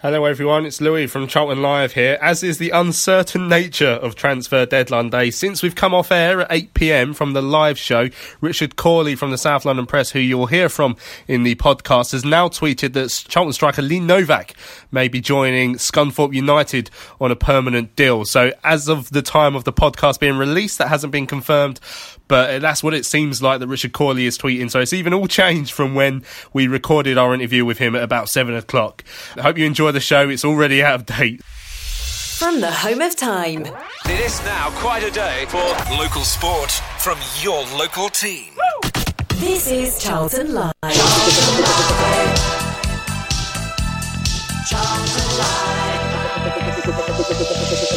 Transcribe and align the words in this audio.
Hello 0.00 0.26
everyone, 0.26 0.64
it's 0.64 0.80
Louis 0.80 1.08
from 1.08 1.26
Charlton 1.26 1.60
Live 1.60 1.94
here. 1.94 2.18
As 2.22 2.44
is 2.44 2.58
the 2.58 2.70
uncertain 2.70 3.48
nature 3.48 3.88
of 3.88 4.14
transfer 4.14 4.64
deadline 4.64 5.10
day, 5.10 5.32
since 5.32 5.60
we've 5.60 5.74
come 5.74 5.92
off 5.92 6.12
air 6.12 6.42
at 6.42 6.50
8pm 6.50 7.16
from 7.16 7.32
the 7.32 7.42
live 7.42 7.76
show, 7.76 8.08
Richard 8.40 8.76
Cawley 8.76 9.16
from 9.16 9.32
the 9.32 9.36
South 9.36 9.64
London 9.64 9.86
Press, 9.86 10.10
who 10.10 10.20
you'll 10.20 10.46
hear 10.46 10.68
from 10.68 10.96
in 11.26 11.42
the 11.42 11.56
podcast, 11.56 12.12
has 12.12 12.24
now 12.24 12.46
tweeted 12.46 12.92
that 12.92 13.08
Charlton 13.28 13.52
striker 13.52 13.82
Lee 13.82 13.98
Novak 13.98 14.54
may 14.92 15.08
be 15.08 15.20
joining 15.20 15.74
Scunthorpe 15.74 16.32
United 16.32 16.90
on 17.20 17.32
a 17.32 17.36
permanent 17.36 17.96
deal. 17.96 18.24
So 18.24 18.52
as 18.62 18.86
of 18.86 19.10
the 19.10 19.20
time 19.20 19.56
of 19.56 19.64
the 19.64 19.72
podcast 19.72 20.20
being 20.20 20.38
released, 20.38 20.78
that 20.78 20.86
hasn't 20.86 21.10
been 21.10 21.26
confirmed, 21.26 21.80
but 22.28 22.60
that's 22.60 22.84
what 22.84 22.94
it 22.94 23.04
seems 23.04 23.42
like 23.42 23.58
that 23.58 23.66
Richard 23.66 23.94
Cawley 23.94 24.26
is 24.26 24.38
tweeting. 24.38 24.70
So 24.70 24.78
it's 24.78 24.92
even 24.92 25.12
all 25.12 25.26
changed 25.26 25.72
from 25.72 25.96
when 25.96 26.22
we 26.52 26.68
recorded 26.68 27.18
our 27.18 27.34
interview 27.34 27.64
with 27.64 27.78
him 27.78 27.96
at 27.96 28.04
about 28.04 28.28
seven 28.28 28.54
o'clock. 28.54 29.02
I 29.36 29.42
hope 29.42 29.58
you 29.58 29.66
enjoy 29.88 29.92
the 29.92 30.00
show. 30.00 30.28
It's 30.28 30.44
already 30.44 30.82
out 30.82 30.96
of 30.96 31.06
date. 31.06 31.42
From 31.42 32.60
the 32.60 32.70
home 32.70 33.00
of 33.00 33.16
time. 33.16 33.66
It 34.04 34.20
is 34.20 34.40
now 34.44 34.70
quite 34.80 35.02
a 35.02 35.10
day 35.10 35.46
for 35.48 35.64
local 35.96 36.22
sport 36.22 36.70
from 36.98 37.18
your 37.40 37.64
local 37.76 38.08
team. 38.10 38.52
This 39.36 39.70
is 39.70 39.98
Charlton 40.02 40.54
Live. 40.54 40.74
Charlton 40.82 41.62
Live. 41.62 42.38
Charlton 47.48 47.84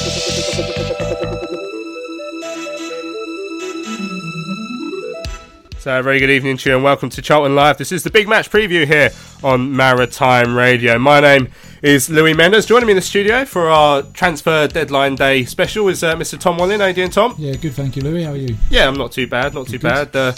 So, 5.82 5.98
a 6.00 6.04
very 6.04 6.20
good 6.20 6.30
evening 6.30 6.58
to 6.58 6.70
you 6.70 6.76
and 6.76 6.84
welcome 6.84 7.10
to 7.10 7.24
Charlton 7.24 7.56
Live. 7.56 7.80
This 7.80 7.92
is 7.92 8.04
the 8.04 8.12
big 8.12 8.28
match 8.28 8.52
preview 8.52 8.86
here 8.86 9.10
on 9.44 9.76
Maritime 9.76 10.56
Radio. 10.56 11.00
My 11.00 11.20
name 11.20 11.48
is 11.82 12.08
Louis 12.08 12.36
Mendes. 12.36 12.68
Joining 12.68 12.86
me 12.86 12.92
in 12.92 12.98
the 12.98 13.02
studio 13.02 13.46
for 13.46 13.68
our 13.68 14.04
transfer 14.04 14.68
deadline 14.68 15.16
day 15.16 15.44
special 15.44 15.88
is 15.88 16.04
uh, 16.04 16.16
Mr. 16.16 16.40
Tom 16.40 16.58
Walling. 16.60 16.82
How 16.82 16.86
you 16.86 16.94
doing, 16.94 17.10
Tom? 17.10 17.34
Yeah, 17.40 17.56
good, 17.56 17.74
thank 17.74 17.96
you, 17.96 18.04
Louis. 18.04 18.26
How 18.26 18.34
are 18.34 18.38
you? 18.38 18.56
Yeah, 18.70 18.88
I'm 18.88 18.94
not 18.94 19.12
too 19.12 19.26
bad, 19.26 19.56
not 19.56 19.70
too 19.70 19.80
bad. 19.80 20.16
Uh, 20.16 20.34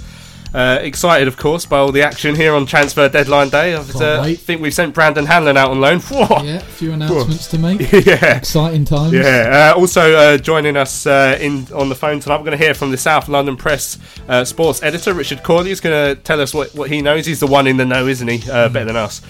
uh, 0.54 0.80
excited, 0.82 1.28
of 1.28 1.36
course, 1.36 1.66
by 1.66 1.78
all 1.78 1.92
the 1.92 2.04
action 2.04 2.36
here 2.36 2.54
on 2.54 2.66
transfer 2.66 3.10
deadline 3.10 3.50
day. 3.50 3.74
I 3.74 3.78
uh, 3.78 4.34
think 4.36 4.62
we've 4.62 4.74
sent 4.74 4.94
Brandon 4.94 5.26
Hanlan 5.26 5.58
out 5.58 5.72
on 5.72 5.82
loan. 5.82 6.00
Whoa. 6.02 6.44
Yeah, 6.44 6.58
a 6.58 6.60
few 6.60 6.92
announcements 6.92 7.48
to 7.48 7.58
make. 7.58 7.92
yeah, 8.06 8.38
exciting 8.38 8.86
times. 8.86 9.14
Yeah. 9.14 9.74
Uh, 9.76 9.80
also 9.80 10.14
uh, 10.14 10.38
joining 10.38 10.78
us 10.78 11.08
uh, 11.08 11.38
in 11.42 11.68
on 11.74 11.90
the 11.90 11.96
phone 11.96 12.20
tonight, 12.20 12.38
we're 12.38 12.46
going 12.46 12.58
to 12.58 12.64
hear 12.64 12.74
from 12.74 12.92
the 12.92 12.98
South 12.98 13.28
London 13.28 13.58
Press 13.58 13.98
uh, 14.28 14.46
sports 14.46 14.84
editor 14.84 15.14
Richard 15.14 15.42
Cawley. 15.42 15.70
He's 15.70 15.82
going 15.82 16.16
to 16.16 16.22
tell 16.22 16.40
us 16.40 16.54
what, 16.54 16.74
what 16.76 16.90
he 16.90 17.02
knows. 17.02 17.26
He's 17.26 17.40
the 17.40 17.48
one 17.48 17.66
in 17.66 17.78
the 17.78 17.86
know, 17.86 18.08
isn't 18.08 18.28
he? 18.28 18.40
Mm. 18.40 18.74
Better 18.74 18.86
than 18.86 18.96
us. 18.96 19.22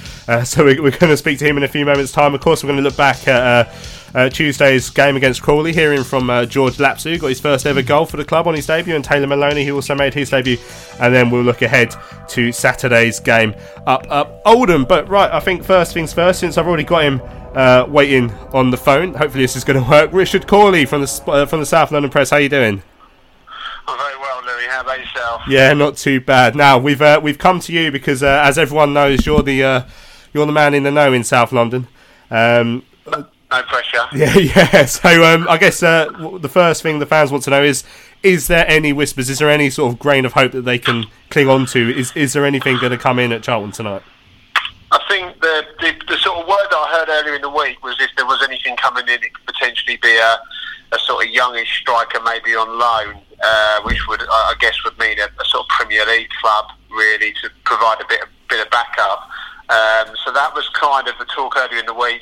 so 0.49 0.65
we, 0.65 0.79
we're, 0.79 0.91
going 0.91 1.09
to 1.09 1.17
speak 1.17 1.39
to 1.39 1.45
him 1.45 1.57
in 1.57 1.63
a 1.63 1.67
few 1.67 1.85
moments' 1.85 2.11
time. 2.11 2.35
Of 2.35 2.41
course, 2.41 2.63
we're 2.63 2.69
going 2.69 2.83
to 2.83 2.83
look 2.83 2.97
back 2.97 3.27
at 3.27 3.73
uh, 4.13 4.29
Tuesday's 4.29 4.89
game 4.89 5.15
against 5.15 5.41
Crawley, 5.41 5.73
hearing 5.73 6.03
from 6.03 6.29
uh, 6.29 6.45
George 6.45 6.79
Lapslie, 6.79 7.17
got 7.17 7.27
his 7.27 7.39
first 7.39 7.65
ever 7.65 7.81
goal 7.81 8.05
for 8.05 8.17
the 8.17 8.25
club 8.25 8.47
on 8.47 8.53
his 8.53 8.67
debut, 8.67 8.95
and 8.95 9.03
Taylor 9.03 9.27
Maloney, 9.27 9.65
who 9.65 9.75
also 9.75 9.95
made 9.95 10.13
his 10.13 10.29
debut. 10.29 10.57
And 10.99 11.13
then 11.13 11.29
we'll 11.29 11.43
look 11.43 11.61
ahead 11.61 11.95
to 12.29 12.51
Saturday's 12.51 13.19
game 13.19 13.55
up 13.87 14.05
up 14.09 14.41
Oldham. 14.45 14.85
But 14.85 15.09
right, 15.09 15.31
I 15.31 15.39
think 15.39 15.63
first 15.63 15.93
things 15.93 16.13
first, 16.13 16.39
since 16.39 16.57
I've 16.57 16.67
already 16.67 16.83
got 16.83 17.03
him 17.03 17.21
uh, 17.55 17.85
waiting 17.87 18.31
on 18.53 18.71
the 18.71 18.77
phone. 18.77 19.13
Hopefully, 19.13 19.43
this 19.43 19.55
is 19.55 19.63
going 19.63 19.83
to 19.83 19.89
work. 19.89 20.11
Richard 20.13 20.47
Cawley 20.47 20.85
from 20.85 21.01
the 21.01 21.23
uh, 21.27 21.45
from 21.45 21.59
the 21.59 21.65
South 21.65 21.91
London 21.91 22.11
Press. 22.11 22.29
How 22.29 22.37
are 22.37 22.41
you 22.41 22.49
doing? 22.49 22.81
I'm 23.87 23.97
very 23.97 24.17
well, 24.17 24.41
Louis. 24.43 24.67
How 24.67 24.81
about 24.81 24.99
yourself? 24.99 25.41
Yeah, 25.47 25.73
not 25.73 25.97
too 25.97 26.21
bad. 26.21 26.55
Now 26.55 26.77
we've 26.77 27.01
uh, 27.01 27.19
we've 27.21 27.37
come 27.37 27.59
to 27.61 27.73
you 27.73 27.91
because, 27.91 28.23
uh, 28.23 28.41
as 28.45 28.57
everyone 28.57 28.93
knows, 28.93 29.25
you're 29.25 29.43
the 29.43 29.63
uh, 29.63 29.83
you're 30.33 30.45
the 30.45 30.51
man 30.51 30.73
in 30.73 30.83
the 30.83 30.91
know 30.91 31.13
in 31.13 31.23
South 31.23 31.51
London. 31.51 31.87
Um, 32.31 32.83
no 33.53 33.63
pressure. 33.63 34.05
Yeah, 34.13 34.37
yeah. 34.37 34.85
So 34.85 35.23
um, 35.23 35.47
I 35.47 35.57
guess 35.57 35.81
uh, 35.81 36.09
the 36.39 36.49
first 36.49 36.81
thing 36.81 36.99
the 36.99 37.05
fans 37.05 37.31
want 37.31 37.43
to 37.45 37.49
know 37.49 37.63
is: 37.63 37.83
is 38.21 38.47
there 38.47 38.65
any 38.67 38.93
whispers? 38.93 39.29
Is 39.29 39.39
there 39.39 39.49
any 39.49 39.69
sort 39.69 39.93
of 39.93 39.99
grain 39.99 40.25
of 40.25 40.33
hope 40.33 40.51
that 40.53 40.61
they 40.61 40.79
can 40.79 41.05
cling 41.29 41.49
on 41.49 41.65
to? 41.67 41.97
Is 41.97 42.15
is 42.15 42.33
there 42.33 42.45
anything 42.45 42.77
going 42.79 42.91
to 42.91 42.97
come 42.97 43.19
in 43.19 43.31
at 43.31 43.43
Charlton 43.43 43.71
tonight? 43.71 44.03
I 44.91 44.99
think 45.09 45.41
the, 45.41 45.65
the, 45.79 45.91
the 46.07 46.17
sort 46.17 46.37
of 46.37 46.47
word 46.47 46.67
that 46.69 46.77
I 46.77 46.87
heard 46.99 47.09
earlier 47.09 47.35
in 47.35 47.41
the 47.41 47.49
week 47.49 47.83
was 47.83 47.95
if 47.99 48.11
there 48.15 48.27
was 48.27 48.43
anything 48.43 48.77
coming 48.77 49.07
in, 49.07 49.23
it 49.23 49.33
could 49.33 49.47
potentially 49.47 49.97
be 49.97 50.15
a, 50.17 50.37
a 50.91 50.99
sort 50.99 51.25
of 51.25 51.31
youngish 51.31 51.79
striker, 51.81 52.21
maybe 52.21 52.53
on 52.53 52.69
loan, 52.77 53.19
uh, 53.43 53.81
which 53.85 54.07
would 54.07 54.21
I 54.21 54.53
guess 54.59 54.75
would 54.85 54.97
mean 54.99 55.17
a, 55.17 55.25
a, 55.25 55.45
sort 55.45 55.65
of 55.65 55.69
Premier 55.69 56.05
League 56.05 56.29
club 56.39 56.65
really 56.91 57.33
to 57.41 57.49
provide 57.65 58.01
a 58.01 58.07
bit 58.07 58.21
of, 58.21 58.29
bit 58.47 58.63
of 58.63 58.69
backup. 58.69 59.27
Um, 59.69 60.13
so 60.23 60.31
that 60.31 60.53
was 60.53 60.69
kind 60.77 61.07
of 61.07 61.17
the 61.17 61.25
talk 61.25 61.57
earlier 61.57 61.79
in 61.79 61.87
the 61.87 61.93
week 61.95 62.21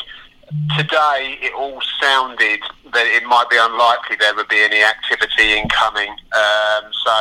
today 0.77 1.37
it 1.41 1.53
all 1.53 1.81
sounded 1.99 2.59
that 2.93 3.07
it 3.07 3.23
might 3.23 3.49
be 3.49 3.57
unlikely 3.59 4.17
there 4.19 4.35
would 4.35 4.47
be 4.47 4.61
any 4.61 4.83
activity 4.83 5.53
incoming. 5.53 6.09
Um, 6.09 6.91
so 6.91 7.15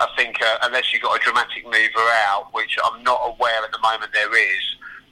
I 0.00 0.08
think 0.16 0.42
uh, 0.42 0.58
unless 0.62 0.92
you've 0.92 1.02
got 1.02 1.16
a 1.16 1.22
dramatic 1.22 1.64
mover 1.64 2.06
out, 2.28 2.48
which 2.52 2.76
I'm 2.84 3.02
not 3.02 3.20
aware 3.24 3.64
at 3.64 3.72
the 3.72 3.80
moment 3.80 4.12
there 4.12 4.32
is, 4.36 4.64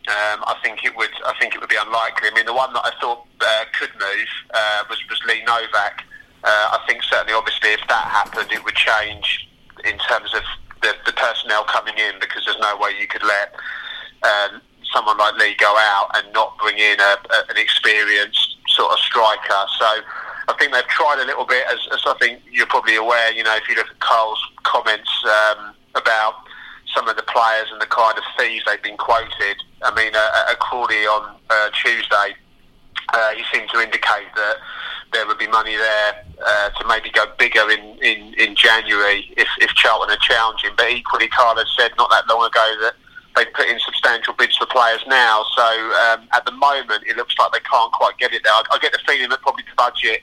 um, 0.08 0.44
I 0.44 0.56
think 0.62 0.84
it 0.84 0.94
would. 0.96 1.12
I 1.24 1.32
think 1.40 1.54
it 1.54 1.60
would 1.60 1.70
be 1.70 1.80
unlikely. 1.80 2.28
I 2.30 2.34
mean, 2.34 2.44
the 2.44 2.52
one 2.52 2.72
that 2.74 2.84
I 2.84 2.92
thought 3.00 3.24
uh, 3.40 3.64
could 3.72 3.88
move 3.96 4.28
uh, 4.52 4.84
was 4.90 5.00
was 5.08 5.18
Lee 5.26 5.42
Novak. 5.44 6.04
Uh, 6.44 6.76
I 6.76 6.84
think 6.86 7.02
certainly, 7.02 7.32
obviously, 7.32 7.70
if 7.70 7.80
that 7.88 8.04
happened, 8.12 8.52
it 8.52 8.62
would 8.62 8.76
change 8.76 9.48
in 9.82 9.96
terms 10.04 10.34
of 10.34 10.42
the, 10.82 10.92
the 11.06 11.12
personnel 11.12 11.64
coming 11.64 11.96
in 11.96 12.20
because 12.20 12.44
there's 12.44 12.60
no 12.60 12.76
way 12.76 12.92
you 13.00 13.06
could 13.06 13.24
let 13.24 13.54
uh, 14.22 14.48
someone 14.94 15.18
like 15.18 15.34
Lee 15.34 15.54
go 15.58 15.74
out 15.76 16.10
and 16.14 16.32
not 16.32 16.56
bring 16.58 16.78
in 16.78 17.00
a, 17.00 17.16
a, 17.34 17.50
an 17.50 17.56
experienced 17.56 18.56
sort 18.68 18.92
of 18.92 18.98
striker. 19.00 19.62
So 19.78 19.86
I 20.48 20.54
think 20.58 20.72
they've 20.72 20.86
tried 20.86 21.20
a 21.20 21.26
little 21.26 21.44
bit, 21.44 21.64
as, 21.70 21.78
as, 21.92 22.00
I 22.06 22.14
think 22.20 22.40
you're 22.50 22.66
probably 22.66 22.96
aware. 22.96 23.32
You 23.32 23.42
know, 23.42 23.56
if 23.56 23.68
you 23.68 23.74
look 23.74 23.90
at 23.90 23.98
Karl's 24.00 24.40
comments 24.62 25.10
um, 25.26 25.74
about 25.94 26.34
some 26.94 27.08
of 27.08 27.16
the 27.16 27.22
players 27.22 27.68
and 27.72 27.80
the 27.80 27.86
kind 27.86 28.16
of 28.16 28.24
fees 28.38 28.62
they've 28.66 28.82
been 28.82 28.96
quoted. 28.96 29.56
I 29.82 29.94
mean, 29.94 30.12
uh, 30.14 30.54
Crawley 30.60 31.06
on 31.06 31.36
uh, 31.50 31.70
Tuesday, 31.82 32.36
uh, 33.12 33.34
he 33.34 33.42
seemed 33.52 33.68
to 33.70 33.80
indicate 33.80 34.30
that 34.36 34.56
there 35.12 35.26
would 35.26 35.38
be 35.38 35.48
money 35.48 35.76
there 35.76 36.24
uh, 36.44 36.70
to 36.70 36.86
maybe 36.86 37.10
go 37.10 37.24
bigger 37.38 37.70
in, 37.70 37.98
in, 38.02 38.34
in 38.34 38.54
January 38.54 39.32
if, 39.36 39.48
if 39.60 39.70
Charlton 39.74 40.10
are 40.10 40.20
challenging. 40.20 40.70
But 40.76 40.90
equally, 40.90 41.28
Karl 41.28 41.56
has 41.56 41.68
said 41.76 41.92
not 41.98 42.10
that 42.10 42.28
long 42.28 42.46
ago 42.46 42.74
that 42.82 42.94
they've 43.36 43.52
put 43.52 43.68
in 43.68 43.78
substantial 43.80 44.34
bids 44.34 44.56
for 44.56 44.66
players 44.66 45.00
now. 45.06 45.44
So 45.56 45.62
um, 45.62 46.28
at 46.32 46.44
the 46.44 46.52
moment, 46.52 47.04
it 47.06 47.16
looks 47.16 47.34
like 47.38 47.52
they 47.52 47.64
can't 47.68 47.92
quite 47.92 48.16
get 48.18 48.32
it 48.32 48.42
there. 48.44 48.52
I, 48.52 48.62
I 48.72 48.78
get 48.78 48.92
the 48.92 49.00
feeling 49.06 49.28
that 49.30 49.42
probably 49.42 49.64
the 49.68 49.76
budget 49.76 50.22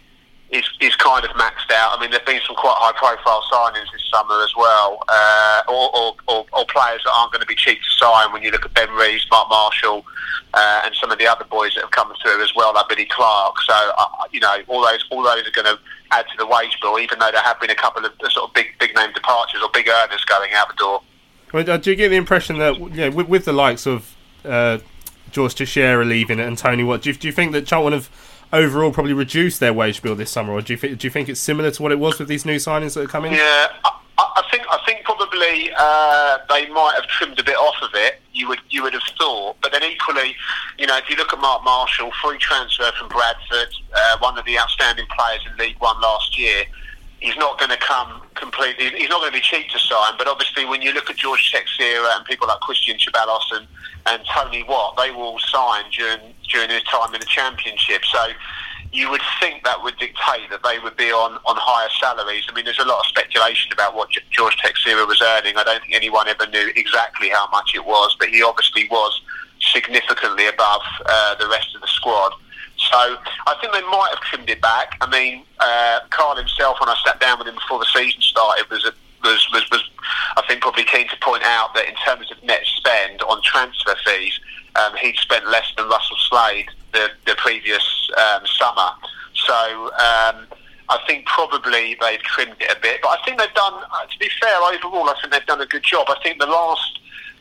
is, 0.51 0.65
is 0.79 0.95
kind 0.95 1.23
of 1.25 1.31
maxed 1.31 1.71
out. 1.71 1.97
I 1.97 2.01
mean, 2.01 2.11
there've 2.11 2.25
been 2.25 2.41
some 2.45 2.55
quite 2.55 2.75
high 2.77 2.95
profile 2.95 3.43
signings 3.51 3.91
this 3.91 4.03
summer 4.11 4.43
as 4.43 4.53
well, 4.55 4.99
uh, 5.07 5.61
or, 5.67 5.95
or, 5.95 6.15
or, 6.27 6.45
or, 6.51 6.65
players 6.67 7.01
that 7.03 7.11
aren't 7.15 7.31
going 7.31 7.41
to 7.41 7.47
be 7.47 7.55
cheap 7.55 7.79
to 7.79 7.91
sign 7.97 8.31
when 8.33 8.43
you 8.43 8.51
look 8.51 8.65
at 8.65 8.73
Ben 8.73 8.89
Reeves, 8.91 9.25
Mark 9.31 9.49
Marshall, 9.49 10.03
uh, 10.53 10.81
and 10.83 10.93
some 10.95 11.09
of 11.11 11.17
the 11.19 11.27
other 11.27 11.45
boys 11.45 11.73
that 11.75 11.81
have 11.81 11.91
come 11.91 12.11
through 12.21 12.43
as 12.43 12.53
well, 12.53 12.73
like 12.75 12.89
Billy 12.89 13.07
Clarke. 13.09 13.61
So, 13.61 13.73
uh, 13.97 14.07
you 14.31 14.41
know, 14.41 14.57
all 14.67 14.81
those 14.81 15.05
all 15.09 15.23
those 15.23 15.47
are 15.47 15.55
going 15.55 15.71
to 15.71 15.79
add 16.11 16.25
to 16.27 16.37
the 16.37 16.45
wage 16.45 16.77
bill, 16.81 16.99
even 16.99 17.19
though 17.19 17.31
there 17.31 17.41
have 17.41 17.59
been 17.59 17.69
a 17.69 17.75
couple 17.75 18.03
of 18.05 18.11
sort 18.31 18.49
of 18.49 18.53
big 18.53 18.67
big 18.79 18.93
name 18.95 19.13
departures 19.13 19.61
or 19.63 19.69
big 19.73 19.87
earners 19.87 20.23
going 20.25 20.51
out 20.53 20.67
the 20.67 20.75
door. 20.75 21.01
Uh, 21.53 21.77
do 21.77 21.91
you 21.91 21.95
get 21.95 22.09
the 22.09 22.15
impression 22.15 22.57
that 22.59 22.79
you 22.79 22.89
know, 22.89 23.11
with, 23.11 23.27
with 23.27 23.45
the 23.45 23.53
likes 23.53 23.85
of 23.85 24.15
uh, 24.45 24.79
George 25.31 25.55
Teixeira 25.55 26.05
leaving 26.05 26.39
it 26.39 26.47
and 26.47 26.57
Tony 26.57 26.83
Watt, 26.83 27.01
do 27.01 27.09
you, 27.09 27.15
do 27.15 27.27
you 27.27 27.31
think 27.31 27.51
that 27.51 27.65
Charlton 27.65 27.93
have 27.93 28.09
overall 28.53 28.91
probably 28.91 29.13
reduced 29.13 29.59
their 29.59 29.73
wage 29.73 30.01
bill 30.01 30.15
this 30.15 30.31
summer, 30.31 30.53
or 30.53 30.61
do 30.61 30.73
you 30.73 30.77
think 30.77 30.99
do 30.99 31.07
you 31.07 31.11
think 31.11 31.29
it's 31.29 31.39
similar 31.39 31.71
to 31.71 31.81
what 31.81 31.91
it 31.91 31.99
was 31.99 32.19
with 32.19 32.27
these 32.27 32.45
new 32.45 32.57
signings 32.57 32.93
that 32.93 33.01
are 33.01 33.07
coming? 33.07 33.33
Yeah, 33.33 33.67
I, 33.85 33.91
I 34.17 34.43
think 34.51 34.63
I 34.69 34.79
think 34.85 35.03
probably 35.03 35.71
uh, 35.77 36.37
they 36.49 36.69
might 36.69 36.93
have 36.95 37.07
trimmed 37.07 37.39
a 37.39 37.43
bit 37.43 37.55
off 37.55 37.75
of 37.81 37.89
it. 37.93 38.21
You 38.33 38.47
would 38.49 38.59
you 38.69 38.83
would 38.83 38.93
have 38.93 39.03
thought, 39.17 39.57
but 39.61 39.71
then 39.71 39.83
equally, 39.83 40.35
you 40.77 40.87
know, 40.87 40.97
if 40.97 41.09
you 41.09 41.15
look 41.15 41.33
at 41.33 41.39
Mark 41.39 41.63
Marshall, 41.63 42.11
free 42.23 42.37
transfer 42.37 42.91
from 42.97 43.09
Bradford, 43.09 43.73
uh, 43.93 44.17
one 44.19 44.37
of 44.37 44.45
the 44.45 44.57
outstanding 44.59 45.05
players 45.17 45.41
in 45.49 45.57
League 45.57 45.77
One 45.79 45.99
last 46.01 46.37
year 46.37 46.65
he's 47.21 47.37
not 47.37 47.57
going 47.57 47.69
to 47.69 47.77
come 47.77 48.21
completely. 48.35 48.89
He's 48.97 49.09
not 49.09 49.21
going 49.21 49.31
to 49.31 49.37
be 49.37 49.41
cheap 49.41 49.69
to 49.69 49.79
sign. 49.79 50.13
But 50.17 50.27
obviously, 50.27 50.65
when 50.65 50.81
you 50.81 50.91
look 50.91 51.09
at 51.09 51.15
George 51.15 51.51
Teixeira 51.51 52.09
and 52.17 52.25
people 52.25 52.47
like 52.47 52.59
Cristian 52.59 52.99
Ceballos 52.99 53.45
and, 53.55 53.67
and 54.07 54.21
Tony 54.33 54.63
Watt, 54.63 54.97
they 54.97 55.11
will 55.11 55.39
sign 55.39 55.85
during 55.95 56.33
during 56.51 56.67
their 56.67 56.81
time 56.81 57.13
in 57.13 57.19
the 57.19 57.27
Championship. 57.27 58.03
So 58.11 58.27
you 58.91 59.09
would 59.09 59.21
think 59.39 59.63
that 59.63 59.81
would 59.83 59.97
dictate 59.97 60.49
that 60.49 60.63
they 60.63 60.77
would 60.79 60.97
be 60.97 61.11
on, 61.11 61.39
on 61.45 61.55
higher 61.57 61.89
salaries. 62.01 62.43
I 62.49 62.53
mean, 62.53 62.65
there's 62.65 62.79
a 62.79 62.85
lot 62.85 62.99
of 62.99 63.05
speculation 63.05 63.71
about 63.71 63.95
what 63.95 64.09
George 64.31 64.57
Teixeira 64.57 65.05
was 65.05 65.21
earning. 65.21 65.55
I 65.55 65.63
don't 65.63 65.79
think 65.81 65.95
anyone 65.95 66.27
ever 66.27 66.45
knew 66.47 66.71
exactly 66.75 67.29
how 67.29 67.47
much 67.51 67.71
it 67.73 67.85
was, 67.85 68.17
but 68.19 68.29
he 68.29 68.43
obviously 68.43 68.89
was 68.91 69.21
significantly 69.61 70.47
above 70.47 70.81
uh, 71.05 71.35
the 71.35 71.47
rest 71.47 71.73
of 71.73 71.81
the 71.81 71.87
squad. 71.87 72.33
So 72.89 73.17
I 73.47 73.55
think 73.59 73.73
they 73.73 73.81
might 73.81 74.09
have 74.09 74.21
trimmed 74.21 74.49
it 74.49 74.61
back. 74.61 74.97
I 75.01 75.09
mean, 75.09 75.43
uh, 75.59 75.99
Karl 76.09 76.35
himself, 76.35 76.79
when 76.79 76.89
I 76.89 76.95
sat 77.05 77.19
down 77.19 77.37
with 77.37 77.47
him 77.47 77.55
before 77.55 77.79
the 77.79 77.85
season 77.93 78.21
started, 78.21 78.69
was, 78.69 78.85
a, 78.85 78.93
was, 79.23 79.47
was, 79.53 79.69
was, 79.71 79.83
I 80.35 80.41
think, 80.47 80.61
probably 80.61 80.83
keen 80.85 81.07
to 81.09 81.17
point 81.21 81.43
out 81.43 81.73
that 81.75 81.87
in 81.87 81.95
terms 82.05 82.31
of 82.31 82.41
net 82.43 82.61
spend 82.65 83.21
on 83.23 83.41
transfer 83.43 83.95
fees, 84.05 84.39
um, 84.75 84.95
he'd 84.95 85.15
spent 85.17 85.47
less 85.47 85.71
than 85.77 85.87
Russell 85.87 86.17
Slade 86.29 86.69
the, 86.93 87.09
the 87.25 87.35
previous 87.35 88.09
um, 88.17 88.45
summer. 88.47 88.91
So 89.35 89.53
um, 89.53 90.47
I 90.89 90.99
think 91.07 91.25
probably 91.25 91.95
they've 92.01 92.21
trimmed 92.21 92.57
it 92.59 92.75
a 92.75 92.79
bit. 92.81 93.01
But 93.01 93.09
I 93.09 93.23
think 93.23 93.39
they've 93.39 93.53
done, 93.53 93.73
uh, 93.73 94.05
to 94.05 94.19
be 94.19 94.29
fair, 94.39 94.57
overall, 94.57 95.09
I 95.09 95.15
think 95.21 95.33
they've 95.33 95.45
done 95.45 95.61
a 95.61 95.65
good 95.65 95.83
job. 95.83 96.07
I 96.09 96.17
think 96.23 96.39
the 96.39 96.47
last 96.47 96.99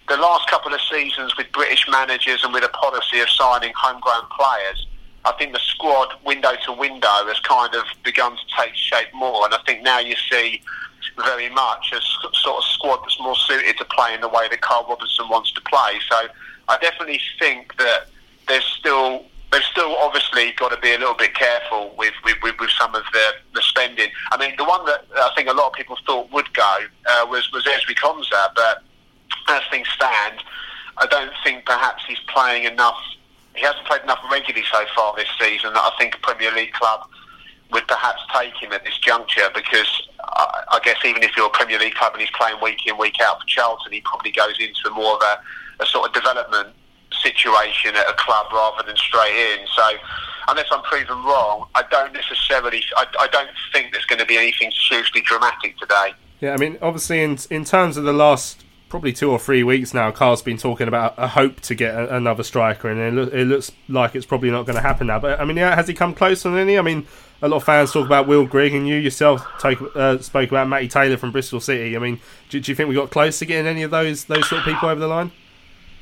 the 0.09 0.17
last 0.17 0.49
couple 0.49 0.75
of 0.75 0.81
seasons 0.91 1.37
with 1.37 1.47
British 1.53 1.87
managers 1.89 2.43
and 2.43 2.53
with 2.53 2.65
a 2.65 2.69
policy 2.71 3.21
of 3.21 3.31
signing 3.31 3.73
homegrown 3.77 4.27
players, 4.37 4.89
I 5.25 5.33
think 5.33 5.53
the 5.53 5.61
squad 5.61 6.15
window 6.25 6.53
to 6.65 6.73
window 6.73 7.09
has 7.29 7.39
kind 7.41 7.75
of 7.75 7.85
begun 8.05 8.33
to 8.33 8.43
take 8.59 8.75
shape 8.75 9.13
more. 9.15 9.45
And 9.45 9.55
I 9.55 9.59
think 9.67 9.83
now 9.83 9.99
you 9.99 10.15
see 10.31 10.63
very 11.17 11.51
much 11.51 11.93
a 11.93 12.01
sort 12.01 12.57
of 12.57 12.65
squad 12.65 13.01
that's 13.03 13.21
more 13.21 13.37
suited 13.37 13.77
to 13.79 13.85
play 13.85 14.15
in 14.15 14.21
the 14.21 14.29
way 14.29 14.49
that 14.49 14.61
Karl 14.61 14.87
Robinson 14.89 15.29
wants 15.29 15.53
to 15.53 15.61
play. 15.63 16.01
So 16.09 16.29
I 16.69 16.79
definitely 16.79 17.21
think 17.39 17.77
that 17.77 18.07
there's 18.49 18.65
still 18.65 19.25
they've 19.53 19.63
still 19.65 19.97
obviously 19.97 20.53
got 20.53 20.71
to 20.71 20.79
be 20.79 20.95
a 20.95 20.99
little 20.99 21.15
bit 21.15 21.35
careful 21.35 21.93
with, 21.99 22.15
with, 22.25 22.37
with, 22.43 22.55
with 22.61 22.71
some 22.71 22.95
of 22.95 23.03
the, 23.13 23.33
the 23.55 23.63
spending. 23.63 24.09
I 24.31 24.37
mean, 24.37 24.55
the 24.57 24.65
one 24.65 24.85
that 24.87 25.05
I 25.17 25.31
think 25.35 25.49
a 25.49 25.53
lot 25.53 25.67
of 25.69 25.73
people 25.73 25.97
thought 26.07 26.31
would 26.31 26.53
go 26.55 26.79
uh, 27.09 27.27
was, 27.29 27.51
was 27.53 27.67
Konsa, 27.67 28.49
but 28.55 28.85
as 29.49 29.63
things 29.71 29.89
stand, 29.89 30.41
I 30.99 31.07
don't 31.07 31.33
think 31.43 31.67
perhaps 31.67 32.05
he's 32.07 32.21
playing 32.29 32.65
enough. 32.65 32.99
He 33.55 33.63
hasn't 33.63 33.87
played 33.87 34.03
enough 34.03 34.21
regularly 34.31 34.67
so 34.71 34.85
far 34.95 35.15
this 35.17 35.29
season 35.41 35.73
that 35.75 35.83
I 35.83 35.91
think 35.99 36.15
a 36.15 36.19
Premier 36.19 36.53
League 36.53 36.73
club 36.73 37.09
would 37.73 37.87
perhaps 37.87 38.23
take 38.35 38.55
him 38.57 38.73
at 38.73 38.85
this 38.85 38.99
juncture 38.99 39.49
because 39.55 40.09
I, 40.25 40.65
I 40.73 40.81
guess 40.83 40.97
even 41.05 41.23
if 41.23 41.37
you're 41.37 41.47
a 41.47 41.51
Premier 41.51 41.79
League 41.79 41.95
club 41.95 42.13
and 42.13 42.21
he's 42.21 42.31
playing 42.31 42.57
week 42.63 42.87
in, 42.87 42.97
week 42.99 43.17
out 43.23 43.41
for 43.41 43.47
Charlton, 43.47 43.93
he 43.93 44.01
probably 44.01 44.33
goes 44.33 44.59
into 44.59 44.91
more 44.95 45.15
of 45.15 45.23
a, 45.23 45.83
a 45.83 45.87
sort 45.87 46.09
of 46.09 46.15
development 46.15 46.75
situation 47.23 47.95
at 47.97 48.09
a 48.09 48.15
club 48.15 48.47
rather 48.53 48.87
than 48.87 48.97
straight 48.97 49.35
in. 49.35 49.67
So 49.75 49.91
unless 50.49 50.67
I'm 50.71 50.83
proven 50.83 51.23
wrong, 51.25 51.69
I 51.75 51.83
don't 51.91 52.13
necessarily, 52.13 52.83
I, 52.97 53.07
I 53.21 53.29
don't 53.29 53.51
think 53.73 53.93
there's 53.93 54.07
going 54.07 54.21
to 54.21 54.27
be 54.27 54.37
anything 54.37 54.71
hugely 54.89 55.21
dramatic 55.21 55.77
today. 55.79 56.13
Yeah, 56.41 56.55
I 56.55 56.57
mean, 56.57 56.79
obviously, 56.81 57.23
in 57.23 57.39
in 57.51 57.65
terms 57.65 57.99
of 57.99 58.05
the 58.05 58.15
last 58.15 58.65
probably 58.91 59.13
two 59.13 59.31
or 59.31 59.39
three 59.39 59.63
weeks 59.63 59.95
now, 59.95 60.11
Karl's 60.11 60.43
been 60.43 60.59
talking 60.59 60.89
about 60.89 61.15
a 61.17 61.29
hope 61.29 61.61
to 61.61 61.75
get 61.75 61.95
a, 61.95 62.17
another 62.17 62.43
striker, 62.43 62.89
and 62.89 63.01
it, 63.01 63.15
lo- 63.15 63.31
it, 63.33 63.45
looks 63.47 63.73
like 63.89 64.15
it's 64.15 64.27
probably 64.27 64.51
not 64.51 64.67
going 64.67 64.77
to 64.77 64.83
happen 64.83 65.07
now. 65.07 65.19
But 65.19 65.41
I 65.41 65.45
mean, 65.45 65.57
yeah, 65.57 65.75
has 65.75 65.89
he 65.89 65.95
come 65.95 66.13
close 66.13 66.45
on 66.45 66.59
any? 66.59 66.77
I 66.77 66.83
mean, 66.83 67.07
a 67.41 67.49
lot 67.49 67.59
of 67.59 67.65
fans 67.65 67.93
talk 67.93 68.05
about 68.05 68.27
Will 68.27 68.45
Grigg, 68.45 68.75
and 68.75 68.87
you 68.87 68.97
yourself 68.97 69.47
take, 69.59 69.79
uh, 69.95 70.19
spoke 70.19 70.51
about 70.51 70.69
Matty 70.69 70.89
Taylor 70.89 71.17
from 71.17 71.33
Bristol 71.33 71.61
City. 71.61 71.97
I 71.97 72.01
mean, 72.01 72.21
do, 72.51 72.61
do 72.61 72.71
you 72.71 72.77
think 72.77 72.89
we 72.89 72.95
got 72.95 73.11
close 73.11 73.39
to 73.39 73.47
getting 73.47 73.67
any 73.67 73.83
of 73.83 73.91
those 73.91 74.27
those 74.27 74.47
sort 74.49 74.61
of 74.61 74.67
people 74.67 74.89
over 74.89 75.01
the 75.01 75.09
line? 75.09 75.33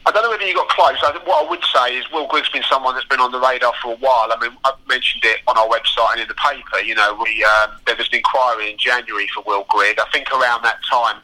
I 0.08 0.10
don't 0.10 0.22
know 0.22 0.30
whether 0.30 0.46
you 0.46 0.54
got 0.54 0.68
close. 0.68 0.96
I 1.02 1.12
what 1.26 1.44
I 1.44 1.50
would 1.50 1.62
say 1.64 1.98
is 1.98 2.10
Will 2.10 2.26
Grigg's 2.28 2.48
been 2.48 2.62
someone 2.62 2.94
that's 2.94 3.06
been 3.06 3.20
on 3.20 3.30
the 3.30 3.38
radar 3.38 3.74
for 3.82 3.92
a 3.92 3.96
while. 3.96 4.32
I 4.32 4.38
mean, 4.40 4.56
I've 4.64 4.80
mentioned 4.88 5.22
it 5.24 5.40
on 5.46 5.58
our 5.58 5.68
website 5.68 6.12
and 6.12 6.22
in 6.22 6.28
the 6.28 6.34
paper. 6.34 6.80
You 6.80 6.94
know, 6.94 7.20
we 7.22 7.44
um, 7.44 7.72
there 7.84 7.94
was 7.94 8.08
an 8.08 8.14
inquiry 8.16 8.72
in 8.72 8.78
January 8.78 9.28
for 9.34 9.42
Will 9.46 9.66
Grigg. 9.68 10.00
I 10.00 10.08
think 10.10 10.32
around 10.32 10.62
that 10.62 10.78
time, 10.90 11.20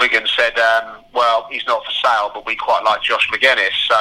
Wigan 0.00 0.26
said, 0.36 0.58
um, 0.58 1.04
"Well, 1.12 1.46
he's 1.50 1.66
not 1.66 1.84
for 1.84 1.92
sale, 1.92 2.30
but 2.34 2.46
we 2.46 2.56
quite 2.56 2.82
like 2.84 3.02
Josh 3.02 3.28
Magennis." 3.30 3.72
So, 3.88 3.96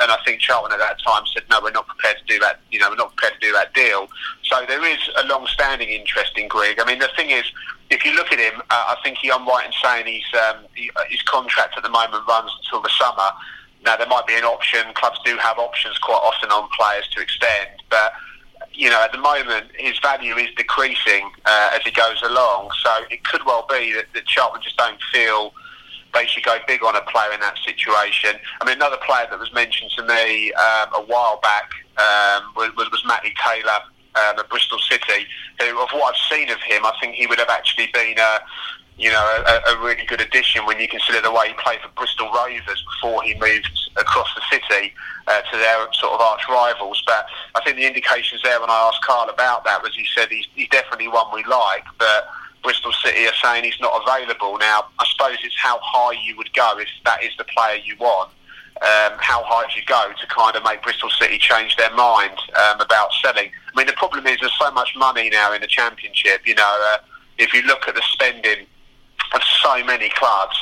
and 0.00 0.10
I 0.10 0.18
think 0.24 0.40
Charlton 0.40 0.72
at 0.72 0.78
that 0.78 1.00
time 1.02 1.24
said, 1.32 1.44
"No, 1.50 1.60
we're 1.62 1.70
not 1.70 1.86
prepared 1.86 2.18
to 2.18 2.24
do 2.24 2.38
that. 2.40 2.60
You 2.70 2.78
know, 2.78 2.90
we're 2.90 2.96
not 2.96 3.14
prepared 3.14 3.40
to 3.40 3.46
do 3.46 3.52
that 3.52 3.74
deal." 3.74 4.08
So 4.42 4.64
there 4.66 4.84
is 4.84 4.98
a 5.16 5.26
long-standing 5.26 5.88
interest 5.88 6.32
in 6.36 6.48
Grigg. 6.48 6.80
I 6.80 6.84
mean, 6.84 6.98
the 6.98 7.10
thing 7.16 7.30
is, 7.30 7.44
if 7.90 8.04
you 8.04 8.14
look 8.14 8.32
at 8.32 8.38
him, 8.38 8.60
uh, 8.70 8.94
I 8.94 8.96
think 9.02 9.18
he, 9.18 9.30
I'm 9.30 9.46
right 9.46 9.66
in 9.66 9.72
saying 9.82 10.06
he's 10.06 10.40
um, 10.48 10.64
he, 10.74 10.90
his 11.08 11.22
contract 11.22 11.76
at 11.76 11.82
the 11.82 11.90
moment 11.90 12.26
runs 12.26 12.50
until 12.64 12.80
the 12.80 12.90
summer. 12.98 13.30
Now 13.84 13.96
there 13.96 14.06
might 14.08 14.26
be 14.26 14.34
an 14.34 14.44
option. 14.44 14.80
Clubs 14.94 15.18
do 15.24 15.36
have 15.36 15.58
options 15.58 15.98
quite 15.98 16.22
often 16.24 16.50
on 16.50 16.68
players 16.76 17.06
to 17.08 17.20
extend, 17.20 17.82
but 17.90 18.12
you 18.74 18.90
know 18.90 19.02
at 19.02 19.12
the 19.12 19.18
moment 19.18 19.66
his 19.76 19.98
value 20.00 20.36
is 20.36 20.48
decreasing 20.56 21.30
uh, 21.44 21.70
as 21.74 21.82
he 21.84 21.90
goes 21.90 22.20
along. 22.22 22.70
So 22.84 22.90
it 23.10 23.24
could 23.24 23.44
well 23.46 23.66
be 23.68 23.92
that, 23.92 24.06
that 24.14 24.26
Charlton 24.26 24.62
just 24.62 24.76
don't 24.76 25.00
feel 25.12 25.52
they 26.14 26.26
should 26.26 26.44
go 26.44 26.56
big 26.66 26.82
on 26.82 26.96
a 26.96 27.02
player 27.02 27.32
in 27.32 27.40
that 27.40 27.58
situation. 27.64 28.38
I 28.60 28.64
mean, 28.64 28.76
another 28.76 28.98
player 29.04 29.26
that 29.28 29.38
was 29.38 29.52
mentioned 29.52 29.90
to 29.96 30.02
me 30.04 30.52
um, 30.52 30.88
a 30.94 31.04
while 31.06 31.40
back 31.42 31.70
um, 31.98 32.52
was, 32.56 32.70
was 32.76 33.04
Matty 33.04 33.34
Taylor 33.44 33.80
um, 34.14 34.38
at 34.38 34.48
Bristol 34.48 34.78
City. 34.78 35.26
Who, 35.60 35.78
of 35.80 35.88
what 35.90 36.14
I've 36.14 36.36
seen 36.38 36.50
of 36.50 36.60
him, 36.60 36.84
I 36.84 36.92
think 37.00 37.14
he 37.14 37.26
would 37.26 37.38
have 37.38 37.48
actually 37.50 37.88
been 37.92 38.18
a 38.18 38.38
you 38.96 39.10
know, 39.10 39.42
a, 39.46 39.72
a, 39.72 39.84
really 39.84 40.04
good 40.06 40.20
addition 40.20 40.64
when 40.66 40.78
you 40.78 40.86
consider 40.86 41.20
the 41.20 41.30
way 41.30 41.48
he 41.48 41.54
played 41.54 41.80
for 41.80 41.88
Bristol 41.96 42.30
Rovers 42.30 42.84
before 42.94 43.22
he 43.24 43.34
moved 43.34 43.90
across 43.96 44.28
the 44.36 44.42
city 44.50 44.94
uh, 45.26 45.40
to 45.50 45.56
their 45.58 45.92
sort 45.94 46.12
of 46.12 46.20
arch 46.20 46.42
rivals. 46.48 47.02
But 47.04 47.26
I 47.56 47.64
think 47.64 47.76
the 47.76 47.86
indications 47.86 48.42
there 48.42 48.60
when 48.60 48.70
I 48.70 48.88
asked 48.88 49.02
Karl 49.02 49.28
about 49.28 49.64
that 49.64 49.82
was 49.82 49.94
he 49.96 50.06
said 50.14 50.28
he's, 50.30 50.46
he's 50.54 50.68
definitely 50.68 51.08
one 51.08 51.26
we 51.32 51.42
like, 51.44 51.84
but 51.98 52.28
Bristol 52.62 52.92
City 52.92 53.26
are 53.26 53.34
saying 53.42 53.64
he's 53.64 53.80
not 53.80 54.00
available. 54.06 54.58
Now, 54.58 54.86
I 54.98 55.06
suppose 55.06 55.38
it's 55.42 55.58
how 55.58 55.78
high 55.82 56.16
you 56.24 56.36
would 56.36 56.52
go 56.54 56.78
if 56.78 56.88
that 57.04 57.24
is 57.24 57.32
the 57.36 57.44
player 57.44 57.80
you 57.84 57.96
want. 57.98 58.30
Um, 58.82 59.18
how 59.18 59.42
high 59.44 59.70
do 59.72 59.78
you 59.78 59.86
go 59.86 60.12
to 60.20 60.26
kind 60.28 60.56
of 60.56 60.64
make 60.64 60.82
Bristol 60.82 61.10
City 61.10 61.38
change 61.38 61.76
their 61.76 61.94
mind 61.94 62.36
um, 62.54 62.80
about 62.80 63.10
selling? 63.22 63.50
I 63.50 63.76
mean, 63.76 63.86
the 63.86 63.92
problem 63.94 64.26
is 64.26 64.38
there's 64.40 64.56
so 64.58 64.70
much 64.70 64.94
money 64.96 65.30
now 65.30 65.52
in 65.52 65.60
the 65.60 65.66
Championship. 65.66 66.46
You 66.46 66.54
know, 66.54 66.76
uh, 66.92 66.98
if 67.38 67.52
you 67.52 67.62
look 67.62 67.86
at 67.88 67.94
the 67.94 68.02
spending 68.12 68.66
of 69.32 69.42
so 69.62 69.82
many 69.84 70.08
clubs. 70.10 70.56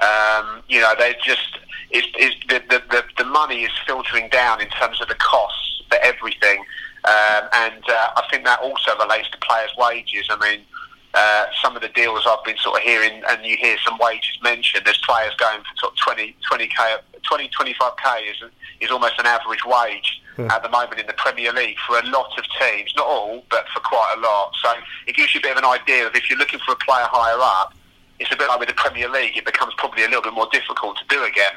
Um, 0.00 0.62
you 0.68 0.80
know, 0.80 0.94
they 0.98 1.14
just 1.22 1.58
it's, 1.90 2.06
it's 2.14 2.36
the, 2.48 2.62
the, 2.68 2.82
the, 2.90 3.04
the 3.18 3.24
money 3.24 3.64
is 3.64 3.72
filtering 3.86 4.28
down 4.28 4.60
in 4.60 4.68
terms 4.68 5.00
of 5.00 5.08
the 5.08 5.16
costs 5.16 5.82
for 5.88 5.98
everything, 6.02 6.60
um, 7.04 7.48
and 7.52 7.82
uh, 7.88 8.10
I 8.16 8.22
think 8.30 8.44
that 8.44 8.60
also 8.60 8.96
relates 8.98 9.28
to 9.30 9.38
players' 9.38 9.70
wages. 9.76 10.26
I 10.30 10.36
mean. 10.36 10.64
Uh, 11.12 11.46
some 11.60 11.74
of 11.74 11.82
the 11.82 11.88
deals 11.88 12.24
I've 12.24 12.44
been 12.44 12.56
sort 12.58 12.76
of 12.76 12.82
hearing, 12.84 13.24
and 13.28 13.44
you 13.44 13.56
hear 13.56 13.76
some 13.84 13.98
wages 14.00 14.38
mentioned. 14.44 14.84
There's 14.86 15.02
players 15.04 15.34
going 15.40 15.58
for 15.58 15.76
sort 15.76 15.92
of 15.94 15.98
20, 15.98 16.36
20k, 16.48 16.98
20, 17.24 17.48
25k 17.48 18.30
is, 18.30 18.50
is 18.78 18.90
almost 18.92 19.14
an 19.18 19.26
average 19.26 19.64
wage 19.66 20.20
yeah. 20.38 20.54
at 20.54 20.62
the 20.62 20.68
moment 20.68 21.00
in 21.00 21.06
the 21.06 21.14
Premier 21.14 21.52
League 21.52 21.76
for 21.86 21.98
a 21.98 22.06
lot 22.06 22.30
of 22.38 22.44
teams. 22.58 22.94
Not 22.96 23.06
all, 23.06 23.44
but 23.50 23.66
for 23.74 23.80
quite 23.80 24.14
a 24.16 24.20
lot. 24.20 24.52
So 24.62 24.72
it 25.06 25.16
gives 25.16 25.34
you 25.34 25.40
a 25.40 25.42
bit 25.42 25.52
of 25.52 25.58
an 25.58 25.64
idea 25.64 26.06
of 26.06 26.14
if 26.14 26.30
you're 26.30 26.38
looking 26.38 26.60
for 26.60 26.72
a 26.72 26.76
player 26.76 27.06
higher 27.10 27.38
up, 27.40 27.74
it's 28.20 28.30
a 28.30 28.36
bit 28.36 28.48
like 28.48 28.60
with 28.60 28.68
the 28.68 28.74
Premier 28.74 29.08
League, 29.08 29.36
it 29.36 29.44
becomes 29.44 29.72
probably 29.78 30.04
a 30.04 30.06
little 30.06 30.22
bit 30.22 30.34
more 30.34 30.48
difficult 30.52 30.98
to 30.98 31.04
do 31.08 31.24
again. 31.24 31.54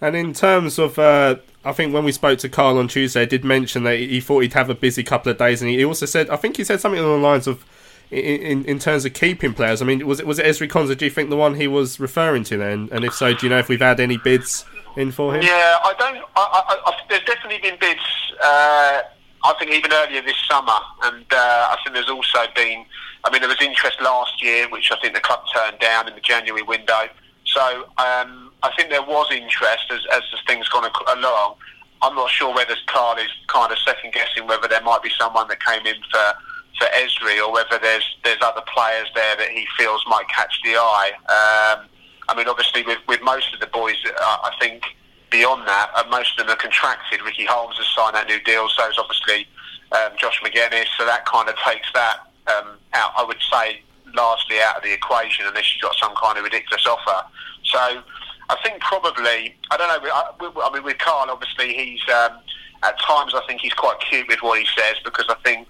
And 0.00 0.14
in 0.14 0.34
terms 0.34 0.78
of, 0.78 0.98
uh, 0.98 1.36
I 1.64 1.72
think 1.72 1.94
when 1.94 2.04
we 2.04 2.12
spoke 2.12 2.38
to 2.40 2.48
Karl 2.48 2.76
on 2.78 2.88
Tuesday, 2.88 3.22
I 3.22 3.24
did 3.24 3.44
mention 3.44 3.84
that 3.84 3.98
he 3.98 4.20
thought 4.20 4.40
he'd 4.40 4.52
have 4.52 4.68
a 4.68 4.74
busy 4.74 5.02
couple 5.02 5.32
of 5.32 5.38
days, 5.38 5.62
and 5.62 5.70
he 5.70 5.84
also 5.84 6.04
said, 6.04 6.28
I 6.28 6.36
think 6.36 6.58
he 6.58 6.64
said 6.64 6.80
something 6.80 7.00
along 7.00 7.22
the 7.22 7.26
lines 7.26 7.46
of, 7.46 7.64
in, 8.10 8.64
in, 8.66 8.78
terms 8.78 9.06
of 9.06 9.14
keeping 9.14 9.54
players. 9.54 9.80
I 9.80 9.86
mean, 9.86 10.06
was 10.06 10.20
it 10.20 10.26
was 10.26 10.38
it 10.38 10.44
Ezri 10.44 10.68
Konsa? 10.68 10.96
Do 10.96 11.06
you 11.06 11.10
think 11.10 11.30
the 11.30 11.36
one 11.36 11.54
he 11.54 11.66
was 11.66 11.98
referring 11.98 12.44
to 12.44 12.58
then? 12.58 12.90
And 12.92 13.02
if 13.04 13.14
so, 13.14 13.32
do 13.32 13.46
you 13.46 13.50
know 13.50 13.58
if 13.58 13.68
we've 13.68 13.80
had 13.80 13.98
any 13.98 14.18
bids 14.18 14.66
in 14.96 15.10
for 15.10 15.34
him? 15.34 15.42
Yeah, 15.42 15.78
I 15.82 15.94
don't. 15.98 16.18
I, 16.36 16.62
I, 16.68 16.90
I, 16.90 16.92
there's 17.08 17.24
definitely 17.24 17.58
been 17.62 17.78
bids. 17.80 18.02
Uh, 18.42 19.00
I 19.44 19.54
think 19.58 19.72
even 19.72 19.92
earlier 19.92 20.22
this 20.22 20.36
summer, 20.50 20.78
and 21.04 21.24
uh, 21.32 21.68
I 21.70 21.76
think 21.82 21.94
there's 21.94 22.10
also 22.10 22.40
been 22.54 22.84
I 23.24 23.30
mean, 23.30 23.40
there 23.40 23.48
was 23.48 23.60
interest 23.60 24.00
last 24.00 24.42
year, 24.42 24.68
which 24.68 24.92
I 24.92 24.96
think 25.00 25.14
the 25.14 25.20
club 25.20 25.40
turned 25.54 25.78
down 25.78 26.08
in 26.08 26.14
the 26.14 26.20
January 26.20 26.62
window. 26.62 27.08
So 27.46 27.84
um, 27.98 28.52
I 28.62 28.70
think 28.76 28.90
there 28.90 29.02
was 29.02 29.28
interest 29.30 29.84
as, 29.90 30.00
as 30.12 30.22
the 30.30 30.38
things 30.46 30.68
gone 30.68 30.90
along. 31.16 31.54
I'm 32.02 32.14
not 32.14 32.30
sure 32.30 32.54
whether 32.54 32.74
Karl 32.86 33.16
is 33.16 33.30
kind 33.46 33.72
of 33.72 33.78
second 33.78 34.12
guessing 34.12 34.46
whether 34.46 34.68
there 34.68 34.82
might 34.82 35.02
be 35.02 35.10
someone 35.18 35.48
that 35.48 35.64
came 35.64 35.86
in 35.86 35.96
for 36.10 36.32
for 36.78 36.86
Ezri 36.86 37.38
or 37.38 37.52
whether 37.52 37.78
there's 37.80 38.04
there's 38.24 38.42
other 38.42 38.62
players 38.74 39.08
there 39.14 39.36
that 39.36 39.48
he 39.48 39.64
feels 39.78 40.04
might 40.08 40.28
catch 40.28 40.52
the 40.64 40.76
eye. 40.76 41.12
Um, 41.28 41.86
I 42.28 42.34
mean, 42.36 42.48
obviously 42.48 42.82
with, 42.82 42.98
with 43.06 43.22
most 43.22 43.54
of 43.54 43.60
the 43.60 43.68
boys, 43.68 43.96
uh, 44.04 44.10
I 44.20 44.52
think 44.60 44.82
beyond 45.30 45.66
that, 45.68 45.90
uh, 45.94 46.04
most 46.10 46.38
of 46.38 46.46
them 46.46 46.54
are 46.54 46.58
contracted. 46.58 47.22
Ricky 47.22 47.44
Holmes 47.44 47.76
has 47.78 47.86
signed 47.94 48.14
that 48.16 48.28
new 48.28 48.40
deal, 48.40 48.68
so 48.68 48.88
is 48.88 48.98
obviously 48.98 49.46
um, 49.92 50.12
Josh 50.18 50.40
Magennis. 50.44 50.86
So 50.98 51.06
that 51.06 51.24
kind 51.26 51.48
of 51.48 51.54
takes 51.66 51.86
that 51.94 52.26
um, 52.48 52.78
out. 52.94 53.12
I 53.16 53.24
would 53.24 53.40
say 53.52 53.80
largely 54.14 54.60
out 54.60 54.76
of 54.76 54.82
the 54.82 54.92
equation 54.92 55.44
unless 55.46 55.74
you've 55.74 55.82
got 55.82 55.96
some 55.96 56.14
kind 56.14 56.38
of 56.38 56.44
ridiculous 56.44 56.86
offer. 56.86 57.26
So 57.64 58.02
I 58.48 58.56
think 58.62 58.80
probably 58.80 59.56
I 59.70 59.76
don't 59.76 59.88
know. 59.88 60.10
I, 60.10 60.68
I 60.68 60.72
mean, 60.72 60.84
with 60.84 60.98
Karl, 60.98 61.30
obviously 61.30 61.74
he's 61.74 62.00
um, 62.08 62.38
at 62.82 62.98
times 63.00 63.34
I 63.34 63.42
think 63.46 63.60
he's 63.60 63.74
quite 63.74 63.98
cute 64.00 64.28
with 64.28 64.40
what 64.42 64.58
he 64.58 64.66
says 64.76 64.96
because 65.04 65.26
I 65.28 65.34
think 65.44 65.68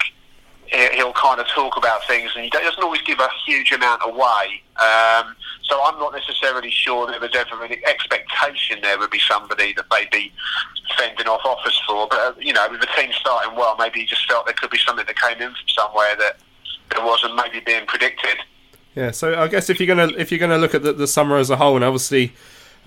he'll 0.66 1.12
kind 1.12 1.40
of 1.40 1.46
talk 1.48 1.76
about 1.76 2.04
things 2.06 2.30
and 2.34 2.44
he 2.44 2.50
doesn't 2.50 2.82
always 2.82 3.02
give 3.02 3.18
a 3.20 3.28
huge 3.46 3.72
amount 3.72 4.02
away. 4.04 4.62
Um, 4.76 5.36
so 5.62 5.80
I'm 5.84 5.98
not 5.98 6.12
necessarily 6.12 6.70
sure 6.70 7.06
that 7.06 7.20
there 7.20 7.28
was 7.28 7.34
ever 7.34 7.64
an 7.64 7.72
expectation 7.86 8.80
there 8.82 8.98
would 8.98 9.10
be 9.10 9.20
somebody 9.20 9.72
that 9.74 9.86
they'd 9.90 10.10
be 10.10 10.32
fending 10.98 11.26
off 11.26 11.42
offers 11.44 11.80
for. 11.86 12.08
But, 12.08 12.18
uh, 12.18 12.34
you 12.38 12.52
know, 12.52 12.66
with 12.70 12.80
the 12.80 12.88
team 12.96 13.10
starting 13.12 13.56
well, 13.56 13.76
maybe 13.78 14.00
he 14.00 14.06
just 14.06 14.26
felt 14.28 14.46
there 14.46 14.54
could 14.54 14.70
be 14.70 14.78
something 14.78 15.06
that 15.06 15.18
came 15.18 15.40
in 15.40 15.50
from 15.50 15.68
somewhere 15.68 16.16
that, 16.16 16.38
that 16.90 17.04
wasn't 17.04 17.36
maybe 17.36 17.60
being 17.60 17.86
predicted. 17.86 18.38
Yeah, 18.94 19.10
so 19.10 19.40
I 19.40 19.48
guess 19.48 19.70
if 19.70 19.80
you're 19.80 19.94
gonna 19.94 20.12
if 20.16 20.30
you're 20.30 20.38
gonna 20.38 20.58
look 20.58 20.74
at 20.74 20.82
the, 20.82 20.92
the 20.92 21.06
summer 21.06 21.36
as 21.36 21.50
a 21.50 21.56
whole, 21.56 21.74
and 21.74 21.84
obviously, 21.84 22.32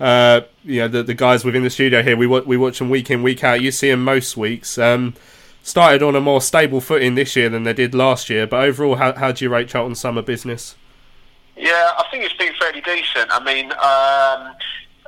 uh, 0.00 0.42
you 0.64 0.80
know 0.80 0.88
the, 0.88 1.02
the 1.02 1.14
guys 1.14 1.44
within 1.44 1.62
the 1.64 1.70
studio 1.70 2.02
here, 2.02 2.16
we 2.16 2.26
we 2.26 2.56
watch 2.56 2.78
them 2.78 2.88
week 2.88 3.10
in 3.10 3.22
week 3.22 3.44
out. 3.44 3.60
You 3.60 3.70
see 3.70 3.90
them 3.90 4.04
most 4.04 4.36
weeks. 4.36 4.78
Um, 4.78 5.14
started 5.62 6.02
on 6.02 6.16
a 6.16 6.20
more 6.20 6.40
stable 6.40 6.80
footing 6.80 7.14
this 7.14 7.36
year 7.36 7.48
than 7.48 7.64
they 7.64 7.74
did 7.74 7.94
last 7.94 8.30
year. 8.30 8.46
But 8.46 8.64
overall, 8.64 8.96
how, 8.96 9.12
how 9.14 9.32
do 9.32 9.44
you 9.44 9.50
rate 9.50 9.68
Charlton's 9.68 10.00
summer 10.00 10.22
business? 10.22 10.76
Yeah, 11.56 11.92
I 11.98 12.04
think 12.10 12.24
it's 12.24 12.34
been 12.34 12.54
fairly 12.54 12.80
decent. 12.80 13.28
I 13.30 13.42
mean, 13.42 13.66
um, 13.72 14.54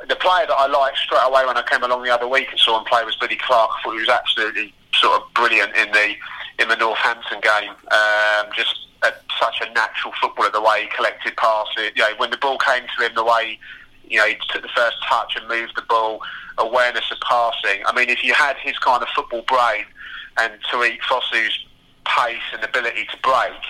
the 0.08 0.16
player 0.16 0.46
that 0.46 0.56
I 0.56 0.66
liked 0.66 0.98
straight 0.98 1.24
away 1.24 1.46
when 1.46 1.56
I 1.56 1.62
came 1.62 1.82
along 1.82 2.02
the 2.02 2.10
other 2.10 2.28
week 2.28 2.48
and 2.50 2.58
saw 2.58 2.78
him 2.78 2.84
play 2.84 3.04
was 3.04 3.16
Billy 3.16 3.36
Clarke. 3.36 3.70
I 3.70 3.82
thought 3.82 3.92
he 3.92 4.00
was 4.00 4.08
absolutely 4.08 4.74
sort 4.94 5.22
of 5.22 5.32
brilliant 5.34 5.74
in 5.76 5.90
the 5.92 6.14
in 6.60 6.68
the 6.68 6.76
Northampton 6.76 7.40
game. 7.40 7.70
Um, 7.90 8.52
just 8.54 8.86
a, 9.02 9.12
such 9.38 9.60
a 9.62 9.72
natural 9.72 10.12
footballer, 10.20 10.50
the 10.50 10.60
way 10.60 10.82
he 10.82 10.88
collected 10.94 11.36
passes. 11.36 11.92
You 11.96 12.02
know, 12.02 12.12
when 12.18 12.30
the 12.30 12.36
ball 12.36 12.58
came 12.58 12.82
to 12.96 13.06
him, 13.06 13.12
the 13.14 13.24
way 13.24 13.58
you 14.04 14.18
know 14.18 14.26
he 14.26 14.36
took 14.50 14.62
the 14.62 14.68
first 14.76 14.96
touch 15.08 15.36
and 15.36 15.48
moved 15.48 15.72
the 15.76 15.82
ball, 15.82 16.20
awareness 16.58 17.10
of 17.10 17.18
passing. 17.20 17.82
I 17.86 17.92
mean, 17.94 18.08
if 18.08 18.22
you 18.22 18.34
had 18.34 18.56
his 18.56 18.78
kind 18.78 19.02
of 19.02 19.08
football 19.14 19.42
brain 19.42 19.84
and 20.38 20.52
Tariq 20.70 21.00
Fosu's 21.00 21.66
pace 22.04 22.42
and 22.52 22.62
ability 22.62 23.06
to 23.10 23.16
break, 23.22 23.60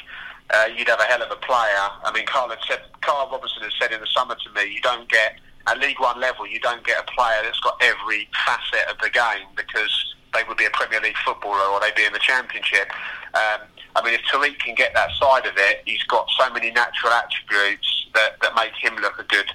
uh, 0.53 0.69
you'd 0.77 0.89
have 0.89 1.01
a 1.01 1.05
hell 1.05 1.23
of 1.23 1.31
a 1.31 1.37
player. 1.37 1.87
I 2.05 2.11
mean, 2.13 2.27
Karl, 2.27 2.53
said, 2.67 2.81
Karl 3.03 3.29
Robinson 3.31 3.63
has 3.63 3.73
said 3.81 3.93
in 3.93 4.01
the 4.01 4.07
summer 4.07 4.35
to 4.35 4.51
me, 4.53 4.73
you 4.73 4.81
don't 4.81 5.09
get 5.09 5.37
at 5.67 5.79
League 5.79 6.01
One 6.01 6.19
level, 6.21 6.47
you 6.47 6.59
don't 6.61 6.85
get 6.85 6.99
a 6.99 7.13
player 7.13 7.39
that's 7.43 7.61
got 7.61 7.81
every 7.81 8.29
facet 8.47 8.89
of 8.91 8.99
the 8.99 9.11
game 9.11 9.47
because 9.55 10.15
they 10.33 10.43
would 10.49 10.57
be 10.57 10.65
a 10.65 10.71
Premier 10.71 11.01
League 11.01 11.17
footballer 11.25 11.65
or 11.73 11.81
they'd 11.81 11.95
be 11.95 12.05
in 12.05 12.13
the 12.13 12.21
Championship. 12.21 12.89
Um, 13.35 13.67
I 13.97 14.05
mean, 14.05 14.15
if 14.15 14.23
Tariq 14.23 14.59
can 14.59 14.75
get 14.75 14.95
that 14.95 15.11
side 15.19 15.47
of 15.47 15.55
it, 15.57 15.83
he's 15.85 16.03
got 16.05 16.29
so 16.39 16.51
many 16.53 16.71
natural 16.71 17.13
attributes 17.13 18.07
that, 18.15 18.41
that 18.43 18.55
make 18.55 18.73
him 18.75 18.97
look 18.97 19.19
a 19.19 19.25
good 19.25 19.47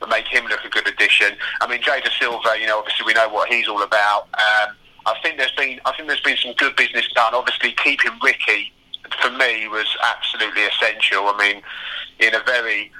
that 0.00 0.08
make 0.08 0.26
him 0.26 0.44
look 0.46 0.64
a 0.64 0.68
good 0.68 0.86
addition. 0.88 1.36
I 1.60 1.68
mean, 1.68 1.80
Jay 1.80 2.02
Silva, 2.18 2.58
you 2.60 2.66
know, 2.66 2.78
obviously 2.78 3.06
we 3.06 3.14
know 3.14 3.28
what 3.28 3.48
he's 3.50 3.68
all 3.68 3.82
about. 3.82 4.28
Um, 4.34 4.74
I 5.06 5.14
think 5.22 5.38
there's 5.38 5.52
been 5.52 5.80
I 5.84 5.92
think 5.92 6.08
there's 6.08 6.20
been 6.20 6.36
some 6.36 6.54
good 6.54 6.76
business 6.76 7.06
done. 7.14 7.34
Obviously, 7.34 7.72
keeping 7.72 8.12
Ricky 8.22 8.72
for 9.20 9.30
me 9.30 9.68
was 9.68 9.86
absolutely 10.02 10.64
essential. 10.64 11.28
I 11.28 11.36
mean, 11.38 11.62
in 12.18 12.34
a 12.34 12.42
very 12.44 12.90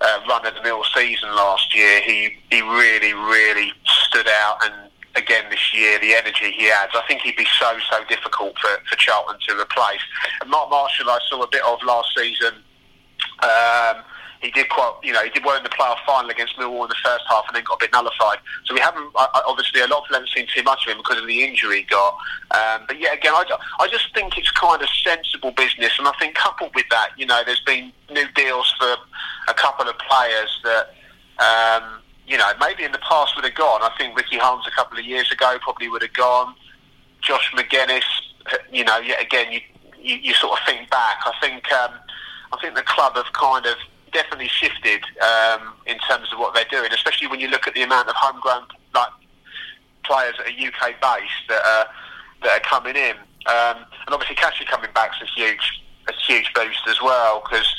uh, 0.00 0.20
run 0.28 0.44
of 0.46 0.54
the 0.54 0.62
mill 0.62 0.82
season 0.94 1.28
last 1.34 1.74
year, 1.74 2.00
he 2.02 2.36
he 2.50 2.60
really 2.62 3.14
really 3.14 3.72
stood 3.84 4.28
out 4.28 4.58
and. 4.64 4.74
Again 5.14 5.44
this 5.50 5.74
year, 5.74 5.98
the 6.00 6.14
energy 6.14 6.52
he 6.52 6.70
adds, 6.70 6.92
I 6.94 7.02
think 7.06 7.20
he'd 7.20 7.36
be 7.36 7.46
so 7.58 7.78
so 7.90 8.02
difficult 8.08 8.58
for, 8.58 8.70
for 8.88 8.96
Charlton 8.96 9.36
to 9.48 9.60
replace. 9.60 10.00
And 10.40 10.50
Mark 10.50 10.70
Marshall, 10.70 11.10
I 11.10 11.18
saw 11.28 11.42
a 11.42 11.48
bit 11.48 11.62
of 11.64 11.82
last 11.82 12.08
season. 12.16 12.54
Um, 13.42 14.04
he 14.42 14.50
did 14.50 14.68
quite, 14.68 14.92
you 15.04 15.12
know, 15.12 15.22
he 15.22 15.30
did 15.30 15.44
well 15.44 15.56
in 15.56 15.62
the 15.62 15.68
playoff 15.68 15.98
final 16.04 16.28
against 16.28 16.56
Millwall 16.58 16.82
in 16.82 16.88
the 16.88 16.96
first 17.04 17.24
half 17.28 17.44
and 17.46 17.54
then 17.54 17.62
got 17.62 17.74
a 17.74 17.84
bit 17.84 17.92
nullified. 17.92 18.38
So 18.64 18.74
we 18.74 18.80
haven't, 18.80 19.12
obviously, 19.14 19.80
a 19.80 19.86
lot 19.86 19.98
of 19.98 20.04
people 20.04 20.16
haven't 20.16 20.30
seen 20.34 20.48
too 20.52 20.64
much 20.64 20.84
of 20.84 20.92
him 20.92 20.98
because 20.98 21.18
of 21.18 21.28
the 21.28 21.44
injury 21.44 21.78
he 21.78 21.82
got. 21.84 22.16
Um, 22.50 22.82
but 22.88 22.98
yeah, 22.98 23.12
again, 23.12 23.34
I, 23.34 23.44
I 23.78 23.86
just 23.86 24.12
think 24.14 24.36
it's 24.36 24.50
kind 24.50 24.82
of 24.82 24.88
sensible 25.04 25.52
business. 25.52 25.92
And 25.96 26.08
I 26.08 26.12
think 26.18 26.34
coupled 26.34 26.74
with 26.74 26.86
that, 26.90 27.10
you 27.16 27.24
know, 27.24 27.42
there's 27.46 27.62
been 27.64 27.92
new 28.10 28.26
deals 28.34 28.74
for 28.78 28.96
a 29.46 29.54
couple 29.54 29.88
of 29.88 29.96
players 29.98 30.60
that, 30.64 30.90
um, 31.38 32.01
you 32.26 32.36
know, 32.36 32.50
maybe 32.60 32.84
in 32.84 32.92
the 32.92 32.98
past 32.98 33.34
would 33.36 33.44
have 33.44 33.54
gone. 33.54 33.82
I 33.82 33.90
think 33.98 34.16
Ricky 34.16 34.38
Holmes 34.38 34.64
a 34.66 34.70
couple 34.70 34.98
of 34.98 35.04
years 35.04 35.30
ago 35.32 35.58
probably 35.60 35.88
would 35.88 36.02
have 36.02 36.12
gone. 36.12 36.54
Josh 37.20 37.52
Magennis, 37.54 38.02
you 38.70 38.84
know, 38.84 38.98
yet 38.98 39.22
again, 39.22 39.52
you, 39.52 39.60
you, 40.00 40.16
you 40.16 40.34
sort 40.34 40.58
of 40.58 40.66
think 40.66 40.90
back. 40.90 41.18
I 41.24 41.32
think, 41.40 41.70
um, 41.72 41.92
I 42.52 42.60
think 42.60 42.74
the 42.74 42.82
club 42.82 43.14
have 43.16 43.32
kind 43.32 43.66
of 43.66 43.76
definitely 44.12 44.48
shifted 44.48 45.02
um, 45.20 45.74
in 45.86 45.98
terms 45.98 46.32
of 46.32 46.38
what 46.38 46.54
they're 46.54 46.64
doing, 46.70 46.92
especially 46.92 47.26
when 47.26 47.40
you 47.40 47.48
look 47.48 47.66
at 47.66 47.74
the 47.74 47.82
amount 47.82 48.08
of 48.08 48.14
homegrown 48.16 48.66
like 48.94 49.08
players 50.04 50.34
that 50.38 50.46
are 50.46 50.50
UK 50.50 51.00
based 51.00 51.48
that 51.48 51.62
are 51.64 51.86
that 52.42 52.60
are 52.60 52.68
coming 52.68 52.96
in, 52.96 53.16
um, 53.46 53.84
and 54.06 54.10
obviously 54.10 54.36
Kashi 54.36 54.64
coming 54.64 54.90
back 54.94 55.12
is 55.20 55.28
a 55.28 55.40
huge 55.40 55.82
a 56.08 56.12
huge 56.12 56.52
boost 56.54 56.82
as 56.88 57.00
well 57.00 57.42
because 57.44 57.72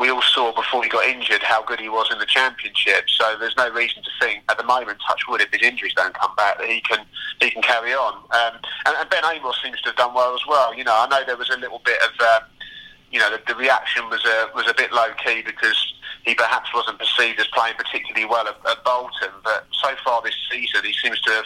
we 0.00 0.10
all 0.10 0.22
saw 0.22 0.52
before 0.54 0.82
he 0.82 0.88
got 0.88 1.06
injured 1.06 1.42
how 1.42 1.62
good 1.62 1.80
he 1.80 1.88
was 1.88 2.08
in 2.12 2.18
the 2.18 2.26
championship. 2.26 3.08
So 3.08 3.36
there's 3.38 3.56
no 3.56 3.70
reason 3.70 4.02
to 4.02 4.10
think 4.20 4.42
at 4.48 4.58
the 4.58 4.64
moment, 4.64 4.98
touch 5.06 5.22
wood, 5.28 5.40
if 5.40 5.50
his 5.52 5.62
injuries 5.62 5.94
don't 5.94 6.14
come 6.14 6.34
back, 6.36 6.58
that 6.58 6.68
he 6.68 6.80
can 6.80 7.04
he 7.40 7.50
can 7.50 7.62
carry 7.62 7.92
on. 7.92 8.14
Um, 8.14 8.60
and, 8.86 8.96
and, 8.98 9.08
Ben 9.10 9.22
Amos 9.24 9.56
seems 9.62 9.80
to 9.82 9.90
have 9.90 9.96
done 9.96 10.14
well 10.14 10.34
as 10.34 10.40
well. 10.48 10.74
You 10.74 10.84
know, 10.84 10.94
I 10.94 11.06
know 11.08 11.24
there 11.24 11.36
was 11.36 11.50
a 11.50 11.56
little 11.58 11.80
bit 11.84 11.98
of 12.02 12.20
um, 12.20 12.48
you 13.10 13.18
know, 13.20 13.30
the, 13.30 13.40
the 13.46 13.54
reaction 13.54 14.08
was 14.10 14.24
a 14.24 14.50
was 14.54 14.68
a 14.68 14.74
bit 14.74 14.92
low 14.92 15.08
key 15.24 15.42
because 15.42 15.94
he 16.24 16.34
perhaps 16.34 16.74
wasn't 16.74 16.98
perceived 16.98 17.38
as 17.38 17.46
playing 17.48 17.74
particularly 17.76 18.26
well 18.26 18.46
at, 18.48 18.56
at 18.68 18.84
Bolton. 18.84 19.30
But 19.44 19.66
so 19.72 19.94
far 20.04 20.22
this 20.22 20.34
season, 20.50 20.84
he 20.84 20.92
seems 20.92 21.20
to 21.22 21.30
have, 21.30 21.44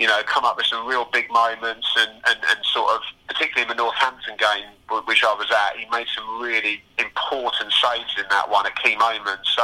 you 0.00 0.06
know, 0.06 0.18
come 0.24 0.46
up 0.46 0.56
with 0.56 0.64
some 0.64 0.86
real 0.86 1.06
big 1.12 1.30
moments 1.30 1.86
and, 1.98 2.10
and, 2.26 2.38
and 2.48 2.58
sort 2.72 2.90
of, 2.94 3.02
particularly 3.28 3.62
in 3.62 3.68
the 3.68 3.74
Northampton 3.74 4.34
game, 4.38 4.72
which 5.04 5.22
I 5.22 5.34
was 5.34 5.52
at, 5.52 5.76
he 5.76 5.84
made 5.90 6.06
some 6.16 6.40
really 6.40 6.82
important 6.98 7.70
saves 7.70 8.16
in 8.16 8.24
that 8.30 8.48
one 8.48 8.64
at 8.64 8.74
key 8.82 8.96
moments. 8.96 9.52
So 9.54 9.62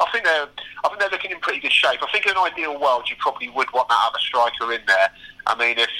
I 0.00 0.10
think 0.10 0.24
they're 0.24 0.48
I 0.82 0.88
think 0.88 1.00
they're 1.00 1.10
looking 1.10 1.30
in 1.30 1.40
pretty 1.40 1.60
good 1.60 1.72
shape. 1.72 2.00
I 2.02 2.10
think 2.10 2.24
in 2.24 2.32
an 2.32 2.38
ideal 2.38 2.80
world, 2.80 3.10
you 3.10 3.16
probably 3.18 3.50
would 3.50 3.70
want 3.72 3.88
that 3.88 4.00
other 4.08 4.18
striker 4.18 4.72
in 4.72 4.80
there. 4.86 5.10
I 5.46 5.54
mean, 5.54 5.78
if 5.78 5.90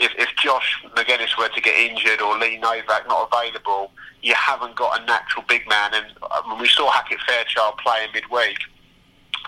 if, 0.00 0.12
if 0.18 0.28
Josh 0.36 0.84
Magennis 0.94 1.38
were 1.38 1.48
to 1.48 1.60
get 1.62 1.74
injured 1.78 2.20
or 2.20 2.36
Lee 2.36 2.58
Novak 2.58 3.08
not 3.08 3.30
available, 3.32 3.90
you 4.20 4.34
haven't 4.34 4.74
got 4.74 5.00
a 5.00 5.04
natural 5.06 5.44
big 5.48 5.66
man. 5.68 5.94
And 5.94 6.06
um, 6.44 6.60
we 6.60 6.68
saw 6.68 6.90
Hackett 6.90 7.20
Fairchild 7.26 7.78
play 7.78 8.04
in 8.04 8.12
midweek. 8.12 8.58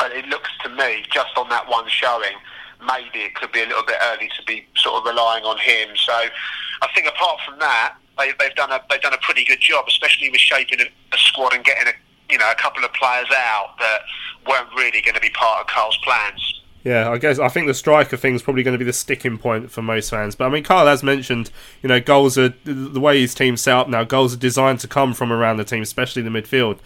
And 0.01 0.13
it 0.13 0.27
looks 0.27 0.51
to 0.63 0.69
me, 0.69 1.05
just 1.11 1.37
on 1.37 1.49
that 1.49 1.69
one 1.69 1.89
showing, 1.89 2.37
maybe 2.81 3.21
it 3.25 3.35
could 3.35 3.53
be 3.53 3.63
a 3.63 3.67
little 3.67 3.85
bit 3.85 3.97
early 4.03 4.29
to 4.29 4.45
be 4.47 4.67
sort 4.77 4.97
of 4.97 5.07
relying 5.07 5.45
on 5.45 5.59
him. 5.59 5.97
So 5.97 6.13
I 6.13 6.89
think 6.95 7.07
apart 7.07 7.41
from 7.47 7.59
that, 7.59 7.97
they, 8.19 8.29
have 8.29 8.55
done 8.55 8.73
a 8.73 8.81
they've 8.89 9.01
done 9.01 9.15
a 9.15 9.19
pretty 9.19 9.45
good 9.45 9.61
job, 9.61 9.85
especially 9.89 10.31
with 10.31 10.41
shaping 10.41 10.81
a, 10.81 10.85
a 10.85 11.19
squad 11.19 11.55
and 11.55 11.65
getting 11.65 11.89
a 11.89 12.33
you 12.33 12.39
know 12.39 12.51
a 12.51 12.55
couple 12.55 12.85
of 12.85 12.93
players 12.95 13.29
out 13.37 13.75
that 13.79 14.01
weren't 14.49 14.69
really 14.75 15.01
going 15.03 15.15
to 15.15 15.21
be 15.21 15.31
part 15.31 15.61
of 15.61 15.67
Karl's 15.67 15.99
plans. 15.99 16.63
Yeah, 16.87 17.11
I 17.11 17.19
guess 17.19 17.41
I 17.41 17.49
think 17.49 17.67
the 17.67 17.75
striker 17.75 18.17
thing 18.17 18.37
is 18.37 18.43
probably 18.43 18.63
going 18.63 18.75
to 18.75 18.79
be 18.79 18.85
the 18.85 18.93
sticking 18.93 19.39
point 19.39 19.73
for 19.73 19.83
most 19.83 20.09
fans. 20.09 20.37
But 20.37 20.47
I 20.47 20.49
mean, 20.51 20.63
Karl 20.63 20.87
has 20.87 21.03
mentioned, 21.03 21.51
you 21.83 21.89
know, 21.89 22.01
goals 22.01 22.39
are 22.39 22.55
the 22.65 23.01
way 23.01 23.21
his 23.21 23.35
team's 23.35 23.61
set 23.61 23.75
up 23.75 23.89
now. 23.89 24.05
Goals 24.05 24.35
are 24.35 24.39
designed 24.39 24.79
to 24.81 24.89
come 24.89 25.13
from 25.13 25.33
around 25.33 25.57
the 25.57 25.65
team, 25.65 25.83
especially 25.83 26.23
the 26.23 26.31
midfield, 26.31 26.79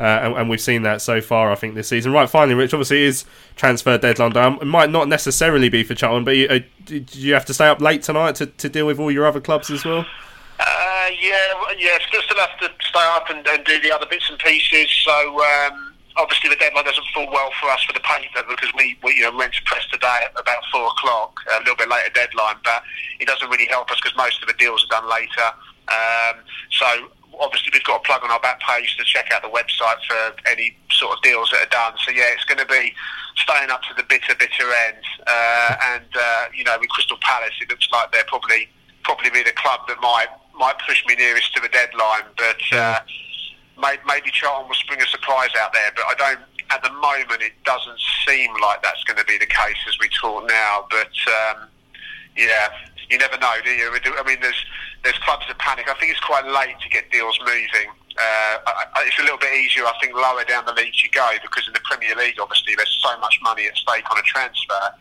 uh, 0.00 0.02
and, 0.02 0.36
and, 0.36 0.50
we've 0.50 0.60
seen 0.60 0.82
that 0.82 1.02
so 1.02 1.20
far. 1.20 1.50
I 1.50 1.54
think 1.54 1.74
this 1.74 1.88
season. 1.88 2.12
Right, 2.12 2.28
finally, 2.28 2.54
Rich. 2.54 2.72
Obviously, 2.74 3.02
is 3.02 3.24
transfer 3.56 3.98
deadline. 3.98 4.32
Day. 4.32 4.46
It 4.60 4.66
might 4.66 4.90
not 4.90 5.08
necessarily 5.08 5.68
be 5.68 5.82
for 5.82 5.94
Charlton, 5.94 6.24
but 6.24 6.36
you, 6.36 6.46
uh, 6.48 6.60
you 7.12 7.34
have 7.34 7.44
to 7.46 7.54
stay 7.54 7.66
up 7.66 7.80
late 7.80 8.02
tonight 8.02 8.36
to, 8.36 8.46
to 8.46 8.68
deal 8.68 8.86
with 8.86 8.98
all 9.00 9.10
your 9.10 9.26
other 9.26 9.40
clubs 9.40 9.70
as 9.70 9.84
well? 9.84 10.06
Uh, 10.60 11.08
yeah, 11.20 11.54
yeah. 11.78 11.98
Still 12.06 12.22
have 12.36 12.58
to 12.60 12.70
stay 12.84 13.00
up 13.00 13.30
and, 13.30 13.46
and 13.48 13.64
do 13.64 13.80
the 13.80 13.94
other 13.94 14.06
bits 14.06 14.28
and 14.30 14.38
pieces. 14.38 14.90
So. 15.04 15.42
Um 15.42 15.84
obviously 16.18 16.50
the 16.50 16.56
deadline 16.56 16.84
doesn't 16.84 17.06
fall 17.14 17.30
well 17.30 17.50
for 17.60 17.70
us 17.70 17.82
for 17.84 17.92
the 17.92 18.00
paper 18.00 18.42
because 18.48 18.70
we, 18.76 18.98
we 19.02 19.14
you 19.14 19.22
know 19.22 19.30
to 19.30 19.62
press 19.64 19.86
today 19.86 20.20
at 20.24 20.32
about 20.38 20.62
four 20.72 20.86
o'clock, 20.86 21.38
a 21.54 21.58
little 21.60 21.76
bit 21.76 21.88
later 21.88 22.10
deadline, 22.12 22.56
but 22.64 22.82
it 23.20 23.26
doesn't 23.26 23.48
really 23.48 23.66
help 23.66 23.90
us 23.90 23.98
because 24.02 24.16
most 24.16 24.42
of 24.42 24.48
the 24.48 24.54
deals 24.54 24.84
are 24.84 25.00
done 25.00 25.08
later. 25.08 25.48
Um, 25.88 26.42
so 26.70 27.08
obviously 27.40 27.70
we've 27.72 27.84
got 27.84 28.00
a 28.00 28.04
plug 28.04 28.22
on 28.24 28.30
our 28.30 28.40
back 28.40 28.60
page 28.60 28.96
to 28.96 29.04
check 29.04 29.30
out 29.32 29.42
the 29.42 29.48
website 29.48 29.98
for 30.06 30.34
any 30.50 30.76
sort 30.90 31.16
of 31.16 31.22
deals 31.22 31.50
that 31.50 31.66
are 31.66 31.70
done. 31.70 31.98
So 32.04 32.10
yeah, 32.10 32.34
it's 32.34 32.44
going 32.44 32.58
to 32.58 32.66
be 32.66 32.94
staying 33.36 33.70
up 33.70 33.82
to 33.88 33.94
the 33.96 34.02
bitter, 34.02 34.34
bitter 34.38 34.68
end. 34.88 35.04
Uh, 35.26 35.76
and 35.94 36.08
uh, 36.14 36.44
you 36.54 36.64
know, 36.64 36.76
with 36.80 36.90
Crystal 36.90 37.18
Palace, 37.20 37.54
it 37.60 37.68
looks 37.70 37.88
like 37.92 38.12
they're 38.12 38.24
probably 38.24 38.68
probably 39.04 39.30
be 39.30 39.42
the 39.42 39.52
club 39.52 39.80
that 39.88 40.00
might 40.00 40.28
might 40.58 40.74
push 40.86 41.04
me 41.06 41.14
nearest 41.14 41.54
to 41.54 41.60
the 41.60 41.68
deadline, 41.68 42.26
but. 42.36 42.60
Uh, 42.72 43.00
maybe 43.78 44.30
Charlton 44.32 44.68
will 44.68 44.74
spring 44.74 45.00
a 45.00 45.06
surprise 45.06 45.50
out 45.60 45.72
there, 45.72 45.90
but 45.94 46.04
I 46.10 46.14
don't. 46.18 46.40
At 46.70 46.82
the 46.82 46.92
moment, 46.92 47.40
it 47.40 47.52
doesn't 47.64 47.98
seem 48.26 48.50
like 48.60 48.82
that's 48.82 49.02
going 49.04 49.16
to 49.18 49.24
be 49.24 49.38
the 49.38 49.46
case 49.46 49.78
as 49.88 49.98
we 49.98 50.08
talk 50.20 50.46
now. 50.48 50.86
But 50.90 51.14
um, 51.32 51.68
yeah, 52.36 52.68
you 53.10 53.18
never 53.18 53.38
know, 53.38 53.54
do 53.64 53.70
you? 53.70 53.90
I 53.90 54.22
mean, 54.24 54.38
there's 54.40 54.62
there's 55.02 55.18
clubs 55.18 55.44
that 55.48 55.58
panic. 55.58 55.88
I 55.88 55.94
think 55.94 56.12
it's 56.12 56.20
quite 56.20 56.46
late 56.46 56.76
to 56.80 56.88
get 56.88 57.10
deals 57.10 57.38
moving. 57.40 57.88
Uh, 58.18 58.58
I, 58.66 58.84
I, 58.94 59.04
it's 59.06 59.18
a 59.18 59.22
little 59.22 59.38
bit 59.38 59.54
easier, 59.54 59.86
I 59.86 59.94
think, 60.02 60.14
lower 60.14 60.44
down 60.44 60.66
the 60.66 60.74
leagues 60.74 61.02
you 61.02 61.10
go 61.10 61.28
because 61.40 61.66
in 61.68 61.72
the 61.72 61.84
Premier 61.84 62.16
League, 62.16 62.34
obviously, 62.40 62.74
there's 62.74 62.98
so 63.00 63.16
much 63.20 63.38
money 63.42 63.66
at 63.66 63.76
stake 63.76 64.10
on 64.10 64.18
a 64.18 64.22
transfer. 64.22 64.92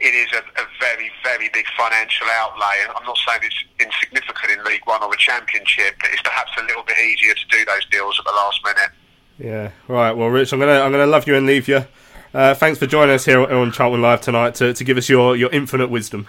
It 0.00 0.14
is 0.14 0.28
a, 0.34 0.42
a 0.60 0.66
very, 0.78 1.10
very 1.22 1.48
big 1.52 1.66
financial 1.76 2.26
outlay. 2.34 2.82
And 2.82 2.92
I'm 2.94 3.04
not 3.04 3.18
saying 3.26 3.40
it's 3.42 3.62
insignificant 3.78 4.58
in 4.58 4.64
League 4.64 4.86
One 4.86 5.02
or 5.02 5.10
the 5.10 5.16
Championship, 5.16 5.96
but 6.00 6.10
it's 6.10 6.22
perhaps 6.22 6.50
a 6.58 6.62
little 6.62 6.82
bit 6.82 6.98
easier 6.98 7.34
to 7.34 7.46
do 7.50 7.64
those 7.64 7.86
deals 7.90 8.18
at 8.18 8.24
the 8.24 8.32
last 8.32 8.60
minute. 8.64 8.90
Yeah, 9.38 9.70
right. 9.86 10.12
Well, 10.12 10.28
Rich, 10.28 10.52
I'm 10.52 10.58
gonna 10.58 10.80
I'm 10.80 10.90
gonna 10.90 11.06
love 11.06 11.26
you 11.26 11.36
and 11.36 11.46
leave 11.46 11.68
you. 11.68 11.86
Uh, 12.34 12.54
thanks 12.54 12.78
for 12.78 12.86
joining 12.86 13.14
us 13.14 13.24
here 13.24 13.40
on 13.40 13.72
Charlton 13.72 14.02
Live 14.02 14.20
tonight 14.20 14.54
to, 14.56 14.74
to 14.74 14.84
give 14.84 14.98
us 14.98 15.08
your, 15.08 15.34
your 15.34 15.50
infinite 15.50 15.88
wisdom. 15.88 16.28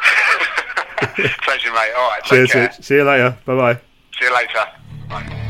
Pleasure, 1.42 1.72
mate. 1.72 1.92
All 1.96 2.10
right, 2.10 2.20
take 2.22 2.28
Cheers, 2.28 2.52
care. 2.52 2.72
See 2.80 2.94
you 2.96 3.04
later. 3.04 3.36
Bye 3.46 3.56
bye. 3.56 3.80
See 4.18 4.26
you 4.26 4.34
later. 4.34 4.64
Bye. 5.08 5.40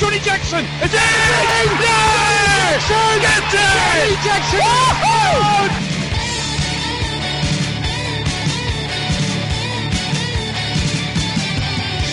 Johnny 0.00 0.18
Jackson 0.18 0.64
is 0.82 0.92
in! 0.92 1.00
Yes! 1.80 2.88
Get 3.20 3.54
it! 3.54 4.18
Johnny 4.24 4.50
Jackson! 5.70 5.89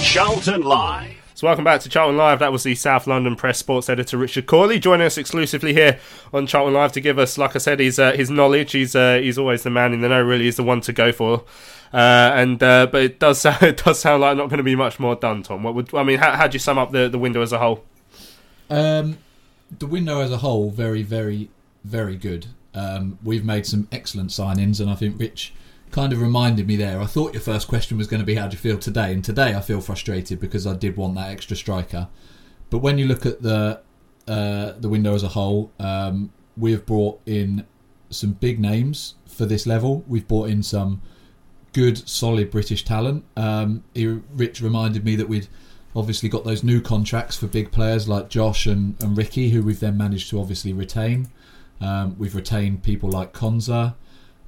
Charlton 0.07 0.61
Live. 0.61 1.17
So 1.35 1.47
welcome 1.47 1.65
back 1.65 1.81
to 1.81 1.89
Charlton 1.89 2.15
Live. 2.15 2.39
That 2.39 2.53
was 2.53 2.63
the 2.63 2.75
South 2.75 3.07
London 3.07 3.35
Press 3.35 3.57
sports 3.57 3.89
editor 3.89 4.17
Richard 4.17 4.45
Cawley 4.47 4.79
joining 4.79 5.05
us 5.05 5.17
exclusively 5.17 5.73
here 5.73 5.99
on 6.33 6.47
Charlton 6.47 6.73
Live 6.73 6.93
to 6.93 7.01
give 7.01 7.19
us, 7.19 7.37
like 7.37 7.57
I 7.57 7.59
said, 7.59 7.81
his 7.81 7.99
uh, 7.99 8.13
his 8.13 8.29
knowledge. 8.29 8.71
He's 8.71 8.95
uh, 8.95 9.19
he's 9.21 9.37
always 9.37 9.63
the 9.63 9.69
man 9.69 9.91
in 9.91 9.99
the 9.99 10.07
know. 10.07 10.21
Really, 10.21 10.45
he's 10.45 10.55
the 10.55 10.63
one 10.63 10.79
to 10.81 10.93
go 10.93 11.11
for. 11.11 11.43
Uh, 11.93 12.31
and 12.33 12.63
uh, 12.63 12.87
but 12.89 13.03
it 13.03 13.19
does 13.19 13.41
sound, 13.41 13.61
it 13.61 13.83
does 13.83 13.99
sound 13.99 14.21
like 14.21 14.37
not 14.37 14.47
going 14.47 14.59
to 14.59 14.63
be 14.63 14.77
much 14.77 14.97
more 14.97 15.13
done. 15.13 15.43
Tom, 15.43 15.61
what 15.61 15.75
would 15.75 15.93
I 15.93 16.03
mean? 16.03 16.19
How 16.19 16.37
how 16.37 16.47
do 16.47 16.55
you 16.55 16.59
sum 16.59 16.77
up 16.77 16.93
the, 16.93 17.09
the 17.09 17.19
window 17.19 17.41
as 17.41 17.51
a 17.51 17.59
whole? 17.59 17.83
Um, 18.69 19.17
the 19.77 19.87
window 19.87 20.21
as 20.21 20.31
a 20.31 20.37
whole, 20.37 20.69
very, 20.69 21.03
very, 21.03 21.49
very 21.83 22.15
good. 22.15 22.47
Um, 22.73 23.19
we've 23.21 23.43
made 23.43 23.65
some 23.65 23.89
excellent 23.91 24.29
signings, 24.29 24.79
and 24.79 24.89
I 24.89 24.95
think 24.95 25.19
Rich 25.19 25.53
kind 25.91 26.13
of 26.13 26.21
reminded 26.21 26.67
me 26.67 26.75
there. 26.75 27.01
I 27.01 27.05
thought 27.05 27.33
your 27.33 27.41
first 27.41 27.67
question 27.67 27.97
was 27.97 28.07
going 28.07 28.19
to 28.19 28.25
be 28.25 28.35
how 28.35 28.47
do 28.47 28.53
you 28.53 28.59
feel 28.59 28.77
today, 28.77 29.13
and 29.13 29.23
today 29.23 29.55
I 29.55 29.61
feel 29.61 29.81
frustrated 29.81 30.39
because 30.39 30.67
I 30.67 30.75
did 30.75 30.97
want 30.97 31.15
that 31.15 31.29
extra 31.29 31.55
striker. 31.55 32.07
But 32.69 32.79
when 32.79 32.97
you 32.97 33.05
look 33.05 33.25
at 33.25 33.41
the 33.41 33.81
uh, 34.27 34.73
the 34.77 34.89
window 34.89 35.13
as 35.13 35.23
a 35.23 35.29
whole, 35.29 35.71
um, 35.79 36.31
we 36.57 36.71
have 36.73 36.85
brought 36.85 37.21
in 37.25 37.65
some 38.09 38.33
big 38.33 38.59
names 38.59 39.15
for 39.25 39.45
this 39.45 39.65
level. 39.65 40.03
We've 40.07 40.27
brought 40.27 40.49
in 40.49 40.63
some 40.63 41.01
good, 41.73 42.07
solid 42.09 42.51
British 42.51 42.83
talent. 42.83 43.23
Um, 43.35 43.83
he, 43.93 44.07
Rich 44.07 44.61
reminded 44.61 45.05
me 45.05 45.15
that 45.15 45.29
we'd 45.29 45.47
obviously 45.95 46.29
got 46.29 46.43
those 46.43 46.63
new 46.63 46.81
contracts 46.81 47.37
for 47.37 47.47
big 47.47 47.71
players 47.71 48.07
like 48.07 48.29
Josh 48.29 48.65
and, 48.65 49.01
and 49.01 49.17
Ricky, 49.17 49.49
who 49.49 49.63
we've 49.63 49.79
then 49.79 49.97
managed 49.97 50.29
to 50.31 50.39
obviously 50.39 50.73
retain. 50.73 51.29
Um, 51.79 52.15
we've 52.17 52.35
retained 52.35 52.83
people 52.83 53.09
like 53.09 53.33
Konsa. 53.33 53.95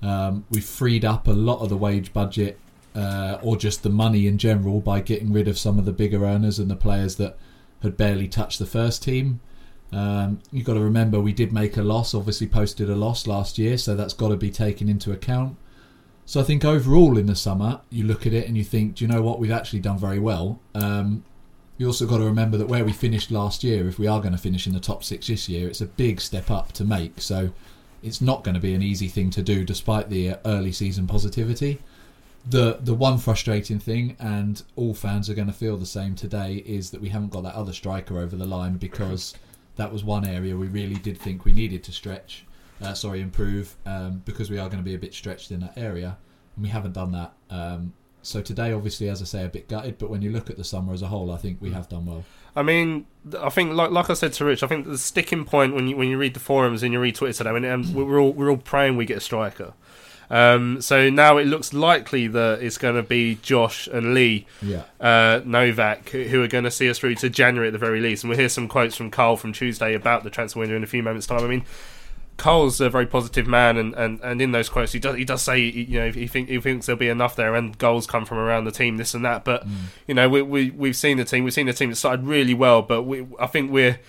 Um, 0.01 0.45
we've 0.49 0.63
freed 0.63 1.03
up 1.03 1.27
a 1.27 1.31
lot 1.31 1.59
of 1.59 1.69
the 1.69 1.77
wage 1.77 2.13
budget 2.13 2.59
uh, 2.95 3.37
or 3.41 3.57
just 3.57 3.83
the 3.83 3.89
money 3.89 4.27
in 4.27 4.37
general 4.37 4.79
by 4.79 5.01
getting 5.01 5.31
rid 5.33 5.47
of 5.47 5.57
some 5.57 5.77
of 5.77 5.85
the 5.85 5.91
bigger 5.91 6.25
earners 6.25 6.59
and 6.59 6.69
the 6.69 6.75
players 6.75 7.15
that 7.17 7.37
had 7.81 7.97
barely 7.97 8.27
touched 8.27 8.59
the 8.59 8.65
first 8.65 9.03
team. 9.03 9.39
Um, 9.91 10.39
you've 10.51 10.65
got 10.65 10.75
to 10.75 10.81
remember 10.81 11.19
we 11.19 11.33
did 11.33 11.51
make 11.51 11.77
a 11.77 11.81
loss, 11.81 12.13
obviously 12.13 12.47
posted 12.47 12.89
a 12.89 12.95
loss 12.95 13.25
last 13.25 13.57
year, 13.57 13.77
so 13.77 13.95
that's 13.95 14.13
got 14.13 14.29
to 14.29 14.37
be 14.37 14.51
taken 14.51 14.87
into 14.87 15.11
account. 15.11 15.57
So 16.25 16.39
I 16.39 16.43
think 16.43 16.63
overall 16.63 17.17
in 17.17 17.25
the 17.25 17.35
summer, 17.35 17.81
you 17.89 18.03
look 18.03 18.27
at 18.27 18.33
it 18.33 18.47
and 18.47 18.55
you 18.55 18.63
think, 18.63 18.95
do 18.95 19.03
you 19.03 19.11
know 19.11 19.21
what? 19.23 19.39
We've 19.39 19.51
actually 19.51 19.79
done 19.79 19.97
very 19.97 20.19
well. 20.19 20.59
Um, 20.75 21.23
you 21.79 21.87
also 21.87 22.05
got 22.05 22.17
to 22.17 22.25
remember 22.25 22.57
that 22.57 22.67
where 22.67 22.85
we 22.85 22.91
finished 22.91 23.31
last 23.31 23.63
year, 23.63 23.87
if 23.87 23.97
we 23.97 24.05
are 24.05 24.19
going 24.19 24.33
to 24.33 24.37
finish 24.37 24.67
in 24.67 24.73
the 24.73 24.79
top 24.79 25.03
six 25.03 25.27
this 25.27 25.49
year, 25.49 25.67
it's 25.67 25.81
a 25.81 25.87
big 25.87 26.21
step 26.21 26.51
up 26.51 26.71
to 26.73 26.83
make. 26.83 27.21
So 27.21 27.51
it's 28.03 28.21
not 28.21 28.43
going 28.43 28.55
to 28.55 28.61
be 28.61 28.73
an 28.73 28.81
easy 28.81 29.07
thing 29.07 29.29
to 29.31 29.41
do, 29.41 29.63
despite 29.63 30.09
the 30.09 30.37
early 30.45 30.71
season 30.71 31.07
positivity. 31.07 31.79
The 32.49 32.79
the 32.81 32.93
one 32.93 33.17
frustrating 33.17 33.79
thing, 33.79 34.15
and 34.19 34.61
all 34.75 34.93
fans 34.93 35.29
are 35.29 35.33
going 35.33 35.47
to 35.47 35.53
feel 35.53 35.77
the 35.77 35.85
same 35.85 36.15
today, 36.15 36.63
is 36.65 36.91
that 36.91 37.01
we 37.01 37.09
haven't 37.09 37.31
got 37.31 37.43
that 37.43 37.55
other 37.55 37.73
striker 37.73 38.19
over 38.19 38.35
the 38.35 38.45
line 38.45 38.77
because 38.77 39.35
that 39.75 39.91
was 39.91 40.03
one 40.03 40.25
area 40.25 40.55
we 40.55 40.67
really 40.67 40.95
did 40.95 41.17
think 41.17 41.45
we 41.45 41.51
needed 41.51 41.83
to 41.83 41.91
stretch. 41.91 42.45
Uh, 42.81 42.93
sorry, 42.93 43.19
improve 43.21 43.75
um, 43.85 44.21
because 44.25 44.49
we 44.49 44.57
are 44.57 44.67
going 44.69 44.77
to 44.77 44.83
be 44.83 44.95
a 44.95 44.99
bit 44.99 45.13
stretched 45.13 45.51
in 45.51 45.59
that 45.59 45.77
area, 45.77 46.17
and 46.55 46.63
we 46.63 46.69
haven't 46.69 46.93
done 46.93 47.11
that. 47.11 47.33
Um, 47.49 47.93
so 48.21 48.41
today, 48.41 48.73
obviously, 48.73 49.09
as 49.09 49.21
I 49.21 49.25
say, 49.25 49.45
a 49.45 49.49
bit 49.49 49.67
gutted. 49.67 49.97
But 49.97 50.09
when 50.09 50.21
you 50.21 50.31
look 50.31 50.49
at 50.49 50.57
the 50.57 50.63
summer 50.63 50.93
as 50.93 51.01
a 51.01 51.07
whole, 51.07 51.31
I 51.31 51.37
think 51.37 51.61
we 51.61 51.71
have 51.71 51.89
done 51.89 52.05
well. 52.05 52.23
I 52.55 52.63
mean, 52.63 53.05
I 53.39 53.49
think 53.49 53.73
like 53.73 53.91
like 53.91 54.09
I 54.09 54.13
said 54.13 54.33
to 54.33 54.45
Rich, 54.45 54.63
I 54.63 54.67
think 54.67 54.85
the 54.87 54.97
sticking 54.97 55.45
point 55.45 55.75
when 55.75 55.87
you 55.87 55.95
when 55.97 56.07
you 56.09 56.17
read 56.17 56.33
the 56.33 56.39
forums 56.39 56.83
and 56.83 56.91
you 56.93 56.99
read 56.99 57.15
Twitter 57.15 57.33
today, 57.37 57.49
I 57.49 57.53
mean, 57.53 57.65
um, 57.65 57.93
we're 57.93 58.19
all 58.19 58.33
we're 58.33 58.49
all 58.49 58.57
praying 58.57 58.97
we 58.97 59.05
get 59.05 59.17
a 59.17 59.21
striker. 59.21 59.73
Um, 60.31 60.79
so 60.81 61.09
now 61.09 61.37
it 61.37 61.45
looks 61.45 61.73
likely 61.73 62.27
that 62.27 62.61
it's 62.61 62.77
going 62.77 62.93
to 62.95 63.01
be 63.01 63.39
Josh 63.41 63.87
and 63.87 64.13
Lee 64.13 64.45
Yeah. 64.61 64.83
uh, 64.99 65.41
Novak 65.43 66.09
who 66.09 66.23
who 66.23 66.43
are 66.43 66.47
going 66.47 66.65
to 66.65 66.71
see 66.71 66.87
us 66.89 66.99
through 66.99 67.15
to 67.15 67.29
January 67.31 67.67
at 67.69 67.71
the 67.73 67.79
very 67.79 67.99
least. 67.99 68.23
And 68.23 68.29
we'll 68.29 68.37
hear 68.37 68.49
some 68.49 68.67
quotes 68.67 68.95
from 68.95 69.09
Karl 69.09 69.37
from 69.37 69.53
Tuesday 69.53 69.95
about 69.95 70.23
the 70.23 70.29
transfer 70.29 70.59
window 70.59 70.75
in 70.75 70.83
a 70.83 70.87
few 70.87 71.01
moments' 71.01 71.25
time. 71.25 71.43
I 71.43 71.47
mean, 71.47 71.65
Karl's 72.39 72.81
a 72.81 72.89
very 72.89 73.05
positive 73.05 73.47
man, 73.47 73.77
and, 73.77 73.93
and, 73.93 74.19
and 74.21 74.41
in 74.41 74.51
those 74.51 74.69
quotes 74.69 74.91
he 74.91 74.99
does 74.99 75.15
he 75.15 75.25
does 75.25 75.41
say 75.41 75.59
you 75.59 75.99
know 75.99 76.11
he 76.11 76.25
think 76.27 76.49
he 76.49 76.59
thinks 76.59 76.85
there'll 76.85 76.97
be 76.97 77.09
enough 77.09 77.35
there, 77.35 77.55
and 77.55 77.77
goals 77.77 78.07
come 78.07 78.25
from 78.25 78.37
around 78.37 78.65
the 78.65 78.71
team, 78.71 78.97
this 78.97 79.13
and 79.13 79.23
that. 79.25 79.43
But 79.45 79.67
mm. 79.67 79.75
you 80.07 80.15
know 80.15 80.27
we 80.27 80.41
we 80.41 80.71
we've 80.71 80.95
seen 80.95 81.17
the 81.17 81.25
team, 81.25 81.43
we've 81.43 81.53
seen 81.53 81.67
the 81.67 81.73
team 81.73 81.89
that 81.89 81.97
started 81.97 82.25
really 82.25 82.53
well, 82.53 82.81
but 82.81 83.03
we 83.03 83.27
I 83.39 83.47
think 83.47 83.71
we're 83.71 83.99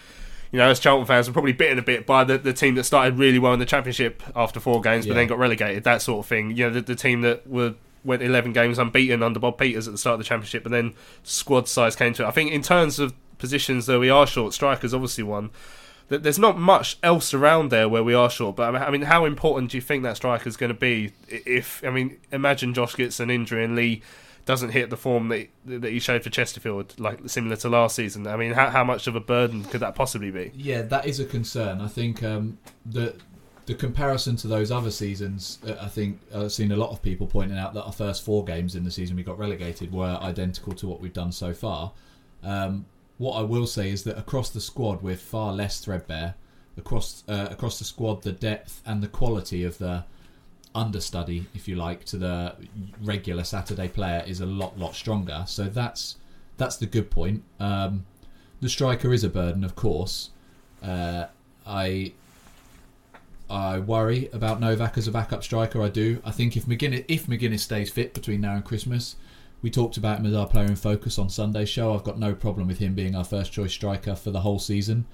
you 0.53 0.59
know, 0.59 0.69
as 0.69 0.81
Charlton 0.81 1.07
fans, 1.07 1.29
we're 1.29 1.33
probably 1.33 1.53
bitten 1.53 1.79
a 1.79 1.83
bit 1.83 2.07
by 2.07 2.25
the, 2.25 2.37
the 2.37 2.53
team 2.53 2.75
that 2.75 2.83
started 2.85 3.19
really 3.19 3.38
well 3.38 3.53
in 3.53 3.61
the 3.61 3.66
Championship 3.66 4.23
after 4.35 4.59
four 4.59 4.81
games, 4.81 5.07
but 5.07 5.12
Yeah. 5.12 5.21
then 5.21 5.29
got 5.29 5.38
relegated. 5.38 5.85
That 5.85 6.03
sort 6.03 6.25
of 6.25 6.29
thing. 6.29 6.57
You 6.57 6.64
know, 6.64 6.71
the, 6.71 6.81
the 6.81 6.97
team 6.97 7.21
that 7.23 7.47
were 7.47 7.75
went 8.03 8.23
eleven 8.23 8.53
games 8.53 8.79
unbeaten 8.79 9.23
under 9.23 9.38
Bob 9.38 9.59
Peeters 9.59 9.87
at 9.87 9.93
the 9.93 9.99
start 9.99 10.14
of 10.14 10.21
the 10.21 10.25
Championship, 10.25 10.62
but 10.62 10.73
then 10.73 10.95
squad 11.23 11.69
size 11.69 11.95
came 11.95 12.14
to 12.14 12.25
it. 12.25 12.27
I 12.27 12.31
think 12.31 12.51
in 12.51 12.62
terms 12.62 12.99
of 12.99 13.14
positions, 13.38 13.87
though 13.87 14.01
we 14.01 14.11
are 14.11 14.27
short, 14.27 14.55
strikers 14.55 14.93
obviously 14.95 15.25
one. 15.25 15.51
That 16.11 16.23
There's 16.25 16.38
not 16.38 16.59
much 16.59 16.99
else 17.03 17.33
around 17.33 17.70
there 17.70 17.88
where 17.88 18.05
we 18.05 18.14
are 18.14 18.29
short, 18.29 18.57
but 18.57 18.75
I 18.75 18.90
mean- 18.90 19.03
how 19.03 19.25
important 19.25 19.70
do 19.70 19.79
you 19.79 19.81
think 19.81 20.03
that 20.03 20.16
striker 20.16 20.49
is 20.49 20.57
going 20.57 20.73
to 20.73 20.79
be? 20.79 21.12
If 21.29 21.83
I 21.85 21.90
mean, 21.90 22.18
imagine 22.31 22.75
Josh 22.75 22.94
gets 22.96 23.18
an 23.20 23.31
injury 23.31 23.64
and 23.64 23.75
Lee 23.75 24.03
doesn't 24.44 24.70
hit 24.70 24.90
the 24.90 24.96
form 24.96 25.29
that 25.29 25.49
that 25.64 25.90
he 25.90 26.01
showed 26.01 26.23
for 26.25 26.31
Chesterfield, 26.31 26.99
like 26.99 27.20
similar 27.29 27.57
to 27.57 27.68
last 27.68 27.94
season. 27.96 28.27
I 28.27 28.37
mean, 28.37 28.53
how, 28.53 28.70
how 28.70 28.85
much 28.85 29.07
of 29.07 29.14
a 29.14 29.20
burden 29.20 29.64
could 29.64 29.81
that 29.81 29.94
possibly 29.94 30.31
be? 30.31 30.51
Yeah, 30.55 30.83
that 30.83 31.07
is 31.07 31.20
a 31.20 31.25
concern. 31.25 31.81
I 31.81 31.88
think 31.88 32.23
um, 32.23 32.59
the 32.85 33.14
the 33.66 33.75
comparison 33.77 34.35
to 34.37 34.49
those 34.49 34.73
other 34.73 34.90
seasons, 34.90 35.61
uh, 35.64 35.77
I 35.81 35.87
think 35.87 36.18
I've 36.35 36.51
seen 36.51 36.73
a 36.73 36.77
lot 36.77 36.90
of 36.90 37.01
people 37.03 37.29
pointing 37.29 37.57
out 37.57 37.73
that 37.75 37.85
our 37.85 37.92
first 37.92 38.25
four 38.25 38.44
games 38.44 38.75
in 38.75 38.83
the 38.83 38.90
season 38.90 39.14
we 39.14 39.23
got 39.23 39.38
relegated 39.38 39.92
were 39.92 40.18
identical 40.20 40.73
to 40.73 40.88
what 40.88 41.01
we've 41.01 41.12
done 41.12 41.31
so 41.31 41.55
far. 41.55 41.92
Um, 42.42 42.87
what 43.20 43.35
I 43.35 43.42
will 43.42 43.66
say 43.66 43.90
is 43.90 44.04
that 44.04 44.16
across 44.16 44.48
the 44.48 44.62
squad 44.62 45.02
we're 45.02 45.14
far 45.14 45.52
less 45.52 45.78
threadbare. 45.80 46.37
Across 46.78 47.24
uh, 47.28 47.48
across 47.50 47.78
the 47.78 47.85
squad, 47.85 48.22
the 48.22 48.33
depth 48.33 48.80
and 48.87 49.02
the 49.02 49.09
quality 49.09 49.62
of 49.62 49.76
the 49.76 50.04
understudy, 50.74 51.44
if 51.54 51.68
you 51.68 51.76
like, 51.76 52.04
to 52.06 52.16
the 52.16 52.54
regular 53.02 53.44
Saturday 53.44 53.88
player 53.88 54.24
is 54.26 54.40
a 54.40 54.46
lot 54.46 54.78
lot 54.78 54.94
stronger. 54.94 55.44
So 55.46 55.64
that's 55.64 56.16
that's 56.56 56.78
the 56.78 56.87
good 56.87 57.11
point. 57.11 57.42
Um, 57.59 58.06
the 58.62 58.70
striker 58.70 59.12
is 59.12 59.22
a 59.22 59.28
burden, 59.28 59.64
of 59.64 59.76
course. 59.76 60.30
Uh, 60.83 61.26
I 61.66 62.14
I 63.50 63.80
worry 63.80 64.30
about 64.33 64.61
Novak 64.61 64.96
as 64.96 65.06
a 65.06 65.12
backup 65.12 65.44
striker. 65.44 65.83
I 65.83 65.90
do. 65.90 66.22
I 66.24 66.30
think 66.30 66.56
if 66.56 66.64
Magennis 66.64 67.04
if 67.06 67.26
Magennis 67.26 67.61
stays 67.61 67.90
fit 67.90 68.14
between 68.14 68.40
now 68.40 68.54
and 68.54 68.64
Christmas, 68.64 69.16
we 69.62 69.70
talked 69.70 69.96
about 69.96 70.18
him 70.18 70.27
as 70.27 70.35
our 70.35 70.46
player 70.46 70.66
in 70.66 70.77
focus 70.77 71.18
on 71.18 71.29
Sunday's 71.29 71.68
show. 71.68 71.94
I've 71.94 72.05
got 72.05 72.18
no 72.18 72.35
problem 72.35 72.66
with 72.68 72.79
him 72.79 72.94
being 72.94 73.14
our 73.14 73.25
first 73.25 73.53
choice 73.53 73.73
striker 73.73 74.14
for 74.14 74.31
the 74.31 74.40
whole 74.40 74.59
season. 74.59 75.07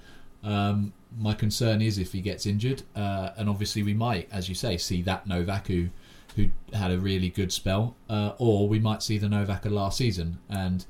Um, 0.43 0.93
my 1.17 1.33
concern 1.33 1.81
is 1.81 1.97
if 1.97 2.13
he 2.13 2.21
gets 2.21 2.45
injured, 2.45 2.83
uh, 2.95 3.31
and 3.37 3.49
obviously 3.49 3.83
we 3.83 3.93
might, 3.93 4.29
as 4.31 4.47
you 4.47 4.55
say, 4.55 4.77
see 4.77 5.01
that 5.03 5.27
Novak 5.27 5.67
who 5.67 5.89
who 6.35 6.49
had 6.71 6.91
a 6.91 6.99
really 6.99 7.29
good 7.29 7.51
spell, 7.51 7.95
uh, 8.09 8.33
or 8.37 8.69
we 8.69 8.79
might 8.79 9.01
see 9.01 9.17
the 9.17 9.27
Novak 9.27 9.65
of 9.65 9.71
last 9.71 9.97
season. 9.97 10.37
And 10.47 10.85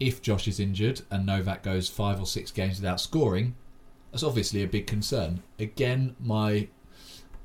if 0.00 0.20
Josh 0.20 0.48
is 0.48 0.58
injured 0.58 1.02
and 1.08 1.24
Novak 1.24 1.62
goes 1.62 1.88
five 1.88 2.18
or 2.18 2.26
six 2.26 2.50
games 2.50 2.80
without 2.80 3.00
scoring, 3.00 3.54
that's 4.10 4.24
obviously 4.24 4.60
a 4.60 4.66
big 4.66 4.88
concern. 4.88 5.44
Again, 5.58 6.16
my 6.18 6.66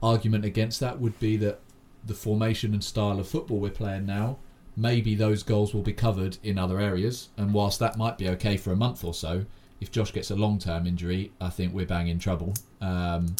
argument 0.01 0.45
against 0.45 0.79
that 0.79 0.99
would 0.99 1.19
be 1.19 1.37
that 1.37 1.59
the 2.03 2.15
formation 2.15 2.73
and 2.73 2.83
style 2.83 3.19
of 3.19 3.27
football 3.27 3.59
we're 3.59 3.69
playing 3.69 4.07
now 4.07 4.39
maybe 4.75 5.15
those 5.15 5.43
goals 5.43 5.73
will 5.73 5.81
be 5.83 5.93
covered 5.93 6.37
in 6.43 6.57
other 6.57 6.79
areas. 6.79 7.29
And 7.37 7.53
whilst 7.53 7.79
that 7.79 7.97
might 7.97 8.17
be 8.17 8.29
okay 8.29 8.57
for 8.57 8.71
a 8.71 8.75
month 8.75 9.03
or 9.03 9.13
so, 9.13 9.45
if 9.81 9.91
Josh 9.91 10.11
gets 10.13 10.31
a 10.31 10.35
long 10.35 10.59
term 10.59 10.87
injury, 10.87 11.31
I 11.41 11.49
think 11.49 11.73
we're 11.73 11.85
bang 11.85 12.07
in 12.07 12.19
trouble. 12.19 12.53
Um, 12.81 13.35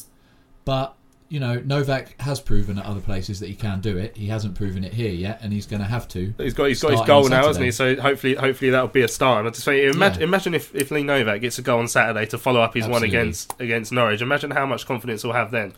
but 0.65 0.95
you 1.29 1.39
know, 1.39 1.55
Novak 1.65 2.19
has 2.21 2.39
proven 2.39 2.77
at 2.77 2.85
other 2.85 2.99
places 2.99 3.39
that 3.39 3.47
he 3.47 3.55
can 3.55 3.81
do 3.81 3.97
it. 3.97 4.15
He 4.15 4.27
hasn't 4.27 4.53
proven 4.53 4.83
it 4.83 4.93
here 4.93 5.11
yet, 5.11 5.39
and 5.41 5.51
he's 5.51 5.65
going 5.65 5.81
to 5.81 5.87
have 5.87 6.07
to. 6.09 6.31
He's 6.37 6.53
got 6.53 6.65
he's 6.65 6.79
got 6.81 6.91
his 6.91 7.01
goal 7.01 7.27
now, 7.27 7.47
hasn't 7.47 7.65
he? 7.65 7.71
So 7.71 7.95
hopefully 7.95 8.35
hopefully 8.35 8.69
that'll 8.69 8.89
be 8.89 9.01
a 9.01 9.07
start. 9.07 9.39
And 9.39 9.47
I 9.47 9.51
just 9.51 9.63
say, 9.63 9.87
imagine, 9.87 10.19
Yeah. 10.21 10.27
imagine 10.27 10.53
if, 10.53 10.75
if 10.75 10.91
Lee 10.91 11.01
Novak 11.01 11.41
gets 11.41 11.57
a 11.57 11.63
goal 11.63 11.79
on 11.79 11.87
Saturday 11.87 12.27
to 12.27 12.37
follow 12.37 12.61
up 12.61 12.75
his 12.75 12.87
one 12.87 13.03
against 13.03 13.59
against 13.59 13.91
Norwich. 13.91 14.21
Imagine 14.21 14.51
how 14.51 14.67
much 14.67 14.85
confidence 14.85 15.23
he'll 15.23 15.31
have 15.31 15.49
then. 15.49 15.73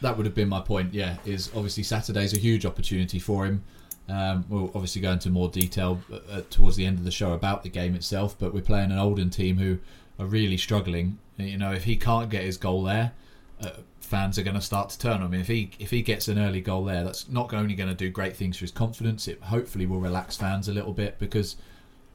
that 0.00 0.16
would 0.16 0.24
have 0.24 0.34
been 0.34 0.48
my 0.48 0.60
point. 0.60 0.94
Yeah, 0.94 1.16
is 1.26 1.50
obviously 1.54 1.82
Saturday's 1.82 2.32
a 2.32 2.38
huge 2.38 2.64
opportunity 2.64 3.18
for 3.18 3.44
him. 3.44 3.64
Um, 4.08 4.44
we'll 4.48 4.70
obviously 4.74 5.02
go 5.02 5.12
into 5.12 5.30
more 5.30 5.48
detail 5.48 6.00
uh, 6.30 6.42
towards 6.48 6.76
the 6.76 6.86
end 6.86 6.98
of 6.98 7.04
the 7.04 7.10
show 7.10 7.32
about 7.32 7.62
the 7.62 7.68
game 7.68 7.94
itself, 7.94 8.36
but 8.38 8.54
we're 8.54 8.60
playing 8.60 8.92
an 8.92 8.98
Oldham 8.98 9.30
team 9.30 9.58
who 9.58 9.78
are 10.18 10.26
really 10.26 10.56
struggling. 10.56 11.18
You 11.36 11.58
know, 11.58 11.72
if 11.72 11.84
he 11.84 11.96
can't 11.96 12.30
get 12.30 12.44
his 12.44 12.56
goal 12.56 12.84
there, 12.84 13.12
uh, 13.60 13.70
fans 14.00 14.38
are 14.38 14.42
going 14.42 14.54
to 14.54 14.60
start 14.60 14.90
to 14.90 14.98
turn 14.98 15.22
on 15.22 15.34
him. 15.34 15.40
If 15.40 15.48
he 15.48 15.70
if 15.78 15.90
he 15.90 16.02
gets 16.02 16.28
an 16.28 16.38
early 16.38 16.60
goal 16.60 16.84
there, 16.84 17.02
that's 17.02 17.28
not 17.28 17.52
only 17.52 17.74
going 17.74 17.88
to 17.88 17.94
do 17.94 18.08
great 18.10 18.36
things 18.36 18.56
for 18.56 18.64
his 18.64 18.70
confidence. 18.70 19.26
It 19.26 19.42
hopefully 19.42 19.86
will 19.86 20.00
relax 20.00 20.36
fans 20.36 20.68
a 20.68 20.72
little 20.72 20.92
bit 20.92 21.18
because. 21.18 21.56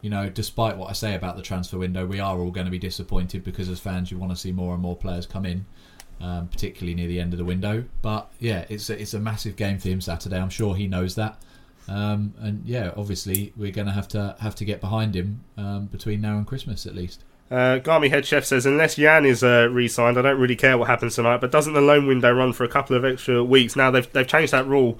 You 0.04 0.10
know, 0.10 0.30
despite 0.30 0.78
what 0.78 0.90
I 0.90 0.94
say 0.94 1.14
about 1.14 1.38
the 1.38 1.44
transfer 1.44 1.78
window, 1.78 2.08
we 2.08 2.20
are 2.20 2.40
all 2.40 2.50
going 2.50 2.66
to 2.66 2.72
be 2.72 2.80
disappointed 2.80 3.44
because 3.44 3.70
as 3.70 3.80
fans, 3.80 4.10
you 4.10 4.18
want 4.18 4.32
to 4.32 4.36
see 4.36 4.52
more 4.52 4.74
and 4.74 4.82
more 4.82 4.96
players 4.96 5.28
come 5.28 5.46
in 5.46 5.64
um, 6.22 6.48
particularly 6.48 6.96
near 6.96 7.08
the 7.08 7.20
end 7.20 7.34
of 7.34 7.40
the 7.40 7.46
window. 7.46 7.84
But 8.02 8.32
yeah, 8.40 8.66
it's 8.70 8.90
a, 8.90 9.00
it's 9.00 9.14
a 9.14 9.20
massive 9.20 9.56
game 9.56 9.80
for 9.80 9.90
him 9.90 10.02
Saturday. 10.02 10.40
I'm 10.40 10.50
sure 10.50 10.76
he 10.76 10.88
knows 10.88 11.16
that. 11.16 11.42
Um, 11.92 12.34
and 12.40 12.66
yeah, 12.66 12.92
obviously 12.96 13.52
we're 13.58 13.72
going 13.72 13.88
to 13.88 13.94
have 13.94 14.08
to 14.10 14.36
have 14.40 14.56
to 14.56 14.66
get 14.66 14.80
behind 14.80 15.16
him 15.16 15.42
um, 15.58 15.86
between 15.88 16.22
now 16.22 16.38
and 16.38 16.48
Christmas 16.48 16.86
at 16.86 16.96
least. 16.96 17.24
Uh, 17.50 17.80
Garmy 17.80 18.10
head 18.10 18.26
chef 18.26 18.46
says 18.46 18.66
unless 18.66 18.96
Jan 18.96 19.26
is 19.26 19.44
uh, 19.44 19.68
re-signed, 19.70 20.18
I 20.18 20.22
don't 20.22 20.40
really 20.40 20.56
care 20.56 20.78
what 20.78 20.88
happens 20.88 21.16
tonight. 21.16 21.42
But 21.42 21.52
doesn't 21.52 21.74
the 21.74 21.82
loan 21.82 22.08
window 22.08 22.32
run 22.32 22.54
for 22.54 22.64
a 22.64 22.70
couple 22.70 22.96
of 22.96 23.04
extra 23.04 23.44
weeks? 23.44 23.76
Now 23.76 23.92
they've 23.92 24.10
they've 24.14 24.28
changed 24.28 24.54
that 24.54 24.68
rule. 24.68 25.00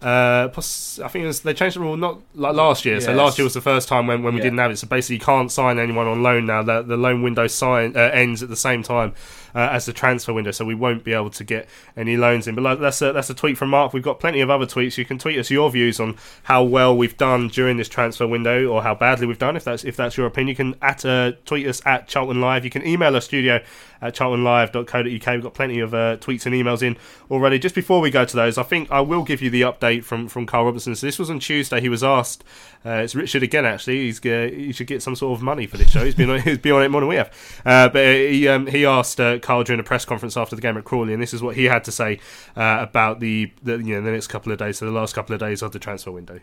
Uh, 0.00 0.46
poss- 0.50 1.00
I 1.00 1.08
think 1.08 1.24
it 1.24 1.26
was, 1.26 1.40
they 1.40 1.54
changed 1.54 1.74
the 1.74 1.80
rule 1.80 1.96
not 1.96 2.20
like 2.36 2.54
last 2.54 2.84
year. 2.84 3.00
So 3.00 3.12
last 3.12 3.36
year 3.36 3.42
was 3.44 3.54
the 3.54 3.60
first 3.60 3.88
time 3.88 4.06
when, 4.06 4.22
when 4.22 4.34
we 4.34 4.38
Yeah. 4.38 4.44
didn't 4.44 4.58
have 4.60 4.70
it. 4.70 4.76
So 4.78 4.86
basically, 4.86 5.16
you 5.16 5.22
can't 5.22 5.50
sign 5.50 5.80
anyone 5.80 6.06
on 6.06 6.22
loan 6.22 6.46
now. 6.46 6.62
The, 6.62 6.82
the 6.82 6.96
loan 6.96 7.22
window 7.22 7.48
sign 7.48 7.96
uh, 7.96 8.10
ends 8.12 8.40
at 8.44 8.48
the 8.48 8.54
same 8.54 8.84
time 8.84 9.12
uh, 9.58 9.70
as 9.72 9.86
the 9.86 9.92
transfer 9.92 10.32
window, 10.32 10.52
so 10.52 10.64
we 10.64 10.74
won't 10.76 11.02
be 11.02 11.12
able 11.12 11.30
to 11.30 11.42
get 11.42 11.68
any 11.96 12.16
loans 12.16 12.46
in. 12.46 12.54
But 12.54 12.62
like, 12.62 12.78
that's 12.78 13.02
a, 13.02 13.12
that's 13.12 13.28
a 13.28 13.34
tweet 13.34 13.58
from 13.58 13.70
Mark. 13.70 13.92
We've 13.92 14.04
got 14.04 14.20
plenty 14.20 14.40
of 14.40 14.50
other 14.50 14.66
tweets. 14.66 14.96
You 14.96 15.04
can 15.04 15.18
tweet 15.18 15.36
us 15.36 15.50
your 15.50 15.68
views 15.68 15.98
on 15.98 16.16
how 16.44 16.62
well 16.62 16.96
we've 16.96 17.16
done 17.16 17.48
during 17.48 17.76
this 17.76 17.88
transfer 17.88 18.24
window 18.24 18.68
or 18.68 18.84
how 18.84 18.94
badly 18.94 19.26
we've 19.26 19.36
done. 19.36 19.56
If 19.56 19.64
that's 19.64 19.82
if 19.82 19.96
that's 19.96 20.16
your 20.16 20.28
opinion, 20.28 20.48
you 20.50 20.54
can 20.54 20.74
at 20.80 21.04
uh, 21.04 21.32
tweet 21.44 21.66
us 21.66 21.82
at 21.84 22.06
Charlton 22.06 22.40
Live. 22.40 22.64
You 22.64 22.70
can 22.70 22.86
email 22.86 23.16
us 23.16 23.24
studio 23.24 23.60
at 24.00 24.14
charltonlive.co.uk. 24.14 24.94
We've 25.04 25.42
got 25.42 25.54
plenty 25.54 25.80
of 25.80 25.92
uh, 25.92 26.18
tweets 26.18 26.46
and 26.46 26.54
emails 26.54 26.82
in 26.82 26.96
already. 27.30 27.58
Just 27.58 27.74
before 27.74 28.00
we 28.00 28.10
go 28.10 28.24
to 28.24 28.36
those, 28.36 28.58
I 28.58 28.62
think 28.62 28.90
I 28.90 29.00
will 29.00 29.24
give 29.24 29.42
you 29.42 29.50
the 29.50 29.62
update 29.62 30.04
from 30.04 30.28
from 30.28 30.46
Karl 30.46 30.66
Robinson. 30.66 30.94
So 30.94 31.06
this 31.06 31.18
was 31.18 31.30
on 31.30 31.40
Tuesday. 31.40 31.80
He 31.80 31.88
was 31.88 32.04
asked. 32.04 32.44
Uh, 32.84 33.02
it's 33.02 33.14
Richard 33.14 33.42
again. 33.42 33.64
Actually, 33.64 34.04
he's 34.04 34.24
uh, 34.24 34.50
he 34.52 34.72
should 34.72 34.86
get 34.86 35.02
some 35.02 35.16
sort 35.16 35.36
of 35.36 35.42
money 35.42 35.66
for 35.66 35.76
this 35.76 35.90
show. 35.90 36.04
He's 36.04 36.14
been 36.14 36.30
on, 36.30 36.40
he's 36.42 36.58
been 36.58 36.72
on 36.72 36.82
it 36.82 36.90
more 36.90 37.00
than 37.00 37.08
we 37.08 37.16
have. 37.16 37.60
Uh, 37.64 37.88
but 37.88 38.04
he 38.04 38.46
um, 38.46 38.66
he 38.66 38.84
asked 38.86 39.20
uh, 39.20 39.38
Karl 39.48 39.64
during 39.64 39.80
a 39.80 39.82
press 39.82 40.04
conference 40.04 40.36
after 40.36 40.54
the 40.54 40.60
game 40.60 40.76
at 40.76 40.84
Crawley, 40.84 41.14
and 41.14 41.22
this 41.22 41.32
is 41.32 41.40
what 41.40 41.56
he 41.56 41.64
had 41.64 41.82
to 41.84 41.90
say 41.90 42.20
uh, 42.54 42.80
about 42.80 43.18
the, 43.18 43.50
the 43.62 43.78
you 43.78 43.94
know 43.94 44.02
the 44.02 44.10
next 44.10 44.26
couple 44.26 44.52
of 44.52 44.58
days, 44.58 44.76
so 44.76 44.84
the 44.84 44.92
last 44.92 45.14
couple 45.14 45.32
of 45.32 45.40
days 45.40 45.62
of 45.62 45.72
the 45.72 45.78
transfer 45.78 46.12
window. 46.12 46.38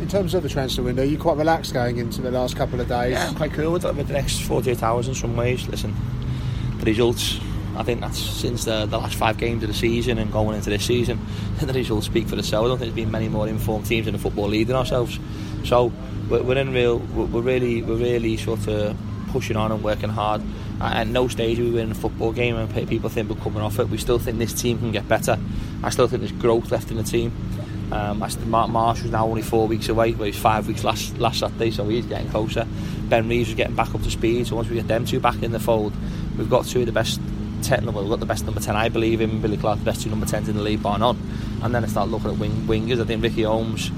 In 0.00 0.06
terms 0.06 0.32
of 0.34 0.44
the 0.44 0.48
transfer 0.48 0.80
window, 0.80 1.02
you're 1.02 1.20
quite 1.20 1.38
relaxed 1.38 1.74
going 1.74 1.96
into 1.96 2.22
the 2.22 2.30
last 2.30 2.56
couple 2.56 2.80
of 2.80 2.86
days. 2.86 3.14
Yeah, 3.14 3.26
I'm 3.26 3.34
quite 3.34 3.52
cool 3.52 3.72
with, 3.72 3.82
with 3.82 4.06
the 4.06 4.12
next 4.12 4.42
48 4.42 4.80
hours 4.80 5.08
in 5.08 5.16
some 5.16 5.36
ways. 5.36 5.66
Listen, 5.66 5.92
the 6.78 6.84
results, 6.84 7.40
I 7.76 7.82
think 7.82 8.00
that's 8.00 8.20
since 8.20 8.64
the, 8.64 8.86
the 8.86 8.98
last 8.98 9.16
five 9.16 9.36
games 9.36 9.64
of 9.64 9.68
the 9.68 9.74
season 9.74 10.18
and 10.18 10.30
going 10.30 10.54
into 10.54 10.70
this 10.70 10.84
season, 10.84 11.18
the 11.60 11.72
results 11.72 12.06
speak 12.06 12.28
for 12.28 12.36
themselves. 12.36 12.66
I 12.66 12.68
don't 12.68 12.78
think 12.78 12.94
there's 12.94 13.04
been 13.04 13.10
many 13.10 13.28
more 13.28 13.48
informed 13.48 13.86
teams 13.86 14.06
in 14.06 14.12
the 14.12 14.20
football 14.20 14.46
league 14.46 14.68
than 14.68 14.76
ourselves. 14.76 15.18
So 15.64 15.92
we're, 16.28 16.44
we're 16.44 16.58
in 16.58 16.72
real, 16.72 16.98
we're, 16.98 17.24
we're 17.24 17.40
really, 17.40 17.82
we're 17.82 17.96
really 17.96 18.36
sort 18.36 18.68
of 18.68 18.96
pushing 19.30 19.56
on 19.56 19.72
and 19.72 19.82
working 19.82 20.10
hard. 20.10 20.42
At 20.80 21.08
no 21.08 21.28
stage 21.28 21.58
we 21.58 21.70
win 21.70 21.90
a 21.90 21.94
football 21.94 22.32
game 22.32 22.56
and 22.56 22.88
people 22.88 23.10
think 23.10 23.28
we're 23.28 23.36
coming 23.42 23.60
off 23.60 23.78
it. 23.78 23.88
We 23.88 23.98
still 23.98 24.18
think 24.18 24.38
this 24.38 24.54
team 24.54 24.78
can 24.78 24.92
get 24.92 25.06
better. 25.08 25.38
I 25.82 25.90
still 25.90 26.08
think 26.08 26.20
there's 26.22 26.32
growth 26.32 26.70
left 26.70 26.90
in 26.90 26.96
the 26.96 27.02
team. 27.02 27.32
Um, 27.92 28.24
Mark 28.46 28.70
Marsh 28.70 29.02
was 29.02 29.10
now 29.10 29.26
only 29.26 29.42
four 29.42 29.66
weeks 29.66 29.88
away, 29.88 30.12
but 30.12 30.24
he's 30.24 30.38
five 30.38 30.68
weeks 30.68 30.84
last 30.84 31.18
last 31.18 31.40
Saturday, 31.40 31.70
so 31.72 31.88
he's 31.88 32.06
getting 32.06 32.30
closer. 32.30 32.66
Ben 33.08 33.28
Reeves 33.28 33.48
was 33.48 33.56
getting 33.56 33.74
back 33.74 33.92
up 33.94 34.02
to 34.02 34.10
speed, 34.10 34.46
so 34.46 34.54
once 34.56 34.68
we 34.68 34.76
get 34.76 34.86
them 34.86 35.04
two 35.04 35.18
back 35.18 35.42
in 35.42 35.50
the 35.50 35.58
fold, 35.58 35.92
we've 36.38 36.48
got 36.48 36.66
two 36.66 36.80
of 36.80 36.86
the 36.86 36.92
best. 36.92 37.20
Well, 37.68 37.92
we've 37.92 38.08
got 38.08 38.20
the 38.20 38.26
best 38.26 38.46
number 38.46 38.60
ten, 38.60 38.74
I 38.74 38.88
believe, 38.88 39.20
in 39.20 39.40
Billy 39.42 39.56
Clarke, 39.56 39.80
the 39.80 39.84
best 39.84 40.02
two 40.02 40.08
number 40.08 40.24
tens 40.24 40.48
in 40.48 40.56
the 40.56 40.62
league, 40.62 40.82
bar 40.82 40.98
none. 40.98 41.18
And 41.62 41.74
then 41.74 41.84
I 41.84 41.88
start 41.88 42.08
looking 42.08 42.30
at 42.30 42.38
wing, 42.38 42.52
wingers. 42.66 43.00
I 43.02 43.04
think 43.04 43.22
Ricky 43.22 43.42
Holmes 43.42 43.90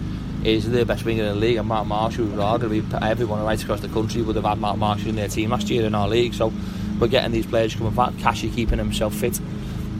is 0.44 0.70
the 0.70 0.84
best 0.84 1.04
winger 1.04 1.24
in 1.24 1.28
the 1.28 1.34
league, 1.34 1.56
and 1.56 1.68
Mark 1.68 1.86
Marshall 1.86 2.26
would 2.26 2.38
argue 2.40 2.84
everyone 3.00 3.42
right 3.44 3.62
across 3.62 3.80
the 3.80 3.88
country 3.88 4.22
would 4.22 4.36
have 4.36 4.44
had 4.44 4.58
Mark 4.58 4.76
Marshall 4.76 5.10
in 5.10 5.16
their 5.16 5.28
team 5.28 5.50
last 5.50 5.70
year 5.70 5.84
in 5.84 5.94
our 5.94 6.08
league. 6.08 6.34
So 6.34 6.52
we're 6.98 7.08
getting 7.08 7.32
these 7.32 7.46
players 7.46 7.74
coming 7.74 7.94
back. 7.94 8.18
Kashi 8.18 8.50
keeping 8.50 8.78
himself 8.78 9.14
fit. 9.14 9.40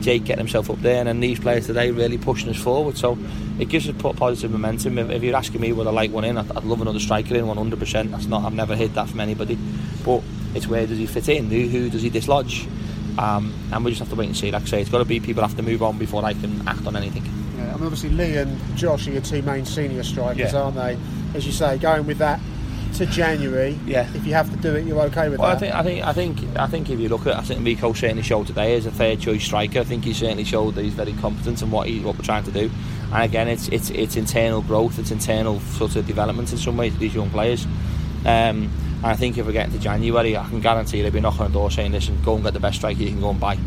Jake 0.01 0.25
getting 0.25 0.39
himself 0.39 0.69
up 0.69 0.79
there, 0.81 0.97
and 0.97 1.07
then 1.07 1.21
these 1.21 1.39
players 1.39 1.67
today 1.67 1.91
really 1.91 2.17
pushing 2.17 2.49
us 2.49 2.57
forward. 2.57 2.97
So 2.97 3.17
it 3.57 3.69
gives 3.69 3.87
us 3.87 3.95
positive 3.97 4.51
momentum. 4.51 4.97
If, 4.97 5.09
if 5.09 5.23
you're 5.23 5.35
asking 5.35 5.61
me, 5.61 5.71
would 5.71 5.87
I 5.87 5.91
like 5.91 6.11
one 6.11 6.25
in? 6.25 6.37
I'd, 6.37 6.51
I'd 6.51 6.65
love 6.65 6.81
another 6.81 6.99
striker 6.99 7.35
in 7.35 7.45
100%. 7.45 8.11
That's 8.11 8.25
not. 8.25 8.43
I've 8.43 8.53
never 8.53 8.75
heard 8.75 8.93
that 8.95 9.07
from 9.07 9.21
anybody. 9.21 9.57
But 10.03 10.21
it's 10.53 10.67
where 10.67 10.85
does 10.85 10.97
he 10.97 11.05
fit 11.05 11.29
in? 11.29 11.49
Who, 11.49 11.67
who 11.67 11.89
does 11.89 12.01
he 12.01 12.09
dislodge? 12.09 12.67
Um, 13.17 13.53
and 13.71 13.85
we 13.85 13.91
just 13.91 13.99
have 13.99 14.09
to 14.09 14.15
wait 14.15 14.25
and 14.25 14.35
see. 14.35 14.51
Like 14.51 14.63
I 14.63 14.65
say, 14.65 14.81
it's 14.81 14.89
got 14.89 14.97
to 14.97 15.05
be 15.05 15.21
people 15.21 15.41
have 15.41 15.55
to 15.55 15.63
move 15.63 15.81
on 15.81 15.97
before 15.97 16.25
I 16.25 16.33
can 16.33 16.67
act 16.67 16.85
on 16.85 16.97
anything. 16.97 17.23
I 17.83 17.85
mean, 17.85 17.93
obviously 17.93 18.11
Lee 18.15 18.37
and 18.37 18.77
Josh 18.77 19.07
are 19.07 19.11
your 19.11 19.21
two 19.21 19.41
main 19.41 19.65
senior 19.65 20.03
strikers, 20.03 20.53
Yeah. 20.53 20.61
aren't 20.61 20.75
they? 20.77 20.97
As 21.35 21.45
you 21.45 21.51
say, 21.51 21.77
going 21.77 22.05
with 22.07 22.17
that 22.19 22.39
to 22.95 23.05
January. 23.07 23.77
Yeah. 23.85 24.07
If 24.13 24.25
you 24.25 24.33
have 24.35 24.49
to 24.51 24.55
do 24.57 24.73
it, 24.75 24.85
you're 24.85 25.01
okay 25.01 25.27
with 25.27 25.39
Well, 25.39 25.49
I 25.49 25.55
that. 25.55 25.59
think, 25.59 25.73
I 25.75 25.83
think, 25.83 26.05
I 26.05 26.13
think, 26.13 26.57
I 26.59 26.67
think 26.67 26.89
if 26.89 26.99
you 26.99 27.09
look 27.09 27.27
at, 27.27 27.35
I 27.35 27.41
think 27.41 27.59
Reeco 27.61 27.93
certainly 27.97 28.23
showed 28.23 28.47
today 28.47 28.77
as 28.77 28.85
a 28.85 28.91
third 28.91 29.19
choice 29.19 29.43
striker. 29.43 29.79
I 29.79 29.83
think 29.83 30.05
he 30.05 30.13
certainly 30.13 30.45
showed 30.45 30.75
that 30.75 30.83
he's 30.85 30.93
very 30.93 31.11
competent 31.13 31.61
in 31.61 31.71
what 31.71 31.87
he, 31.89 31.99
what 31.99 32.15
we're 32.17 32.23
trying 32.23 32.43
to 32.45 32.51
do. 32.51 32.71
And 33.11 33.23
again, 33.23 33.47
it's 33.49 33.67
it's 33.67 33.89
it's 33.89 34.15
internal 34.15 34.61
growth, 34.61 34.97
it's 34.97 35.11
internal 35.11 35.59
sort 35.59 35.95
of 35.97 36.07
development 36.07 36.51
in 36.53 36.57
some 36.57 36.77
ways 36.77 36.95
these 36.99 37.13
young 37.15 37.29
players. 37.31 37.65
Um, 38.25 38.69
and 39.01 39.05
I 39.07 39.15
think 39.17 39.37
if 39.37 39.45
we 39.45 39.51
get 39.51 39.65
into 39.67 39.79
January, 39.79 40.37
I 40.37 40.47
can 40.47 40.61
guarantee 40.61 41.01
they'll 41.01 41.11
be 41.11 41.19
knocking 41.19 41.41
on 41.41 41.51
the 41.51 41.59
door 41.59 41.69
saying, 41.69 41.91
"Listen, 41.91 42.17
go 42.23 42.35
and 42.35 42.43
get 42.45 42.53
the 42.53 42.59
best 42.61 42.77
striker 42.77 43.01
you 43.01 43.09
can 43.09 43.19
go 43.19 43.31
and 43.31 43.39
buy. 43.39 43.57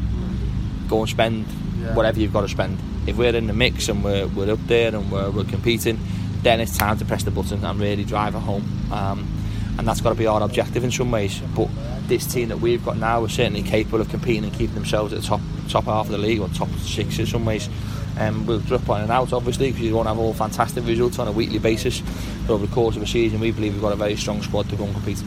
Go 0.89 1.01
and 1.01 1.09
spend 1.09 1.45
Yeah. 1.83 1.95
whatever 1.95 2.19
you've 2.21 2.33
got 2.33 2.41
to 2.43 2.49
spend." 2.49 2.79
If 3.07 3.17
we're 3.17 3.35
in 3.35 3.47
the 3.47 3.53
mix 3.53 3.89
and 3.89 4.03
we're, 4.03 4.27
we're 4.27 4.53
up 4.53 4.67
there 4.67 4.95
and 4.95 5.11
we're, 5.11 5.31
we're 5.31 5.45
competing, 5.45 5.99
then 6.43 6.61
it's 6.61 6.77
time 6.77 6.99
to 6.99 7.05
press 7.05 7.25
the 7.25 7.31
button 7.31 7.65
and 7.65 7.81
really 7.81 8.05
drive 8.05 8.35
it 8.35 8.41
home. 8.41 8.65
Um, 8.93 9.27
and 9.79 9.87
that's 9.87 10.01
got 10.01 10.11
to 10.11 10.15
be 10.15 10.27
our 10.27 10.43
objective 10.43 10.85
in 10.85 10.91
some 10.91 11.11
ways. 11.11 11.41
But 11.55 11.69
this 12.07 12.27
team 12.27 12.49
that 12.49 12.61
we've 12.61 12.85
got 12.85 12.97
now 12.97 13.25
is 13.25 13.33
certainly 13.33 13.63
capable 13.63 14.01
of 14.01 14.09
competing 14.09 14.45
and 14.45 14.53
keeping 14.53 14.75
themselves 14.75 15.13
at 15.13 15.21
the 15.21 15.27
top 15.27 15.41
top 15.69 15.85
half 15.85 16.07
of 16.07 16.13
the 16.13 16.19
league 16.19 16.41
or 16.41 16.49
top 16.49 16.69
six 16.79 17.19
in 17.19 17.27
some 17.27 17.45
ways. 17.45 17.69
Um, 18.19 18.47
we'll 18.47 18.61
drop 18.61 18.89
on 18.89 19.03
and 19.03 19.11
out 19.11 19.33
obviously 19.33 19.71
because 19.71 19.85
you 19.85 19.95
won't 19.95 20.09
have 20.09 20.19
all 20.19 20.33
fantastic 20.33 20.87
results 20.87 21.19
on 21.19 21.29
a 21.29 21.33
weekly 21.33 21.59
basis. 21.59 22.03
But 22.47 22.55
over 22.55 22.67
the 22.67 22.75
course 22.75 22.97
of 22.97 23.03
a 23.03 23.07
season, 23.07 23.41
we 23.41 23.51
believe 23.51 23.75
we've 23.75 23.83
got 23.83 23.93
a 23.93 23.97
very 23.97 24.17
strong 24.17 24.43
squad 24.43 24.69
to 24.71 24.77
go 24.77 24.85
and 24.85 24.95
compete. 24.95 25.23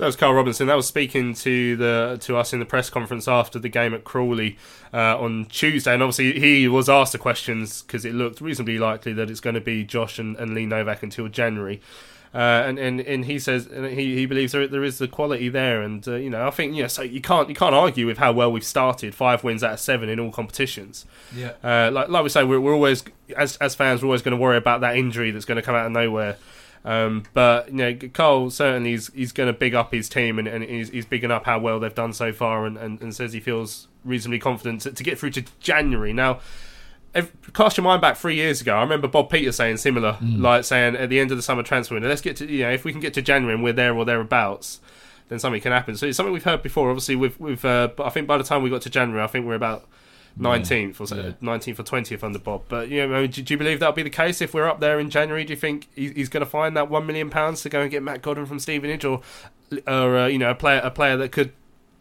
So 0.00 0.04
that 0.04 0.08
was 0.08 0.16
Karl 0.16 0.32
Robinson. 0.32 0.66
That 0.66 0.76
was 0.76 0.86
speaking 0.86 1.34
to 1.34 1.76
the 1.76 2.16
to 2.22 2.38
us 2.38 2.54
in 2.54 2.58
the 2.58 2.64
press 2.64 2.88
conference 2.88 3.28
after 3.28 3.58
the 3.58 3.68
game 3.68 3.92
at 3.92 4.02
Crawley 4.02 4.56
uh, 4.94 5.20
on 5.20 5.44
Tuesday, 5.44 5.92
and 5.92 6.02
obviously 6.02 6.40
he 6.40 6.66
was 6.68 6.88
asked 6.88 7.12
the 7.12 7.18
questions 7.18 7.82
because 7.82 8.06
it 8.06 8.14
looked 8.14 8.40
reasonably 8.40 8.78
likely 8.78 9.12
that 9.12 9.28
it's 9.28 9.40
going 9.40 9.52
to 9.52 9.60
be 9.60 9.84
Josh 9.84 10.18
and, 10.18 10.38
and 10.38 10.54
Lee 10.54 10.64
Novak 10.64 11.02
until 11.02 11.28
January. 11.28 11.82
Uh, 12.32 12.38
and, 12.38 12.78
and 12.78 13.02
and 13.02 13.26
he 13.26 13.38
says 13.38 13.66
and 13.66 13.84
he, 13.88 14.14
he 14.14 14.24
believes 14.24 14.52
there 14.52 14.66
there 14.66 14.84
is 14.84 14.96
the 14.96 15.06
quality 15.06 15.50
there, 15.50 15.82
and 15.82 16.08
uh, 16.08 16.14
you 16.14 16.30
know 16.30 16.46
I 16.46 16.50
think 16.50 16.74
you 16.74 16.80
know 16.80 16.88
so 16.88 17.02
you 17.02 17.20
can't 17.20 17.50
you 17.50 17.54
can't 17.54 17.74
argue 17.74 18.06
with 18.06 18.16
how 18.16 18.32
well 18.32 18.50
we've 18.50 18.64
started 18.64 19.14
five 19.14 19.44
wins 19.44 19.62
out 19.62 19.74
of 19.74 19.80
seven 19.80 20.08
in 20.08 20.18
all 20.18 20.32
competitions. 20.32 21.04
Yeah. 21.36 21.52
Uh, 21.62 21.90
like 21.92 22.08
like 22.08 22.22
we 22.22 22.30
say, 22.30 22.42
we're, 22.42 22.58
we're 22.60 22.72
always 22.72 23.04
as 23.36 23.58
as 23.58 23.74
fans 23.74 24.00
we're 24.00 24.06
always 24.06 24.22
going 24.22 24.34
to 24.34 24.40
worry 24.40 24.56
about 24.56 24.80
that 24.80 24.96
injury 24.96 25.30
that's 25.30 25.44
going 25.44 25.56
to 25.56 25.62
come 25.62 25.74
out 25.74 25.84
of 25.84 25.92
nowhere. 25.92 26.38
Um, 26.84 27.24
but 27.34 27.68
you 27.68 27.74
know, 27.74 27.94
Cole 27.94 28.50
certainly 28.50 28.94
is 28.94 29.10
he's 29.14 29.32
going 29.32 29.52
to 29.52 29.58
big 29.58 29.74
up 29.74 29.92
his 29.92 30.08
team 30.08 30.38
and, 30.38 30.48
and 30.48 30.64
he's, 30.64 30.88
he's 30.88 31.04
bigging 31.04 31.30
up 31.30 31.44
how 31.44 31.58
well 31.58 31.78
they've 31.78 31.94
done 31.94 32.12
so 32.12 32.32
far, 32.32 32.66
and, 32.66 32.76
and, 32.76 33.00
and 33.02 33.14
says 33.14 33.32
he 33.32 33.40
feels 33.40 33.88
reasonably 34.04 34.38
confident 34.38 34.80
to, 34.82 34.92
to 34.92 35.02
get 35.02 35.18
through 35.18 35.30
to 35.30 35.44
January. 35.60 36.12
Now, 36.12 36.40
if, 37.14 37.32
cast 37.52 37.76
your 37.76 37.84
mind 37.84 38.00
back 38.00 38.16
three 38.16 38.36
years 38.36 38.60
ago. 38.60 38.76
I 38.76 38.82
remember 38.82 39.08
Bob 39.08 39.30
Peter 39.30 39.52
saying 39.52 39.78
similar, 39.78 40.16
like 40.22 40.64
saying 40.64 40.96
at 40.96 41.10
the 41.10 41.18
end 41.18 41.30
of 41.30 41.36
the 41.36 41.42
summer 41.42 41.62
transfer 41.62 41.94
window, 41.94 42.08
let's 42.08 42.20
get 42.20 42.36
to 42.36 42.46
you 42.46 42.62
know 42.62 42.70
if 42.70 42.84
we 42.84 42.92
can 42.92 43.00
get 43.00 43.14
to 43.14 43.22
January 43.22 43.54
and 43.54 43.64
we're 43.64 43.72
there 43.72 43.94
or 43.94 44.04
thereabouts, 44.04 44.80
then 45.28 45.38
something 45.38 45.60
can 45.60 45.72
happen. 45.72 45.96
So 45.96 46.06
it's 46.06 46.16
something 46.16 46.32
we've 46.32 46.44
heard 46.44 46.62
before. 46.62 46.88
Obviously, 46.88 47.16
with 47.16 47.38
with 47.40 47.64
uh, 47.64 47.88
but 47.96 48.06
I 48.06 48.10
think 48.10 48.26
by 48.26 48.38
the 48.38 48.44
time 48.44 48.62
we 48.62 48.70
got 48.70 48.82
to 48.82 48.90
January, 48.90 49.22
I 49.22 49.26
think 49.26 49.44
we're 49.44 49.54
about 49.54 49.88
19th 50.38 51.00
or 51.00 51.06
so, 51.06 51.16
Yeah. 51.16 51.32
19th 51.42 51.78
or 51.78 51.82
20th 51.82 52.22
under 52.22 52.38
Bob. 52.38 52.62
But 52.68 52.88
you 52.88 53.06
know, 53.06 53.26
do, 53.26 53.42
do 53.42 53.54
you 53.54 53.58
believe 53.58 53.80
that'll 53.80 53.94
be 53.94 54.02
the 54.02 54.10
case 54.10 54.40
if 54.40 54.54
we're 54.54 54.68
up 54.68 54.80
there 54.80 54.98
in 55.00 55.10
January? 55.10 55.44
Do 55.44 55.52
you 55.52 55.58
think 55.58 55.88
he- 55.94 56.12
he's 56.12 56.28
going 56.28 56.44
to 56.44 56.50
find 56.50 56.76
that 56.76 56.88
one 56.90 57.06
million 57.06 57.30
pounds 57.30 57.62
to 57.62 57.68
go 57.68 57.80
and 57.80 57.90
get 57.90 58.02
Matt 58.02 58.22
Godden 58.22 58.46
from 58.46 58.58
Stevenage, 58.58 59.04
or 59.04 59.20
or 59.86 60.16
uh, 60.18 60.26
you 60.26 60.38
know 60.38 60.50
a 60.50 60.54
player 60.54 60.80
a 60.82 60.90
player 60.90 61.16
that 61.16 61.32
could 61.32 61.52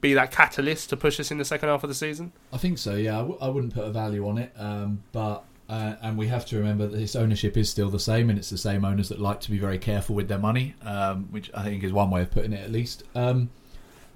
be 0.02 0.14
that 0.14 0.32
catalyst 0.32 0.90
to 0.90 0.98
push 0.98 1.20
us 1.20 1.30
in 1.30 1.38
the 1.38 1.46
second 1.46 1.68
half 1.70 1.84
of 1.84 1.90
the 1.90 1.94
season? 1.96 2.32
I 2.54 2.58
think 2.58 2.78
so. 2.78 2.96
Yeah, 2.96 3.16
I, 3.16 3.22
w- 3.22 3.38
I 3.42 3.50
wouldn't 3.50 3.74
put 3.74 3.84
a 3.84 3.92
value 3.92 4.28
on 4.28 4.38
it, 4.38 4.52
um, 4.58 5.04
but 5.12 5.44
uh, 5.68 5.96
and 6.02 6.18
we 6.18 6.28
have 6.28 6.46
to 6.48 6.58
remember 6.58 6.88
that 6.88 6.98
this 6.98 7.16
ownership 7.16 7.58
is 7.58 7.70
still 7.70 7.90
the 7.90 8.00
same, 8.00 8.30
and 8.30 8.40
it's 8.40 8.50
the 8.50 8.58
same 8.58 8.86
owners 8.86 9.10
that 9.10 9.20
like 9.20 9.40
to 9.42 9.52
be 9.52 9.60
very 9.60 9.78
careful 9.78 10.16
with 10.16 10.28
their 10.30 10.40
money, 10.40 10.74
um, 10.84 11.26
which 11.32 11.52
I 11.54 11.64
think 11.64 11.84
is 11.84 11.92
one 11.92 12.10
way 12.10 12.22
of 12.22 12.32
putting 12.32 12.54
it 12.54 12.62
at 12.64 12.72
least. 12.72 13.04
Um, 13.14 13.50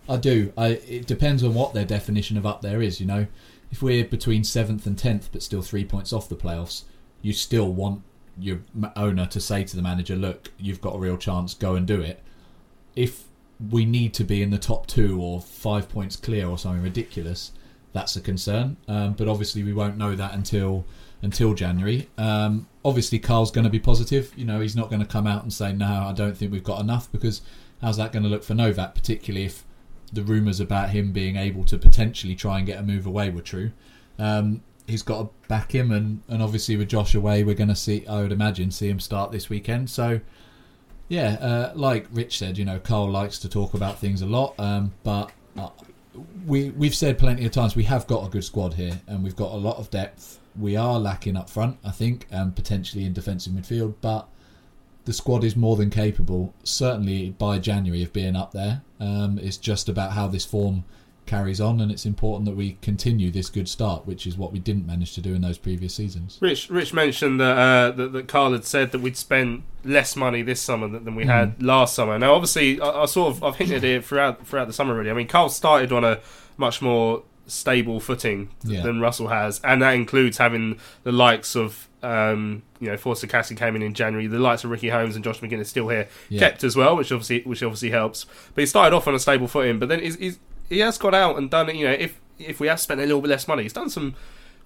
I 0.10 0.18
do. 0.18 0.52
I, 0.58 0.68
it 0.68 1.06
depends 1.06 1.44
on 1.44 1.54
what 1.54 1.74
their 1.74 1.86
definition 1.86 2.38
of 2.38 2.46
up 2.46 2.62
there 2.62 2.82
is. 2.82 3.00
You 3.00 3.06
know, 3.06 3.28
if 3.74 3.82
we're 3.82 4.06
between 4.06 4.44
seventh 4.44 4.86
and 4.86 4.96
tenth, 4.96 5.30
but 5.32 5.42
still 5.42 5.64
three 5.64 5.84
points 5.84 6.14
off 6.14 6.30
the 6.30 6.36
playoffs, 6.36 6.84
you 7.24 7.34
still 7.34 7.74
want 7.74 8.04
your 8.38 8.60
owner 8.96 9.26
to 9.26 9.40
say 9.40 9.64
to 9.64 9.76
the 9.76 9.82
manager, 9.82 10.16
"Look, 10.16 10.52
you've 10.60 10.80
got 10.80 10.96
a 10.96 11.00
real 11.00 11.18
chance. 11.18 11.56
Go 11.56 11.74
and 11.74 11.88
do 11.88 12.00
it." 12.00 12.22
If 12.96 13.24
we 13.72 13.84
need 13.86 14.14
to 14.14 14.24
be 14.24 14.44
in 14.44 14.52
the 14.52 14.60
top 14.60 14.86
two 14.86 15.20
or 15.20 15.42
five 15.42 15.90
points 15.90 16.16
clear 16.16 16.48
or 16.48 16.60
something 16.60 16.84
ridiculous, 16.84 17.52
that's 17.94 18.16
a 18.16 18.22
concern. 18.22 18.78
Um, 18.88 19.14
but 19.14 19.28
obviously, 19.28 19.64
we 19.64 19.74
won't 19.74 19.98
know 19.98 20.16
that 20.16 20.36
until 20.36 20.86
until 21.24 21.56
January. 21.56 22.10
Um, 22.16 22.68
obviously, 22.86 23.18
Karl's 23.18 23.50
going 23.50 23.64
to 23.64 23.72
be 23.72 23.80
positive. 23.80 24.32
You 24.38 24.46
know, 24.46 24.60
he's 24.60 24.76
not 24.76 24.92
going 24.92 25.02
to 25.02 25.08
come 25.08 25.26
out 25.26 25.42
and 25.42 25.52
say, 25.52 25.74
"No, 25.74 26.06
I 26.10 26.14
don't 26.14 26.38
think 26.38 26.52
we've 26.52 26.64
got 26.64 26.80
enough," 26.80 27.12
because 27.12 27.42
how's 27.82 27.98
that 27.98 28.12
going 28.12 28.22
to 28.22 28.30
look 28.30 28.44
for 28.44 28.54
Novak, 28.54 28.94
particularly 28.94 29.48
if 29.48 29.64
the 30.14 30.24
rumours 30.24 30.60
about 30.60 30.90
him 30.90 31.12
being 31.12 31.36
able 31.36 31.64
to 31.66 31.78
potentially 31.78 32.36
try 32.36 32.58
and 32.58 32.68
get 32.68 32.80
a 32.80 32.84
move 32.84 33.06
away 33.06 33.30
were 33.30 33.42
true. 33.42 33.72
Um, 34.20 34.62
he's 34.88 35.02
got 35.02 35.22
to 35.22 35.48
back 35.48 35.74
him, 35.74 35.92
and, 35.92 36.22
and 36.28 36.42
obviously 36.42 36.78
with 36.78 36.90
Josh 36.90 37.16
away, 37.16 37.44
we're 37.44 37.56
going 37.56 37.70
to 37.70 37.76
see, 37.76 38.06
I 38.08 38.22
would 38.22 38.32
imagine, 38.32 38.72
see 38.72 38.90
him 38.90 39.00
start 39.00 39.32
this 39.32 39.50
weekend. 39.50 39.90
So, 39.90 40.22
yeah, 41.08 41.34
uh, 41.42 41.74
like 41.76 42.08
Rich 42.12 42.38
said, 42.38 42.58
you 42.58 42.66
know, 42.66 42.80
Karl 42.80 43.10
likes 43.10 43.40
to 43.40 43.50
talk 43.50 43.74
about 43.74 44.00
things 44.00 44.22
a 44.22 44.26
lot, 44.26 44.56
um, 44.60 44.94
but 45.04 45.32
uh, 45.58 45.70
we 46.46 46.70
we've 46.72 46.96
said 46.96 47.18
plenty 47.18 47.46
of 47.46 47.52
times 47.52 47.76
we 47.76 47.84
have 47.84 48.08
got 48.08 48.26
a 48.26 48.30
good 48.30 48.44
squad 48.44 48.76
here, 48.76 49.02
and 49.08 49.24
we've 49.24 49.36
got 49.36 49.52
a 49.52 49.58
lot 49.58 49.78
of 49.78 49.90
depth. 49.90 50.40
We 50.60 50.76
are 50.76 51.00
lacking 51.00 51.36
up 51.36 51.50
front, 51.50 51.78
I 51.84 51.92
think, 51.92 52.28
and 52.30 52.56
potentially 52.56 53.06
in 53.06 53.14
defensive 53.14 53.54
midfield, 53.54 53.96
but 54.02 54.28
the 55.06 55.14
squad 55.14 55.44
is 55.44 55.56
more 55.56 55.76
than 55.76 55.90
capable, 55.90 56.54
certainly 56.64 57.32
by 57.32 57.60
January, 57.60 58.04
of 58.04 58.14
being 58.14 58.36
up 58.36 58.52
there. 58.52 58.82
Um, 59.00 59.40
it's 59.42 59.58
just 59.58 59.90
about 59.90 60.14
how 60.14 60.28
this 60.28 60.46
form 60.46 60.86
carries 61.26 61.62
on, 61.62 61.80
and 61.80 61.92
it's 61.92 62.06
important 62.06 62.46
that 62.46 62.56
we 62.56 62.78
continue 62.82 63.32
this 63.32 63.50
good 63.50 63.68
start, 63.68 64.06
which 64.06 64.28
is 64.28 64.38
what 64.38 64.52
we 64.52 64.60
didn't 64.60 64.86
manage 64.86 65.14
to 65.14 65.22
do 65.22 65.34
in 65.34 65.42
those 65.42 65.58
previous 65.58 65.94
seasons. 65.94 66.38
Rich 66.42 66.70
Rich 66.70 66.94
mentioned 66.94 67.40
that 67.40 67.58
uh, 67.58 67.92
that, 67.92 68.14
that 68.14 68.28
Karl 68.28 68.52
had 68.52 68.66
said 68.66 68.92
that 68.92 69.00
we'd 69.00 69.18
spend 69.18 69.64
less 69.84 70.16
money 70.16 70.42
this 70.42 70.62
summer 70.62 70.88
than, 70.88 71.06
than 71.06 71.16
we 71.16 71.26
had 71.26 71.62
last 71.62 71.96
summer. 71.96 72.18
Now, 72.18 72.34
obviously, 72.34 72.80
I, 72.80 73.04
I 73.04 73.06
sort 73.06 73.36
of 73.36 73.44
I've 73.44 73.56
hinted 73.56 73.84
it 73.84 74.06
throughout 74.06 74.46
throughout 74.46 74.68
the 74.68 74.74
summer. 74.74 74.96
Really, 74.96 75.12
I 75.12 75.14
mean, 75.14 75.28
Karl 75.28 75.50
started 75.50 75.92
on 75.92 76.04
a 76.04 76.20
much 76.58 76.82
more 76.82 77.24
stable 77.48 78.00
footing 78.00 78.50
Yeah. 78.64 78.82
than 78.84 79.00
Russell 79.00 79.28
has, 79.28 79.60
and 79.64 79.82
that 79.82 79.92
includes 79.92 80.38
having 80.38 80.78
the 81.04 81.12
likes 81.12 81.56
of. 81.56 81.88
Um, 82.04 82.64
you 82.82 82.90
know, 82.90 82.98
Forster-Caskey 82.98 83.56
came 83.56 83.78
in 83.78 83.82
in 83.82 83.94
January. 83.94 84.28
The 84.28 84.38
likes 84.38 84.66
of 84.66 84.70
Ricky 84.72 84.90
Holmes 84.90 85.16
and 85.16 85.24
Josh 85.24 85.40
Magennis 85.40 85.68
still 85.68 85.88
here, 85.88 86.10
Yeah. 86.28 86.40
kept 86.42 86.62
as 86.66 86.76
well, 86.76 86.98
which 86.98 87.14
obviously 87.14 87.44
which 87.44 87.64
obviously 87.64 87.92
helps. 87.92 88.26
But 88.54 88.64
he 88.64 88.66
started 88.66 88.94
off 88.94 89.08
on 89.08 89.16
a 89.16 89.20
stable 89.20 89.48
footing, 89.48 89.80
but 89.80 89.88
then 89.88 90.02
he's, 90.02 90.18
he's, 90.18 90.38
he 90.68 90.80
has 90.80 90.98
got 90.98 91.14
out 91.16 91.38
and 91.38 91.50
done 91.50 91.70
it. 91.70 91.78
You 91.78 91.86
know, 91.86 91.94
if 91.94 92.20
if 92.38 92.60
we 92.60 92.68
have 92.68 92.82
spent 92.82 93.00
a 93.00 93.04
little 93.06 93.22
bit 93.22 93.30
less 93.30 93.48
money, 93.48 93.64
he's 93.64 93.72
done 93.72 93.90
some 93.90 94.16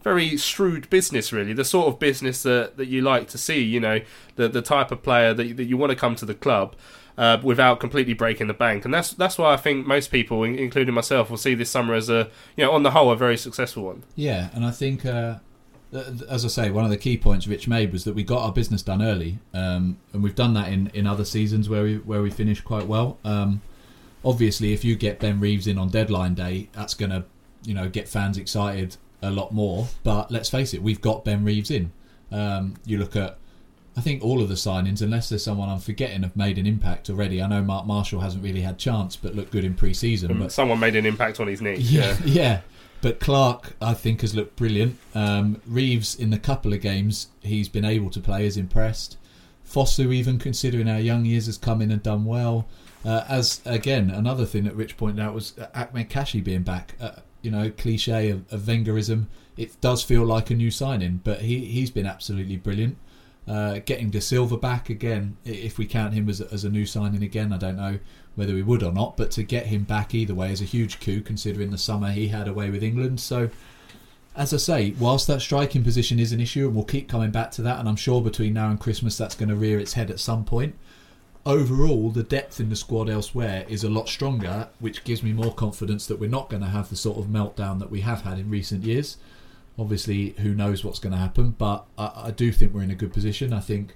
very 0.03 0.35
shrewd 0.37 0.89
business, 0.89 1.31
really. 1.31 1.53
The 1.53 1.65
sort 1.65 1.87
of 1.89 1.99
business 1.99 2.41
that, 2.41 2.77
that 2.77 2.87
you 2.87 3.01
like 3.01 3.27
to 3.29 3.37
see, 3.37 3.61
you 3.61 3.79
know, 3.79 3.99
the 4.35 4.47
the 4.47 4.63
type 4.63 4.91
of 4.91 5.03
player 5.03 5.35
that, 5.35 5.57
that 5.57 5.65
you 5.65 5.77
want 5.77 5.91
to 5.91 5.95
come 5.95 6.15
to 6.15 6.25
the 6.25 6.33
club 6.33 6.75
uh, 7.17 7.39
without 7.41 7.79
completely 7.79 8.13
breaking 8.13 8.47
the 8.47 8.53
bank. 8.53 8.85
And 8.85 8.93
that's 8.93 9.11
that's 9.11 9.37
why 9.37 9.53
I 9.53 9.57
think 9.57 9.87
most 9.87 10.11
people, 10.11 10.43
including 10.43 10.93
myself, 10.93 11.29
will 11.29 11.37
see 11.37 11.55
this 11.55 11.69
summer 11.69 11.95
as 11.95 12.09
a, 12.09 12.29
you 12.55 12.63
know, 12.63 12.71
on 12.71 12.83
the 12.83 12.91
whole, 12.91 13.11
a 13.11 13.15
very 13.15 13.37
successful 13.37 13.83
one. 13.83 14.03
Yeah, 14.15 14.49
and 14.53 14.63
I 14.65 14.71
think, 14.71 15.05
uh, 15.05 15.35
as 16.29 16.45
I 16.45 16.47
say, 16.47 16.69
one 16.69 16.85
of 16.85 16.91
the 16.91 16.97
key 16.97 17.17
points 17.17 17.47
Rich 17.47 17.67
made 17.67 17.91
was 17.91 18.03
that 18.03 18.13
we 18.13 18.23
got 18.23 18.43
our 18.43 18.51
business 18.51 18.83
done 18.83 19.01
early, 19.01 19.39
um, 19.53 19.97
and 20.13 20.21
we've 20.21 20.35
done 20.35 20.53
that 20.53 20.71
in, 20.71 20.91
in 20.93 21.07
other 21.07 21.25
seasons 21.25 21.69
where 21.69 21.83
we 21.83 21.97
where 21.97 22.21
we 22.21 22.29
finished 22.29 22.63
quite 22.63 22.85
well. 22.85 23.17
Um, 23.23 23.61
obviously, 24.23 24.73
if 24.73 24.85
you 24.85 24.95
get 24.95 25.19
Ben 25.19 25.39
Reeves 25.39 25.65
in 25.67 25.77
on 25.77 25.89
deadline 25.89 26.35
day, 26.35 26.69
that's 26.73 26.93
going 26.93 27.11
to 27.11 27.25
you 27.63 27.73
know 27.73 27.89
get 27.89 28.07
fans 28.07 28.37
excited 28.37 28.97
a 29.23 29.31
lot 29.31 29.51
more. 29.51 29.87
But 30.03 30.29
let's 30.29 30.49
face 30.49 30.73
it, 30.75 30.83
we've 30.83 31.01
got 31.01 31.25
Ben 31.25 31.43
Reeves 31.43 31.71
in. 31.71 31.91
Um, 32.31 32.75
you 32.85 32.99
look 32.99 33.15
at. 33.15 33.39
I 33.97 34.01
think 34.01 34.23
all 34.23 34.43
of 34.43 34.47
the 34.47 34.55
signings, 34.55 35.01
unless 35.01 35.27
there's 35.27 35.43
someone 35.43 35.69
I'm 35.69 35.79
forgetting, 35.79 36.21
have 36.21 36.35
made 36.35 36.59
an 36.59 36.67
impact 36.67 37.09
already. 37.09 37.41
I 37.41 37.47
know 37.47 37.63
Mark 37.63 37.87
Marshall 37.87 38.19
hasn't 38.19 38.43
really 38.43 38.61
had 38.61 38.77
chance, 38.77 39.15
but 39.15 39.33
looked 39.35 39.51
good 39.51 39.63
in 39.63 39.73
pre-season. 39.73 40.37
But 40.37 40.51
Someone 40.51 40.79
made 40.79 40.95
an 40.95 41.07
impact 41.07 41.39
on 41.39 41.47
his 41.47 41.61
knee. 41.61 41.77
yeah, 41.77 42.15
yeah. 42.25 42.61
But 43.01 43.19
Clarke, 43.19 43.73
I 43.81 43.95
think, 43.95 44.21
has 44.21 44.35
looked 44.35 44.55
brilliant. 44.55 44.97
Um, 45.15 45.61
Reeves, 45.65 46.15
in 46.15 46.29
the 46.29 46.37
couple 46.37 46.73
of 46.73 46.81
games 46.81 47.27
he's 47.41 47.69
been 47.69 47.85
able 47.85 48.09
to 48.11 48.19
play, 48.19 48.43
has 48.43 48.55
impressed. 48.55 49.17
Forster, 49.63 50.11
even 50.11 50.37
considering 50.39 50.87
our 50.87 50.99
young 50.99 51.25
years, 51.25 51.47
has 51.47 51.57
come 51.57 51.81
in 51.81 51.91
and 51.91 52.01
done 52.03 52.23
well. 52.25 52.67
Uh, 53.03 53.23
as 53.27 53.61
again, 53.65 54.09
another 54.09 54.45
thing 54.45 54.63
that 54.65 54.75
Rich 54.75 54.97
pointed 54.97 55.21
out 55.23 55.33
was 55.33 55.53
Ahmed 55.73 56.09
Kashi 56.09 56.41
being 56.41 56.63
back. 56.63 56.95
Uh, 57.01 57.11
you 57.41 57.51
know, 57.51 57.71
cliche 57.71 58.29
of, 58.29 58.51
of 58.51 58.61
Wengerism. 58.61 59.25
It 59.57 59.79
does 59.81 60.03
feel 60.03 60.23
like 60.23 60.49
a 60.51 60.55
new 60.55 60.69
signing, 60.71 61.21
but 61.23 61.41
he 61.41 61.65
he's 61.65 61.89
been 61.89 62.05
absolutely 62.05 62.57
brilliant. 62.57 62.97
Uh, 63.47 63.79
getting 63.85 64.09
De 64.09 64.19
Silva 64.19 64.57
back 64.57 64.89
again, 64.89 65.37
if 65.45 65.77
we 65.77 65.85
count 65.85 66.13
him 66.13 66.27
as 66.27 66.41
as 66.41 66.65
a 66.65 66.69
new 66.69 66.85
signing 66.85 67.23
again, 67.23 67.53
I 67.53 67.57
don't 67.57 67.77
know 67.77 67.99
whether 68.35 68.53
we 68.53 68.61
would 68.61 68.83
or 68.83 68.91
not. 68.91 69.15
But 69.15 69.31
to 69.31 69.43
get 69.43 69.67
him 69.67 69.83
back 69.83 70.13
either 70.13 70.35
way 70.35 70.51
is 70.51 70.61
a 70.61 70.65
huge 70.65 70.99
coup, 70.99 71.21
considering 71.21 71.71
the 71.71 71.77
summer 71.77 72.11
he 72.11 72.27
had 72.27 72.47
away 72.47 72.69
with 72.69 72.83
England. 72.83 73.21
So, 73.21 73.49
as 74.35 74.53
I 74.53 74.57
say, 74.57 74.93
whilst 74.99 75.27
that 75.27 75.41
striking 75.41 75.83
position 75.83 76.19
is 76.19 76.33
an 76.33 76.41
issue, 76.41 76.67
and 76.67 76.75
we'll 76.75 76.83
keep 76.83 77.07
coming 77.07 77.31
back 77.31 77.51
to 77.51 77.61
that, 77.61 77.79
and 77.79 77.87
I'm 77.87 77.95
sure 77.95 78.21
between 78.21 78.53
now 78.53 78.69
and 78.69 78.79
Christmas 78.79 79.17
that's 79.17 79.35
going 79.35 79.49
to 79.49 79.55
rear 79.55 79.79
its 79.79 79.93
head 79.93 80.11
at 80.11 80.19
some 80.19 80.43
point. 80.43 80.75
Overall, 81.45 82.09
the 82.09 82.23
depth 82.23 82.59
in 82.59 82.69
the 82.69 82.75
squad 82.75 83.09
elsewhere 83.09 83.65
is 83.69 83.85
a 83.85 83.89
lot 83.89 84.09
stronger, 84.09 84.67
which 84.79 85.05
gives 85.05 85.23
me 85.23 85.31
more 85.31 85.53
confidence 85.53 86.05
that 86.07 86.19
we're 86.19 86.29
not 86.29 86.49
going 86.49 86.61
to 86.61 86.67
have 86.67 86.89
the 86.89 86.97
sort 86.97 87.17
of 87.17 87.27
meltdown 87.27 87.79
that 87.79 87.89
we 87.89 88.01
have 88.01 88.23
had 88.23 88.37
in 88.37 88.49
recent 88.49 88.83
years. 88.83 89.15
Obviously, 89.79 90.31
who 90.39 90.55
knows 90.55 90.83
what's 90.83 90.99
going 90.99 91.13
to 91.13 91.19
happen, 91.19 91.51
but 91.51 91.85
I, 91.97 92.11
I 92.25 92.31
do 92.31 92.51
think 92.51 92.73
we're 92.73 92.83
in 92.83 92.91
a 92.91 92.95
good 92.95 93.13
position. 93.13 93.53
I 93.53 93.59
think 93.59 93.95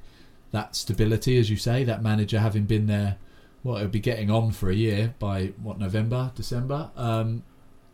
that 0.52 0.76
stability, 0.76 1.40
as 1.40 1.50
you 1.50 1.58
say, 1.58 1.84
that 1.84 2.04
manager 2.04 2.40
having 2.40 2.66
been 2.66 2.88
there, 2.88 3.18
well, 3.64 3.78
it'll 3.78 3.90
be 3.90 4.00
getting 4.00 4.30
on 4.30 4.52
for 4.52 4.70
a 4.70 4.76
year 4.76 5.16
by 5.20 5.48
what 5.62 5.80
November, 5.80 6.32
December. 6.36 6.92
Um, 6.96 7.44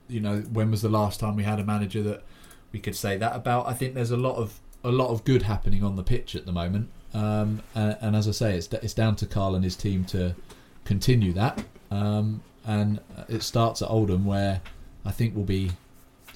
you 0.08 0.20
know, 0.20 0.40
when 0.52 0.72
was 0.72 0.82
the 0.82 0.90
last 0.90 1.20
time 1.20 1.36
we 1.36 1.44
had 1.44 1.60
a 1.60 1.64
manager 1.64 2.02
that 2.04 2.24
we 2.72 2.80
could 2.80 2.96
say 2.96 3.18
that 3.18 3.36
about? 3.36 3.68
I 3.68 3.74
think 3.74 3.94
there's 3.94 4.12
a 4.12 4.18
lot 4.18 4.36
of 4.36 4.60
a 4.84 4.92
lot 4.92 5.10
of 5.10 5.24
good 5.24 5.44
happening 5.44 5.84
on 5.84 5.96
the 5.96 6.04
pitch 6.04 6.36
at 6.36 6.46
the 6.46 6.52
moment, 6.52 6.90
um, 7.14 7.62
and, 7.76 7.98
and 8.02 8.16
as 8.16 8.28
I 8.28 8.32
say, 8.32 8.58
it's 8.58 8.68
it's 8.68 8.94
down 8.94 9.16
to 9.18 9.26
Karl 9.26 9.56
and 9.56 9.64
his 9.64 9.76
team 9.76 10.06
to 10.06 10.36
continue 10.86 11.34
that. 11.34 11.64
Um, 11.92 12.42
and 12.66 13.00
it 13.30 13.44
starts 13.44 13.82
at 13.82 13.90
Oldham, 13.90 14.26
where 14.26 14.62
I 15.06 15.12
think 15.12 15.36
we'll 15.36 15.46
be 15.46 15.72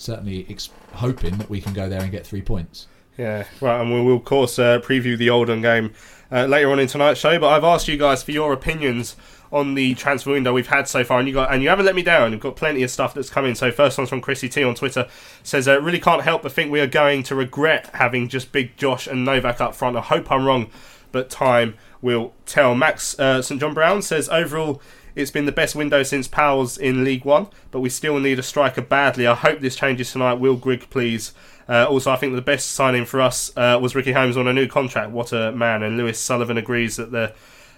certainly 0.01 0.45
ex- 0.49 0.69
hoping 0.93 1.37
that 1.37 1.49
we 1.49 1.61
can 1.61 1.73
go 1.73 1.87
there 1.87 2.01
and 2.01 2.11
get 2.11 2.25
three 2.25 2.41
points. 2.41 2.87
Yeah, 3.17 3.45
right, 3.59 3.81
and 3.81 3.93
we 3.93 4.01
will, 4.01 4.17
of 4.17 4.25
course, 4.25 4.57
uh, 4.57 4.79
preview 4.79 5.17
the 5.17 5.29
Oldham 5.29 5.61
game 5.61 5.93
uh, 6.31 6.45
later 6.45 6.71
on 6.71 6.79
in 6.79 6.87
tonight's 6.87 7.19
show. 7.19 7.37
But 7.39 7.49
I've 7.49 7.63
asked 7.63 7.87
you 7.87 7.97
guys 7.97 8.23
for 8.23 8.31
your 8.31 8.53
opinions 8.53 9.15
on 9.51 9.73
the 9.73 9.93
transfer 9.95 10.31
window 10.31 10.53
we've 10.53 10.67
had 10.67 10.87
so 10.87 11.03
far, 11.03 11.19
and 11.19 11.27
you 11.27 11.33
got 11.33 11.53
and 11.53 11.61
you 11.61 11.69
haven't 11.69 11.85
let 11.85 11.95
me 11.95 12.03
down. 12.03 12.31
You've 12.31 12.41
got 12.41 12.55
plenty 12.55 12.83
of 12.83 12.89
stuff 12.89 13.13
that's 13.13 13.29
coming. 13.29 13.53
So 13.53 13.71
first 13.71 13.97
one's 13.97 14.09
from 14.09 14.21
Chrissy 14.21 14.49
T 14.49 14.63
on 14.63 14.75
Twitter 14.75 15.07
says, 15.43 15.67
uh, 15.67 15.81
"Really 15.81 15.99
can't 15.99 16.23
help 16.23 16.41
but 16.41 16.51
think 16.51 16.71
we 16.71 16.79
are 16.79 16.87
going 16.87 17.23
to 17.23 17.35
regret 17.35 17.89
having 17.93 18.29
just 18.29 18.51
Big 18.51 18.77
Josh 18.77 19.07
and 19.07 19.25
Novak 19.25 19.59
up 19.59 19.75
front. 19.75 19.97
I 19.97 20.01
hope 20.01 20.31
I'm 20.31 20.45
wrong, 20.45 20.69
but 21.11 21.29
time 21.29 21.75
will 22.01 22.33
tell." 22.45 22.75
Max 22.75 23.19
uh, 23.19 23.41
St 23.41 23.59
John 23.59 23.73
Brown 23.73 24.01
says, 24.01 24.29
"Overall." 24.29 24.81
It's 25.15 25.31
been 25.31 25.45
the 25.45 25.51
best 25.51 25.75
window 25.75 26.03
since 26.03 26.27
Powell's 26.27 26.77
in 26.77 27.03
League 27.03 27.25
One, 27.25 27.47
but 27.71 27.79
we 27.79 27.89
still 27.89 28.19
need 28.19 28.39
a 28.39 28.43
striker 28.43 28.81
badly. 28.81 29.27
I 29.27 29.35
hope 29.35 29.59
this 29.59 29.75
changes 29.75 30.11
tonight. 30.11 30.35
Will 30.35 30.55
Grigg, 30.55 30.89
please. 30.89 31.33
Uh, 31.67 31.85
also, 31.85 32.11
I 32.11 32.15
think 32.15 32.35
the 32.35 32.41
best 32.41 32.71
signing 32.71 33.05
for 33.05 33.21
us 33.21 33.55
uh, 33.55 33.77
was 33.81 33.95
Ricky 33.95 34.11
Holmes 34.13 34.37
on 34.37 34.47
a 34.47 34.53
new 34.53 34.67
contract. 34.67 35.11
What 35.11 35.31
a 35.31 35.51
man! 35.51 35.83
And 35.83 35.97
Lewis 35.97 36.19
Sullivan 36.19 36.57
agrees 36.57 36.95
that 36.95 37.11
the 37.11 37.33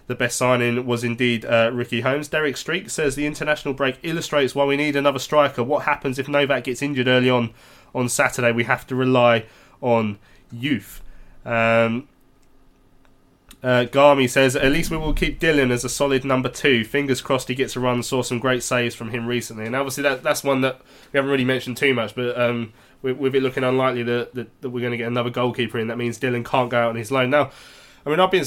the 0.07 0.15
best 0.15 0.37
signing 0.37 0.85
was 0.85 1.03
indeed 1.03 1.45
uh, 1.45 1.71
Ricky 1.73 2.01
Holmes. 2.01 2.27
Derek 2.27 2.57
Streak 2.57 2.89
says 2.89 3.15
the 3.15 3.25
international 3.25 3.73
break 3.73 3.99
illustrates 4.03 4.53
why 4.53 4.65
we 4.65 4.75
need 4.75 4.95
another 4.95 5.19
striker. 5.19 5.63
What 5.63 5.83
happens 5.83 6.19
if 6.19 6.27
Novak 6.27 6.65
gets 6.65 6.81
injured 6.81 7.07
early 7.07 7.29
on 7.29 7.53
on 7.95 8.09
Saturday? 8.09 8.51
We 8.51 8.65
have 8.65 8.85
to 8.87 8.95
rely 8.95 9.45
on 9.81 10.17
youth. 10.51 11.01
Um, 11.45 12.07
Uh, 13.63 13.85
Garmy 13.85 14.29
says, 14.29 14.57
at 14.57 14.73
least 14.73 14.91
we 14.91 14.97
will 14.97 15.13
keep 15.13 15.39
Dillon 15.39 15.71
as 15.71 15.85
a 15.85 15.89
solid 15.89 16.25
number 16.25 16.49
two. 16.49 16.83
Fingers 16.83 17.21
crossed 17.21 17.47
he 17.47 17.55
gets 17.55 17.77
a 17.77 17.79
run. 17.79 18.03
Saw 18.03 18.21
some 18.21 18.39
great 18.39 18.61
saves 18.61 18.93
from 18.93 19.11
him 19.11 19.25
recently. 19.25 19.65
And 19.65 19.75
obviously, 19.75 20.03
that, 20.03 20.21
that's 20.21 20.43
one 20.43 20.59
that 20.61 20.81
we 21.13 21.17
haven't 21.17 21.31
really 21.31 21.45
mentioned 21.45 21.77
too 21.77 21.93
much, 21.93 22.13
but 22.13 22.37
um, 22.39 22.73
with, 23.01 23.17
with 23.17 23.35
it 23.35 23.41
looking 23.41 23.63
unlikely 23.63 24.03
that, 24.03 24.35
that, 24.35 24.61
that 24.61 24.69
we're 24.69 24.81
going 24.81 24.91
to 24.91 24.97
get 24.97 25.07
another 25.07 25.29
goalkeeper 25.29 25.79
in, 25.79 25.87
that 25.87 25.97
means 25.97 26.17
Dillon 26.17 26.43
can't 26.43 26.69
go 26.69 26.77
out 26.77 26.89
on 26.89 26.97
his 26.97 27.09
loan. 27.09 27.29
Now, 27.29 27.51
I 28.05 28.09
mean, 28.09 28.19
I've 28.19 28.31
been. 28.31 28.45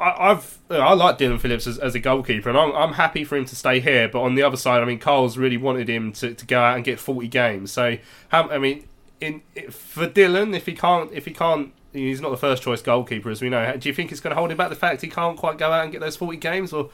I, 0.00 0.30
I've 0.30 0.58
I 0.70 0.92
like 0.92 1.18
Dillon 1.18 1.38
Phillips 1.38 1.66
as, 1.66 1.78
as 1.78 1.94
a 1.94 2.00
goalkeeper, 2.00 2.48
and 2.48 2.58
I'm, 2.58 2.72
I'm 2.72 2.92
happy 2.94 3.24
for 3.24 3.36
him 3.36 3.44
to 3.46 3.56
stay 3.56 3.80
here. 3.80 4.08
But 4.08 4.22
on 4.22 4.34
the 4.34 4.42
other 4.42 4.56
side, 4.56 4.82
I 4.82 4.84
mean, 4.84 4.98
Karl's 4.98 5.38
really 5.38 5.56
wanted 5.56 5.88
him 5.88 6.12
to, 6.14 6.34
to 6.34 6.46
go 6.46 6.60
out 6.60 6.76
and 6.76 6.84
get 6.84 7.00
40 7.00 7.26
games. 7.28 7.72
So, 7.72 7.96
how, 8.28 8.48
I 8.48 8.58
mean, 8.58 8.86
in 9.20 9.42
for 9.70 10.06
Dillon, 10.06 10.54
if 10.54 10.66
he 10.66 10.74
can't 10.74 11.12
if 11.12 11.24
he 11.24 11.32
can't 11.32 11.72
he's 11.92 12.20
not 12.20 12.30
the 12.30 12.36
first 12.36 12.62
choice 12.62 12.82
goalkeeper, 12.82 13.30
as 13.30 13.40
we 13.42 13.48
know. 13.48 13.76
Do 13.76 13.88
you 13.88 13.94
think 13.94 14.12
it's 14.12 14.20
going 14.20 14.32
to 14.32 14.36
hold 14.38 14.50
him 14.50 14.56
back 14.56 14.68
the 14.68 14.76
fact 14.76 15.00
he 15.02 15.08
can't 15.08 15.36
quite 15.36 15.58
go 15.58 15.72
out 15.72 15.84
and 15.84 15.92
get 15.92 16.00
those 16.00 16.16
forty 16.16 16.36
games, 16.36 16.72
or 16.72 16.90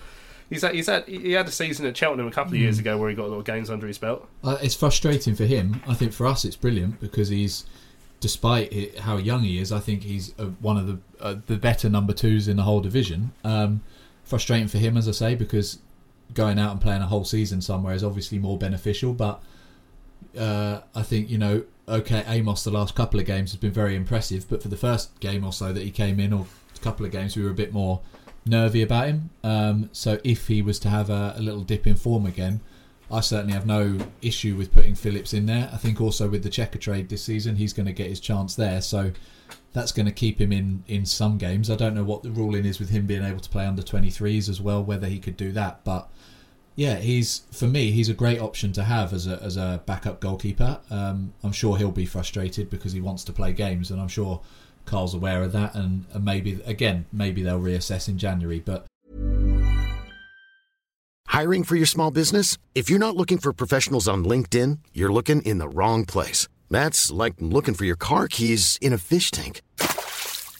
he's 0.50 0.62
had, 0.62 0.74
he's 0.74 0.86
had 0.86 1.04
he 1.06 1.32
had 1.32 1.46
a 1.48 1.50
season 1.52 1.86
at 1.86 1.96
Cheltenham 1.96 2.26
a 2.26 2.30
couple 2.30 2.52
of 2.54 2.58
years 2.60 2.76
Mm. 2.76 2.80
ago 2.80 2.98
where 2.98 3.10
he 3.10 3.16
got 3.16 3.26
a 3.26 3.28
lot 3.28 3.38
of 3.38 3.44
games 3.44 3.70
under 3.70 3.86
his 3.86 3.98
belt. 3.98 4.28
Uh, 4.42 4.56
it's 4.62 4.74
frustrating 4.74 5.34
for 5.34 5.44
him. 5.44 5.82
I 5.88 5.94
think 5.94 6.12
for 6.12 6.26
us, 6.26 6.44
it's 6.44 6.56
brilliant 6.56 7.00
because 7.00 7.28
he's, 7.28 7.64
despite 8.20 8.72
it, 8.72 9.00
how 9.00 9.16
young 9.16 9.42
he 9.42 9.58
is, 9.58 9.72
I 9.72 9.80
think 9.80 10.02
he's 10.02 10.32
uh, 10.38 10.44
one 10.60 10.76
of 10.76 10.86
the 10.86 10.98
uh, 11.20 11.36
the 11.46 11.56
better 11.56 11.88
number 11.88 12.12
twos 12.12 12.48
in 12.48 12.56
the 12.56 12.62
whole 12.64 12.80
division. 12.80 13.32
Um, 13.42 13.82
frustrating 14.24 14.68
for 14.68 14.78
him, 14.78 14.96
as 14.96 15.06
I 15.08 15.12
say, 15.12 15.34
because 15.34 15.78
going 16.32 16.58
out 16.58 16.72
and 16.72 16.80
playing 16.80 17.02
a 17.02 17.06
whole 17.06 17.24
season 17.24 17.60
somewhere 17.60 17.94
is 17.94 18.02
obviously 18.02 18.38
more 18.38 18.56
beneficial. 18.58 19.12
But 19.12 19.42
uh, 20.38 20.80
I 20.94 21.02
think 21.02 21.28
you 21.30 21.38
know, 21.38 21.64
okay, 21.88 22.24
Amos 22.26 22.64
the 22.64 22.70
last 22.70 22.94
couple 22.94 23.20
of 23.20 23.26
games 23.26 23.52
has 23.52 23.60
been 23.60 23.72
very 23.72 23.94
impressive, 23.94 24.48
but 24.48 24.62
for 24.62 24.68
the 24.68 24.76
first 24.76 25.18
game 25.20 25.44
or 25.44 25.52
so 25.52 25.72
that 25.72 25.82
he 25.82 25.90
came 25.90 26.20
in, 26.20 26.32
or 26.32 26.46
a 26.74 26.78
couple 26.80 27.04
of 27.06 27.12
games, 27.12 27.36
we 27.36 27.42
were 27.42 27.50
a 27.50 27.54
bit 27.54 27.72
more 27.72 28.00
nervy 28.46 28.82
about 28.82 29.08
him. 29.08 29.30
Um, 29.42 29.90
so 29.92 30.18
if 30.24 30.48
he 30.48 30.62
was 30.62 30.78
to 30.80 30.88
have 30.88 31.10
a, 31.10 31.34
a 31.36 31.40
little 31.40 31.62
dip 31.62 31.86
in 31.86 31.96
form 31.96 32.26
again, 32.26 32.60
I 33.10 33.20
certainly 33.20 33.52
have 33.52 33.66
no 33.66 33.98
issue 34.22 34.56
with 34.56 34.72
putting 34.72 34.94
Phillips 34.94 35.34
in 35.34 35.46
there. 35.46 35.70
I 35.72 35.76
think 35.76 36.00
also 36.00 36.28
with 36.28 36.42
the 36.42 36.50
Checkatrade 36.50 37.08
this 37.08 37.22
season, 37.22 37.56
he's 37.56 37.72
going 37.72 37.86
to 37.86 37.92
get 37.92 38.08
his 38.08 38.20
chance 38.20 38.54
there. 38.54 38.80
So 38.80 39.12
that's 39.72 39.92
going 39.92 40.06
to 40.06 40.12
keep 40.12 40.40
him 40.40 40.52
in 40.52 40.84
in 40.86 41.04
some 41.04 41.36
games. 41.36 41.70
I 41.70 41.76
don't 41.76 41.94
know 41.94 42.04
what 42.04 42.22
the 42.22 42.30
ruling 42.30 42.64
is 42.64 42.78
with 42.78 42.90
him 42.90 43.06
being 43.06 43.24
able 43.24 43.40
to 43.40 43.50
play 43.50 43.66
under 43.66 43.82
23s 43.82 44.48
as 44.48 44.60
well, 44.60 44.82
whether 44.82 45.06
he 45.06 45.18
could 45.18 45.36
do 45.36 45.52
that. 45.52 45.84
But 45.84 46.08
yeah, 46.76 46.96
he's 46.96 47.42
for 47.52 47.66
me, 47.66 47.92
he's 47.92 48.08
a 48.08 48.14
great 48.14 48.40
option 48.40 48.72
to 48.72 48.84
have 48.84 49.12
as 49.12 49.26
a 49.26 49.40
as 49.42 49.56
a 49.56 49.82
backup 49.86 50.20
goalkeeper. 50.20 50.80
Um, 50.90 51.32
I'm 51.42 51.52
sure 51.52 51.76
he'll 51.76 51.92
be 51.92 52.06
frustrated 52.06 52.68
because 52.68 52.92
he 52.92 53.00
wants 53.00 53.24
to 53.24 53.32
play 53.32 53.52
games, 53.52 53.90
and 53.90 54.00
I'm 54.00 54.08
sure 54.08 54.40
Karl's 54.84 55.14
aware 55.14 55.42
of 55.42 55.52
that. 55.52 55.74
And, 55.74 56.04
and 56.12 56.24
maybe 56.24 56.60
again, 56.66 57.06
maybe 57.12 57.42
they'll 57.42 57.60
reassess 57.60 58.08
in 58.08 58.18
January. 58.18 58.60
But 58.60 58.86
Hiring 61.28 61.64
for 61.64 61.76
your 61.76 61.86
small 61.86 62.10
business? 62.10 62.58
If 62.74 62.88
you're 62.88 62.98
not 62.98 63.16
looking 63.16 63.38
for 63.38 63.52
professionals 63.52 64.06
on 64.06 64.24
LinkedIn, 64.24 64.78
you're 64.92 65.12
looking 65.12 65.42
in 65.42 65.58
the 65.58 65.68
wrong 65.68 66.04
place. 66.04 66.48
That's 66.70 67.10
like 67.10 67.34
looking 67.40 67.74
for 67.74 67.84
your 67.84 67.96
car 67.96 68.28
keys 68.28 68.78
in 68.80 68.92
a 68.92 68.98
fish 68.98 69.30
tank. 69.30 69.60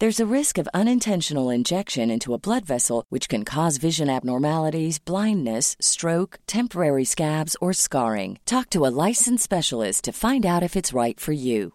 There's 0.00 0.18
a 0.18 0.34
risk 0.34 0.56
of 0.56 0.66
unintentional 0.72 1.50
injection 1.50 2.10
into 2.10 2.32
a 2.32 2.38
blood 2.38 2.64
vessel, 2.64 3.04
which 3.10 3.28
can 3.28 3.44
cause 3.44 3.76
vision 3.76 4.08
abnormalities, 4.08 4.98
blindness, 4.98 5.76
stroke, 5.78 6.38
temporary 6.46 7.04
scabs, 7.04 7.54
or 7.60 7.74
scarring. 7.74 8.38
Talk 8.46 8.70
to 8.70 8.86
a 8.86 8.94
licensed 9.08 9.44
specialist 9.44 10.04
to 10.04 10.12
find 10.12 10.46
out 10.46 10.62
if 10.62 10.74
it's 10.74 10.94
right 10.94 11.20
for 11.20 11.32
you. 11.32 11.74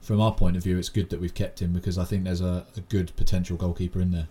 from 0.00 0.18
our 0.18 0.32
point 0.32 0.56
of 0.56 0.64
view, 0.64 0.78
it's 0.78 0.88
good 0.88 1.10
that 1.10 1.20
we've 1.20 1.34
kept 1.34 1.60
him 1.60 1.74
because 1.74 1.98
I 1.98 2.04
think 2.04 2.24
there's 2.24 2.40
a, 2.40 2.64
a 2.74 2.80
good 2.80 3.14
potential 3.16 3.58
goalkeeper 3.58 4.00
in 4.00 4.12
there. 4.12 4.28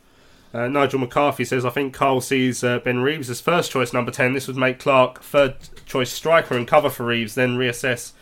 Uh, 0.51 0.67
Nigel 0.67 0.99
McCarthy 0.99 1.45
says, 1.45 1.63
I 1.63 1.69
think 1.69 1.93
Karl 1.93 2.21
sees 2.21 2.63
uh, 2.63 2.79
Ben 2.79 3.01
Reeves 3.01 3.29
as 3.29 3.39
first 3.39 3.69
choice 3.69 3.93
number 3.93 4.09
10. 4.09 4.33
This 4.33 4.47
would 4.47 4.57
make 4.57 4.79
Clarke 4.79 5.21
third 5.21 5.57
choice 5.85 6.11
striker 6.11 6.57
and 6.57 6.67
cover 6.67 6.89
for 6.89 7.05
Reeves, 7.05 7.35
then 7.35 7.55
reassess 7.55 8.13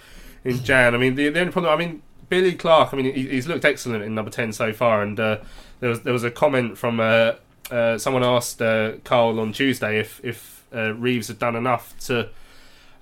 in 0.44 0.62
Jan. 0.62 0.94
I 0.94 0.98
mean, 0.98 1.16
the, 1.16 1.30
the 1.30 1.40
only 1.40 1.54
problem, 1.54 1.74
I 1.74 1.78
mean, 1.78 2.02
Billy 2.30 2.54
Clarke, 2.56 2.94
I 2.94 2.98
mean, 2.98 3.14
he, 3.14 3.28
he's 3.30 3.48
looked 3.48 3.66
excellent 3.66 4.04
in 4.04 4.14
number 4.16 4.32
10 4.32 4.52
so 4.54 4.74
far. 4.74 5.02
And 5.02 5.20
uh, 5.20 5.38
there, 5.80 5.90
was, 5.90 6.02
there 6.02 6.14
was 6.14 6.24
a 6.24 6.32
comment 6.32 6.78
from 6.78 7.00
uh, 7.00 7.34
uh, 7.72 7.98
someone 7.98 8.24
asked 8.24 8.62
uh, 8.62 8.94
Karl 9.04 9.40
on 9.40 9.54
Tuesday 9.54 10.00
if, 10.00 10.20
if 10.24 10.66
uh, 10.76 10.94
Reeves 10.94 11.28
had 11.30 11.40
done 11.40 11.56
enough 11.56 11.94
to. 12.08 12.30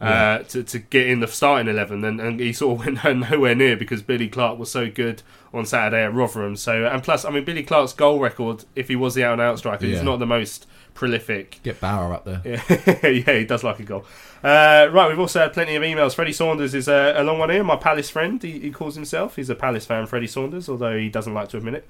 Uh, 0.01 0.05
Yeah. 0.05 0.37
to, 0.49 0.61
to 0.63 0.79
get 0.79 1.07
in 1.07 1.21
the 1.21 1.27
starting 1.27 1.69
eleven, 1.73 2.03
and, 2.03 2.19
and 2.19 2.41
he 2.41 2.51
sort 2.51 2.81
of 2.85 2.85
went 3.05 3.29
nowhere 3.31 3.55
near 3.55 3.77
because 3.77 4.01
Billy 4.01 4.27
Clarke 4.27 4.59
was 4.59 4.69
so 4.69 4.91
good 4.91 5.21
on 5.53 5.65
Saturday 5.65 6.03
at 6.03 6.13
Rotherham. 6.13 6.57
So, 6.57 6.85
and 6.85 7.01
plus, 7.01 7.23
I 7.23 7.29
mean, 7.29 7.45
Billy 7.45 7.63
Clarke's 7.63 7.93
goal 7.93 8.19
record, 8.19 8.65
if 8.75 8.89
he 8.89 8.97
was 8.97 9.15
the 9.15 9.23
out 9.23 9.33
and 9.33 9.41
out 9.41 9.57
striker, 9.57 9.85
Yeah. 9.85 9.93
he's 9.93 10.03
not 10.03 10.19
the 10.19 10.25
most 10.25 10.67
prolific. 10.95 11.59
Get 11.61 11.79
Bauer 11.79 12.11
up 12.13 12.25
there. 12.25 12.41
Yeah, 12.43 13.07
yeah, 13.07 13.37
he 13.37 13.45
does 13.45 13.63
like 13.63 13.79
a 13.79 13.83
goal. 13.83 14.05
Uh, 14.43 14.89
right, 14.91 15.07
we've 15.07 15.19
also 15.19 15.39
had 15.41 15.53
plenty 15.53 15.75
of 15.75 15.83
emails. 15.83 16.15
Freddie 16.15 16.33
Saunders 16.33 16.73
is 16.73 16.87
a, 16.87 17.13
a 17.17 17.23
long 17.23 17.37
one 17.37 17.51
here, 17.51 17.63
my 17.63 17.75
Palace 17.75 18.09
friend. 18.09 18.41
He, 18.41 18.59
he 18.59 18.71
calls 18.71 18.95
himself. 18.95 19.35
He's 19.35 19.51
a 19.51 19.55
Palace 19.55 19.85
fan, 19.85 20.07
Freddie 20.07 20.27
Saunders, 20.27 20.67
although 20.67 20.97
he 20.97 21.09
doesn't 21.09 21.33
like 21.33 21.49
to 21.49 21.57
admit 21.57 21.75
it. 21.75 21.87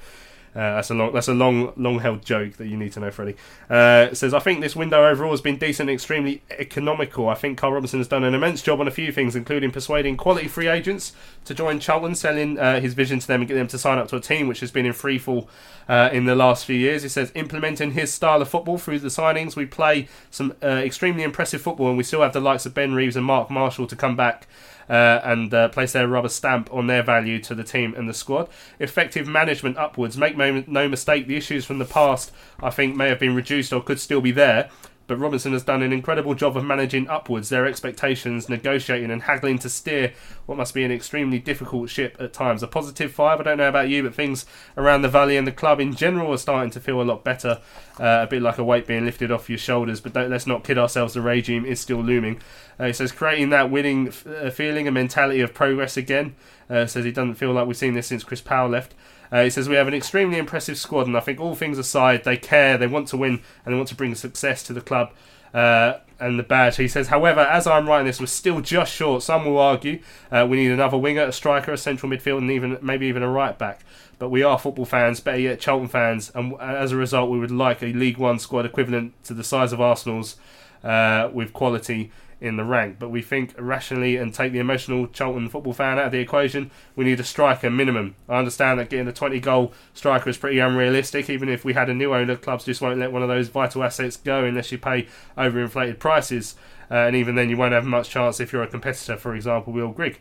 Uh, 0.55 0.75
that's 0.75 0.89
a 0.89 0.93
long, 0.93 1.13
that's 1.13 1.27
a 1.27 1.33
long, 1.33 1.73
long 1.75 1.99
held 1.99 2.23
joke 2.23 2.53
that 2.53 2.67
you 2.67 2.77
need 2.77 2.93
to 2.93 3.01
know, 3.01 3.11
Freddie. 3.11 3.35
Uh, 3.69 4.13
says 4.13 4.33
I 4.33 4.39
think 4.39 4.61
this 4.61 4.75
window 4.75 5.05
overall 5.05 5.31
has 5.31 5.41
been 5.41 5.57
decent, 5.57 5.89
and 5.89 5.93
extremely 5.93 6.43
economical. 6.49 7.27
I 7.27 7.35
think 7.35 7.57
Karl 7.57 7.73
Robinson 7.73 7.99
has 7.99 8.07
done 8.07 8.23
an 8.23 8.33
immense 8.33 8.61
job 8.61 8.79
on 8.79 8.87
a 8.87 8.91
few 8.91 9.11
things, 9.11 9.35
including 9.35 9.71
persuading 9.71 10.15
quality 10.15 10.47
free 10.47 10.69
agents 10.69 11.11
to 11.43 11.53
join 11.53 11.79
Charlton, 11.79 12.15
selling 12.15 12.57
uh, 12.57 12.79
his 12.79 12.93
vision 12.93 13.19
to 13.19 13.27
them 13.27 13.41
and 13.41 13.47
get 13.49 13.55
them 13.55 13.67
to 13.67 13.77
sign 13.77 13.97
up 13.97 14.07
to 14.07 14.15
a 14.15 14.21
team 14.21 14.47
which 14.47 14.61
has 14.61 14.71
been 14.71 14.85
in 14.85 14.93
free 14.93 15.19
fall 15.19 15.49
uh, 15.89 16.09
in 16.13 16.23
the 16.23 16.35
last 16.35 16.65
few 16.65 16.77
years. 16.77 17.03
He 17.03 17.09
says 17.09 17.33
implementing 17.35 17.91
his 17.91 18.13
style 18.13 18.41
of 18.41 18.47
football 18.47 18.77
through 18.77 18.99
the 18.99 19.09
signings, 19.09 19.57
we 19.57 19.65
play 19.65 20.07
some 20.31 20.55
uh, 20.63 20.67
extremely 20.67 21.23
impressive 21.23 21.61
football, 21.61 21.89
and 21.89 21.97
we 21.97 22.03
still 22.03 22.21
have 22.21 22.33
the 22.33 22.39
likes 22.39 22.65
of 22.65 22.73
Ben 22.73 22.93
Reeves 22.93 23.17
and 23.17 23.25
Mark 23.25 23.49
Marshall 23.49 23.87
to 23.87 23.95
come 23.95 24.15
back 24.15 24.47
uh, 24.89 25.21
and 25.23 25.53
uh, 25.53 25.69
place 25.69 25.93
their 25.93 26.07
rubber 26.07 26.29
stamp 26.29 26.71
on 26.73 26.87
their 26.87 27.03
value 27.03 27.39
to 27.39 27.55
the 27.55 27.63
team 27.63 27.93
and 27.95 28.07
the 28.09 28.13
squad. 28.13 28.49
Effective 28.79 29.27
management 29.27 29.77
upwards. 29.77 30.17
Make 30.17 30.37
no, 30.37 30.63
no 30.67 30.87
mistake, 30.87 31.27
the 31.27 31.35
issues 31.37 31.65
from 31.65 31.79
the 31.79 31.85
past, 31.85 32.31
I 32.61 32.69
think, 32.69 32.95
may 32.95 33.09
have 33.09 33.19
been 33.19 33.35
reduced 33.35 33.73
or 33.73 33.81
could 33.81 33.99
still 33.99 34.21
be 34.21 34.31
there. 34.31 34.69
But 35.07 35.19
Robinson 35.19 35.53
has 35.53 35.63
done 35.63 35.81
an 35.81 35.93
incredible 35.93 36.33
job 36.33 36.57
of 36.57 36.63
managing 36.63 37.07
upwards 37.07 37.49
their 37.49 37.65
expectations, 37.65 38.49
negotiating 38.49 39.11
and 39.11 39.23
haggling 39.23 39.59
to 39.59 39.69
steer 39.69 40.13
what 40.45 40.57
must 40.57 40.73
be 40.73 40.83
an 40.83 40.91
extremely 40.91 41.37
difficult 41.39 41.89
ship 41.89 42.17
at 42.19 42.33
times. 42.33 42.63
A 42.63 42.67
positive 42.67 43.11
five. 43.11 43.39
I 43.39 43.43
don't 43.43 43.57
know 43.57 43.69
about 43.69 43.89
you, 43.89 44.03
but 44.03 44.15
things 44.15 44.45
around 44.77 45.03
the 45.03 45.09
valley 45.09 45.37
and 45.37 45.45
the 45.45 45.51
club 45.51 45.79
in 45.79 45.95
general 45.95 46.33
are 46.33 46.37
starting 46.37 46.71
to 46.71 46.79
feel 46.79 47.01
a 47.01 47.03
lot 47.03 47.23
better. 47.23 47.61
Uh, 47.99 48.23
a 48.23 48.27
bit 48.27 48.41
like 48.41 48.57
a 48.57 48.63
weight 48.63 48.87
being 48.87 49.05
lifted 49.05 49.31
off 49.31 49.49
your 49.49 49.57
shoulders. 49.57 50.01
But 50.01 50.15
let's 50.15 50.47
not 50.47 50.63
kid 50.63 50.77
ourselves. 50.77 51.13
The 51.13 51.21
regime 51.21 51.65
is 51.65 51.79
still 51.79 52.01
looming. 52.01 52.41
Uh, 52.79 52.87
he 52.87 52.93
says 52.93 53.11
creating 53.11 53.49
that 53.51 53.71
winning 53.71 54.07
f- 54.09 54.27
uh, 54.27 54.49
feeling 54.49 54.87
and 54.87 54.93
mentality 54.93 55.41
of 55.41 55.53
progress 55.53 55.97
again. 55.97 56.35
Uh, 56.69 56.85
says 56.87 57.05
he 57.05 57.11
doesn't 57.11 57.35
feel 57.35 57.51
like 57.53 57.67
we've 57.67 57.77
seen 57.77 57.93
this 57.93 58.07
since 58.07 58.23
Chris 58.23 58.41
Powell 58.41 58.69
left. 58.69 58.95
Uh, 59.31 59.43
he 59.43 59.49
says 59.49 59.67
we 59.67 59.75
have 59.75 59.87
an 59.87 59.93
extremely 59.93 60.37
impressive 60.37 60.77
squad, 60.77 61.07
and 61.07 61.17
I 61.17 61.19
think 61.19 61.39
all 61.39 61.55
things 61.55 61.77
aside, 61.77 62.23
they 62.23 62.37
care, 62.37 62.77
they 62.77 62.87
want 62.87 63.07
to 63.09 63.17
win, 63.17 63.41
and 63.65 63.73
they 63.73 63.77
want 63.77 63.89
to 63.89 63.95
bring 63.95 64.15
success 64.15 64.63
to 64.63 64.73
the 64.73 64.81
club. 64.81 65.11
Uh, 65.53 65.99
and 66.19 66.39
the 66.39 66.43
badge. 66.43 66.77
He 66.77 66.87
says, 66.87 67.07
however, 67.07 67.41
as 67.41 67.67
I'm 67.67 67.87
writing 67.87 68.07
this, 68.07 68.19
we're 68.19 68.27
still 68.27 68.61
just 68.61 68.93
short. 68.93 69.23
Some 69.23 69.45
will 69.45 69.57
argue 69.57 70.01
uh, 70.31 70.45
we 70.49 70.57
need 70.57 70.71
another 70.71 70.97
winger, 70.97 71.23
a 71.23 71.31
striker, 71.31 71.73
a 71.73 71.77
central 71.77 72.11
midfield, 72.11 72.39
and 72.39 72.51
even 72.51 72.77
maybe 72.81 73.07
even 73.07 73.23
a 73.23 73.29
right 73.29 73.57
back. 73.57 73.81
But 74.17 74.29
we 74.29 74.43
are 74.43 74.57
football 74.57 74.85
fans, 74.85 75.19
better 75.19 75.39
yet, 75.39 75.59
Charlton 75.59 75.89
fans, 75.89 76.31
and 76.33 76.59
as 76.59 76.91
a 76.91 76.95
result, 76.95 77.29
we 77.29 77.39
would 77.39 77.51
like 77.51 77.81
a 77.81 77.87
League 77.87 78.17
One 78.17 78.39
squad 78.39 78.65
equivalent 78.65 79.21
to 79.25 79.33
the 79.33 79.43
size 79.43 79.73
of 79.73 79.81
Arsenal's 79.81 80.37
uh, 80.83 81.29
with 81.33 81.51
quality 81.51 82.11
in 82.45 82.57
the 82.57 82.63
rank. 82.63 82.97
But 82.99 83.09
we 83.09 83.21
think 83.21 83.53
rationally 83.57 84.15
and 84.17 84.33
take 84.33 84.51
the 84.51 84.59
emotional 84.59 85.07
Charlton 85.07 85.49
football 85.49 85.73
fan 85.73 85.97
out 85.97 86.05
of 86.05 86.11
the 86.11 86.19
equation, 86.19 86.71
we 86.95 87.05
need 87.05 87.19
a 87.19 87.23
striker 87.23 87.69
minimum. 87.69 88.15
I 88.29 88.37
understand 88.37 88.79
that 88.79 88.89
getting 88.89 89.07
a 89.07 89.13
20 89.13 89.39
goal 89.39 89.73
striker 89.93 90.29
is 90.29 90.37
pretty 90.37 90.59
unrealistic. 90.59 91.29
Even 91.29 91.49
if 91.49 91.65
we 91.65 91.73
had 91.73 91.89
a 91.89 91.93
new 91.93 92.13
owner, 92.13 92.35
clubs 92.35 92.65
just 92.65 92.81
won't 92.81 92.99
let 92.99 93.11
one 93.11 93.23
of 93.23 93.29
those 93.29 93.49
vital 93.49 93.83
assets 93.83 94.17
go 94.17 94.43
unless 94.45 94.71
you 94.71 94.77
pay 94.77 95.07
overinflated 95.37 95.99
prices. 95.99 96.55
Uh, 96.89 96.95
and 96.95 97.15
even 97.15 97.35
then, 97.35 97.49
you 97.49 97.57
won't 97.57 97.73
have 97.73 97.85
much 97.85 98.09
chance 98.09 98.39
if 98.39 98.53
you're 98.53 98.63
a 98.63 98.67
competitor, 98.67 99.17
for 99.17 99.35
example, 99.35 99.73
Will 99.73 99.91
Grigg. 99.91 100.19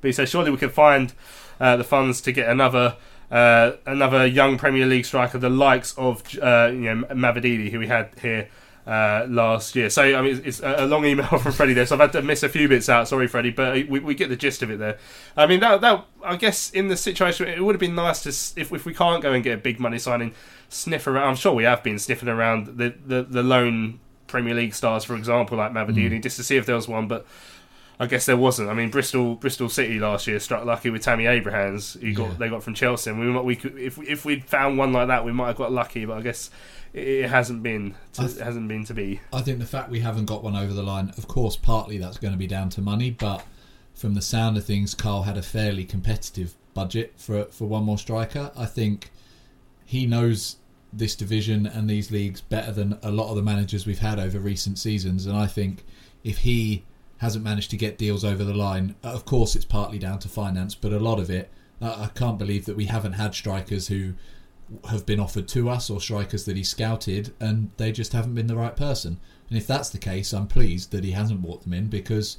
But 0.00 0.08
he 0.08 0.12
says, 0.12 0.30
surely 0.30 0.50
we 0.50 0.56
could 0.56 0.72
find 0.72 1.12
uh, 1.60 1.76
the 1.76 1.84
funds 1.84 2.20
to 2.22 2.32
get 2.32 2.48
another. 2.48 2.96
Uh, 3.30 3.76
another 3.86 4.26
young 4.26 4.58
Premier 4.58 4.84
League 4.86 5.04
striker, 5.04 5.38
the 5.38 5.48
likes 5.48 5.96
of 5.96 6.24
uh, 6.42 6.68
you 6.72 6.92
know 6.92 7.04
Mavididi, 7.12 7.70
who 7.70 7.78
we 7.78 7.86
had 7.86 8.10
here 8.20 8.48
uh, 8.90 9.24
last 9.28 9.76
year. 9.76 9.88
So 9.88 10.02
I 10.02 10.20
mean, 10.20 10.42
it's 10.44 10.60
a 10.64 10.84
long 10.84 11.04
email 11.04 11.26
from 11.38 11.52
Freddie 11.52 11.74
there, 11.74 11.86
so 11.86 11.94
I've 11.94 12.00
had 12.00 12.12
to 12.12 12.22
miss 12.22 12.42
a 12.42 12.48
few 12.48 12.66
bits 12.66 12.88
out. 12.88 13.06
Sorry, 13.06 13.28
Freddie, 13.28 13.52
but 13.52 13.88
we, 13.88 14.00
we 14.00 14.14
get 14.16 14.30
the 14.30 14.36
gist 14.36 14.62
of 14.62 14.70
it 14.70 14.80
there. 14.80 14.98
I 15.36 15.46
mean, 15.46 15.60
that 15.60 15.80
that 15.82 16.04
I 16.24 16.34
guess 16.34 16.70
in 16.70 16.88
the 16.88 16.96
situation, 16.96 17.46
it 17.46 17.64
would 17.64 17.76
have 17.76 17.80
been 17.80 17.94
nice 17.94 18.24
to 18.24 18.60
if 18.60 18.72
if 18.72 18.84
we 18.84 18.92
can't 18.92 19.22
go 19.22 19.32
and 19.32 19.44
get 19.44 19.54
a 19.54 19.58
big 19.58 19.78
money 19.78 20.00
signing, 20.00 20.34
sniff 20.68 21.06
around. 21.06 21.28
I'm 21.28 21.36
sure 21.36 21.54
we 21.54 21.62
have 21.62 21.84
been 21.84 22.00
sniffing 22.00 22.28
around 22.28 22.78
the 22.78 22.92
the, 23.06 23.22
the 23.22 23.44
lone 23.44 24.00
Premier 24.26 24.54
League 24.54 24.74
stars, 24.74 25.04
for 25.04 25.14
example, 25.14 25.56
like 25.56 25.70
Mavididi, 25.70 26.18
mm. 26.18 26.22
just 26.22 26.36
to 26.38 26.42
see 26.42 26.56
if 26.56 26.66
there 26.66 26.76
was 26.76 26.88
one, 26.88 27.06
but. 27.06 27.26
I 28.02 28.06
guess 28.06 28.24
there 28.24 28.34
wasn't. 28.34 28.70
I 28.70 28.72
mean, 28.72 28.88
Bristol 28.88 29.34
Bristol 29.34 29.68
City 29.68 29.98
last 29.98 30.26
year 30.26 30.40
struck 30.40 30.64
lucky 30.64 30.88
with 30.88 31.02
Tammy 31.02 31.26
Abrahams. 31.26 31.98
He 32.00 32.14
got 32.14 32.28
yeah. 32.28 32.34
they 32.38 32.48
got 32.48 32.62
from 32.62 32.72
Chelsea. 32.72 33.10
And 33.10 33.20
we 33.20 33.40
we 33.42 33.56
could 33.56 33.76
if 33.76 33.98
if 33.98 34.24
we'd 34.24 34.42
found 34.46 34.78
one 34.78 34.90
like 34.90 35.08
that, 35.08 35.22
we 35.22 35.32
might 35.32 35.48
have 35.48 35.56
got 35.56 35.70
lucky. 35.70 36.06
But 36.06 36.16
I 36.16 36.22
guess 36.22 36.48
it 36.92 37.28
hasn't 37.28 37.62
been 37.62 37.94
to, 38.14 38.22
th- 38.22 38.36
it 38.36 38.42
hasn't 38.42 38.68
been 38.68 38.84
to 38.84 38.94
be. 38.94 39.20
I 39.32 39.42
think 39.42 39.58
the 39.58 39.66
fact 39.66 39.90
we 39.90 40.00
haven't 40.00 40.26
got 40.26 40.42
one 40.42 40.56
over 40.56 40.72
the 40.72 40.82
line, 40.82 41.12
of 41.16 41.28
course, 41.28 41.56
partly 41.56 41.98
that's 41.98 42.18
going 42.18 42.32
to 42.32 42.38
be 42.38 42.46
down 42.46 42.68
to 42.70 42.80
money, 42.80 43.10
but 43.10 43.44
from 43.94 44.14
the 44.14 44.22
sound 44.22 44.56
of 44.56 44.64
things, 44.64 44.94
Karl 44.94 45.22
had 45.22 45.36
a 45.36 45.42
fairly 45.42 45.84
competitive 45.84 46.54
budget 46.72 47.12
for 47.16 47.44
for 47.46 47.66
one 47.66 47.84
more 47.84 47.98
striker. 47.98 48.50
I 48.56 48.66
think 48.66 49.10
he 49.84 50.06
knows 50.06 50.56
this 50.92 51.14
division 51.14 51.66
and 51.66 51.88
these 51.88 52.10
leagues 52.10 52.40
better 52.40 52.72
than 52.72 52.98
a 53.02 53.10
lot 53.10 53.30
of 53.30 53.36
the 53.36 53.42
managers 53.42 53.86
we've 53.86 53.98
had 53.98 54.18
over 54.18 54.38
recent 54.38 54.78
seasons, 54.78 55.26
and 55.26 55.36
I 55.36 55.46
think 55.46 55.84
if 56.24 56.38
he 56.38 56.84
hasn't 57.18 57.44
managed 57.44 57.70
to 57.70 57.76
get 57.76 57.98
deals 57.98 58.24
over 58.24 58.42
the 58.42 58.54
line, 58.54 58.94
uh, 59.04 59.08
of 59.08 59.24
course 59.24 59.54
it's 59.54 59.64
partly 59.64 59.98
down 59.98 60.18
to 60.20 60.28
finance, 60.28 60.74
but 60.74 60.92
a 60.92 60.98
lot 60.98 61.20
of 61.20 61.30
it, 61.30 61.50
I 61.80 62.08
can't 62.14 62.38
believe 62.38 62.64
that 62.64 62.76
we 62.76 62.86
haven't 62.86 63.12
had 63.12 63.34
strikers 63.34 63.88
who 63.88 64.14
have 64.88 65.04
been 65.04 65.20
offered 65.20 65.48
to 65.48 65.68
us 65.68 65.90
or 65.90 66.00
strikers 66.00 66.44
that 66.44 66.56
he 66.56 66.62
scouted 66.62 67.34
and 67.40 67.70
they 67.76 67.92
just 67.92 68.12
haven't 68.12 68.34
been 68.34 68.46
the 68.46 68.56
right 68.56 68.76
person. 68.76 69.18
And 69.48 69.58
if 69.58 69.66
that's 69.66 69.90
the 69.90 69.98
case, 69.98 70.32
I'm 70.32 70.46
pleased 70.46 70.92
that 70.92 71.04
he 71.04 71.10
hasn't 71.10 71.42
brought 71.42 71.62
them 71.62 71.72
in 71.72 71.88
because, 71.88 72.38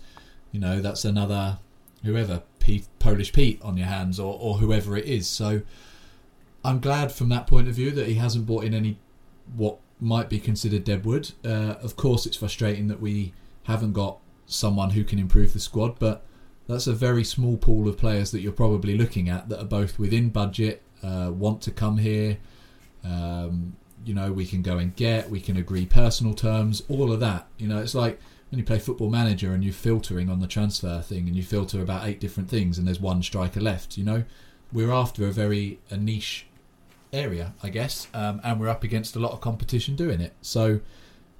you 0.52 0.60
know, 0.60 0.80
that's 0.80 1.04
another 1.04 1.60
whoever 2.04 2.44
Polish 3.00 3.34
Pete 3.34 3.62
on 3.62 3.78
your 3.78 3.88
hands 3.88 4.20
or, 4.20 4.38
or 4.40 4.58
whoever 4.58 4.96
it 4.96 5.06
is. 5.06 5.28
So 5.28 5.62
I'm 6.64 6.80
glad 6.80 7.12
from 7.12 7.30
that 7.30 7.48
point 7.48 7.68
of 7.68 7.76
view 7.76 7.92
that 7.92 8.08
he 8.08 8.16
hasn't 8.16 8.46
brought 8.46 8.64
in 8.64 8.74
any 8.74 8.98
what 9.56 9.78
might 10.00 10.30
be 10.30 10.40
considered 10.40 10.84
deadwood. 10.84 11.32
Uh, 11.44 11.76
of 11.82 11.96
course, 11.96 12.26
it's 12.26 12.38
frustrating 12.38 12.88
that 12.88 13.02
we 13.02 13.34
haven't 13.64 13.94
got 13.94 14.20
someone 14.46 14.92
who 14.92 15.04
can 15.04 15.20
improve 15.20 15.54
the 15.54 15.60
squad, 15.60 16.00
but 16.00 16.26
that's 16.68 16.88
a 16.88 16.94
very 16.94 17.24
small 17.24 17.58
pool 17.58 17.88
of 17.88 17.98
players 17.98 18.32
that 18.32 18.42
you're 18.42 18.52
probably 18.52 18.98
looking 18.98 19.30
at 19.30 19.50
that 19.50 19.60
are 19.60 19.66
both 19.66 20.00
within 20.00 20.30
budget 20.30 20.82
uh, 21.04 21.32
want 21.32 21.62
to 21.64 21.72
come 21.72 21.98
here. 21.98 22.38
Um, 23.04 23.76
you 24.04 24.14
know, 24.14 24.32
we 24.32 24.46
can 24.46 24.62
go 24.62 24.78
and 24.78 24.96
get, 24.96 25.30
we 25.30 25.40
can 25.40 25.58
agree 25.58 25.86
personal 25.86 26.34
terms, 26.34 26.84
all 26.90 27.12
of 27.12 27.20
that. 27.20 27.48
You 27.58 27.68
know, 27.68 27.80
it's 27.80 27.96
like 27.96 28.20
when 28.50 28.60
you 28.60 28.66
play 28.66 28.80
football 28.80 29.10
manager 29.10 29.54
and 29.54 29.64
you're 29.64 29.74
filtering 29.74 30.30
on 30.30 30.40
the 30.40 30.48
transfer 30.48 31.02
thing 31.02 31.28
and 31.28 31.36
you 31.36 31.44
filter 31.44 31.82
about 31.82 32.08
eight 32.08 32.20
different 32.20 32.50
things 32.50 32.78
and 32.78 32.88
there's 32.88 33.00
one 33.00 33.22
striker 33.22 33.62
left, 33.62 33.98
you 33.98 34.04
know, 34.04 34.24
we're 34.74 34.92
after 34.92 35.28
a 35.28 35.32
very 35.32 35.80
a 35.90 35.98
niche 35.98 36.48
area, 37.14 37.54
I 37.62 37.70
guess, 37.70 38.08
um, 38.14 38.42
and 38.44 38.60
we're 38.60 38.70
up 38.70 38.84
against 38.84 39.16
a 39.16 39.20
lot 39.20 39.34
of 39.34 39.42
competition 39.42 39.96
doing 39.96 40.22
it. 40.22 40.34
So 40.42 40.80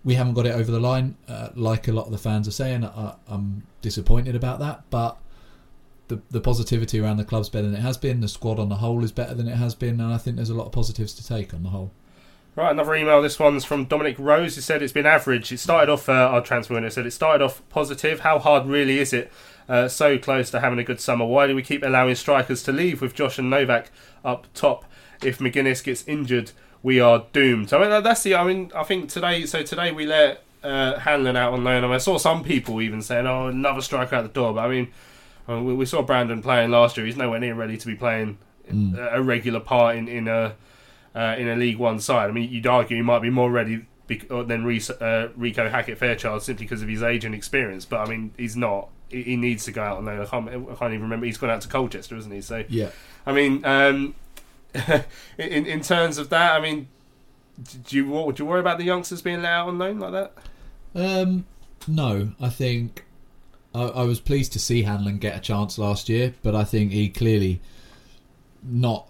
we 0.04 0.16
haven't 0.16 0.34
got 0.34 0.46
it 0.46 0.54
over 0.54 0.72
the 0.72 0.80
line, 0.80 1.16
uh, 1.28 1.50
like 1.56 1.88
a 1.88 1.92
lot 1.92 2.06
of 2.06 2.12
the 2.12 2.18
fans 2.18 2.48
are 2.48 2.52
saying. 2.52 2.86
I, 2.86 3.16
I'm 3.28 3.64
disappointed 3.82 4.36
about 4.36 4.60
that, 4.60 4.84
but 4.90 5.18
the, 6.12 6.22
the 6.30 6.42
positivity 6.42 7.00
around 7.00 7.18
the 7.18 7.24
club's 7.24 7.48
better 7.48 7.68
than 7.68 7.76
it 7.76 7.82
has 7.82 7.98
been. 7.98 8.20
The 8.20 8.28
squad 8.28 8.60
on 8.60 8.68
the 8.68 8.76
whole 8.76 9.04
is 9.04 9.14
better 9.14 9.34
than 9.34 9.48
it 9.48 9.56
has 9.56 9.74
been, 9.74 10.02
and 10.02 10.14
I 10.14 10.18
think 10.18 10.36
there's 10.36 10.50
a 10.50 10.54
lot 10.54 10.66
of 10.66 10.74
positives 10.74 11.14
to 11.14 11.26
take 11.26 11.54
on 11.54 11.64
the 11.64 11.70
whole. 11.70 11.92
Right, 12.54 12.72
another 12.72 12.96
email. 12.96 13.22
This 13.22 13.40
one's 13.40 13.64
from 13.64 13.86
Dominic 13.86 14.18
Rose. 14.20 14.56
He 14.56 14.62
said 14.62 14.84
it's 14.84 14.92
been 14.92 15.06
average. 15.06 15.54
It 15.54 15.60
started 15.60 15.90
off 15.90 16.10
uh, 16.10 16.12
our 16.12 16.42
transfer 16.42 16.74
window. 16.74 16.90
Said 16.90 17.06
it 17.06 17.12
started 17.12 17.42
off 17.42 17.62
positive. 17.70 18.20
How 18.20 18.40
hard 18.40 18.68
really 18.68 19.00
is 19.00 19.14
it? 19.14 19.32
Uh, 19.70 19.88
so 19.88 20.18
close 20.18 20.52
to 20.52 20.60
having 20.60 20.78
a 20.78 20.84
good 20.84 21.00
summer. 21.00 21.26
Why 21.26 21.48
do 21.48 21.56
we 21.56 21.64
keep 21.64 21.82
allowing 21.82 22.16
strikers 22.16 22.62
to 22.64 22.74
leave 22.74 23.02
with 23.02 23.16
Josh 23.16 23.40
and 23.40 23.50
Novak 23.50 23.90
up 24.26 24.48
top? 24.54 24.84
If 25.24 25.40
Magennis 25.40 25.82
gets 25.82 26.06
injured, 26.06 26.52
we 26.84 27.00
are 27.00 27.26
doomed. 27.32 27.72
I 27.74 27.80
mean, 27.80 28.04
that's 28.04 28.24
the. 28.24 28.36
I 28.36 28.44
mean, 28.44 28.70
I 28.76 28.84
think 28.84 29.10
today. 29.10 29.46
So 29.46 29.64
today 29.64 29.94
we 29.94 30.06
let 30.06 30.44
uh, 30.62 31.00
Hanlan 31.00 31.38
out 31.38 31.54
on 31.54 31.64
loan. 31.64 31.86
I, 31.86 31.94
I 31.94 31.98
saw 32.00 32.18
some 32.18 32.44
people 32.44 32.82
even 32.82 33.02
saying, 33.02 33.28
"Oh, 33.28 33.48
another 33.48 33.82
striker 33.82 34.18
out 34.18 34.24
the 34.24 34.30
door." 34.30 34.54
But 34.54 34.66
I 34.66 34.68
mean 34.68 34.92
I 35.48 35.56
mean, 35.56 35.78
we, 35.78 35.86
saw 35.86 36.02
Brandon 36.02 36.42
playing 36.42 36.72
last 36.72 36.98
year. 36.98 37.06
He's 37.06 37.18
nowhere 37.18 37.40
near 37.40 37.56
ready 37.56 37.78
to 37.78 37.88
be 37.88 37.96
playing 37.96 38.38
mm. 38.70 39.14
a, 39.14 39.22
regular 39.22 39.60
part 39.60 39.96
in 39.98 40.08
in 40.08 40.28
a 40.28 40.56
uh, 41.16 41.36
in 41.38 41.48
a 41.48 41.56
League 41.56 41.78
One 41.78 42.00
side. 42.00 42.30
I 42.30 42.34
mean, 42.34 42.50
you'd 42.50 42.68
argue 42.68 42.98
he 42.98 43.04
might 43.04 43.22
be 43.22 43.30
more 43.30 43.52
ready 43.52 43.86
than 44.08 44.66
uh, 44.66 45.30
Reeco 45.38 45.70
Hackett 45.70 45.98
Fairchild 45.98 46.44
simply 46.44 46.66
because 46.66 46.82
of 46.82 46.90
his 46.90 47.02
age 47.04 47.26
and 47.26 47.34
experience. 47.34 47.86
But 47.86 48.08
I 48.08 48.10
mean, 48.10 48.34
he's 48.38 48.56
not. 48.56 48.90
He, 49.10 49.24
he 49.24 49.36
needs 49.36 49.66
to 49.66 49.72
go 49.72 49.84
out 49.84 49.98
on 49.98 50.06
loan. 50.06 50.22
I 50.22 50.26
can't, 50.26 50.48
I 50.48 50.76
can't 50.76 50.94
even 50.94 51.04
remember. 51.04 51.26
He's 51.26 51.38
gone 51.38 51.50
out 51.50 51.62
to 51.62 51.68
Colchester, 51.68 52.16
isn't 52.16 52.32
he? 52.32 52.42
So 52.42 52.64
yeah. 52.70 52.90
I 53.26 53.34
mean, 53.34 53.64
um, 53.66 54.16
in 55.38 55.66
in 55.66 55.82
terms 55.82 56.18
of 56.18 56.30
that, 56.30 56.56
I 56.56 56.62
mean, 56.62 56.88
do 57.88 57.96
you 57.96 58.08
would 58.10 58.40
you 58.40 58.46
worry 58.46 58.60
about 58.60 58.78
the 58.78 58.86
youngsters 58.86 59.22
being 59.22 59.42
let 59.42 59.52
out 59.52 59.68
on 59.68 59.78
loan 59.78 60.00
like 60.00 60.12
that? 60.12 60.34
Um, 60.94 61.46
no, 61.88 62.32
I 62.40 62.50
think 62.50 63.06
I, 63.74 63.84
I 63.84 64.04
was 64.04 64.20
pleased 64.20 64.54
to 64.54 64.60
see 64.60 64.84
Hanlan 64.84 65.20
get 65.20 65.36
a 65.36 65.40
chance 65.40 65.78
last 65.78 66.10
year, 66.10 66.34
but 66.44 66.56
I 66.56 66.64
think 66.64 66.92
he 66.92 67.10
clearly 67.10 67.62
not 68.64 69.10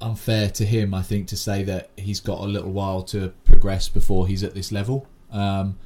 unfair 0.00 0.50
to 0.50 0.64
him. 0.64 0.92
I 0.92 1.02
think 1.02 1.28
to 1.28 1.36
say 1.36 1.62
that 1.64 1.90
he's 1.96 2.20
got 2.20 2.40
a 2.40 2.44
little 2.46 2.72
while 2.72 3.02
to 3.04 3.32
progress 3.44 3.88
before 3.88 4.26
he's 4.26 4.42
at 4.42 4.54
this 4.54 4.72
level. 4.72 5.06
Um, 5.30 5.78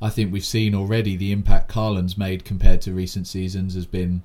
I 0.00 0.10
think 0.10 0.32
we've 0.32 0.44
seen 0.44 0.74
already 0.74 1.16
the 1.16 1.32
impact 1.32 1.70
Karlan's 1.70 2.16
made 2.16 2.44
compared 2.44 2.80
to 2.82 2.92
recent 2.92 3.26
seasons 3.26 3.74
has 3.74 3.86
been 3.86 4.22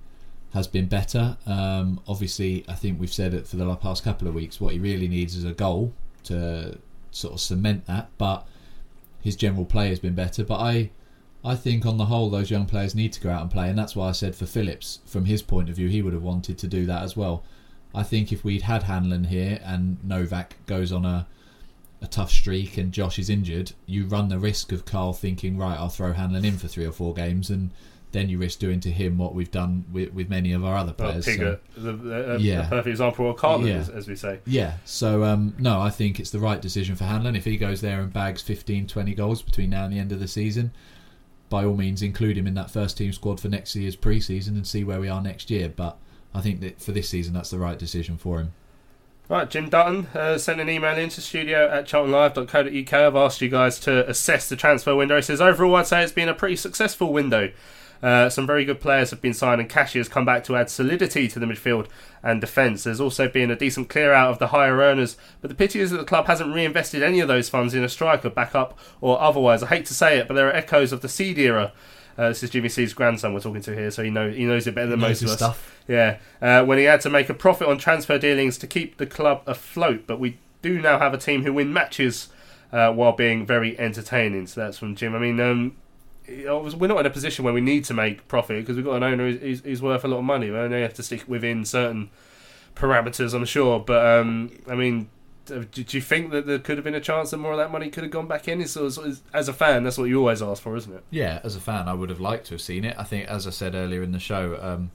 has 0.53 0.67
been 0.67 0.87
better. 0.87 1.37
Um, 1.45 2.01
obviously, 2.07 2.65
I 2.67 2.73
think 2.73 2.99
we've 2.99 3.13
said 3.13 3.33
it 3.33 3.47
for 3.47 3.55
the 3.55 3.75
past 3.75 4.03
couple 4.03 4.27
of 4.27 4.33
weeks. 4.33 4.59
What 4.59 4.73
he 4.73 4.79
really 4.79 5.07
needs 5.07 5.35
is 5.35 5.45
a 5.45 5.53
goal 5.53 5.93
to 6.23 6.77
sort 7.11 7.33
of 7.35 7.39
cement 7.39 7.85
that. 7.85 8.09
But 8.17 8.47
his 9.21 9.35
general 9.35 9.65
play 9.65 9.89
has 9.89 9.99
been 9.99 10.15
better. 10.15 10.43
But 10.43 10.59
I 10.59 10.89
I 11.43 11.55
think 11.55 11.85
on 11.85 11.97
the 11.97 12.05
whole, 12.05 12.29
those 12.29 12.51
young 12.51 12.65
players 12.65 12.95
need 12.95 13.13
to 13.13 13.21
go 13.21 13.29
out 13.29 13.41
and 13.41 13.51
play, 13.51 13.69
and 13.69 13.77
that's 13.77 13.95
why 13.95 14.09
I 14.09 14.11
said 14.11 14.35
for 14.35 14.45
Phillips, 14.45 14.99
from 15.05 15.25
his 15.25 15.41
point 15.41 15.69
of 15.69 15.75
view, 15.75 15.87
he 15.87 16.01
would 16.01 16.13
have 16.13 16.23
wanted 16.23 16.57
to 16.57 16.67
do 16.67 16.85
that 16.85 17.03
as 17.03 17.15
well. 17.15 17.43
I 17.95 18.03
think 18.03 18.31
if 18.31 18.43
we'd 18.43 18.63
had 18.63 18.83
Hanlan 18.83 19.27
here 19.27 19.59
and 19.63 20.03
Novak 20.03 20.57
goes 20.65 20.91
on 20.91 21.05
a 21.05 21.27
a 22.01 22.07
tough 22.07 22.31
streak 22.31 22.77
and 22.77 22.91
Josh 22.91 23.19
is 23.19 23.29
injured, 23.29 23.73
you 23.85 24.05
run 24.05 24.29
the 24.29 24.39
risk 24.39 24.71
of 24.71 24.85
Karl 24.85 25.13
thinking, 25.13 25.57
right, 25.57 25.77
I'll 25.77 25.89
throw 25.89 26.13
Hanlan 26.13 26.45
in 26.45 26.57
for 26.57 26.67
three 26.67 26.85
or 26.85 26.91
four 26.91 27.13
games, 27.13 27.49
and 27.49 27.71
then 28.11 28.29
you 28.29 28.37
risk 28.37 28.59
doing 28.59 28.79
to 28.81 28.91
him 28.91 29.17
what 29.17 29.35
we've 29.35 29.51
done 29.51 29.85
with, 29.91 30.13
with 30.13 30.29
many 30.29 30.53
of 30.53 30.63
our 30.63 30.77
other 30.77 30.93
players. 30.93 31.27
Well, 31.27 31.35
Pigger, 31.35 31.59
so, 31.75 31.81
the, 31.81 31.91
the, 31.93 32.37
yeah. 32.39 32.69
perfect 32.69 32.87
example 32.87 33.29
of 33.29 33.35
Karlan, 33.35 33.67
yeah. 33.67 33.75
as, 33.75 33.89
as, 33.89 34.07
we 34.07 34.15
say. 34.15 34.39
Yeah, 34.45 34.77
so 34.85 35.23
um, 35.23 35.55
no, 35.59 35.81
I 35.81 35.89
think 35.89 36.19
it's 36.19 36.31
the 36.31 36.39
right 36.39 36.61
decision 36.61 36.95
for 36.95 37.03
Hanlan. 37.03 37.35
If 37.35 37.45
he 37.45 37.57
goes 37.57 37.81
there 37.81 38.01
and 38.01 38.11
bags 38.11 38.41
15, 38.41 38.87
20 38.87 39.13
goals 39.13 39.41
between 39.41 39.69
now 39.69 39.83
and 39.83 39.93
the 39.93 39.99
end 39.99 40.11
of 40.11 40.19
the 40.19 40.27
season, 40.27 40.71
by 41.49 41.65
all 41.65 41.75
means 41.75 42.01
include 42.01 42.37
him 42.37 42.47
in 42.47 42.53
that 42.53 42.71
first 42.71 42.97
team 42.97 43.11
squad 43.11 43.39
for 43.39 43.49
next 43.49 43.75
year's 43.75 43.95
pre-season 43.95 44.55
and 44.55 44.67
see 44.67 44.83
where 44.83 44.99
we 44.99 45.09
are 45.09 45.21
next 45.21 45.49
year. 45.49 45.69
But 45.69 45.97
I 46.33 46.41
think 46.41 46.61
that 46.61 46.81
for 46.81 46.91
this 46.91 47.09
season, 47.09 47.33
that's 47.33 47.49
the 47.49 47.59
right 47.59 47.77
decision 47.77 48.17
for 48.17 48.39
him. 48.39 48.53
Right, 49.27 49.47
Jim 49.47 49.69
Dutton 49.69 50.07
uh, 50.15 50.39
sent 50.39 50.59
an 50.59 50.69
email 50.69 50.97
into 50.97 51.21
studio 51.21 51.69
at 51.69 51.85
charltonlive.co.uk. 51.85 52.93
I've 52.93 53.15
asked 53.15 53.41
you 53.41 53.49
guys 53.49 53.79
to 53.81 54.09
assess 54.09 54.49
the 54.49 54.55
transfer 54.55 54.95
window. 54.95 55.17
He 55.17 55.21
says, 55.21 55.39
overall, 55.39 55.75
I'd 55.75 55.85
say 55.85 56.01
it's 56.03 56.11
been 56.11 56.29
a 56.29 56.33
pretty 56.33 56.55
successful 56.55 57.13
window. 57.13 57.51
Uh, 58.01 58.29
some 58.29 58.47
very 58.47 58.63
good 58.63 58.79
players 58.79 59.09
have 59.09 59.21
been 59.21 59.33
signed, 59.33 59.59
and 59.59 59.69
Kashi 59.69 59.99
has 59.99 60.07
come 60.07 60.25
back 60.25 60.43
to 60.45 60.55
add 60.55 60.69
solidity 60.69 61.27
to 61.27 61.39
the 61.39 61.45
midfield 61.45 61.87
and 62.23 62.39
defence. 62.39 62.83
There's 62.83 63.01
also 63.01 63.27
been 63.27 63.51
a 63.51 63.55
decent 63.55 63.89
clear 63.89 64.13
out 64.13 64.31
of 64.31 64.39
the 64.39 64.47
higher 64.47 64.77
earners, 64.77 65.17
but 65.41 65.49
the 65.49 65.55
pity 65.55 65.79
is 65.79 65.91
that 65.91 65.97
the 65.97 66.05
club 66.05 66.27
hasn't 66.27 66.53
reinvested 66.53 67.03
any 67.03 67.19
of 67.19 67.27
those 67.27 67.49
funds 67.49 67.73
in 67.73 67.83
a 67.83 67.89
striker, 67.89 68.29
backup 68.29 68.77
or 69.01 69.19
otherwise. 69.21 69.63
I 69.63 69.67
hate 69.67 69.85
to 69.87 69.93
say 69.93 70.17
it, 70.17 70.27
but 70.27 70.35
there 70.35 70.47
are 70.47 70.53
echoes 70.55 70.91
of 70.91 71.01
the 71.01 71.09
Seed 71.09 71.37
era. 71.37 71.73
Uh, 72.17 72.29
this 72.29 72.43
is 72.43 72.49
Jimmy 72.49 72.67
Seed's 72.69 72.93
grandson 72.93 73.33
we're 73.33 73.39
talking 73.39 73.61
to 73.61 73.73
here, 73.73 73.91
so 73.91 74.03
he 74.03 74.09
know 74.09 74.29
he 74.29 74.43
knows 74.43 74.67
it 74.67 74.75
better 74.75 74.89
than 74.89 74.99
most 74.99 75.21
of 75.21 75.29
us. 75.29 75.37
stuff. 75.37 75.75
Yeah, 75.87 76.17
uh, 76.41 76.65
when 76.65 76.77
he 76.77 76.83
had 76.83 77.01
to 77.01 77.09
make 77.09 77.29
a 77.29 77.33
profit 77.33 77.67
on 77.67 77.77
transfer 77.77 78.17
dealings 78.17 78.57
to 78.57 78.67
keep 78.67 78.97
the 78.97 79.05
club 79.05 79.41
afloat, 79.47 80.03
but 80.05 80.19
we 80.19 80.37
do 80.61 80.81
now 80.81 80.99
have 80.99 81.13
a 81.13 81.17
team 81.17 81.43
who 81.43 81.53
win 81.53 81.71
matches 81.71 82.29
uh, 82.71 82.91
while 82.91 83.13
being 83.13 83.45
very 83.45 83.79
entertaining. 83.79 84.47
So 84.47 84.61
that's 84.61 84.77
from 84.77 84.95
Jim. 84.95 85.15
I 85.15 85.19
mean, 85.19 85.39
um, 85.39 85.77
we're 86.29 86.87
not 86.87 86.99
in 86.99 87.05
a 87.05 87.09
position 87.09 87.45
where 87.45 87.53
we 87.53 87.61
need 87.61 87.85
to 87.85 87.93
make 87.93 88.27
profit 88.27 88.61
because 88.61 88.75
we've 88.75 88.85
got 88.85 88.95
an 88.95 89.03
owner 89.03 89.31
who's, 89.31 89.61
who's, 89.61 89.81
worth 89.81 90.03
a 90.03 90.07
lot 90.07 90.17
of 90.17 90.23
money. 90.23 90.49
We 90.49 90.57
only 90.57 90.81
have 90.81 90.93
to 90.95 91.03
stick 91.03 91.23
within 91.27 91.65
certain 91.65 92.09
parameters, 92.75 93.33
I'm 93.33 93.45
sure. 93.45 93.79
But 93.79 94.05
um, 94.05 94.51
I 94.67 94.75
mean, 94.75 95.09
do, 95.45 95.63
do 95.63 95.97
you 95.97 96.01
think 96.01 96.31
that 96.31 96.45
there 96.45 96.59
could 96.59 96.77
have 96.77 96.83
been 96.83 96.95
a 96.95 97.01
chance 97.01 97.31
that 97.31 97.37
more 97.37 97.51
of 97.51 97.57
that 97.57 97.71
money 97.71 97.89
could 97.89 98.03
have 98.03 98.11
gone 98.11 98.27
back 98.27 98.47
in? 98.47 98.61
As 98.61 98.77
a 98.77 99.53
fan, 99.53 99.83
that's 99.83 99.97
what 99.97 100.05
you 100.05 100.19
always 100.19 100.41
ask 100.41 100.61
for, 100.61 100.75
isn't 100.75 100.93
it? 100.93 101.03
Yeah, 101.09 101.39
as 101.43 101.55
a 101.55 101.59
fan, 101.59 101.87
I 101.87 101.93
would 101.93 102.09
have 102.09 102.19
liked 102.19 102.47
to 102.47 102.55
have 102.55 102.61
seen 102.61 102.85
it. 102.85 102.95
I 102.97 103.03
think, 103.03 103.27
as 103.27 103.47
I 103.47 103.51
said 103.51 103.75
earlier 103.75 104.03
in 104.03 104.11
the 104.11 104.19
show, 104.19 104.57
um, 104.61 104.91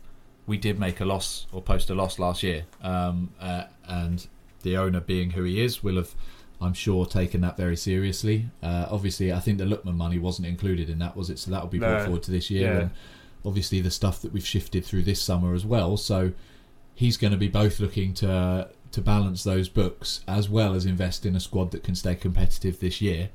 we 0.46 0.56
did 0.56 0.78
make 0.78 1.00
a 1.00 1.04
loss 1.04 1.46
or 1.52 1.62
post 1.62 1.90
a 1.90 1.94
loss 1.94 2.18
last 2.18 2.42
year, 2.42 2.64
um, 2.82 3.30
uh, 3.40 3.64
and 3.86 4.26
the 4.62 4.76
owner, 4.76 5.00
being 5.00 5.30
who 5.30 5.42
he 5.44 5.62
is, 5.62 5.82
will 5.82 5.96
have, 5.96 6.14
I'm 6.60 6.72
sure, 6.74 7.04
taken 7.06 7.40
that 7.42 7.56
very 7.56 7.76
seriously. 7.76 8.46
Uh, 8.62 8.86
obviously, 8.90 9.32
I 9.32 9.40
think 9.40 9.58
the 9.58 9.64
Lookman 9.64 9.96
money 9.96 10.18
wasn't 10.18 10.46
included 10.48 10.88
in 10.88 10.98
that, 11.00 11.16
was 11.16 11.28
it? 11.30 11.38
So 11.38 11.50
that 11.50 11.62
will 11.62 11.68
be 11.70 11.78
brought 11.78 11.98
No. 11.98 12.04
forward 12.04 12.22
to 12.24 12.30
this 12.30 12.50
year, 12.50 12.72
Yeah. 12.72 12.80
and 12.80 12.90
obviously 13.44 13.80
the 13.80 13.90
stuff 13.90 14.22
that 14.22 14.32
we've 14.32 14.46
shifted 14.46 14.84
through 14.84 15.02
this 15.02 15.20
summer 15.20 15.54
as 15.54 15.64
well. 15.66 15.96
So 15.96 16.32
he's 16.94 17.16
going 17.16 17.32
to 17.32 17.36
be 17.36 17.48
both 17.48 17.80
looking 17.80 18.14
to 18.14 18.68
to 18.92 19.00
balance 19.02 19.42
those 19.42 19.68
books 19.68 20.20
as 20.28 20.48
well 20.48 20.72
as 20.72 20.86
invest 20.86 21.26
in 21.26 21.34
a 21.34 21.40
squad 21.40 21.72
that 21.72 21.82
can 21.82 21.96
stay 21.96 22.14
competitive 22.14 22.78
this 22.78 23.00
year. 23.00 23.28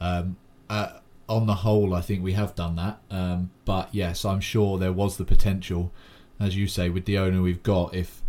Um, 0.00 0.36
uh, 0.68 1.00
on 1.28 1.46
the 1.48 1.56
whole, 1.56 1.94
I 1.94 2.00
think 2.00 2.22
we 2.22 2.34
have 2.34 2.54
done 2.54 2.76
that. 2.76 3.00
Um, 3.10 3.50
but 3.64 3.88
yes, 3.92 4.24
I'm 4.24 4.38
sure 4.40 4.78
there 4.78 4.92
was 4.92 5.16
the 5.16 5.24
potential, 5.24 5.90
as 6.38 6.56
you 6.56 6.68
say, 6.68 6.88
with 6.90 7.06
the 7.06 7.18
owner 7.18 7.42
we've 7.42 7.62
got. 7.64 7.92
If 7.92 8.22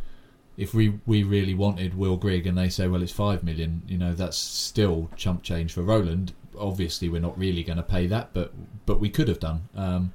if 0.57 0.73
we 0.73 0.99
we 1.05 1.23
really 1.23 1.53
wanted 1.53 1.95
Will 1.95 2.17
Grigg 2.17 2.45
and 2.45 2.57
they 2.57 2.69
say, 2.69 2.87
well, 2.87 3.01
it's 3.01 3.11
five 3.11 3.43
million, 3.43 3.83
you 3.87 3.97
know, 3.97 4.13
that's 4.13 4.37
still 4.37 5.09
chump 5.15 5.43
change 5.43 5.73
for 5.73 5.81
Roland. 5.81 6.33
Obviously, 6.57 7.09
we're 7.09 7.21
not 7.21 7.37
really 7.37 7.63
going 7.63 7.77
to 7.77 7.83
pay 7.83 8.07
that, 8.07 8.33
but 8.33 8.53
but 8.85 8.99
we 8.99 9.09
could 9.09 9.27
have 9.27 9.39
done. 9.39 9.69
Um, 9.75 10.13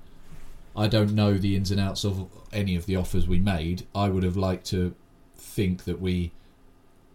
I 0.77 0.89
don't 0.89 1.15
know 1.15 1.35
the 1.35 1.57
ins 1.57 1.71
and 1.71 1.81
outs 1.81 2.05
of 2.05 2.29
any 2.53 2.77
of 2.77 2.87
the 2.87 2.97
offers 2.97 3.27
we 3.27 3.39
made. 3.39 3.87
I 3.95 4.09
would 4.09 4.23
have 4.23 4.37
liked 4.37 4.67
to 4.67 4.95
think 5.37 5.85
that 5.85 6.01
we 6.01 6.33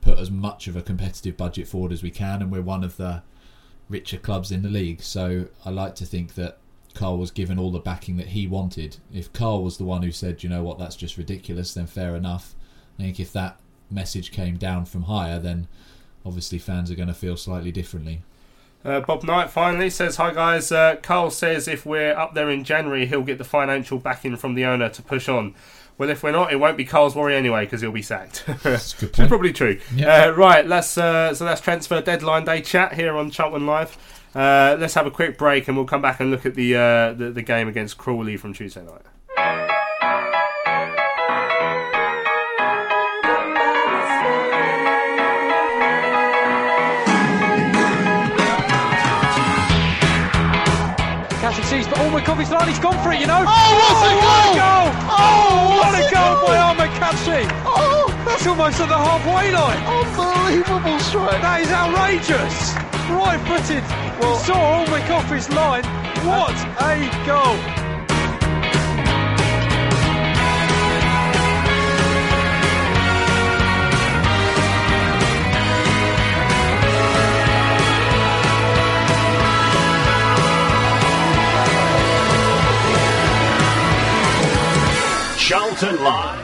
put 0.01 0.17
as 0.17 0.31
much 0.31 0.67
of 0.67 0.75
a 0.75 0.81
competitive 0.81 1.37
budget 1.37 1.67
forward 1.67 1.91
as 1.91 2.01
we 2.01 2.09
can, 2.09 2.41
and 2.41 2.51
we're 2.51 2.61
one 2.61 2.83
of 2.83 2.97
the 2.97 3.21
richer 3.87 4.17
clubs 4.17 4.51
in 4.51 4.63
the 4.63 4.69
league. 4.69 5.01
So 5.01 5.47
I 5.63 5.69
like 5.69 5.95
to 5.95 6.05
think 6.05 6.33
that 6.35 6.57
Karl 6.95 7.17
was 7.17 7.31
given 7.31 7.59
all 7.59 7.71
the 7.71 7.79
backing 7.79 8.17
that 8.17 8.29
he 8.29 8.47
wanted. 8.47 8.97
If 9.13 9.31
Karl 9.31 9.63
was 9.63 9.77
the 9.77 9.83
one 9.85 10.01
who 10.01 10.11
said, 10.11 10.43
you 10.43 10.49
know 10.49 10.63
what, 10.63 10.79
that's 10.79 10.95
just 10.95 11.17
ridiculous, 11.17 11.73
then 11.73 11.87
fair 11.87 12.15
enough. 12.15 12.55
I 12.99 13.03
think 13.03 13.19
if 13.19 13.33
that 13.33 13.59
message 13.89 14.31
came 14.31 14.57
down 14.57 14.85
from 14.85 15.03
higher, 15.03 15.39
then 15.39 15.67
obviously 16.25 16.57
fans 16.57 16.91
are 16.91 16.95
going 16.95 17.07
to 17.07 17.13
feel 17.13 17.37
slightly 17.37 17.71
differently. 17.71 18.21
Uh, 18.83 18.99
Bob 18.99 19.23
Knight 19.23 19.49
finally 19.49 19.89
says, 19.89 20.15
Hi 20.15 20.33
guys, 20.33 20.71
uh, 20.71 20.95
Karl 21.03 21.29
says 21.29 21.67
if 21.67 21.85
we're 21.85 22.13
up 22.13 22.33
there 22.33 22.49
in 22.49 22.63
January, 22.63 23.05
he'll 23.05 23.21
get 23.21 23.37
the 23.37 23.43
financial 23.43 23.99
backing 23.99 24.35
from 24.37 24.55
the 24.55 24.65
owner 24.65 24.89
to 24.89 25.01
push 25.03 25.29
on. 25.29 25.53
Well, 25.97 26.09
if 26.09 26.23
we're 26.23 26.31
not, 26.31 26.51
it 26.51 26.55
won't 26.55 26.77
be 26.77 26.85
Karl's 26.85 27.15
worry 27.15 27.35
anyway 27.35 27.65
because 27.65 27.81
he'll 27.81 27.91
be 27.91 28.01
sacked. 28.01 28.43
That's 28.63 28.99
Which 28.99 29.19
is 29.19 29.27
probably 29.27 29.53
true. 29.53 29.79
Yeah. 29.93 30.25
Uh, 30.25 30.31
right, 30.31 30.65
let's 30.65 30.97
uh, 30.97 31.35
so 31.35 31.45
that's 31.45 31.61
transfer 31.61 32.01
deadline 32.01 32.45
day 32.45 32.61
chat 32.61 32.93
here 32.93 33.15
on 33.15 33.29
Charlton 33.29 33.67
Live. 33.67 33.97
Uh, 34.33 34.77
let's 34.79 34.95
have 34.95 35.05
a 35.05 35.11
quick 35.11 35.37
break 35.37 35.67
and 35.67 35.77
we'll 35.77 35.85
come 35.85 36.01
back 36.01 36.19
and 36.19 36.31
look 36.31 36.45
at 36.45 36.55
the 36.55 36.75
uh, 36.75 37.13
the, 37.13 37.31
the 37.31 37.43
game 37.43 37.67
against 37.67 37.99
Crawley 37.99 38.35
from 38.35 38.53
Tuesday 38.53 38.83
night. 38.83 39.70
Sees, 51.71 51.87
but 51.87 52.25
Coffee's 52.25 52.51
line, 52.51 52.67
he's 52.67 52.79
gone 52.79 53.01
for 53.01 53.13
it, 53.13 53.21
you 53.21 53.27
know. 53.27 53.45
Oh, 53.47 53.47
what 53.47 54.03
a 54.03 54.11
goal! 54.19 54.59
goal! 54.59 54.91
Oh, 55.07 55.79
what, 55.79 55.95
a 55.95 56.03
goal 56.11 56.35
goal! 56.43 56.75
by 56.75 56.87
Kashi! 56.99 57.47
Oh, 57.63 58.11
That's 58.25 58.45
almost 58.45 58.81
at 58.81 58.89
the 58.89 58.97
halfway 58.97 59.53
line. 59.53 59.79
unbelievable 59.87 60.99
strike. 60.99 61.39
That 61.39 61.61
is 61.61 61.71
outrageous. 61.71 62.75
Right 63.07 63.39
footed. 63.47 63.87
Well, 64.19 64.37
he 64.37 64.43
saw 64.43 64.81
Ormond 64.81 65.05
Coffee's 65.07 65.49
line. 65.51 65.85
What 66.27 66.59
a 66.83 67.07
goal! 67.25 67.80
Charlton 85.81 86.03
Live. 86.03 86.37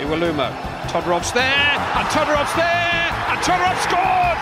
Iwelumo. 0.00 0.52
Todorov's 0.88 1.32
there, 1.32 1.46
and 1.96 2.06
Todorov's 2.08 2.52
there, 2.56 3.08
and 3.30 3.40
Todorov 3.40 3.78
scored! 3.80 4.38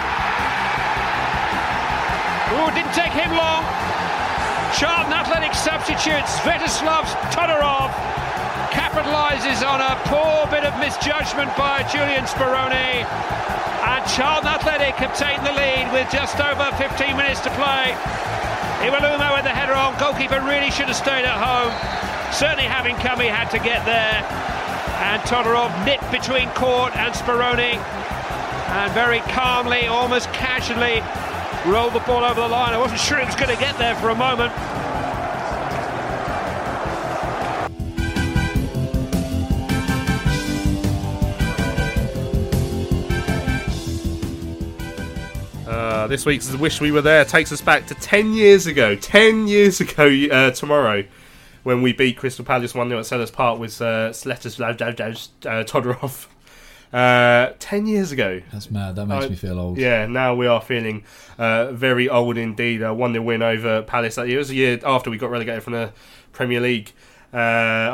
Ooh, 2.50 2.74
didn't 2.74 2.94
take 2.94 3.12
him 3.12 3.30
long. 3.36 3.62
Charlton 4.74 5.12
Athletic 5.12 5.54
substitutes 5.54 6.34
Svetoslav 6.40 7.04
Todorov 7.30 7.94
capitalises 8.98 9.62
on 9.62 9.80
a 9.80 9.94
poor 10.10 10.50
bit 10.50 10.64
of 10.64 10.74
misjudgment 10.80 11.54
by 11.56 11.86
Julian 11.86 12.24
Speroni. 12.26 13.06
And 13.86 14.02
Charlton 14.10 14.50
Athletic 14.50 14.94
have 14.98 15.14
taken 15.16 15.44
the 15.44 15.52
lead 15.52 15.92
with 15.92 16.10
just 16.10 16.40
over 16.40 16.66
15 16.74 17.16
minutes 17.16 17.38
to 17.46 17.50
play. 17.54 17.94
Iwelumo 18.82 19.38
with 19.38 19.46
the 19.46 19.54
header 19.54 19.74
on. 19.74 19.94
Goalkeeper 20.02 20.42
really 20.42 20.70
should 20.74 20.90
have 20.90 20.96
stayed 20.96 21.22
at 21.22 21.38
home. 21.38 21.70
Certainly 22.34 22.66
having 22.66 22.96
come, 22.96 23.20
he 23.20 23.28
had 23.30 23.46
to 23.54 23.62
get 23.62 23.86
there. 23.86 24.18
And 25.06 25.22
Todorov 25.30 25.70
nipped 25.86 26.10
between 26.10 26.50
Cort 26.58 26.90
and 26.96 27.14
Speroni. 27.14 27.78
And 27.78 28.92
very 28.92 29.20
calmly, 29.30 29.86
almost 29.86 30.26
casually, 30.34 31.06
rolled 31.70 31.94
the 31.94 32.02
ball 32.02 32.24
over 32.24 32.40
the 32.40 32.48
line. 32.48 32.74
I 32.74 32.78
wasn't 32.78 33.00
sure 33.00 33.18
it 33.18 33.26
was 33.26 33.36
going 33.36 33.54
to 33.54 33.60
get 33.62 33.78
there 33.78 33.94
for 33.96 34.10
a 34.10 34.18
moment. 34.18 34.52
This 46.08 46.24
week's 46.24 46.50
Wish 46.54 46.80
We 46.80 46.90
Were 46.90 47.02
There 47.02 47.22
takes 47.24 47.52
us 47.52 47.60
back 47.60 47.86
to 47.88 47.94
10 47.94 48.32
years 48.32 48.66
ago. 48.66 48.96
10 48.96 49.46
years 49.46 49.80
ago 49.80 50.06
uh, 50.30 50.50
tomorrow 50.52 51.04
when 51.64 51.82
we 51.82 51.92
beat 51.92 52.16
Crystal 52.16 52.44
Palace 52.46 52.74
1 52.74 52.88
0 52.88 52.98
at 52.98 53.04
Selhurst 53.04 53.34
Park 53.34 53.58
with 53.58 53.80
uh, 53.82 54.10
Svetoslav 54.10 54.80
uh, 54.80 55.64
Todorov. 55.64 56.26
Uh, 56.90 57.52
10 57.58 57.86
years 57.86 58.12
ago. 58.12 58.40
That's 58.50 58.70
mad. 58.70 58.96
That 58.96 59.04
makes 59.04 59.26
Uh, 59.26 59.28
me 59.28 59.36
feel 59.36 59.60
old. 59.60 59.76
Yeah, 59.76 60.06
now 60.06 60.34
we 60.34 60.46
are 60.46 60.62
feeling 60.62 61.04
uh, 61.36 61.70
very 61.72 62.08
old 62.08 62.38
indeed. 62.38 62.80
A 62.80 62.94
1 62.94 63.12
0 63.12 63.22
win 63.22 63.42
over 63.42 63.82
Palace 63.82 64.14
that 64.14 64.26
year. 64.26 64.36
It 64.36 64.38
was 64.38 64.48
a 64.48 64.54
year 64.54 64.80
after 64.86 65.10
we 65.10 65.18
got 65.18 65.28
relegated 65.30 65.62
from 65.62 65.74
the 65.74 65.92
Premier 66.32 66.62
League. 66.62 66.92
Uh, 67.32 67.36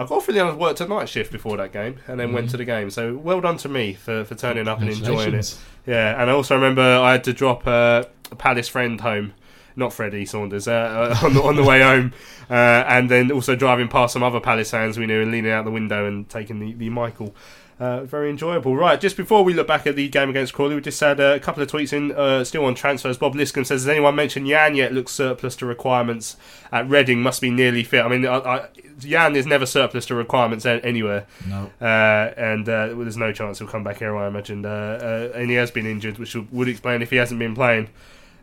I 0.01 0.07
got 0.09 0.23
through 0.23 0.35
the 0.35 0.41
I 0.41 0.53
worked 0.55 0.81
a 0.81 0.87
night 0.87 1.09
shift 1.09 1.33
before 1.33 1.57
that 1.57 1.73
game 1.73 1.97
and 2.07 2.21
then 2.21 2.33
went 2.33 2.47
Mhm. 2.47 2.51
to 2.53 2.57
the 2.59 2.65
game. 2.65 2.91
So 2.91 3.15
well 3.17 3.41
done 3.41 3.57
to 3.59 3.69
me 3.69 3.95
for, 3.95 4.25
for 4.25 4.35
turning 4.37 4.69
up 4.69 4.81
and 4.81 4.89
enjoying 4.91 5.35
it. 5.35 5.59
Yeah, 5.87 6.21
and 6.21 6.31
I 6.31 6.33
also 6.35 6.55
remember 6.55 6.83
I 6.83 7.13
had 7.13 7.25
to 7.25 7.33
drop 7.33 7.67
uh, 7.67 8.05
a 8.31 8.37
Palace 8.37 8.69
friend 8.69 9.01
home, 9.01 9.33
not 9.77 9.93
Freddie 9.93 10.25
Saunders, 10.25 10.69
uh, 10.69 11.19
on, 11.23 11.35
the, 11.35 11.43
on 11.43 11.57
the 11.57 11.65
way 11.65 11.83
home, 11.83 12.13
uh, 12.49 12.53
and 12.87 13.11
then 13.11 13.33
also 13.33 13.57
driving 13.57 13.89
past 13.89 14.13
some 14.13 14.23
other 14.23 14.39
Palace 14.41 14.71
fans 14.71 14.99
we 14.99 15.07
knew 15.07 15.21
and 15.21 15.33
leaning 15.33 15.51
out 15.51 15.65
the 15.65 15.71
window 15.73 16.07
and 16.07 16.29
taking 16.29 16.61
the, 16.61 16.73
the 16.75 16.89
Michael 16.91 17.35
Uh, 17.81 18.05
very 18.05 18.31
enjoyable. 18.31 18.77
Right, 18.77 19.01
just 19.01 19.17
before 19.17 19.43
we 19.43 19.53
look 19.53 19.67
back 19.67 19.85
at 19.87 19.97
the 19.97 20.09
game 20.09 20.31
against 20.31 20.53
Crawley, 20.53 20.77
we 20.77 20.81
just 20.81 21.01
had 21.01 21.21
uh, 21.21 21.35
a 21.35 21.41
couple 21.41 21.61
of 21.61 21.69
tweets 21.69 21.93
in, 21.93 22.13
uh, 22.13 22.45
still 22.45 22.65
on 22.65 22.77
transfers. 22.77 23.19
Bob 23.19 23.35
Liscombe 23.35 23.65
says, 23.65 23.83
Has 23.83 23.89
anyone 23.89 24.15
mentioned 24.15 24.47
Yann 24.47 24.77
yet? 24.77 24.93
Looks 24.93 25.11
surplus 25.13 25.57
to 25.57 25.67
requirements 25.67 26.37
at 26.71 26.89
Reading, 26.89 27.21
must 27.21 27.41
be 27.41 27.51
nearly 27.51 27.83
fit. 27.83 28.05
I 28.05 28.09
mean, 28.09 28.25
I, 28.27 28.37
I, 28.37 28.69
Yann 29.01 29.35
is 29.35 29.45
never 29.45 29.67
surplus 29.67 30.07
to 30.07 30.15
requirements 30.15 30.65
anywhere. 30.65 31.27
No. 31.49 31.71
Uh, 31.81 32.33
and 32.37 32.69
uh, 32.69 32.89
well, 32.91 32.99
there's 33.01 33.17
no 33.17 33.33
chance 33.33 33.59
he'll 33.59 33.67
come 33.67 33.83
back 33.83 33.99
here, 33.99 34.17
I 34.17 34.29
imagine. 34.29 34.65
Uh, 34.65 35.31
uh, 35.35 35.37
and 35.39 35.51
he 35.51 35.57
has 35.57 35.73
been 35.73 35.87
injured, 35.87 36.19
which 36.19 36.35
would- 36.37 36.69
explain 36.69 37.03
if 37.03 37.11
he 37.11 37.17
hasn't 37.17 37.41
been 37.41 37.55
playing. 37.57 37.89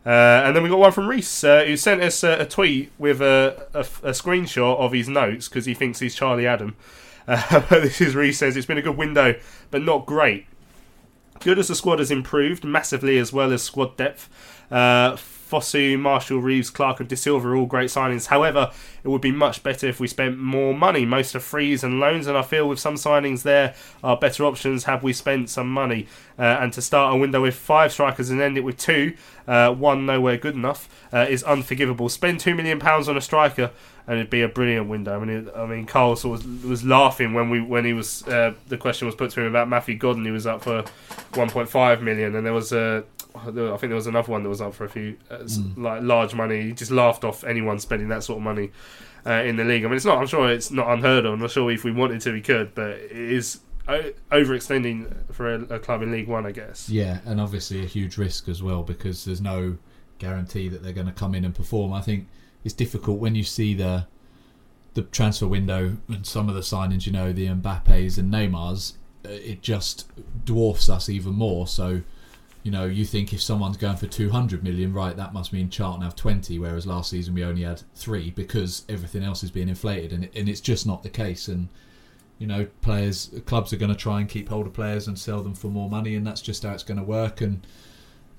Uh, 0.06 0.10
and 0.46 0.56
then 0.56 0.64
we 0.64 0.68
got 0.70 0.80
one 0.80 0.92
from 0.92 1.08
Reese, 1.08 1.44
uh, 1.44 1.64
who 1.64 1.78
sent 1.78 2.02
us 2.02 2.24
a, 2.24 2.42
a 2.42 2.46
tweet 2.46 2.92
with 2.98 3.22
a, 3.22 3.68
a, 3.74 3.80
a 3.80 4.12
screenshot 4.12 4.78
of 4.78 4.92
his 4.92 5.08
notes 5.08 5.48
because 5.48 5.66
he 5.66 5.74
thinks 5.74 6.00
he's 6.00 6.16
Charlie 6.16 6.48
Adam. 6.48 6.76
Uh, 7.28 7.60
this 7.70 8.02
is 8.02 8.16
Reese 8.16 8.40
says 8.40 8.58
it's 8.58 8.66
been 8.66 8.78
a 8.78 8.82
good 8.82 8.98
window, 8.98 9.36
but 9.70 9.82
not 9.82 10.06
great. 10.06 10.48
Good 11.40 11.60
as 11.60 11.68
the 11.68 11.76
squad 11.76 12.00
has 12.00 12.12
improved 12.12 12.64
massively, 12.64 13.18
as 13.18 13.32
well 13.32 13.54
as 13.54 13.62
squad 13.64 13.96
depth. 13.96 14.28
Uh, 14.70 15.16
Fosu, 15.52 16.00
Marshall, 16.00 16.40
Reeves, 16.40 16.70
Clarke, 16.70 17.02
and 17.02 17.10
Dasilva 17.10 17.44
are 17.44 17.56
all 17.56 17.66
great 17.66 17.90
signings. 17.90 18.28
However, 18.28 18.72
it 19.04 19.10
would 19.10 19.22
be 19.22 19.34
much 19.34 19.64
better 19.64 19.88
if 19.88 20.00
we 20.00 20.08
spent 20.08 20.38
more 20.38 20.74
money. 20.74 21.06
Most 21.06 21.36
are 21.36 21.42
frees 21.42 21.84
and 21.84 22.00
loans, 22.00 22.28
and 22.28 22.38
I 22.38 22.42
feel 22.42 22.70
with 22.70 22.80
some 22.80 22.96
signings 22.96 23.44
there 23.44 23.76
are 24.02 24.16
better 24.16 24.46
options 24.46 24.86
Have 24.86 25.04
we 25.04 25.12
spent 25.12 25.50
some 25.50 25.70
money. 25.70 26.08
Uh, 26.40 26.44
and 26.44 26.72
to 26.74 26.82
start 26.82 27.14
a 27.14 27.18
window 27.18 27.42
with 27.42 27.56
five 27.56 27.92
strikers 27.92 28.30
and 28.30 28.40
end 28.40 28.58
it 28.58 28.62
with 28.62 28.78
two, 28.78 29.14
uh, 29.46 29.74
one 29.74 30.06
nowhere 30.06 30.38
good 30.38 30.56
enough, 30.56 30.88
uh, 31.12 31.26
is 31.30 31.44
unforgivable. 31.44 32.08
Spend 32.08 32.40
two 32.40 32.56
million 32.56 32.80
pounds 32.80 33.10
on 33.10 33.18
a 33.18 33.22
striker, 33.22 33.72
and 34.08 34.18
it'd 34.20 34.30
be 34.30 34.42
a 34.42 34.48
brilliant 34.50 34.88
window. 34.90 35.16
I 35.20 35.24
mean, 35.24 35.48
it, 35.48 35.54
I 35.56 35.66
mean, 35.66 35.86
Karl 35.86 36.16
sort 36.16 36.40
of 36.42 36.46
was, 36.64 36.64
was 36.64 36.84
laughing 36.84 37.34
when 37.34 37.50
we 37.50 37.62
when 37.62 37.86
he 37.86 37.94
was 37.94 38.28
uh, 38.28 38.54
the 38.68 38.78
question 38.78 39.06
was 39.06 39.16
put 39.16 39.32
to 39.32 39.42
him 39.42 39.48
about 39.48 39.68
Matthew 39.70 39.96
Godden. 39.96 40.26
He 40.26 40.32
was 40.32 40.46
up 40.48 40.64
for 40.64 40.84
1.5 41.34 42.02
million, 42.02 42.36
and 42.36 42.46
there 42.46 42.54
was 42.54 42.72
a. 42.72 43.04
I 43.34 43.44
think 43.44 43.54
there 43.82 43.96
was 43.96 44.08
another 44.08 44.30
one 44.30 44.44
that 44.44 44.50
was 44.50 44.60
up 44.60 44.74
for 44.74 44.84
a 44.84 44.90
few 44.90 45.18
uh, 45.32 45.36
s- 45.44 45.60
like 45.78 46.02
large 46.04 46.36
money. 46.36 46.64
He 46.64 46.74
just 46.74 46.92
laughed 46.92 47.24
off 47.24 47.46
anyone 47.46 47.80
spending 47.80 48.10
that 48.10 48.24
sort 48.26 48.38
of 48.38 48.44
money 48.44 48.72
uh, 49.26 49.32
in 49.32 49.56
the 49.56 49.64
league. 49.64 49.86
I 49.86 49.88
mean, 49.88 49.96
it's 49.96 50.04
not. 50.06 50.18
I'm 50.18 50.28
sure 50.28 50.52
it's 50.52 50.70
not 50.70 50.90
unheard 50.90 51.26
of. 51.26 51.34
I'm 51.34 51.40
not 51.40 51.52
sure 51.52 51.72
if 51.72 51.86
we 51.86 51.94
wanted 51.94 52.20
to, 52.22 52.34
we 52.34 52.42
could, 52.42 52.76
but 52.76 52.90
it 52.90 53.12
is 53.14 53.62
overextending 54.32 55.34
for 55.34 55.54
a, 55.54 55.62
a 55.76 55.80
club 55.80 56.02
in 56.02 56.12
League 56.12 56.28
One, 56.28 56.46
I 56.46 56.52
guess. 56.52 56.90
Yeah, 56.90 57.20
and 57.26 57.40
obviously 57.40 57.82
a 57.84 57.88
huge 57.88 58.18
risk 58.18 58.48
as 58.48 58.62
well 58.62 58.84
because 58.84 59.26
there's 59.26 59.42
no 59.42 59.78
guarantee 60.20 60.70
that 60.70 60.84
they're 60.84 60.94
going 60.94 61.08
to 61.08 61.14
come 61.14 61.34
in 61.36 61.46
and 61.46 61.56
perform. 61.56 61.94
I 61.94 62.02
think 62.02 62.28
it's 62.64 62.74
difficult 62.74 63.20
when 63.20 63.36
you 63.36 63.44
see 63.44 63.74
the 63.74 64.08
the 64.94 65.04
transfer 65.04 65.48
window 65.48 65.98
and 66.10 66.26
some 66.26 66.50
of 66.50 66.56
the 66.56 66.62
signings, 66.62 67.06
you 67.06 67.14
know, 67.14 67.32
the 67.32 67.48
Mbappes 67.48 68.18
and 68.18 68.32
Neymars, 68.32 68.94
uh, 69.26 69.30
it 69.30 69.62
just 69.62 70.10
dwarfs 70.46 70.90
us 70.90 71.08
even 71.08 71.34
more. 71.34 71.66
So, 71.66 72.02
you 72.64 72.72
know, 72.72 72.86
you 72.86 73.06
think 73.06 73.32
if 73.32 73.42
someone's 73.42 73.78
going 73.78 73.96
for 73.96 74.08
200 74.08 74.64
million, 74.64 74.92
right, 74.94 75.16
that 75.16 75.34
must 75.34 75.54
mean 75.54 75.70
Charlton 75.70 76.02
have 76.02 76.16
20, 76.16 76.60
whereas 76.60 76.86
last 76.86 77.10
season 77.10 77.34
we 77.34 77.44
only 77.44 77.64
had 77.64 77.82
three 77.96 78.32
because 78.32 78.84
everything 78.90 79.24
else 79.24 79.44
is 79.44 79.52
being 79.52 79.70
inflated, 79.70 80.12
and, 80.12 80.30
and 80.36 80.50
it's 80.50 80.62
just 80.62 80.86
not 80.86 81.04
the 81.04 81.10
case. 81.10 81.48
And 81.48 81.70
you 82.38 82.48
know, 82.48 82.68
players, 82.82 83.32
clubs 83.46 83.72
are 83.72 83.78
going 83.78 83.92
to 83.92 83.98
try 83.98 84.20
and 84.20 84.28
keep 84.28 84.50
hold 84.50 84.66
of 84.66 84.74
players 84.74 85.08
and 85.08 85.18
sell 85.18 85.42
them 85.42 85.54
for 85.54 85.68
more 85.68 85.90
money, 85.90 86.16
and 86.16 86.26
that's 86.26 86.42
just 86.42 86.64
how 86.64 86.72
it's 86.72 86.84
going 86.84 86.98
to 86.98 87.04
work. 87.04 87.40
And 87.40 87.66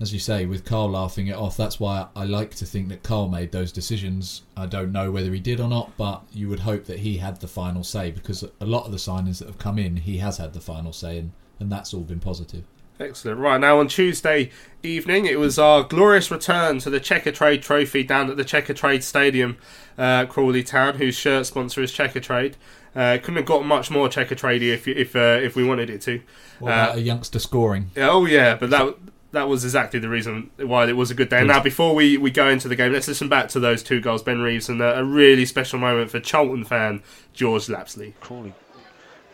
as 0.02 0.12
you 0.12 0.18
say, 0.18 0.44
with 0.44 0.64
Karl 0.64 0.90
laughing 0.90 1.28
it 1.28 1.36
off, 1.36 1.56
that's 1.56 1.78
why 1.80 2.08
I 2.14 2.24
like 2.24 2.54
to 2.56 2.66
think 2.66 2.88
that 2.88 3.02
Karl 3.02 3.28
made 3.28 3.52
those 3.52 3.72
decisions. 3.72 4.42
I 4.56 4.66
don't 4.66 4.92
know 4.92 5.10
whether 5.10 5.32
he 5.32 5.40
did 5.40 5.60
or 5.60 5.68
not, 5.68 5.96
but 5.96 6.22
you 6.32 6.48
would 6.48 6.60
hope 6.60 6.84
that 6.86 6.98
he 6.98 7.18
had 7.18 7.40
the 7.40 7.48
final 7.48 7.84
say 7.84 8.10
because 8.10 8.42
a 8.60 8.66
lot 8.66 8.84
of 8.84 8.90
the 8.92 8.98
signings 8.98 9.38
that 9.38 9.46
have 9.46 9.58
come 9.58 9.78
in, 9.78 9.96
he 9.98 10.18
has 10.18 10.38
had 10.38 10.52
the 10.52 10.60
final 10.60 10.92
say, 10.92 11.18
and, 11.18 11.32
and 11.60 11.70
that's 11.70 11.94
all 11.94 12.00
been 12.02 12.20
positive. 12.20 12.64
Excellent. 13.00 13.38
Right 13.40 13.60
now 13.60 13.78
on 13.80 13.88
Tuesday 13.88 14.50
evening, 14.82 15.24
it 15.26 15.38
was 15.38 15.58
our 15.58 15.82
glorious 15.82 16.30
return 16.30 16.78
to 16.80 16.90
the 16.90 17.00
Checkatrade 17.00 17.62
Trophy 17.62 18.02
down 18.02 18.30
at 18.30 18.36
the 18.36 18.44
Checkatrade 18.44 19.02
Stadium, 19.02 19.56
uh, 19.96 20.26
Crawley 20.26 20.62
Town, 20.62 20.96
whose 20.96 21.14
shirt 21.16 21.46
sponsor 21.46 21.82
is 21.82 21.92
Checkatrade. 21.92 22.54
Uh, 22.94 23.16
couldn't 23.18 23.36
have 23.36 23.46
got 23.46 23.64
much 23.64 23.90
more 23.90 24.08
Checkatrade 24.08 24.60
if 24.60 24.86
if 24.86 25.16
uh, 25.16 25.40
if 25.42 25.56
we 25.56 25.64
wanted 25.64 25.88
it 25.90 26.02
to. 26.02 26.20
What 26.58 26.68
about 26.68 26.90
Uh, 26.96 26.98
a 26.98 27.00
youngster 27.00 27.38
scoring? 27.38 27.90
yeah, 27.96 28.10
oh 28.10 28.26
yeah, 28.26 28.54
but 28.54 28.68
that 28.70 28.94
that 29.32 29.48
was 29.48 29.64
exactly 29.64 29.98
the 29.98 30.08
reason 30.08 30.50
why 30.58 30.86
it 30.88 30.96
was 30.96 31.10
a 31.10 31.14
good 31.14 31.28
day. 31.28 31.38
And 31.38 31.48
now, 31.48 31.62
before 31.62 31.94
we, 31.94 32.16
we 32.18 32.30
go 32.30 32.48
into 32.48 32.68
the 32.68 32.76
game, 32.76 32.92
let's 32.92 33.08
listen 33.08 33.28
back 33.28 33.48
to 33.48 33.60
those 33.60 33.82
two 33.82 34.00
goals, 34.00 34.22
Ben 34.22 34.40
Reeves, 34.40 34.68
and 34.68 34.80
a, 34.80 35.00
a 35.00 35.04
really 35.04 35.46
special 35.46 35.78
moment 35.78 36.10
for 36.10 36.20
Charlton 36.20 36.64
fan 36.64 37.02
George 37.32 37.68
Lapslie. 37.68 38.14
Crawley 38.20 38.52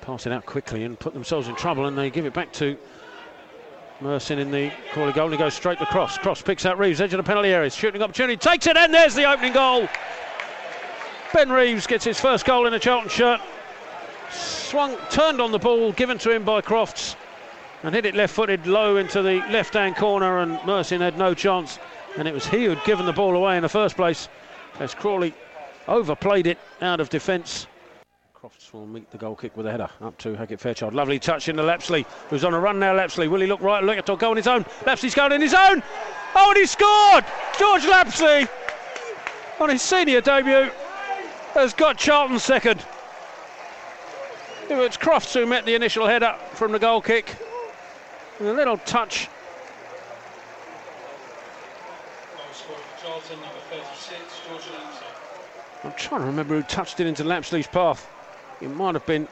pass 0.00 0.26
it 0.26 0.32
out 0.32 0.46
quickly 0.46 0.84
and 0.84 0.98
put 0.98 1.14
themselves 1.14 1.48
in 1.48 1.56
trouble, 1.56 1.86
and 1.86 1.98
they 1.98 2.10
give 2.10 2.24
it 2.24 2.32
back 2.32 2.52
to 2.54 2.76
Mersin 4.00 4.38
in 4.38 4.50
the 4.52 4.72
Crawley 4.92 5.12
goal. 5.12 5.28
He 5.30 5.36
goes 5.36 5.54
straight 5.54 5.78
to 5.80 5.86
Crofts. 5.86 6.18
Crofts 6.18 6.42
picks 6.42 6.64
out 6.64 6.78
Reeves, 6.78 7.00
edge 7.00 7.12
of 7.12 7.18
the 7.18 7.24
penalty 7.24 7.48
area. 7.48 7.68
Shooting 7.68 8.00
opportunity, 8.00 8.36
takes 8.36 8.66
it, 8.66 8.76
and 8.76 8.94
there's 8.94 9.14
the 9.14 9.30
opening 9.30 9.52
goal. 9.52 9.88
Ben 11.34 11.50
Reeves 11.50 11.86
gets 11.86 12.04
his 12.04 12.18
first 12.18 12.46
goal 12.46 12.66
in 12.66 12.74
a 12.74 12.78
Charlton 12.78 13.10
shirt. 13.10 13.40
Swung, 14.30 14.96
turned 15.10 15.40
on 15.40 15.50
the 15.50 15.58
ball, 15.58 15.92
given 15.92 16.18
to 16.18 16.30
him 16.30 16.44
by 16.44 16.60
Crofts, 16.60 17.16
and 17.82 17.94
hit 17.94 18.06
it 18.06 18.14
left-footed 18.14 18.66
low 18.66 18.96
into 18.96 19.22
the 19.22 19.36
left-hand 19.50 19.96
corner, 19.96 20.38
and 20.38 20.58
Mersin 20.58 21.00
had 21.00 21.18
no 21.18 21.34
chance. 21.34 21.78
And 22.16 22.26
it 22.26 22.34
was 22.34 22.46
he 22.46 22.64
who'd 22.64 22.82
given 22.84 23.06
the 23.06 23.12
ball 23.12 23.36
away 23.36 23.56
in 23.56 23.62
the 23.62 23.68
first 23.68 23.96
place, 23.96 24.28
as 24.80 24.94
Crawley 24.94 25.34
overplayed 25.86 26.46
it 26.46 26.58
out 26.82 27.00
of 27.00 27.08
defence. 27.08 27.66
Crofts 28.34 28.72
will 28.72 28.86
meet 28.86 29.10
the 29.10 29.18
goal 29.18 29.34
kick 29.34 29.56
with 29.56 29.66
a 29.66 29.70
header 29.70 29.88
up 30.00 30.16
to 30.18 30.34
Hackett 30.34 30.60
Fairchild. 30.60 30.94
Lovely 30.94 31.18
touch 31.18 31.48
into 31.48 31.62
Lapslie, 31.62 32.06
who's 32.30 32.44
on 32.44 32.54
a 32.54 32.60
run 32.60 32.78
now. 32.78 32.94
Lapslie, 32.94 33.28
will 33.28 33.40
he 33.40 33.46
look 33.46 33.60
right? 33.60 33.82
Look 33.82 33.98
at 33.98 34.06
go 34.18 34.30
on 34.30 34.36
his 34.36 34.46
own. 34.46 34.64
Lapslie's 34.86 35.14
going 35.14 35.32
in 35.32 35.40
his 35.40 35.54
own. 35.54 35.82
Oh, 36.34 36.50
and 36.50 36.56
he 36.56 36.66
scored! 36.66 37.24
George 37.58 37.84
Lapslie, 37.84 38.46
on 39.60 39.70
his 39.70 39.82
senior 39.82 40.20
debut, 40.20 40.70
has 41.54 41.74
got 41.74 41.98
Charlton 41.98 42.38
second. 42.38 42.84
It 44.70 44.76
was 44.76 44.96
Crofts 44.96 45.32
who 45.34 45.46
met 45.46 45.64
the 45.64 45.74
initial 45.74 46.06
header 46.06 46.36
from 46.52 46.72
the 46.72 46.78
goal 46.78 47.00
kick. 47.00 47.34
And 48.38 48.48
a 48.48 48.52
little 48.52 48.76
touch. 48.78 49.28
I'm 55.84 55.92
trying 55.92 56.20
to 56.20 56.26
remember 56.26 56.54
who 56.54 56.62
touched 56.62 57.00
it 57.00 57.06
into 57.06 57.24
Lapslie's 57.24 57.66
path. 57.66 58.08
It 58.60 58.68
might 58.68 58.94
have 58.94 59.06
been 59.06 59.26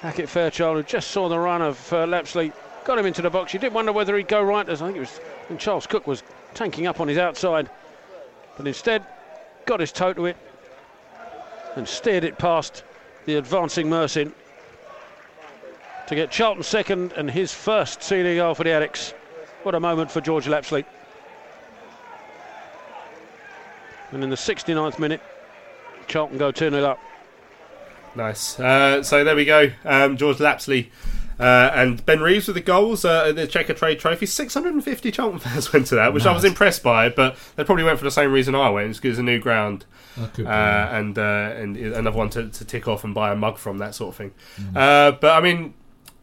Hackett 0.00 0.28
Fairchild 0.28 0.76
who 0.76 0.82
just 0.82 1.10
saw 1.10 1.28
the 1.28 1.38
run 1.38 1.62
of 1.62 1.92
uh, 1.92 2.06
Lapslie, 2.06 2.52
got 2.84 2.98
him 2.98 3.06
into 3.06 3.22
the 3.22 3.30
box. 3.30 3.54
You 3.54 3.60
did 3.60 3.72
wonder 3.72 3.92
whether 3.92 4.16
he'd 4.16 4.28
go 4.28 4.42
right, 4.42 4.68
as 4.68 4.82
I 4.82 4.86
think 4.86 4.96
it 4.96 5.00
was 5.00 5.18
when 5.48 5.58
Charles 5.58 5.86
Cook 5.86 6.06
was 6.06 6.22
tanking 6.54 6.86
up 6.86 7.00
on 7.00 7.08
his 7.08 7.18
outside, 7.18 7.70
but 8.56 8.66
instead 8.66 9.04
got 9.66 9.80
his 9.80 9.92
toe 9.92 10.12
to 10.12 10.26
it 10.26 10.36
and 11.76 11.86
steered 11.86 12.24
it 12.24 12.38
past 12.38 12.82
the 13.24 13.36
advancing 13.36 13.88
Mersin 13.88 14.32
to 16.06 16.14
get 16.14 16.30
Charlton 16.30 16.62
second 16.62 17.12
and 17.12 17.30
his 17.30 17.52
first 17.52 18.02
senior 18.02 18.36
goal 18.36 18.54
for 18.54 18.64
the 18.64 18.70
Addicts. 18.70 19.12
What 19.62 19.74
a 19.74 19.80
moment 19.80 20.10
for 20.10 20.20
George 20.20 20.46
Lapslie. 20.46 20.84
And 24.12 24.22
in 24.22 24.30
the 24.30 24.36
69th 24.36 24.98
minute, 24.98 25.20
Charlton 26.06 26.38
go 26.38 26.52
2 26.52 26.70
0 26.70 26.84
up. 26.84 27.00
Nice. 28.14 28.58
Uh, 28.58 29.02
so 29.02 29.24
there 29.24 29.36
we 29.36 29.44
go. 29.44 29.70
Um, 29.84 30.16
George 30.16 30.38
Lapslie 30.38 30.90
uh, 31.38 31.70
and 31.74 32.04
Ben 32.06 32.20
Reeves 32.20 32.46
with 32.46 32.54
the 32.54 32.62
goals. 32.62 33.04
Uh, 33.04 33.32
the 33.32 33.46
Checkatrade 33.46 33.98
Trophy. 33.98 34.24
650 34.26 35.10
Charlton 35.10 35.40
fans 35.40 35.72
went 35.72 35.86
to 35.88 35.96
that, 35.96 36.14
which 36.14 36.24
I 36.24 36.32
was 36.32 36.44
impressed 36.44 36.82
by. 36.82 37.08
But 37.08 37.36
they 37.56 37.64
probably 37.64 37.84
went 37.84 37.98
for 37.98 38.04
the 38.04 38.10
same 38.10 38.32
reason 38.32 38.54
I 38.54 38.70
went, 38.70 38.94
because 38.94 39.10
it's 39.10 39.18
a 39.18 39.24
new 39.24 39.38
ground. 39.38 39.84
That 40.16 40.32
could 40.32 40.44
be, 40.44 40.50
Uh, 40.50 40.52
and 40.52 41.18
uh, 41.18 41.52
and 41.56 41.76
another 41.76 42.16
one 42.16 42.30
to, 42.30 42.48
to 42.48 42.64
tick 42.64 42.88
off 42.88 43.04
and 43.04 43.12
buy 43.14 43.32
a 43.32 43.36
mug 43.36 43.58
from 43.58 43.78
that 43.78 43.94
sort 43.94 44.10
of 44.10 44.16
thing. 44.16 44.32
Mm. 44.58 44.76
Uh, 44.76 45.12
but 45.20 45.36
I 45.36 45.40
mean, 45.40 45.74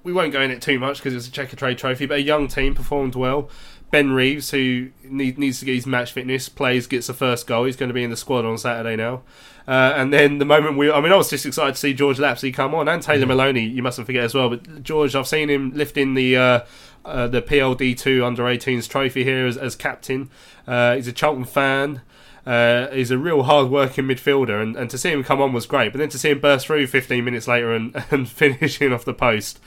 we 0.03 0.13
won't 0.13 0.33
go 0.33 0.41
in 0.41 0.51
it 0.51 0.61
too 0.61 0.79
much 0.79 0.97
because 0.97 1.13
it's 1.13 1.27
a 1.27 1.31
Checkatrade 1.31 1.77
Trophy. 1.77 2.05
But 2.05 2.19
a 2.19 2.21
young 2.21 2.47
team 2.47 2.75
performed 2.75 3.15
well. 3.15 3.49
Ben 3.91 4.11
Reeves, 4.11 4.49
who 4.49 4.89
need, 5.03 5.37
needs 5.37 5.59
to 5.59 5.65
get 5.65 5.75
his 5.75 5.85
match 5.85 6.11
fitness, 6.13 6.49
plays, 6.49 6.87
gets 6.87 7.07
the 7.07 7.13
first 7.13 7.45
goal. 7.45 7.65
He's 7.65 7.75
going 7.75 7.89
to 7.89 7.93
be 7.93 8.03
in 8.03 8.09
the 8.09 8.17
squad 8.17 8.43
on 8.43 8.57
Saturday 8.57 8.95
now. 8.95 9.21
Uh, 9.67 9.93
and 9.95 10.11
then 10.11 10.39
the 10.39 10.45
moment 10.45 10.77
we, 10.77 10.91
I 10.91 10.99
mean, 10.99 11.11
I 11.11 11.15
was 11.15 11.29
just 11.29 11.45
excited 11.45 11.75
to 11.75 11.79
see 11.79 11.93
George 11.93 12.19
Lapslie 12.19 12.51
come 12.51 12.73
on 12.73 12.87
and 12.87 13.01
Taylor 13.01 13.27
Maloney. 13.27 13.65
You 13.65 13.83
mustn't 13.83 14.07
forget 14.07 14.23
as 14.23 14.33
well. 14.33 14.49
But 14.49 14.83
George, 14.83 15.15
I've 15.15 15.27
seen 15.27 15.49
him 15.49 15.71
lifting 15.75 16.15
the 16.15 16.35
uh, 16.35 16.59
uh, 17.05 17.27
the 17.27 17.41
PLD 17.41 17.97
two 17.97 18.25
under 18.25 18.43
18s 18.43 18.89
trophy 18.89 19.23
here 19.23 19.45
as, 19.45 19.57
as 19.57 19.75
captain. 19.75 20.29
Uh, 20.67 20.95
he's 20.95 21.07
a 21.07 21.13
Charlton 21.13 21.45
fan. 21.45 22.01
Uh, 22.45 22.87
he's 22.89 23.11
a 23.11 23.17
real 23.17 23.43
hard-working 23.43 24.03
midfielder, 24.03 24.61
and, 24.61 24.75
and 24.75 24.89
to 24.89 24.97
see 24.97 25.11
him 25.11 25.23
come 25.23 25.41
on 25.41 25.53
was 25.53 25.65
great. 25.65 25.93
But 25.93 25.99
then 25.99 26.09
to 26.09 26.19
see 26.19 26.31
him 26.31 26.39
burst 26.39 26.67
through 26.67 26.87
15 26.87 27.23
minutes 27.23 27.47
later 27.47 27.73
and, 27.73 28.03
and 28.11 28.27
finishing 28.27 28.91
off 28.91 29.05
the 29.05 29.13
post, 29.13 29.61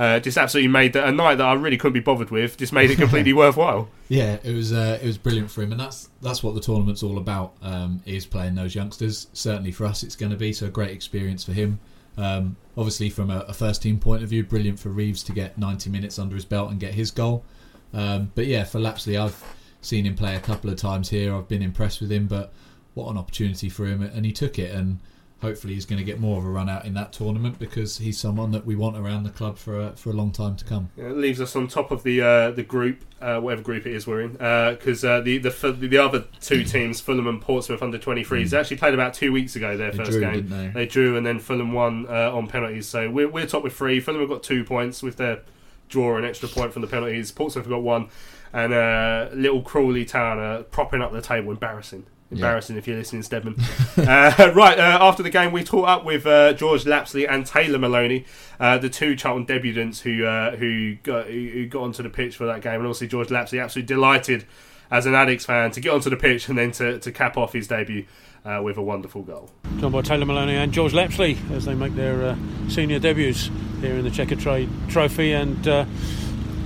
uh, 0.00 0.18
just 0.18 0.38
absolutely 0.38 0.68
made 0.68 0.94
that 0.94 1.06
a 1.06 1.12
night 1.12 1.34
that 1.34 1.46
I 1.46 1.52
really 1.52 1.76
couldn't 1.76 1.92
be 1.92 2.00
bothered 2.00 2.30
with. 2.30 2.56
Just 2.56 2.72
made 2.72 2.90
it 2.90 2.96
completely 2.96 3.32
worthwhile. 3.34 3.90
Yeah, 4.08 4.38
it 4.42 4.54
was 4.54 4.72
uh, 4.72 4.98
it 5.00 5.04
was 5.04 5.18
brilliant 5.18 5.50
for 5.50 5.60
him, 5.60 5.72
and 5.72 5.80
that's 5.80 6.08
that's 6.22 6.42
what 6.42 6.54
the 6.54 6.60
tournament's 6.62 7.02
all 7.02 7.18
about. 7.18 7.52
Um, 7.60 8.02
is 8.06 8.24
playing 8.24 8.54
those 8.54 8.74
youngsters. 8.74 9.26
Certainly 9.34 9.72
for 9.72 9.84
us, 9.84 10.02
it's 10.02 10.16
going 10.16 10.32
to 10.32 10.38
be 10.38 10.54
so 10.54 10.66
a 10.66 10.70
great 10.70 10.92
experience 10.92 11.44
for 11.44 11.52
him. 11.52 11.80
Um, 12.16 12.56
obviously, 12.78 13.10
from 13.10 13.28
a, 13.28 13.40
a 13.40 13.52
first 13.52 13.82
team 13.82 13.98
point 13.98 14.22
of 14.22 14.30
view, 14.30 14.42
brilliant 14.42 14.80
for 14.80 14.88
Reeves 14.88 15.22
to 15.24 15.32
get 15.32 15.58
90 15.58 15.90
minutes 15.90 16.18
under 16.18 16.34
his 16.34 16.46
belt 16.46 16.70
and 16.70 16.80
get 16.80 16.94
his 16.94 17.10
goal. 17.10 17.44
Um, 17.92 18.32
but 18.34 18.46
yeah, 18.46 18.64
for 18.64 18.80
Lapslie, 18.80 19.18
I've 19.18 19.44
seen 19.82 20.06
him 20.06 20.14
play 20.14 20.34
a 20.34 20.40
couple 20.40 20.70
of 20.70 20.76
times 20.76 21.10
here. 21.10 21.34
I've 21.34 21.48
been 21.48 21.62
impressed 21.62 22.00
with 22.00 22.10
him, 22.10 22.26
but 22.26 22.54
what 22.94 23.10
an 23.10 23.18
opportunity 23.18 23.68
for 23.68 23.84
him, 23.84 24.00
and 24.00 24.24
he 24.24 24.32
took 24.32 24.58
it. 24.58 24.74
And 24.74 25.00
hopefully, 25.40 25.74
he's 25.74 25.86
going 25.86 25.98
to 25.98 26.04
get 26.04 26.20
more 26.20 26.38
of 26.38 26.44
a 26.44 26.48
run 26.48 26.68
out 26.68 26.84
in 26.84 26.94
that 26.94 27.12
tournament 27.12 27.58
because 27.58 27.98
he's 27.98 28.18
someone 28.18 28.50
that 28.52 28.64
we 28.66 28.74
want 28.76 28.96
around 28.96 29.24
the 29.24 29.30
club 29.30 29.58
for 29.58 29.78
a, 29.80 29.92
for 29.92 30.10
a 30.10 30.12
long 30.12 30.30
time 30.32 30.56
to 30.56 30.64
come. 30.64 30.90
Yeah, 30.96 31.06
it 31.06 31.16
leaves 31.16 31.40
us 31.40 31.54
on 31.56 31.68
top 31.68 31.90
of 31.90 32.02
the 32.02 32.20
uh, 32.20 32.50
the 32.50 32.62
group, 32.62 33.04
uh, 33.20 33.40
whatever 33.40 33.62
group 33.62 33.86
it 33.86 33.94
is 33.94 34.06
we're 34.06 34.20
in, 34.22 34.32
because 34.32 35.04
uh, 35.04 35.20
the, 35.20 35.38
the 35.38 35.50
the 35.72 35.98
other 35.98 36.24
two 36.40 36.64
teams, 36.74 37.00
Fulham 37.00 37.26
and 37.26 37.40
Portsmouth 37.40 37.82
under 37.82 37.98
23s, 37.98 38.50
they 38.50 38.58
actually 38.58 38.76
played 38.76 38.94
about 38.94 39.14
two 39.14 39.32
weeks 39.32 39.56
ago 39.56 39.76
their 39.76 39.90
They 39.90 39.96
first 39.96 40.10
drew, 40.12 40.20
game. 40.20 40.32
didn't 40.48 40.74
they? 40.74 40.86
drew, 40.86 41.16
and 41.16 41.26
then 41.26 41.38
Fulham 41.38 41.72
won 41.72 42.06
uh, 42.08 42.34
on 42.34 42.46
penalties. 42.46 42.86
So 42.88 43.10
we're, 43.10 43.28
we're 43.28 43.46
top 43.46 43.62
with 43.62 43.72
three. 43.74 44.00
Fulham 44.00 44.20
have 44.20 44.30
got 44.30 44.42
two 44.42 44.64
points 44.64 45.02
with 45.02 45.16
their 45.16 45.42
draw 45.88 46.16
an 46.16 46.24
extra 46.24 46.48
point 46.48 46.72
from 46.72 46.82
the 46.82 46.88
penalties. 46.88 47.32
Portsmouth 47.32 47.64
have 47.64 47.70
got 47.70 47.82
one, 47.82 48.08
and 48.52 48.72
uh, 48.72 49.28
little 49.32 49.62
Crawley 49.62 50.04
Town 50.04 50.38
are 50.38 50.62
propping 50.62 51.02
up 51.02 51.12
the 51.12 51.20
table. 51.20 51.50
Embarrassing. 51.50 52.06
Embarrassing 52.30 52.76
if 52.76 52.86
you're 52.86 52.96
listening, 52.96 53.22
Stedman. 53.22 53.56
uh, 53.96 54.52
right, 54.54 54.78
uh, 54.78 54.98
after 55.00 55.22
the 55.22 55.30
game, 55.30 55.50
we 55.50 55.64
caught 55.64 55.88
up 55.88 56.04
with 56.04 56.26
uh, 56.26 56.52
George 56.52 56.86
Lapslie 56.86 57.26
and 57.26 57.44
Taylor 57.44 57.78
Maloney, 57.78 58.24
uh, 58.60 58.78
the 58.78 58.88
two 58.88 59.16
Charlton 59.16 59.46
debutants 59.46 60.00
who 60.00 60.24
uh, 60.24 60.54
who 60.56 60.94
got 61.02 61.26
who 61.26 61.48
who 61.48 61.66
got 61.66 61.82
onto 61.82 62.04
the 62.04 62.10
pitch 62.10 62.36
for 62.36 62.46
that 62.46 62.62
game. 62.62 62.74
And 62.74 62.82
obviously, 62.82 63.08
George 63.08 63.30
Lapslie 63.30 63.58
absolutely 63.58 63.92
delighted 63.94 64.46
as 64.90 65.06
an 65.06 65.14
Addicts 65.14 65.44
fan 65.44 65.70
to 65.72 65.80
get 65.80 65.92
onto 65.92 66.10
the 66.10 66.16
pitch 66.16 66.48
and 66.48 66.58
then 66.58 66.72
to, 66.72 66.98
to 66.98 67.12
cap 67.12 67.36
off 67.36 67.52
his 67.52 67.68
debut 67.68 68.06
uh, 68.44 68.60
with 68.62 68.76
a 68.76 68.82
wonderful 68.82 69.22
goal. 69.22 69.50
Joined 69.78 69.92
by 69.92 70.02
Taylor 70.02 70.26
Maloney 70.26 70.56
and 70.56 70.72
George 70.72 70.92
Lapslie 70.92 71.38
as 71.52 71.64
they 71.64 71.74
make 71.74 71.94
their 71.94 72.22
uh, 72.22 72.36
senior 72.68 72.98
debuts 72.98 73.50
here 73.80 73.94
in 73.94 74.04
the 74.04 74.10
Checkatrade 74.10 74.68
Trophy. 74.88 75.32
And 75.32 75.66
uh, 75.66 75.84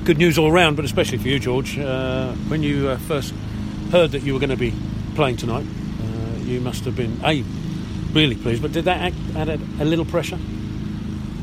good 0.04 0.18
news 0.18 0.38
all 0.38 0.50
round, 0.50 0.76
but 0.76 0.84
especially 0.84 1.18
for 1.18 1.28
you, 1.28 1.38
George. 1.38 1.78
Uh, 1.78 2.32
when 2.48 2.62
you 2.62 2.88
uh, 2.88 2.98
first 2.98 3.34
heard 3.90 4.12
that 4.12 4.22
you 4.22 4.32
were 4.32 4.40
going 4.40 4.50
to 4.50 4.56
be 4.56 4.72
playing 5.14 5.36
tonight, 5.36 5.66
uh, 5.66 6.38
you 6.44 6.60
must 6.60 6.84
have 6.84 6.96
been 6.96 7.20
a 7.24 7.44
really 8.12 8.36
pleased. 8.36 8.62
But 8.62 8.72
did 8.72 8.84
that 8.84 9.00
act, 9.00 9.16
add 9.36 9.48
a, 9.48 9.58
a 9.80 9.84
little 9.84 10.04
pressure? 10.04 10.38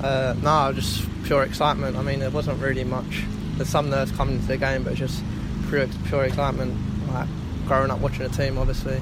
Uh, 0.03 0.35
no, 0.41 0.71
just 0.73 1.07
pure 1.23 1.43
excitement. 1.43 1.95
I 1.95 2.01
mean, 2.01 2.19
there 2.19 2.29
wasn't 2.29 2.59
really 2.61 2.83
much. 2.83 3.23
There's 3.55 3.69
some 3.69 3.89
nerves 3.89 4.11
coming 4.11 4.35
into 4.35 4.47
the 4.47 4.57
game, 4.57 4.83
but 4.83 4.95
just 4.95 5.23
pure, 5.69 5.87
pure 6.07 6.25
excitement. 6.25 6.75
Like 7.09 7.27
growing 7.67 7.91
up 7.91 7.99
watching 7.99 8.23
the 8.23 8.29
team, 8.29 8.57
obviously, 8.57 9.01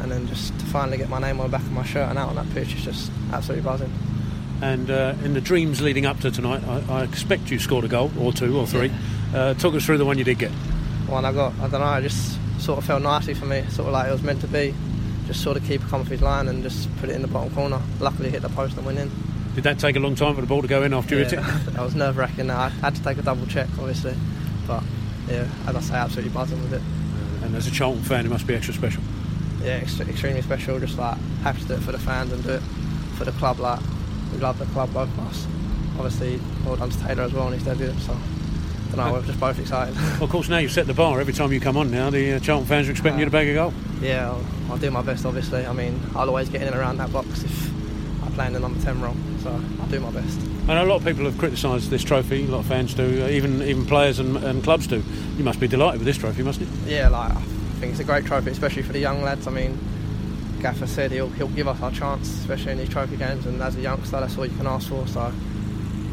and 0.00 0.10
then 0.10 0.26
just 0.26 0.58
to 0.58 0.64
finally 0.66 0.96
get 0.96 1.08
my 1.08 1.20
name 1.20 1.40
on 1.40 1.50
the 1.50 1.56
back 1.56 1.62
of 1.62 1.72
my 1.72 1.84
shirt 1.84 2.08
and 2.08 2.18
out 2.18 2.30
on 2.30 2.36
that 2.36 2.50
pitch 2.54 2.74
is 2.74 2.84
just 2.84 3.10
absolutely 3.32 3.64
buzzing. 3.64 3.92
And 4.62 4.90
uh, 4.90 5.14
in 5.24 5.34
the 5.34 5.40
dreams 5.40 5.82
leading 5.82 6.06
up 6.06 6.20
to 6.20 6.30
tonight, 6.30 6.62
I, 6.66 7.00
I 7.00 7.02
expect 7.02 7.50
you 7.50 7.58
scored 7.58 7.84
a 7.84 7.88
goal 7.88 8.10
or 8.18 8.32
two 8.32 8.56
or 8.58 8.66
three. 8.66 8.90
Uh, 9.34 9.54
talk 9.54 9.74
us 9.74 9.84
through 9.84 9.98
the 9.98 10.04
one 10.04 10.16
you 10.16 10.24
did 10.24 10.38
get. 10.38 10.50
One 11.06 11.24
I 11.24 11.32
got, 11.32 11.52
I 11.60 11.68
don't 11.68 11.80
know, 11.80 11.92
it 11.94 12.02
just 12.02 12.38
sort 12.64 12.78
of 12.78 12.84
felt 12.84 13.02
nicely 13.02 13.34
for 13.34 13.46
me, 13.46 13.62
sort 13.68 13.88
of 13.88 13.92
like 13.92 14.08
it 14.08 14.12
was 14.12 14.22
meant 14.22 14.40
to 14.40 14.48
be. 14.48 14.74
Just 15.26 15.42
sort 15.42 15.56
of 15.56 15.64
keep 15.64 15.82
a 15.82 15.86
come 15.86 16.00
off 16.00 16.08
his 16.08 16.22
line 16.22 16.48
and 16.48 16.62
just 16.62 16.94
put 16.96 17.08
it 17.08 17.14
in 17.14 17.22
the 17.22 17.28
bottom 17.28 17.54
corner. 17.54 17.80
Luckily, 18.00 18.30
hit 18.30 18.42
the 18.42 18.48
post 18.50 18.76
and 18.76 18.84
went 18.84 18.98
in. 18.98 19.10
Did 19.54 19.64
that 19.64 19.78
take 19.78 19.96
a 19.96 20.00
long 20.00 20.14
time 20.14 20.34
for 20.34 20.40
the 20.40 20.46
ball 20.46 20.62
to 20.62 20.68
go 20.68 20.82
in 20.82 20.92
after 20.92 21.14
you 21.14 21.24
hit 21.24 21.34
it? 21.34 21.36
that 21.40 21.80
was 21.82 21.94
nerve 21.94 22.16
wracking. 22.16 22.50
I 22.50 22.68
had 22.68 22.94
to 22.96 23.02
take 23.02 23.18
a 23.18 23.22
double 23.22 23.46
check, 23.46 23.68
obviously, 23.78 24.14
but 24.66 24.82
yeah, 25.28 25.46
as 25.66 25.76
I 25.76 25.80
say, 25.80 25.94
absolutely 25.94 26.32
buzzing 26.32 26.60
with 26.62 26.74
it. 26.74 26.82
And 27.44 27.54
as 27.54 27.66
a 27.66 27.70
Charlton 27.70 28.02
fan, 28.02 28.26
it 28.26 28.30
must 28.30 28.46
be 28.46 28.54
extra 28.54 28.74
special. 28.74 29.02
Yeah, 29.62 29.80
ex- 29.82 30.00
extremely 30.00 30.42
special. 30.42 30.78
Just 30.80 30.98
like 30.98 31.16
happy 31.42 31.60
to 31.62 31.68
do 31.68 31.74
it 31.74 31.80
for 31.80 31.92
the 31.92 31.98
fans 31.98 32.32
and 32.32 32.42
do 32.42 32.50
it 32.50 32.62
for 33.16 33.24
the 33.24 33.32
club. 33.32 33.60
Like 33.60 33.80
we 34.32 34.38
love 34.38 34.58
the 34.58 34.66
club, 34.66 34.92
both 34.92 35.08
of 35.08 35.18
us. 35.20 35.46
Obviously, 35.96 36.40
well 36.66 36.76
done 36.76 36.90
to 36.90 36.98
Taylor 37.00 37.22
as 37.22 37.32
well 37.32 37.46
on 37.46 37.52
his 37.52 37.62
debut. 37.62 37.92
So, 38.00 38.16
I 38.94 38.96
don't 38.96 39.06
know, 39.12 39.20
we're 39.20 39.26
just 39.26 39.40
both 39.40 39.58
excited. 39.58 39.94
Well, 40.14 40.24
of 40.24 40.30
course, 40.30 40.48
now 40.48 40.58
you've 40.58 40.72
set 40.72 40.86
the 40.86 40.94
bar. 40.94 41.20
Every 41.20 41.32
time 41.32 41.52
you 41.52 41.60
come 41.60 41.76
on 41.76 41.90
now, 41.90 42.10
the 42.10 42.34
uh, 42.34 42.38
Charlton 42.38 42.66
fans 42.68 42.88
are 42.88 42.92
expecting 42.92 43.18
you 43.18 43.24
to 43.24 43.30
bag 43.30 43.48
a 43.48 43.54
goal. 43.54 43.72
Yeah, 44.00 44.30
I'll, 44.30 44.44
I'll 44.72 44.78
do 44.78 44.90
my 44.90 45.02
best. 45.02 45.26
Obviously, 45.26 45.66
I 45.66 45.72
mean, 45.72 46.00
I'll 46.14 46.28
always 46.28 46.48
get 46.48 46.62
in 46.62 46.68
and 46.68 46.76
around 46.76 46.98
that 46.98 47.12
box 47.12 47.42
if 47.42 47.70
I 48.24 48.30
play 48.30 48.46
in 48.46 48.52
the 48.52 48.60
number 48.60 48.80
ten 48.82 49.00
role. 49.00 49.16
So 49.42 49.50
I'll 49.80 49.88
do 49.88 50.00
my 50.00 50.10
best. 50.10 50.40
I 50.68 50.74
know 50.74 50.84
a 50.84 50.86
lot 50.86 50.96
of 50.96 51.04
people 51.04 51.24
have 51.24 51.36
criticised 51.36 51.90
this 51.90 52.02
trophy. 52.02 52.44
A 52.44 52.48
lot 52.48 52.60
of 52.60 52.66
fans 52.66 52.94
do, 52.94 53.24
uh, 53.24 53.28
even 53.28 53.60
even 53.62 53.84
players 53.84 54.18
and, 54.18 54.36
and 54.38 54.62
clubs 54.62 54.86
do. 54.86 55.02
You 55.36 55.44
must 55.44 55.60
be 55.60 55.68
delighted 55.68 55.98
with 56.00 56.06
this 56.06 56.16
trophy, 56.16 56.42
mustn't 56.42 56.66
you? 56.66 56.94
Yeah, 56.94 57.08
like 57.08 57.32
I 57.32 57.40
think 57.80 57.92
it's 57.92 58.00
a 58.00 58.04
great 58.04 58.24
trophy, 58.24 58.50
especially 58.50 58.82
for 58.82 58.92
the 58.92 59.00
young 59.00 59.22
lads. 59.22 59.46
I 59.46 59.50
mean, 59.50 59.78
Gaffer 60.62 60.86
said 60.86 61.10
he'll 61.12 61.28
he'll 61.30 61.48
give 61.48 61.68
us 61.68 61.80
our 61.82 61.90
chance, 61.90 62.28
especially 62.38 62.72
in 62.72 62.78
these 62.78 62.88
trophy 62.88 63.16
games. 63.16 63.44
And 63.44 63.60
as 63.60 63.76
a 63.76 63.80
youngster, 63.80 64.20
that's 64.20 64.38
all 64.38 64.46
you 64.46 64.56
can 64.56 64.66
ask 64.66 64.88
for. 64.88 65.06
So, 65.08 65.32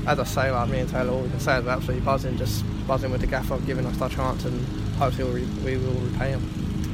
as 0.08 0.20
I 0.20 0.24
say, 0.24 0.52
like 0.52 0.70
me 0.70 0.80
and 0.80 0.90
Taylor, 0.90 1.12
all 1.12 1.22
we 1.22 1.30
can 1.30 1.40
say 1.40 1.58
is 1.58 1.66
we're 1.66 1.72
absolutely 1.72 2.06
buzzing, 2.06 2.38
just 2.38 2.64
buzzing 2.88 3.12
with 3.12 3.22
the 3.22 3.28
Gaffer 3.28 3.58
giving 3.60 3.86
us 3.86 4.02
our 4.02 4.10
chance, 4.10 4.46
and 4.46 4.66
hopefully 4.96 5.46
we, 5.46 5.78
we 5.78 5.78
will 5.78 5.94
repay 5.94 6.32
him. 6.32 6.42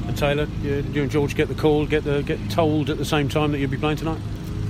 And 0.08 0.18
Taylor, 0.18 0.48
you, 0.62 0.86
you 0.94 1.02
and 1.02 1.12
George 1.12 1.36
get 1.36 1.48
the 1.48 1.56
call, 1.56 1.86
get 1.86 2.04
the 2.04 2.22
get 2.22 2.40
told 2.50 2.90
at 2.90 2.98
the 2.98 3.06
same 3.06 3.30
time 3.30 3.52
that 3.52 3.60
you'll 3.60 3.70
be 3.70 3.78
playing 3.78 3.98
tonight. 3.98 4.20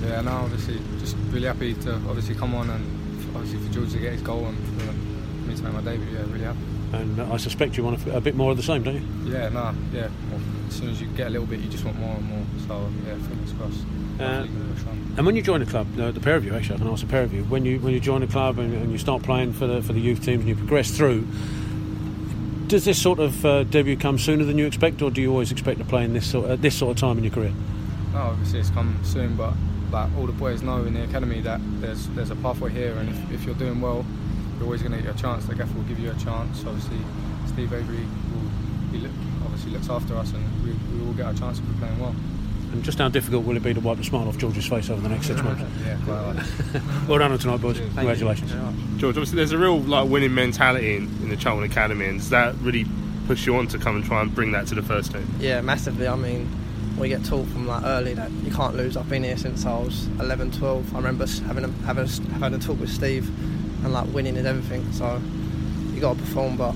Yeah, 0.02 0.22
no, 0.22 0.32
obviously, 0.32 0.80
just 1.00 1.16
really 1.30 1.48
happy 1.48 1.74
to 1.74 1.94
obviously 1.94 2.36
come 2.36 2.56
on 2.56 2.70
and 2.70 3.36
obviously 3.36 3.60
for 3.60 3.74
George 3.74 3.92
to 3.92 4.00
get 4.00 4.14
his 4.14 4.22
goal 4.22 4.46
and 4.46 4.58
for 4.58 4.94
me 5.48 5.56
to 5.56 5.64
make 5.64 5.74
my 5.74 5.82
debut. 5.82 6.08
Yeah, 6.14 6.22
really 6.32 6.46
happy. 6.46 6.60
And 6.94 7.22
I 7.22 7.38
suspect 7.38 7.76
you 7.76 7.84
want 7.84 8.06
a, 8.08 8.18
a 8.18 8.22
bit 8.22 8.36
more 8.36 8.52
of 8.52 8.58
the 8.58 8.64
same, 8.64 8.84
don't 8.84 8.96
you? 8.96 9.32
Yeah, 9.32 9.50
no, 9.50 9.74
yeah. 9.92 10.10
Well, 10.32 10.40
as 10.68 10.76
soon 10.76 10.90
as 10.90 11.02
you 11.02 11.08
get 11.08 11.28
a 11.28 11.30
little 11.30 11.48
bit, 11.48 11.60
you 11.60 11.70
just 11.70 11.84
want 11.84 12.00
more 12.00 12.16
and 12.16 12.26
more. 12.26 12.46
So 12.68 12.90
yeah, 13.06 13.16
fingers 13.16 13.54
crossed. 13.54 13.86
Uh, 14.20 14.38
Hopefully 14.38 14.50
we 14.50 14.66
can 14.66 14.76
push 14.76 14.88
on. 14.88 15.14
And 15.18 15.26
when 15.26 15.36
you 15.36 15.42
join 15.42 15.62
a 15.62 15.66
club, 15.66 15.94
the 15.96 16.20
pair 16.20 16.36
of 16.36 16.46
you 16.46 16.56
actually, 16.56 16.76
I 16.76 16.78
can 16.80 16.88
ask 16.88 17.02
the 17.02 17.10
pair 17.10 17.24
of 17.24 17.34
you, 17.34 17.44
when 17.46 17.66
you 17.66 17.80
when 17.80 17.94
you 17.94 18.00
join 18.00 18.24
a 18.24 18.28
club 18.28 18.58
and, 18.58 18.74
and 18.74 18.92
you 18.92 18.98
start 18.98 19.22
playing 19.24 19.54
for 19.54 19.68
the 19.68 19.82
for 19.82 19.94
the 19.94 20.00
youth 20.00 20.24
teams 20.24 20.40
and 20.40 20.50
you 20.50 20.56
progress 20.56 20.96
through, 20.96 21.28
does 22.68 22.86
this 22.86 23.02
sort 23.02 23.20
of 23.20 23.46
uh, 23.46 23.64
debut 23.66 23.98
come 23.98 24.18
sooner 24.18 24.44
than 24.46 24.58
you 24.58 24.66
expect, 24.66 25.02
or 25.02 25.12
do 25.12 25.22
you 25.22 25.32
always 25.32 25.52
expect 25.52 25.80
to 25.80 25.86
play 25.86 26.04
in 26.04 26.14
this 26.14 26.30
sort 26.30 26.50
at 26.50 26.62
this 26.62 26.76
sort 26.78 26.92
of 26.92 27.02
time 27.02 27.18
in 27.18 27.24
your 27.24 27.34
career? 27.34 27.54
No, 28.14 28.20
obviously 28.20 28.60
it's 28.60 28.70
come 28.70 28.98
soon, 29.04 29.36
but 29.36 29.54
like 29.92 30.10
all 30.18 30.26
the 30.26 30.34
boys 30.34 30.62
know 30.62 30.84
in 30.84 30.94
the 30.94 31.04
academy 31.04 31.42
that 31.42 31.62
there's 31.82 32.08
there's 32.10 32.32
a 32.32 32.36
pathway 32.38 32.72
here, 32.72 32.94
and 32.98 33.10
if, 33.10 33.32
if 33.32 33.46
you're 33.46 33.56
doing 33.56 33.82
well, 33.82 34.06
you're 34.58 34.66
always 34.66 34.82
going 34.82 34.94
to 34.94 35.02
get 35.02 35.16
a 35.16 35.18
chance. 35.18 35.46
The 35.46 35.56
gaffer 35.56 35.74
will 35.74 35.84
give 35.84 36.00
you 36.00 36.12
a 36.12 36.16
chance. 36.16 36.66
Obviously, 36.66 36.98
Steve 37.48 37.72
Avory 37.74 38.06
will 38.34 38.50
he 38.92 38.98
look, 39.00 39.12
obviously 39.44 39.72
looks 39.72 39.90
after 39.90 40.16
us, 40.16 40.34
and 40.34 40.64
we, 40.64 40.72
we 40.96 41.06
will 41.06 41.14
get 41.14 41.26
our 41.26 41.34
chance 41.34 41.60
if 41.60 41.66
we're 41.68 41.80
playing 41.80 42.00
well. 42.00 42.16
And 42.72 42.84
just 42.84 42.98
how 42.98 43.08
difficult 43.08 43.46
will 43.46 43.56
it 43.56 43.64
be 43.64 43.74
to 43.74 43.80
wipe 43.80 43.98
the 43.98 44.04
smile 44.04 44.28
off 44.28 44.38
George's 44.38 44.68
face 44.68 44.90
over 44.90 45.00
the 45.00 45.10
next 45.10 45.28
six 45.28 45.42
months? 45.42 45.64
yeah, 45.86 45.98
quite 46.04 47.08
well 47.08 47.20
done 47.20 47.38
tonight, 47.38 47.62
boys. 47.62 47.78
Congratulations. 47.78 48.52
George, 49.00 49.16
obviously, 49.16 49.38
there's 49.38 49.54
a 49.54 49.58
real 49.58 49.80
like 49.80 50.10
winning 50.10 50.34
mentality 50.34 50.96
in, 50.96 51.04
in 51.22 51.30
the 51.30 51.38
Charlton 51.38 51.70
Academy, 51.70 52.06
and 52.06 52.20
does 52.20 52.30
that 52.30 52.56
really 52.56 52.86
push 53.26 53.46
you 53.46 53.56
on 53.56 53.68
to 53.68 53.78
come 53.78 53.96
and 53.96 54.06
try 54.06 54.22
and 54.22 54.34
bring 54.34 54.52
that 54.52 54.68
to 54.68 54.76
the 54.76 54.82
first 54.82 55.12
team? 55.12 55.28
Yeah, 55.40 55.62
massively. 55.62 56.08
I 56.08 56.16
mean, 56.16 56.50
we 56.98 57.10
get 57.10 57.24
taught 57.24 57.48
from 57.48 57.68
like 57.68 57.84
early 57.84 58.14
that 58.16 58.32
you 58.32 58.52
can't 58.52 58.76
lose. 58.76 58.98
I've 58.98 59.10
been 59.10 59.24
here 59.24 59.38
since 59.38 59.66
I 59.66 59.78
was 59.78 60.08
11, 60.20 60.52
12. 60.52 60.94
I 60.94 60.98
remember 60.98 61.26
having 61.26 61.64
a, 61.64 61.70
having 61.86 62.06
a, 62.06 62.34
having 62.40 62.60
a 62.60 62.62
talk 62.62 62.80
with 62.80 62.90
Steve, 62.90 63.30
and 63.84 63.94
like 63.94 64.08
winning 64.14 64.36
is 64.36 64.46
everything. 64.46 64.92
So 64.94 65.22
you 65.94 66.02
got 66.02 66.16
to 66.16 66.20
perform, 66.22 66.58
but 66.58 66.76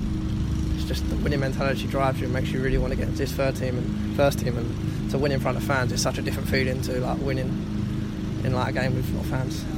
it's 0.74 0.84
just 0.84 1.08
the 1.08 1.16
winning 1.16 1.40
mentality 1.40 1.86
drives 1.86 2.18
you 2.20 2.24
and 2.26 2.34
makes 2.34 2.50
you 2.50 2.60
really 2.60 2.78
want 2.78 2.92
to 2.92 2.96
get 2.96 3.06
into 3.06 3.18
this 3.18 3.32
third 3.32 3.56
team 3.56 3.78
and 3.78 4.16
first 4.16 4.38
team. 4.40 4.56
And 4.58 5.10
to 5.10 5.18
win 5.18 5.32
in 5.32 5.40
front 5.40 5.56
of 5.56 5.64
fans 5.64 5.92
is 5.92 6.00
such 6.02 6.18
a 6.18 6.22
different 6.22 6.48
feeling 6.48 6.80
to 6.82 7.00
like 7.00 7.18
winning 7.20 7.48
in 8.44 8.52
like 8.54 8.70
a 8.74 8.80
game 8.80 8.94
with 8.94 9.08
no 9.14 9.22
fans. 9.24 9.64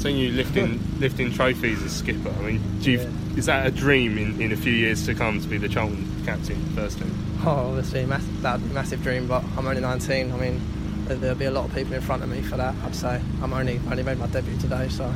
Seeing 0.00 0.18
you 0.18 0.30
lifting 0.32 0.78
lifting 1.00 1.32
trophies 1.32 1.82
as 1.82 1.90
skipper, 1.96 2.28
I 2.28 2.42
mean, 2.42 2.78
do 2.80 2.92
you, 2.92 3.00
is 3.36 3.46
that 3.46 3.66
a 3.66 3.70
dream 3.70 4.18
in, 4.18 4.40
in 4.40 4.52
a 4.52 4.56
few 4.56 4.72
years 4.72 5.04
to 5.06 5.14
come 5.14 5.40
to 5.40 5.48
be 5.48 5.56
the 5.58 5.68
Charlton 5.70 6.06
captain 6.26 6.56
first 6.74 6.98
team? 6.98 7.12
Oh, 7.44 7.68
obviously, 7.70 8.04
mass- 8.04 8.26
that 8.42 8.54
would 8.58 8.64
be 8.64 8.70
a 8.70 8.74
massive 8.74 9.02
dream, 9.02 9.26
but 9.26 9.42
I'm 9.56 9.66
only 9.66 9.80
19. 9.80 10.32
I 10.32 10.36
mean, 10.36 10.60
there- 11.06 11.16
there'll 11.16 11.36
be 11.36 11.46
a 11.46 11.50
lot 11.50 11.64
of 11.64 11.74
people 11.74 11.94
in 11.94 12.02
front 12.02 12.22
of 12.22 12.28
me 12.28 12.42
for 12.42 12.56
that, 12.58 12.74
I'd 12.84 12.94
say. 12.94 13.20
I'm 13.42 13.52
only 13.54 13.80
only 13.90 14.02
made 14.02 14.18
my 14.18 14.26
debut 14.26 14.56
today, 14.58 14.88
so 14.90 15.10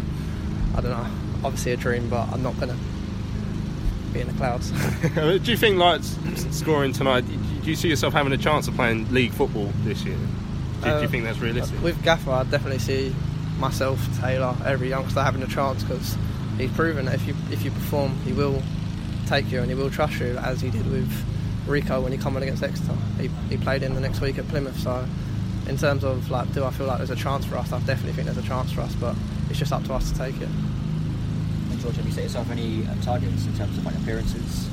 I 0.75 0.81
don't 0.81 0.91
know. 0.91 1.07
Obviously, 1.45 1.73
a 1.73 1.77
dream, 1.77 2.09
but 2.09 2.29
I'm 2.33 2.43
not 2.43 2.57
going 2.61 2.69
to 2.71 2.77
be 4.13 4.21
in 4.21 4.27
the 4.27 4.35
clouds. 4.35 4.71
do 5.45 5.51
you 5.51 5.57
think, 5.57 5.77
like 5.79 6.03
scoring 6.53 6.93
tonight, 6.93 7.25
do 7.63 7.71
you 7.71 7.77
see 7.77 7.89
yourself 7.89 8.13
having 8.13 8.33
a 8.33 8.39
chance 8.39 8.69
of 8.69 8.75
playing 8.75 9.11
league 9.13 9.33
football 9.33 9.73
this 9.85 10.05
year? 10.05 10.17
Do, 10.17 10.83
do 10.83 10.89
you 10.89 10.95
Uh, 10.95 11.09
think 11.09 11.25
that's 11.25 11.39
realistic? 11.39 11.81
With 11.83 12.03
Gaffer, 12.03 12.31
I 12.31 12.45
definitely 12.45 12.79
see 12.79 13.15
myself, 13.59 14.01
Taylor, 14.21 14.55
every 14.65 14.89
youngster 14.89 15.23
having 15.23 15.43
a 15.43 15.47
chance 15.47 15.83
because 15.83 16.17
he's 16.59 16.71
proven 16.73 17.05
that 17.07 17.15
if 17.15 17.27
you 17.27 17.35
if 17.51 17.63
you 17.65 17.71
perform, 17.71 18.15
he 18.25 18.33
will 18.33 18.63
take 19.27 19.51
you 19.53 19.61
and 19.61 19.69
he 19.69 19.75
will 19.75 19.91
trust 19.91 20.19
you, 20.19 20.37
as 20.39 20.61
he 20.61 20.71
did 20.71 20.91
with 20.91 21.11
Reeco 21.67 22.03
when 22.03 22.11
he 22.13 22.19
come 22.19 22.37
in 22.37 22.43
against 22.43 22.63
Exeter. 22.63 22.95
He, 23.21 23.29
he 23.49 23.57
played 23.59 23.83
in 23.83 23.95
the 23.95 24.01
next 24.01 24.21
week 24.21 24.39
at 24.39 24.49
Plymouth, 24.49 24.79
so 24.81 25.05
in 25.69 25.77
terms 25.77 26.03
of 26.03 26.31
like, 26.31 26.53
do 26.53 26.65
I 26.65 26.71
feel 26.71 26.87
like 26.87 26.99
there's 26.99 27.11
a 27.11 27.17
chance 27.17 27.45
for 27.45 27.57
us? 27.57 27.71
I 27.73 27.79
definitely 27.81 28.13
think 28.15 28.27
there's 28.27 28.45
a 28.45 28.49
chance 28.49 28.73
for 28.73 28.81
us, 28.81 28.95
but 28.97 29.15
it's 29.51 29.59
just 29.59 29.73
up 29.73 29.85
to 29.85 29.95
us 29.95 30.11
to 30.11 30.19
take 30.19 30.41
it. 30.41 30.49
George, 31.81 31.97
have 31.97 32.05
you 32.05 32.13
set 32.13 32.25
yourself 32.25 32.51
any 32.51 32.87
uh, 32.87 32.95
targets 33.03 33.47
in 33.47 33.55
terms 33.57 33.79
of 33.79 33.85
like 33.87 33.95
appearances, 33.97 34.69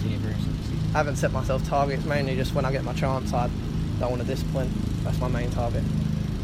senior 0.00 0.16
appearances? 0.16 0.54
I 0.94 0.98
haven't 0.98 1.16
set 1.16 1.30
myself 1.30 1.66
targets, 1.68 2.04
mainly 2.06 2.34
just 2.34 2.54
when 2.54 2.64
I 2.64 2.72
get 2.72 2.82
my 2.82 2.94
chance, 2.94 3.34
I 3.34 3.50
don't 4.00 4.10
want 4.10 4.22
to 4.22 4.28
disappoint. 4.28 4.70
That's 5.04 5.20
my 5.20 5.28
main 5.28 5.50
target. 5.50 5.84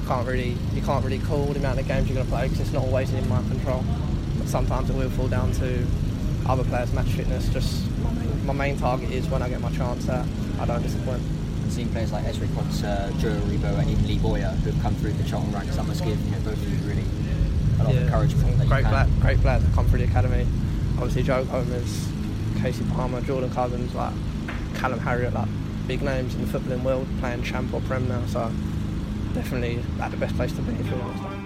Can't 0.07 0.27
really 0.27 0.57
you 0.75 0.83
can't 0.83 1.03
really 1.03 1.21
call 1.21 1.47
the 1.47 1.61
amount 1.61 1.81
of 1.81 1.89
games 1.89 2.09
you're 2.09 2.17
going 2.17 2.27
to 2.27 2.33
play 2.33 2.43
because 2.45 2.61
it's 2.61 2.73
not 2.73 2.85
always 2.85 3.11
in 3.13 3.27
my 3.29 3.41
control. 3.43 3.83
But 4.37 4.49
sometimes 4.49 4.91
it 4.91 4.97
will 4.97 5.09
fall 5.11 5.29
down 5.29 5.53
to 5.53 5.87
other 6.47 6.65
players' 6.65 6.93
match 6.93 7.09
fitness. 7.09 7.49
Just 7.49 7.89
my 8.45 8.53
main, 8.53 8.77
target 8.77 9.11
is 9.11 9.27
when 9.29 9.41
I 9.41 9.49
get 9.49 9.63
my 9.63 9.71
chance 9.73 10.05
that 10.07 10.27
I 10.61 10.67
don't 10.67 10.83
disappoint. 10.83 11.23
I've 11.65 11.73
seen 11.73 11.89
players 11.89 12.13
like 12.13 12.25
Ezri 12.25 12.49
Konsa, 12.49 13.09
uh, 13.09 13.19
Joe 13.19 13.31
Aribo, 13.31 13.79
and 13.79 13.89
even 13.89 14.07
Lee 14.07 14.19
Boyer 14.19 14.51
who've 14.63 14.83
come 14.83 14.95
through 14.97 15.13
the 15.13 15.25
Charlton 15.25 15.53
ranks. 15.53 15.77
That 15.77 15.87
must 15.87 16.05
give 16.05 16.23
you 16.23 16.31
know, 16.33 16.41
both 16.41 16.61
of 16.61 16.71
you 16.71 16.89
really 16.89 17.07
a 17.83 17.89
lot 17.89 17.95
of 17.95 18.03
encouragement. 18.03 18.69
Great, 18.69 18.85
pla- 18.85 19.07
great 19.21 19.39
players 19.41 19.63
that 19.63 19.73
come 19.75 19.87
through 19.87 19.99
the 20.01 20.05
academy. 20.05 20.47
Obviously, 20.97 21.23
Joe 21.23 21.45
Gomez, 21.45 22.09
Casey 22.61 22.85
Palmer, 22.93 23.21
Jordan 23.23 23.51
Cousins, 23.51 23.95
like 23.95 24.15
Callum 24.75 24.99
Harriott, 24.99 25.35
like 25.35 25.49
big 25.87 26.03
names 26.03 26.35
in 26.35 26.47
the 26.47 26.59
footballing 26.59 26.83
world 26.83 27.07
playing 27.21 27.43
champ 27.43 27.73
or 27.75 27.81
prem 27.83 28.09
now. 28.09 28.25
So 28.27 28.51
definitely 29.35 29.83
at 30.01 30.11
the 30.11 30.17
best 30.17 30.35
place 30.37 30.53
to 30.53 30.63
be 30.63 30.73
if 30.75 30.87
you're 30.87 31.01
honest. 31.03 31.42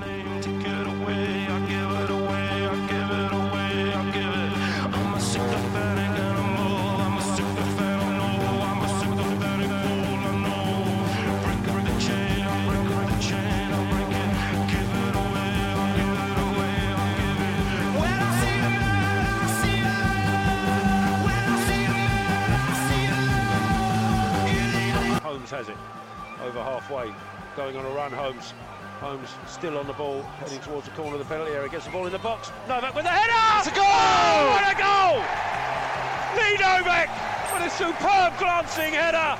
Holmes 29.06 29.30
still 29.46 29.78
on 29.78 29.86
the 29.86 29.92
ball, 29.92 30.20
heading 30.42 30.58
towards 30.58 30.88
the 30.88 30.94
corner 30.98 31.14
of 31.14 31.20
the 31.20 31.30
penalty 31.30 31.52
area. 31.52 31.68
Gets 31.68 31.84
the 31.84 31.92
ball 31.92 32.06
in 32.06 32.12
the 32.12 32.18
box. 32.18 32.50
Novak 32.66 32.92
with 32.92 33.04
the 33.04 33.10
header. 33.10 33.38
It's 33.62 33.70
a 33.70 33.76
goal! 33.78 33.86
Oh, 33.86 34.50
what 34.50 34.66
a 34.66 34.74
goal! 34.74 35.22
Lee 36.34 36.58
Novak 36.58 37.06
with 37.54 37.62
a 37.62 37.70
superb 37.70 38.36
glancing 38.36 38.94
header 38.94 39.38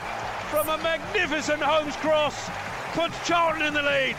from 0.55 0.69
a 0.69 0.79
magnificent 0.79 1.61
Holmes 1.61 1.97
cross 1.97 2.49
puts 2.95 3.19
Charlton 3.27 3.67
in 3.67 3.75
the 3.75 3.83
lead. 3.83 4.15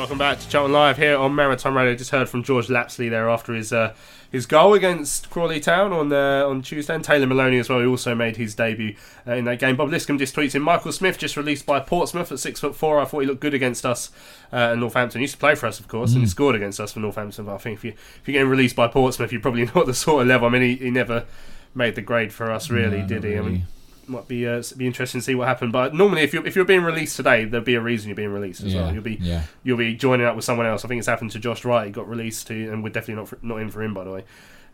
Welcome 0.00 0.16
back 0.16 0.40
to 0.40 0.48
Charlton 0.48 0.72
Live 0.72 0.96
here 0.96 1.14
on 1.14 1.34
Maritime 1.34 1.76
Radio. 1.76 1.94
Just 1.94 2.10
heard 2.10 2.26
from 2.26 2.42
George 2.42 2.70
Lapslie 2.70 3.10
there 3.10 3.28
after 3.28 3.52
his 3.52 3.70
uh, 3.70 3.92
his 4.32 4.46
goal 4.46 4.72
against 4.72 5.28
Crawley 5.28 5.60
Town 5.60 5.92
on 5.92 6.10
uh, 6.10 6.42
on 6.48 6.62
Tuesday. 6.62 6.94
And 6.94 7.04
Taylor 7.04 7.26
Maloney 7.26 7.58
as 7.58 7.68
well. 7.68 7.80
He 7.80 7.86
also 7.86 8.14
made 8.14 8.38
his 8.38 8.54
debut 8.54 8.96
uh, 9.28 9.32
in 9.34 9.44
that 9.44 9.58
game. 9.58 9.76
Bob 9.76 9.90
Liscombe 9.90 10.16
just 10.18 10.34
tweets 10.34 10.54
in 10.54 10.62
Michael 10.62 10.92
Smith 10.92 11.18
just 11.18 11.36
released 11.36 11.66
by 11.66 11.80
Portsmouth 11.80 12.32
at 12.32 12.38
six 12.38 12.60
foot 12.60 12.74
four. 12.74 12.98
I 12.98 13.04
thought 13.04 13.20
he 13.20 13.26
looked 13.26 13.42
good 13.42 13.52
against 13.52 13.84
us 13.84 14.10
uh, 14.54 14.72
at 14.72 14.78
Northampton. 14.78 15.20
He 15.20 15.24
used 15.24 15.34
to 15.34 15.38
play 15.38 15.54
for 15.54 15.66
us, 15.66 15.78
of 15.78 15.86
course, 15.86 16.12
and 16.14 16.20
he 16.22 16.26
Mm. 16.26 16.30
scored 16.30 16.56
against 16.56 16.80
us 16.80 16.94
for 16.94 17.00
Northampton. 17.00 17.44
But 17.44 17.56
I 17.56 17.58
think 17.58 17.76
if 17.76 17.84
you 17.84 17.90
if 17.90 18.22
you're 18.24 18.32
getting 18.32 18.48
released 18.48 18.76
by 18.76 18.88
Portsmouth, 18.88 19.30
you're 19.32 19.42
probably 19.42 19.66
not 19.74 19.84
the 19.84 19.92
sort 19.92 20.22
of 20.22 20.28
level. 20.28 20.48
I 20.48 20.50
mean, 20.50 20.62
he, 20.62 20.76
he 20.76 20.90
never 20.90 21.26
made 21.74 21.94
the 21.94 22.02
grade 22.02 22.32
for 22.32 22.50
us, 22.50 22.70
really, 22.70 23.02
No, 23.02 23.06
did 23.06 23.24
he? 23.24 23.32
I 23.36 23.40
mean, 23.40 23.44
really. 23.44 23.64
Might 24.08 24.26
be 24.28 24.46
uh, 24.46 24.62
be 24.76 24.86
interesting 24.86 25.20
to 25.20 25.24
see 25.24 25.34
what 25.34 25.48
happened. 25.48 25.72
But 25.72 25.94
normally, 25.94 26.22
if 26.22 26.32
you're 26.32 26.46
if 26.46 26.56
you're 26.56 26.64
being 26.64 26.82
released 26.82 27.16
today, 27.16 27.44
there'll 27.44 27.64
be 27.64 27.74
a 27.74 27.80
reason 27.80 28.08
you're 28.08 28.16
being 28.16 28.32
released 28.32 28.62
as 28.62 28.74
Yeah, 28.74 28.82
well. 28.82 28.94
You'll 28.94 29.02
be 29.02 29.18
yeah. 29.20 29.42
you'll 29.62 29.76
be 29.78 29.94
joining 29.94 30.26
up 30.26 30.36
with 30.36 30.44
someone 30.44 30.66
else. 30.66 30.84
I 30.84 30.88
think 30.88 30.98
it's 30.98 31.08
happened 31.08 31.30
to 31.32 31.38
Josh 31.38 31.64
Wright. 31.64 31.86
He 31.86 31.92
got 31.92 32.08
released 32.08 32.46
to, 32.48 32.54
and 32.72 32.82
we're 32.82 32.90
definitely 32.90 33.16
not 33.16 33.28
for, 33.28 33.38
not 33.42 33.56
in 33.56 33.70
for 33.70 33.82
him 33.82 33.94
by 33.94 34.04
the 34.04 34.10
way. 34.12 34.24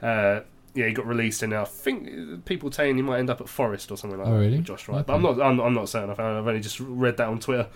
Uh, 0.02 0.40
yeah, 0.74 0.86
he 0.86 0.92
got 0.92 1.06
released, 1.06 1.42
and 1.42 1.54
I 1.54 1.64
think 1.64 2.44
people 2.44 2.70
saying 2.70 2.96
he 2.96 3.02
might 3.02 3.18
end 3.18 3.30
up 3.30 3.40
at 3.40 3.48
Forest 3.48 3.90
or 3.90 3.96
something 3.96 4.18
like 4.18 4.28
Oh, 4.28 4.32
that. 4.34 4.38
really? 4.40 4.58
Josh 4.58 4.88
Wright, 4.88 5.06
but 5.06 5.14
I'm 5.14 5.22
not 5.22 5.40
I'm, 5.40 5.58
I'm 5.60 5.74
not 5.74 5.88
certain. 5.88 6.10
I've, 6.10 6.20
I've 6.20 6.46
only 6.46 6.60
just 6.60 6.80
read 6.80 7.16
that 7.16 7.28
on 7.28 7.40
Twitter. 7.40 7.68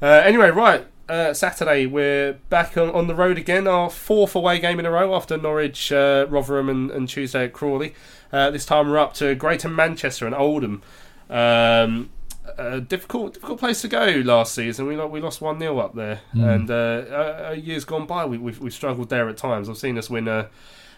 Uh, 0.00 0.06
anyway, 0.06 0.48
right. 0.50 0.86
Uh, 1.08 1.32
Saturday, 1.32 1.86
we're 1.86 2.34
back 2.50 2.76
on, 2.76 2.90
on 2.90 3.06
the 3.06 3.14
road 3.14 3.38
again. 3.38 3.66
Our 3.66 3.88
fourth 3.88 4.34
away 4.34 4.58
game 4.58 4.78
in 4.78 4.84
a 4.84 4.90
row 4.90 5.14
after 5.14 5.38
Norwich, 5.38 5.90
uh, 5.90 6.26
Rotherham, 6.28 6.68
and, 6.68 6.90
and 6.90 7.08
Tuesday 7.08 7.44
at 7.44 7.54
Crawley. 7.54 7.94
Uh, 8.30 8.50
this 8.50 8.66
time 8.66 8.90
we're 8.90 8.98
up 8.98 9.14
to 9.14 9.34
Greater 9.34 9.70
Manchester 9.70 10.26
and 10.26 10.34
Oldham. 10.34 10.82
Um, 11.30 12.10
a 12.58 12.80
difficult, 12.82 13.34
difficult 13.34 13.58
place 13.58 13.80
to 13.82 13.88
go 13.88 14.20
last 14.24 14.54
season. 14.54 14.86
We 14.86 14.96
we 15.06 15.20
lost 15.20 15.40
one 15.40 15.58
0 15.58 15.78
up 15.78 15.94
there, 15.94 16.20
Mm. 16.34 16.54
and 16.54 16.70
uh, 16.70 17.52
years 17.52 17.86
gone 17.86 18.06
by, 18.06 18.26
we, 18.26 18.36
we've, 18.36 18.58
we've 18.60 18.74
struggled 18.74 19.08
there 19.08 19.28
at 19.30 19.38
times. 19.38 19.70
I've 19.70 19.78
seen 19.78 19.96
us 19.96 20.10
win 20.10 20.28
uh, 20.28 20.48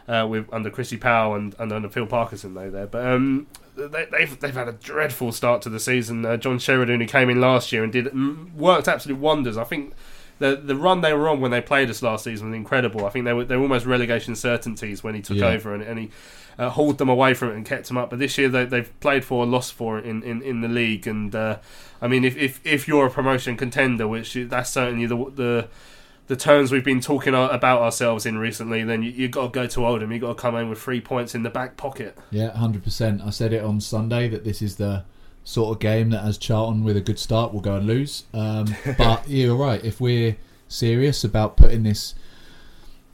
uh, 0.08 0.26
with 0.28 0.52
under 0.52 0.70
Chrissy 0.70 0.96
Powell 0.96 1.34
and, 1.36 1.54
and 1.60 1.70
under 1.72 1.88
Phil 1.88 2.06
Parkinson 2.06 2.54
though 2.54 2.70
there, 2.70 2.86
but 2.88 3.06
um, 3.06 3.46
they, 3.88 4.06
they've 4.10 4.38
they've 4.40 4.54
had 4.54 4.68
a 4.68 4.72
dreadful 4.72 5.32
start 5.32 5.62
to 5.62 5.68
the 5.70 5.80
season. 5.80 6.24
Uh, 6.24 6.36
John 6.36 6.58
Sheridan, 6.58 7.00
who 7.00 7.06
came 7.06 7.30
in 7.30 7.40
last 7.40 7.72
year 7.72 7.82
and 7.84 7.92
did 7.92 8.12
worked 8.56 8.88
absolute 8.88 9.18
wonders. 9.18 9.56
I 9.56 9.64
think. 9.64 9.94
The, 10.38 10.56
the 10.56 10.74
run 10.74 11.02
they 11.02 11.12
were 11.12 11.28
on 11.28 11.42
when 11.42 11.50
they 11.50 11.60
played 11.60 11.90
us 11.90 12.00
last 12.02 12.24
season 12.24 12.48
was 12.48 12.56
incredible. 12.56 13.04
I 13.04 13.10
think 13.10 13.26
they 13.26 13.34
were 13.34 13.44
they 13.44 13.56
were 13.56 13.64
almost 13.64 13.84
relegation 13.84 14.34
certainties 14.34 15.04
when 15.04 15.14
he 15.14 15.20
took 15.20 15.36
Yeah. 15.36 15.48
over 15.48 15.74
and, 15.74 15.82
and 15.82 15.98
he 15.98 16.10
uh, 16.58 16.70
hauled 16.70 16.96
them 16.96 17.10
away 17.10 17.34
from 17.34 17.50
it 17.50 17.56
and 17.56 17.66
kept 17.66 17.88
them 17.88 17.98
up. 17.98 18.08
But 18.08 18.20
this 18.20 18.38
year 18.38 18.48
they, 18.48 18.64
they've 18.64 19.00
played 19.00 19.22
for, 19.22 19.42
and 19.42 19.52
lost 19.52 19.74
for 19.74 19.98
in, 19.98 20.22
in, 20.22 20.40
in 20.40 20.62
the 20.62 20.68
league. 20.68 21.06
And 21.06 21.34
uh, 21.34 21.58
I 22.00 22.08
mean, 22.08 22.24
if, 22.24 22.38
if 22.38 22.58
if 22.64 22.88
you're 22.88 23.04
a 23.04 23.10
promotion 23.10 23.58
contender, 23.58 24.08
which 24.08 24.32
that's 24.32 24.70
certainly 24.70 25.04
the 25.04 25.16
the 25.16 25.68
the 26.30 26.36
terms 26.36 26.70
we've 26.70 26.84
been 26.84 27.00
talking 27.00 27.34
about 27.34 27.82
ourselves 27.82 28.24
in 28.24 28.38
recently, 28.38 28.84
then 28.84 29.02
you, 29.02 29.10
you've 29.10 29.32
got 29.32 29.46
to 29.46 29.48
go 29.48 29.66
to 29.66 29.84
Oldham. 29.84 30.12
You've 30.12 30.20
got 30.20 30.28
to 30.28 30.34
come 30.36 30.54
in 30.54 30.68
with 30.68 30.80
three 30.80 31.00
points 31.00 31.34
in 31.34 31.42
the 31.42 31.50
back 31.50 31.76
pocket. 31.76 32.16
Yeah, 32.30 32.56
hundred 32.56 32.84
percent. 32.84 33.20
I 33.20 33.30
said 33.30 33.52
it 33.52 33.64
on 33.64 33.80
Sunday 33.80 34.28
that 34.28 34.44
this 34.44 34.62
is 34.62 34.76
the 34.76 35.02
sort 35.42 35.74
of 35.74 35.80
game 35.80 36.10
that, 36.10 36.22
as 36.22 36.38
Charlton 36.38 36.84
with 36.84 36.96
a 36.96 37.00
good 37.00 37.18
start, 37.18 37.52
will 37.52 37.60
go 37.60 37.74
and 37.74 37.84
lose. 37.84 38.26
Um, 38.32 38.72
but 38.96 39.28
you're 39.28 39.56
right. 39.56 39.84
If 39.84 40.00
we're 40.00 40.36
serious 40.68 41.24
about 41.24 41.56
putting 41.56 41.82
this 41.82 42.14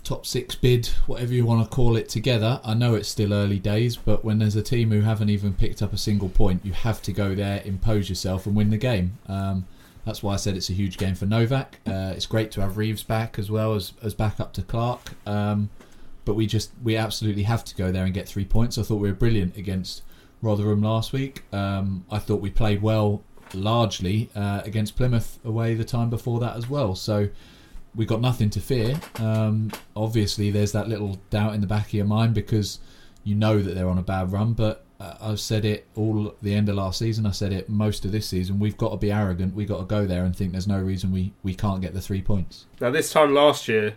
top 0.05 0.27
six 0.27 0.55
bid, 0.55 0.89
whatever 1.07 1.33
you 1.33 1.47
want 1.47 1.65
to 1.65 1.75
call 1.75 1.97
it, 1.97 2.11
together, 2.11 2.61
I 2.65 2.75
know 2.75 2.97
it's 2.97 3.09
still 3.09 3.33
early 3.33 3.59
days, 3.59 3.97
but 3.97 4.27
when 4.27 4.41
there's 4.41 4.57
a 4.57 4.63
team 4.63 4.91
who 4.91 5.01
haven't 5.01 5.31
even 5.31 5.55
picked 5.55 5.81
up 5.81 5.95
a 5.95 5.99
single 5.99 6.29
point, 6.29 6.67
you 6.67 6.75
have 6.75 7.01
to 7.01 7.13
go 7.13 7.35
there, 7.35 7.63
impose 7.65 8.11
yourself, 8.11 8.45
and 8.45 8.55
win 8.55 8.69
the 8.69 8.77
game. 8.77 9.17
Um, 9.27 9.65
that's 10.07 10.23
why 10.23 10.35
I 10.35 10.37
said 10.37 10.57
it's 10.57 10.71
a 10.71 10.73
huge 10.73 10.97
game 10.97 11.17
for 11.17 11.27
Novak. 11.27 11.81
Uh, 11.85 12.13
it's 12.15 12.27
great 12.27 12.53
to 12.53 12.61
have 12.61 12.77
Reeves 12.77 13.03
back 13.03 13.39
as 13.39 13.51
well 13.51 13.75
as 13.75 13.93
as 14.03 14.15
backup 14.15 14.53
to 14.55 14.63
Clarke. 14.63 15.13
Um, 15.27 15.69
but 16.25 16.35
we 16.35 16.47
just 16.47 16.71
we 16.83 16.97
absolutely 16.97 17.43
have 17.43 17.65
to 17.65 17.75
go 17.75 17.91
there 17.91 18.05
and 18.05 18.15
get 18.15 18.29
three 18.29 18.45
points. 18.45 18.79
I 18.79 18.83
thought 18.83 18.97
we 18.97 19.09
were 19.09 19.17
brilliant 19.17 19.57
against 19.57 20.03
Rotherham 20.41 20.81
last 20.81 21.13
week. 21.13 21.43
Um, 21.53 22.05
I 22.11 22.21
thought 22.21 22.41
we 22.41 22.51
played 22.51 22.83
well 22.83 23.25
largely 23.53 24.31
uh, 24.35 24.63
against 24.65 24.97
Plymouth 24.97 25.39
away 25.45 25.75
the 25.75 25.85
time 25.85 26.09
before 26.09 26.39
that 26.41 26.57
as 26.57 26.71
well. 26.71 26.95
So 26.95 27.29
we 27.95 28.07
got 28.07 28.21
nothing 28.21 28.51
to 28.51 28.61
fear. 28.61 29.01
Um, 29.17 29.73
obviously, 29.97 30.53
there's 30.53 30.73
that 30.73 30.89
little 30.89 31.19
doubt 31.31 31.55
in 31.55 31.61
the 31.61 31.67
back 31.67 31.87
of 31.87 31.95
your 31.95 32.07
mind 32.07 32.35
because 32.35 32.79
you 33.25 33.35
know 33.35 33.61
that 33.61 33.75
they're 33.75 33.89
on 33.89 33.99
a 33.99 34.03
bad 34.03 34.31
run. 34.31 34.53
But 34.53 34.86
uh, 35.01 35.15
I've 35.21 35.41
said 35.41 35.65
it 35.65 35.87
all 35.95 36.35
the 36.43 36.55
end 36.55 36.69
of 36.69 36.77
last 36.77 36.99
season. 36.99 37.27
I 37.27 37.31
said 37.33 37.53
it 37.53 37.69
most 37.69 38.05
of 38.05 38.13
this 38.13 38.27
season. 38.27 38.59
We've 38.59 38.77
got 38.77 38.91
to 38.91 38.97
be 38.97 39.13
arrogant. 39.13 39.55
We've 39.55 39.69
got 39.69 39.79
to 39.79 39.85
go 39.85 40.07
there 40.07 40.25
and 40.25 40.35
think 40.35 40.53
there's 40.53 40.67
no 40.69 40.81
reason 40.81 41.13
we, 41.13 41.33
we 41.43 41.55
can't 41.55 41.81
get 41.83 41.93
the 41.95 42.01
three 42.01 42.23
points. 42.23 42.67
Now, 42.81 42.91
this 42.91 43.13
time 43.13 43.35
last 43.35 43.69
year, 43.69 43.97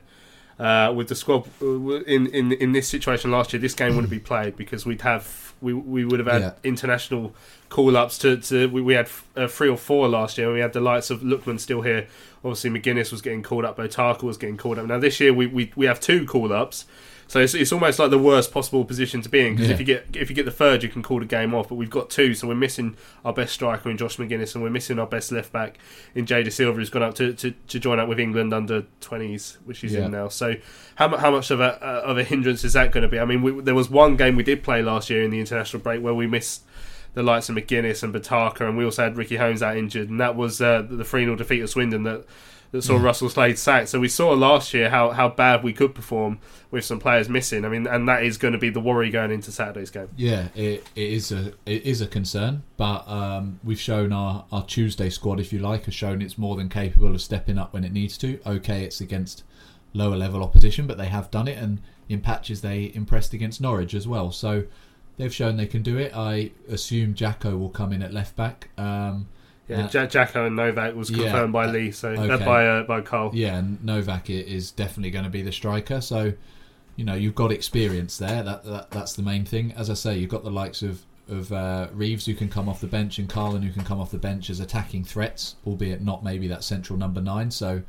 uh, 0.60 0.91
with 0.93 1.08
the 1.08 1.16
squad 1.16 1.47
uh, 1.62 1.66
in, 2.04 2.28
in 2.28 2.52
in 2.52 2.72
this 2.74 2.88
situation 2.89 3.32
last 3.32 3.54
year, 3.54 3.62
this 3.62 3.74
game 3.74 3.95
wouldn't 3.95 4.12
be 4.12 4.20
played 4.32 4.58
because 4.58 4.86
we'd 4.86 5.02
have 5.04 5.54
we 5.62 5.72
we 5.74 6.04
would 6.04 6.20
have 6.20 6.28
had 6.28 6.41
Yeah. 6.41 6.52
international 6.66 7.34
call 7.70 7.95
ups 7.95 8.18
to, 8.18 8.36
to 8.38 8.68
we, 8.68 8.82
we 8.82 8.93
had 8.95 9.10
uh, 9.38 9.47
three 9.47 9.70
or 9.70 9.78
four 9.78 10.10
last 10.10 10.38
year. 10.38 10.47
and 10.47 10.56
We 10.56 10.60
had 10.62 10.74
the 10.74 10.82
likes 10.82 11.10
of 11.10 11.22
Lookman 11.22 11.62
still 11.62 11.82
here. 11.82 12.08
Obviously, 12.43 12.70
Magennis 12.72 13.10
was 13.12 13.22
getting 13.22 13.41
called 13.43 13.64
up. 13.64 13.78
Botaka 13.78 14.24
was 14.24 14.38
getting 14.38 14.58
called 14.58 14.78
up. 14.80 14.86
Now 14.86 15.00
this 15.00 15.22
year 15.22 15.34
we 15.34 15.47
we, 15.47 15.72
we 15.78 15.86
have 15.86 16.02
two 16.02 16.26
call 16.26 16.52
ups. 16.52 16.86
So 17.30 17.39
it's, 17.39 17.53
it's 17.53 17.71
almost 17.71 17.99
like 17.99 18.09
the 18.09 18.17
worst 18.17 18.51
possible 18.51 18.84
position 18.84 19.21
to 19.21 19.30
be 19.30 19.39
in 19.45 19.53
because 19.53 19.67
Yeah. 19.67 19.73
if 19.75 19.80
you 19.80 19.86
get 19.86 20.07
if 20.15 20.30
you 20.32 20.36
get 20.36 20.45
the 20.45 20.51
third, 20.51 20.82
you 20.82 20.89
can 20.89 21.03
call 21.03 21.19
the 21.19 21.25
game 21.27 21.53
off. 21.53 21.69
But 21.69 21.75
we've 21.75 21.89
got 21.89 22.09
two, 22.09 22.34
so 22.34 22.47
we're 22.47 22.55
missing 22.55 22.97
our 23.23 23.32
best 23.32 23.53
striker 23.53 23.88
in 23.88 23.97
Josh 23.97 24.17
Magennis, 24.17 24.55
and 24.55 24.63
we're 24.63 24.71
missing 24.71 24.97
our 24.97 25.05
best 25.05 25.32
left 25.32 25.53
back 25.53 25.77
in 26.15 26.25
Jay 26.25 26.43
Dasilva, 26.43 26.73
who's 26.75 26.89
gone 26.89 27.03
up 27.03 27.13
to, 27.15 27.32
to, 27.34 27.51
to 27.51 27.80
join 27.80 27.99
up 27.99 28.09
with 28.09 28.19
England 28.19 28.51
under 28.51 28.84
twenties, 28.99 29.59
which 29.65 29.80
he's 29.82 29.93
Yeah. 29.93 30.05
in 30.05 30.11
now. 30.11 30.27
So 30.27 30.55
how 30.95 31.15
how 31.17 31.30
much 31.30 31.51
of 31.51 31.59
a 31.61 31.82
uh, 31.86 32.01
of 32.03 32.17
a 32.17 32.23
hindrance 32.23 32.63
is 32.65 32.73
that 32.73 32.91
going 32.91 33.03
to 33.03 33.07
be? 33.07 33.19
I 33.19 33.25
mean, 33.25 33.43
we, 33.43 33.61
there 33.61 33.75
was 33.75 33.91
one 33.91 34.15
game 34.17 34.36
we 34.36 34.43
did 34.43 34.63
play 34.63 34.82
last 34.82 35.09
year 35.11 35.21
in 35.23 35.30
the 35.30 35.39
international 35.39 35.84
break 35.84 36.01
where 36.01 36.15
we 36.15 36.25
missed 36.25 36.63
the 37.13 37.21
likes 37.21 37.47
of 37.47 37.55
Magennis 37.55 38.01
and 38.01 38.11
Botaka, 38.11 38.61
and 38.67 38.75
we 38.75 38.84
also 38.86 39.03
had 39.03 39.17
Ricky 39.17 39.36
Holmes 39.36 39.61
out 39.61 39.77
injured, 39.77 40.09
and 40.09 40.19
that 40.19 40.36
was 40.36 40.61
uh, 40.61 40.82
the 40.82 41.03
three 41.05 41.25
0 41.25 41.36
defeat 41.36 41.61
of 41.61 41.69
Swindon 41.69 42.01
that. 42.03 42.25
That 42.72 42.84
saw 42.84 42.97
Yeah. 42.97 43.03
Russell 43.03 43.30
Slade 43.30 43.57
sacked. 43.57 43.89
So 43.89 43.99
we 43.99 44.07
saw 44.07 44.30
last 44.32 44.74
year 44.76 44.89
how, 44.91 45.09
how 45.09 45.30
bad 45.30 45.63
we 45.63 45.74
could 45.74 45.95
perform 45.95 46.39
with 46.70 46.86
some 46.86 46.99
players 46.99 47.28
missing. 47.28 47.65
I 47.65 47.70
mean, 47.70 47.88
and 47.88 48.07
that 48.07 48.24
is 48.24 48.38
going 48.38 48.51
to 48.51 48.59
be 48.59 48.70
the 48.70 48.80
worry 48.80 49.09
going 49.09 49.32
into 49.32 49.51
Saturday's 49.51 49.89
game. 49.89 50.09
Yeah, 50.15 50.49
it, 50.53 50.86
it 50.95 51.09
is 51.11 51.32
a 51.32 51.53
it 51.65 51.84
is 51.84 52.01
a 52.01 52.07
concern, 52.07 52.61
but 52.78 53.07
um, 53.07 53.59
we've 53.63 53.80
shown 53.80 54.13
our, 54.13 54.45
our 54.51 54.63
Tuesday 54.65 55.09
squad, 55.09 55.39
if 55.39 55.51
you 55.51 55.57
like, 55.59 55.86
has 55.86 55.95
shown 55.95 56.22
it's 56.22 56.38
more 56.38 56.55
than 56.55 56.70
capable 56.70 57.15
of 57.15 57.22
stepping 57.22 57.57
up 57.57 57.74
when 57.74 57.84
it 57.84 57.91
needs 57.91 58.17
to. 58.20 58.39
Okay, 58.45 58.84
it's 58.84 59.01
against 59.01 59.43
lower 59.93 60.15
level 60.15 60.43
opposition, 60.43 60.86
but 60.86 60.99
they 60.99 61.07
have 61.07 61.32
done 61.32 61.47
it, 61.47 61.57
and 61.57 61.82
in 62.07 62.22
patches 62.22 62.61
they 62.61 62.91
impressed 62.93 63.34
against 63.34 63.59
Norwich 63.61 63.95
as 63.95 64.07
well. 64.07 64.32
So 64.32 64.65
they've 65.17 65.34
shown 65.34 65.57
they 65.57 65.65
can 65.65 65.82
do 65.82 65.97
it. 65.97 66.11
I 66.15 66.51
assume 66.70 67.15
Jacko 67.15 67.57
will 67.57 67.70
come 67.70 67.91
in 67.93 68.03
at 68.03 68.13
left 68.13 68.36
back. 68.36 68.70
Um, 68.78 69.28
Yeah, 69.70 69.86
uh, 69.86 69.89
Ja- 69.93 70.05
Jacko 70.07 70.45
and 70.47 70.55
Novak 70.55 70.95
was 70.95 71.09
Yeah. 71.11 71.24
confirmed 71.24 71.53
by 71.53 71.67
Lee, 71.67 71.91
so 71.91 72.13
uh, 72.13 72.38
by 72.38 72.67
uh, 72.67 72.84
by 72.84 73.01
Karl. 73.01 73.32
Yeah, 73.34 73.57
and 73.57 73.84
Novak 73.84 74.30
is 74.30 74.72
definitely 74.72 75.11
going 75.11 75.26
to 75.26 75.30
be 75.32 75.41
the 75.41 75.51
striker. 75.51 76.01
So, 76.01 76.34
you 76.95 77.05
know, 77.05 77.13
you've 77.13 77.36
got 77.36 77.51
experience 77.51 78.17
there. 78.17 78.43
That, 78.43 78.63
that 78.65 78.91
that's 78.91 79.13
the 79.13 79.22
main 79.24 79.45
thing. 79.45 79.72
As 79.74 79.89
I 79.89 79.93
say, 79.93 80.17
you've 80.17 80.30
got 80.32 80.43
the 80.43 80.51
likes 80.51 80.82
of 80.82 81.03
of 81.30 81.53
uh, 81.53 81.88
Reeves 81.93 82.26
who 82.26 82.34
can 82.34 82.49
come 82.49 82.67
off 82.67 82.82
the 82.82 82.88
bench 82.88 83.20
and 83.20 83.30
Karlan 83.30 83.63
who 83.63 83.72
can 83.72 83.84
come 83.84 83.99
off 84.01 84.09
the 84.09 84.17
bench 84.17 84.49
as 84.49 84.59
attacking 84.59 85.03
threats, 85.03 85.55
albeit 85.67 86.01
not 86.01 86.24
maybe 86.24 86.47
that 86.47 86.63
central 86.63 86.97
number 86.97 87.22
nine. 87.22 87.51
So, 87.51 87.84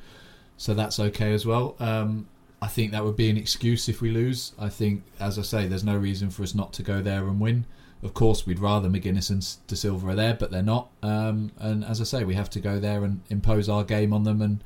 so 0.59 0.75
that's 0.75 1.01
okay 1.01 1.33
as 1.33 1.47
well. 1.47 1.75
Um, 1.81 2.29
I 2.61 2.67
think 2.67 2.93
that 2.93 3.03
would 3.03 3.17
be 3.17 3.31
an 3.31 3.39
excuse 3.39 3.89
if 3.89 4.03
we 4.03 4.11
lose. 4.11 4.53
I 4.59 4.69
think, 4.69 5.05
as 5.19 5.39
I 5.39 5.43
say, 5.43 5.67
there's 5.67 5.83
no 5.85 5.97
reason 5.97 6.29
for 6.29 6.43
us 6.43 6.55
not 6.55 6.75
to 6.75 6.83
go 6.83 7.01
there 7.01 7.27
and 7.29 7.41
win. 7.41 7.65
Of 8.03 8.15
course, 8.15 8.47
we'd 8.47 8.59
rather 8.59 8.89
Magennis 8.89 9.29
and 9.31 9.41
Dasilva 9.69 10.05
are 10.13 10.15
there, 10.15 10.35
but 10.35 10.51
they're 10.51 10.63
not. 10.63 10.89
Um, 11.03 11.53
and 11.59 11.85
as 11.85 12.01
I 12.01 12.05
say, 12.05 12.25
we 12.25 12.35
have 12.35 12.49
to 12.51 12.61
go 12.61 12.81
there 12.81 13.05
and 13.05 13.21
impose 13.29 13.69
our 13.69 13.85
game 13.85 14.13
on 14.15 14.25
them 14.25 14.41
and 14.41 14.65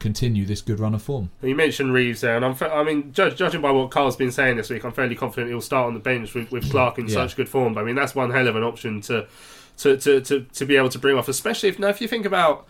continue 0.00 0.44
this 0.44 0.60
good 0.60 0.78
run 0.80 0.94
of 0.94 1.00
form. 1.00 1.30
You 1.40 1.54
mentioned 1.54 1.94
Reeves 1.94 2.20
there, 2.20 2.36
and 2.36 2.44
I'm, 2.44 2.54
fa- 2.54 2.74
I 2.74 2.82
mean, 2.84 3.12
judge, 3.12 3.36
judging 3.36 3.62
by 3.62 3.70
what 3.70 3.90
Karl's 3.90 4.16
been 4.16 4.30
saying 4.32 4.56
this 4.58 4.68
week, 4.68 4.84
I'm 4.84 4.92
fairly 4.92 5.14
confident 5.14 5.48
he'll 5.50 5.62
start 5.62 5.86
on 5.86 5.94
the 5.94 6.00
bench 6.00 6.34
with, 6.34 6.52
with 6.52 6.70
Clarke 6.70 6.98
in 6.98 7.06
Yeah. 7.08 7.14
such 7.14 7.36
good 7.36 7.48
form. 7.48 7.72
But 7.72 7.80
I 7.80 7.84
mean, 7.84 7.94
that's 7.94 8.14
one 8.14 8.30
hell 8.30 8.48
of 8.48 8.56
an 8.56 8.62
option 8.64 9.00
to 9.02 9.26
to, 9.78 9.96
to, 9.96 10.20
to, 10.20 10.40
to 10.52 10.64
be 10.66 10.76
able 10.76 10.88
to 10.90 10.98
bring 10.98 11.16
off, 11.16 11.26
especially 11.28 11.68
if 11.70 11.78
now 11.78 11.88
if 11.88 12.00
you 12.00 12.06
think 12.06 12.26
about 12.26 12.66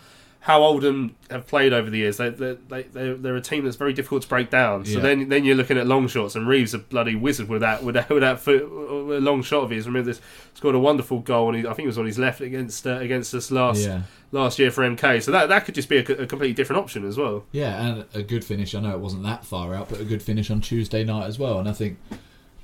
how 0.46 0.62
Oldham 0.62 1.16
have 1.30 1.46
played 1.46 1.72
over 1.72 1.88
the 1.88 1.96
years, 1.96 2.18
they, 2.18 2.28
they, 2.28 2.58
they, 2.68 2.82
they're, 2.82 3.14
they're 3.14 3.36
a 3.36 3.40
team 3.40 3.64
that's 3.64 3.76
very 3.78 3.94
difficult 3.94 4.20
to 4.24 4.28
break 4.28 4.50
down. 4.50 4.84
So 4.84 4.96
Yeah. 4.96 5.00
then 5.00 5.30
then 5.30 5.42
you're 5.46 5.56
looking 5.56 5.78
at 5.78 5.86
long 5.86 6.06
shots, 6.06 6.34
and 6.34 6.46
Reeves 6.46 6.74
a 6.74 6.78
bloody 6.78 7.14
wizard 7.14 7.48
with 7.48 7.62
that 7.62 7.82
with 7.82 7.94
that, 7.94 8.10
with 8.10 8.20
that 8.20 8.40
foot, 8.40 8.62
with 9.06 9.16
a 9.16 9.20
long 9.22 9.42
shot 9.42 9.64
of 9.64 9.70
his. 9.70 9.86
Remember 9.86 10.10
this 10.12 10.20
scored 10.52 10.74
a 10.74 10.78
wonderful 10.78 11.20
goal, 11.20 11.54
and 11.54 11.66
I 11.66 11.72
think 11.72 11.84
it 11.86 11.88
was 11.88 11.96
on 11.96 12.04
his 12.04 12.18
left 12.18 12.42
against 12.42 12.86
uh, 12.86 12.98
against 12.98 13.34
us 13.34 13.50
last 13.50 13.86
Yeah. 13.86 14.02
last 14.32 14.58
year 14.58 14.70
for 14.70 14.82
MK. 14.84 15.22
So 15.22 15.30
that 15.32 15.48
that 15.48 15.64
could 15.64 15.74
just 15.74 15.88
be 15.88 15.96
a, 15.96 16.00
a 16.02 16.26
completely 16.26 16.52
different 16.52 16.82
option 16.82 17.06
as 17.06 17.16
well. 17.16 17.46
Yeah, 17.50 17.82
and 17.82 18.04
a 18.12 18.22
good 18.22 18.44
finish. 18.44 18.74
I 18.74 18.80
know 18.80 18.90
it 18.92 19.00
wasn't 19.00 19.22
that 19.22 19.46
far 19.46 19.74
out, 19.74 19.88
but 19.88 19.98
a 19.98 20.04
good 20.04 20.22
finish 20.22 20.50
on 20.50 20.60
Tuesday 20.60 21.04
night 21.04 21.24
as 21.26 21.38
well. 21.38 21.58
And 21.58 21.66
I 21.70 21.72
think 21.72 21.96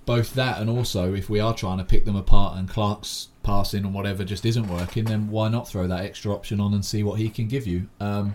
both 0.04 0.34
that 0.34 0.58
and 0.60 0.68
also 0.68 1.14
if 1.14 1.30
we 1.30 1.40
are 1.40 1.54
trying 1.54 1.78
to 1.78 1.84
pick 1.84 2.04
them 2.04 2.16
apart 2.16 2.58
and 2.58 2.68
Clarke's 2.68 3.28
passing 3.42 3.84
and 3.84 3.94
whatever 3.94 4.24
just 4.24 4.44
isn't 4.44 4.68
working, 4.68 5.04
then 5.04 5.30
why 5.30 5.48
not 5.48 5.68
throw 5.68 5.86
that 5.86 6.04
extra 6.04 6.32
option 6.32 6.60
on 6.60 6.74
and 6.74 6.84
see 6.84 7.02
what 7.02 7.18
he 7.18 7.28
can 7.28 7.48
give 7.48 7.66
you? 7.66 7.88
Um, 8.00 8.34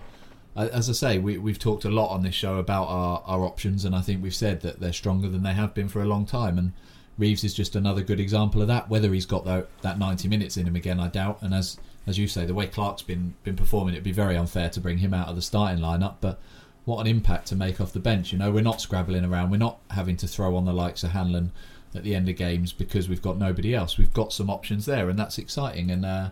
as 0.56 0.90
I 0.90 0.94
say, 0.94 1.18
we, 1.20 1.38
we've 1.38 1.60
talked 1.60 1.84
a 1.84 1.90
lot 1.90 2.12
on 2.12 2.24
this 2.24 2.34
show 2.34 2.58
about 2.58 2.88
our, 2.88 3.22
our 3.26 3.42
options, 3.42 3.84
and 3.84 3.94
I 3.94 4.02
think 4.02 4.24
we've 4.24 4.34
said 4.34 4.62
that 4.62 4.80
they're 4.80 4.94
stronger 4.94 5.28
than 5.28 5.44
they 5.44 5.54
have 5.54 5.74
been 5.74 5.90
for 5.90 6.02
a 6.02 6.06
long 6.06 6.26
time. 6.26 6.58
And 6.58 6.72
Reeves 7.18 7.44
is 7.44 7.54
just 7.54 7.76
another 7.76 8.02
good 8.02 8.22
example 8.22 8.62
of 8.62 8.70
that. 8.70 8.90
Whether 8.90 9.14
he's 9.14 9.26
got 9.26 9.44
that, 9.46 9.68
that 9.82 10.00
90 10.00 10.30
minutes 10.30 10.56
in 10.56 10.66
him 10.66 10.76
again, 10.76 11.00
I 11.00 11.08
doubt. 11.08 11.42
And 11.42 11.54
as 11.54 11.78
as 12.08 12.20
you 12.20 12.28
say, 12.28 12.46
the 12.46 12.54
way 12.54 12.68
Clarke's 12.68 13.02
been 13.02 13.34
been 13.44 13.56
performing, 13.56 13.96
it'd 13.96 14.04
be 14.04 14.12
very 14.12 14.38
unfair 14.38 14.70
to 14.70 14.80
bring 14.80 15.00
him 15.00 15.14
out 15.14 15.28
of 15.28 15.36
the 15.36 15.42
starting 15.42 15.84
lineup. 15.84 16.16
But 16.22 16.40
what 16.86 17.02
an 17.02 17.08
impact 17.08 17.48
to 17.48 17.56
make 17.56 17.82
off 17.82 17.92
the 17.92 18.00
bench! 18.00 18.32
You 18.32 18.38
know, 18.38 18.52
we're 18.52 18.62
not 18.62 18.80
scrabbling 18.80 19.26
around. 19.26 19.50
We're 19.50 19.58
not 19.58 19.80
having 19.90 20.16
to 20.18 20.28
throw 20.28 20.56
on 20.56 20.66
the 20.66 20.74
likes 20.74 21.04
of 21.04 21.12
Hanlan 21.12 21.52
at 21.98 22.04
the 22.04 22.16
end 22.16 22.30
of 22.30 22.36
games 22.36 22.72
because 22.72 23.10
we've 23.10 23.22
got 23.22 23.38
nobody 23.38 23.74
else. 23.74 23.98
We've 23.98 24.14
got 24.14 24.34
some 24.34 24.50
options 24.50 24.86
there, 24.86 25.10
and 25.10 25.18
that's 25.18 25.38
exciting. 25.38 25.92
And 25.92 26.06
uh, 26.06 26.30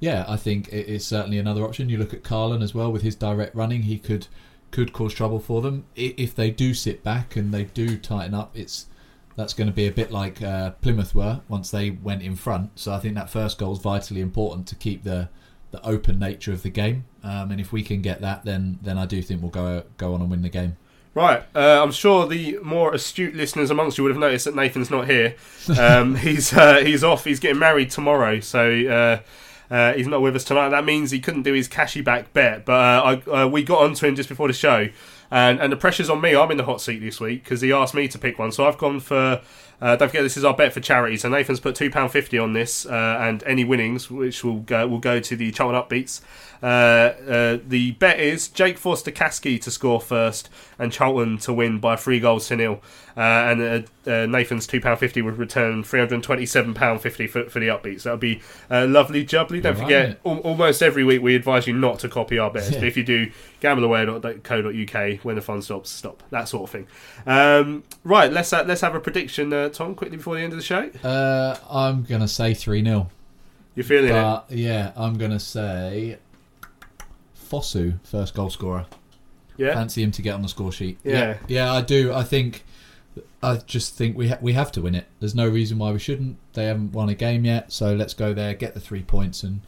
yeah, 0.00 0.24
I 0.28 0.36
think 0.36 0.68
it 0.68 0.86
is 0.86 1.06
certainly 1.06 1.38
another 1.38 1.64
option. 1.64 1.88
You 1.88 1.98
look 1.98 2.14
at 2.14 2.22
Karlan 2.22 2.62
as 2.62 2.74
well 2.74 2.92
with 2.92 3.02
his 3.02 3.14
direct 3.14 3.54
running; 3.54 3.82
he 3.82 3.98
could 3.98 4.26
could 4.70 4.92
cause 4.92 5.14
trouble 5.14 5.40
for 5.40 5.62
them 5.62 5.86
if 5.96 6.34
they 6.34 6.50
do 6.50 6.74
sit 6.74 7.02
back 7.02 7.36
and 7.36 7.52
they 7.52 7.64
do 7.64 7.96
tighten 7.96 8.34
up. 8.34 8.56
It's 8.56 8.86
that's 9.36 9.54
going 9.54 9.68
to 9.68 9.72
be 9.72 9.86
a 9.86 9.92
bit 9.92 10.10
like 10.10 10.42
uh, 10.42 10.70
Plymouth 10.82 11.14
were 11.14 11.40
once 11.48 11.70
they 11.70 11.90
went 11.90 12.22
in 12.22 12.34
front. 12.34 12.78
So 12.78 12.92
I 12.92 12.98
think 12.98 13.14
that 13.14 13.30
first 13.30 13.56
goal 13.56 13.72
is 13.72 13.78
vitally 13.78 14.20
important 14.20 14.66
to 14.68 14.74
keep 14.74 15.04
the 15.04 15.28
the 15.70 15.84
open 15.86 16.18
nature 16.18 16.52
of 16.52 16.62
the 16.62 16.70
game. 16.70 17.04
Um, 17.22 17.50
and 17.50 17.60
if 17.60 17.72
we 17.72 17.82
can 17.82 18.02
get 18.02 18.20
that, 18.20 18.44
then 18.44 18.78
then 18.82 18.98
I 18.98 19.06
do 19.06 19.22
think 19.22 19.42
we'll 19.42 19.50
go 19.50 19.84
go 19.96 20.14
on 20.14 20.20
and 20.20 20.30
win 20.30 20.42
the 20.42 20.48
game. 20.48 20.76
Right, 21.14 21.42
uh, 21.54 21.82
I'm 21.82 21.90
sure 21.90 22.28
the 22.28 22.58
more 22.62 22.94
astute 22.94 23.34
listeners 23.34 23.70
amongst 23.70 23.98
you 23.98 24.04
would 24.04 24.10
have 24.10 24.20
noticed 24.20 24.44
that 24.44 24.54
Nathan's 24.54 24.90
not 24.90 25.08
here. 25.08 25.34
Um, 25.78 26.14
he's 26.16 26.52
uh, 26.52 26.76
he's 26.76 27.02
off. 27.02 27.24
He's 27.24 27.40
getting 27.40 27.58
married 27.58 27.90
tomorrow, 27.90 28.40
so 28.40 28.70
uh, 28.70 29.74
uh, 29.74 29.92
he's 29.94 30.06
not 30.06 30.22
with 30.22 30.36
us 30.36 30.44
tonight. 30.44 30.70
That 30.70 30.84
means 30.84 31.10
he 31.10 31.20
couldn't 31.20 31.42
do 31.42 31.52
his 31.52 31.68
Kashi 31.68 32.00
back 32.00 32.32
bet. 32.32 32.64
But 32.64 32.72
uh, 32.72 33.20
I, 33.26 33.42
uh, 33.42 33.48
we 33.48 33.62
got 33.62 33.82
onto 33.82 34.06
him 34.06 34.14
just 34.16 34.28
before 34.28 34.46
the 34.46 34.54
show, 34.54 34.88
and 35.30 35.60
and 35.60 35.72
the 35.72 35.76
pressure's 35.76 36.08
on 36.08 36.20
me. 36.20 36.34
I'm 36.34 36.50
in 36.50 36.56
the 36.56 36.64
hot 36.64 36.80
seat 36.80 37.00
this 37.00 37.20
week 37.20 37.44
because 37.44 37.60
he 37.60 37.72
asked 37.72 37.94
me 37.94 38.08
to 38.08 38.18
pick 38.18 38.38
one. 38.38 38.52
So 38.52 38.66
I've 38.66 38.78
gone 38.78 39.00
for. 39.00 39.40
Uh, 39.80 39.94
don't 39.94 40.08
forget, 40.08 40.24
this 40.24 40.36
is 40.36 40.44
our 40.44 40.54
bet 40.54 40.72
for 40.72 40.80
charity. 40.80 41.16
So 41.16 41.28
Nathan's 41.28 41.60
put 41.60 41.76
two 41.76 41.90
pound 41.90 42.10
fifty 42.10 42.38
on 42.38 42.52
this, 42.52 42.84
uh, 42.86 43.18
and 43.20 43.42
any 43.44 43.64
winnings, 43.64 44.10
which 44.10 44.42
will 44.42 44.60
go, 44.60 44.86
will 44.88 44.98
go 44.98 45.20
to 45.20 45.36
the 45.36 45.52
Charlton 45.52 45.80
Upbeats. 45.80 46.20
Uh, 46.62 46.66
uh, 46.66 47.58
the 47.66 47.92
bet 47.92 48.18
is 48.18 48.48
Jake 48.48 48.78
Forster-Caskey 48.78 49.60
to 49.62 49.70
score 49.70 50.00
first, 50.00 50.48
and 50.78 50.92
Charlton 50.92 51.38
to 51.38 51.52
win 51.52 51.78
by 51.78 51.94
three 51.96 52.18
goals 52.20 52.48
to 52.48 52.56
nil. 52.56 52.80
Uh, 53.16 53.20
and 53.20 53.60
uh, 54.06 54.10
uh, 54.10 54.26
Nathan's 54.26 54.66
two 54.66 54.80
pound 54.80 54.98
fifty 55.00 55.22
would 55.22 55.38
return 55.38 55.82
three 55.82 55.98
hundred 56.00 56.22
twenty 56.22 56.46
seven 56.46 56.72
pound 56.74 57.00
fifty 57.00 57.26
for 57.26 57.44
for 57.50 57.58
the 57.60 57.66
Upbeats. 57.68 58.02
That 58.04 58.12
would 58.12 58.20
be 58.20 58.40
uh, 58.70 58.86
lovely, 58.88 59.24
jubbly. 59.24 59.60
Don't 59.60 59.74
Right. 59.74 59.82
forget, 59.82 60.20
al- 60.24 60.38
almost 60.38 60.82
every 60.82 61.02
week 61.04 61.20
we 61.22 61.34
advise 61.34 61.66
you 61.66 61.72
not 61.74 61.98
to 62.00 62.08
copy 62.08 62.38
our 62.38 62.50
bets. 62.50 62.70
Yeah. 62.70 62.78
But 62.80 62.88
if 62.88 62.96
you 62.96 63.02
do, 63.04 63.30
gambleaware.co.uk 63.60 65.24
when 65.24 65.36
the 65.36 65.42
fun 65.42 65.62
stops, 65.62 65.90
stop 65.90 66.22
that 66.30 66.48
sort 66.48 66.64
of 66.64 66.70
thing. 66.70 66.86
Um, 67.26 67.82
right, 68.04 68.32
let's 68.32 68.52
uh, 68.52 68.64
let's 68.66 68.80
have 68.82 68.94
a 68.94 69.00
prediction, 69.00 69.52
uh, 69.52 69.68
Tom, 69.68 69.94
quickly 69.94 70.16
before 70.16 70.36
the 70.36 70.42
end 70.42 70.52
of 70.52 70.58
the 70.58 70.64
show. 70.64 70.88
Uh, 71.02 71.56
I'm 71.70 72.04
gonna 72.04 72.28
say 72.28 72.54
three 72.54 72.82
0 72.84 73.08
You're 73.74 73.84
feeling 73.84 74.14
it. 74.14 74.42
Yeah, 74.50 74.92
I'm 74.96 75.18
gonna 75.18 75.40
say 75.40 76.18
Fosu 77.48 77.98
first 78.04 78.34
goal 78.34 78.50
scorer. 78.50 78.86
Yeah? 79.56 79.74
fancy 79.74 80.04
him 80.04 80.12
to 80.12 80.22
get 80.22 80.34
on 80.34 80.42
the 80.42 80.48
score 80.48 80.70
sheet. 80.70 80.98
Yeah. 81.02 81.12
yeah, 81.12 81.36
yeah, 81.48 81.72
I 81.72 81.80
do. 81.80 82.12
I 82.12 82.22
think, 82.22 82.64
I 83.42 83.56
just 83.56 83.94
think 83.96 84.16
we 84.16 84.28
ha- 84.28 84.38
we 84.40 84.52
have 84.52 84.70
to 84.72 84.82
win 84.82 84.94
it. 84.94 85.06
There's 85.18 85.34
no 85.34 85.48
reason 85.48 85.78
why 85.78 85.90
we 85.90 85.98
shouldn't. 85.98 86.36
They 86.52 86.66
haven't 86.66 86.92
won 86.92 87.08
a 87.08 87.14
game 87.14 87.44
yet, 87.44 87.72
so 87.72 87.92
let's 87.94 88.14
go 88.14 88.32
there, 88.32 88.54
get 88.54 88.74
the 88.74 88.80
three 88.80 89.02
points, 89.02 89.42
and 89.42 89.60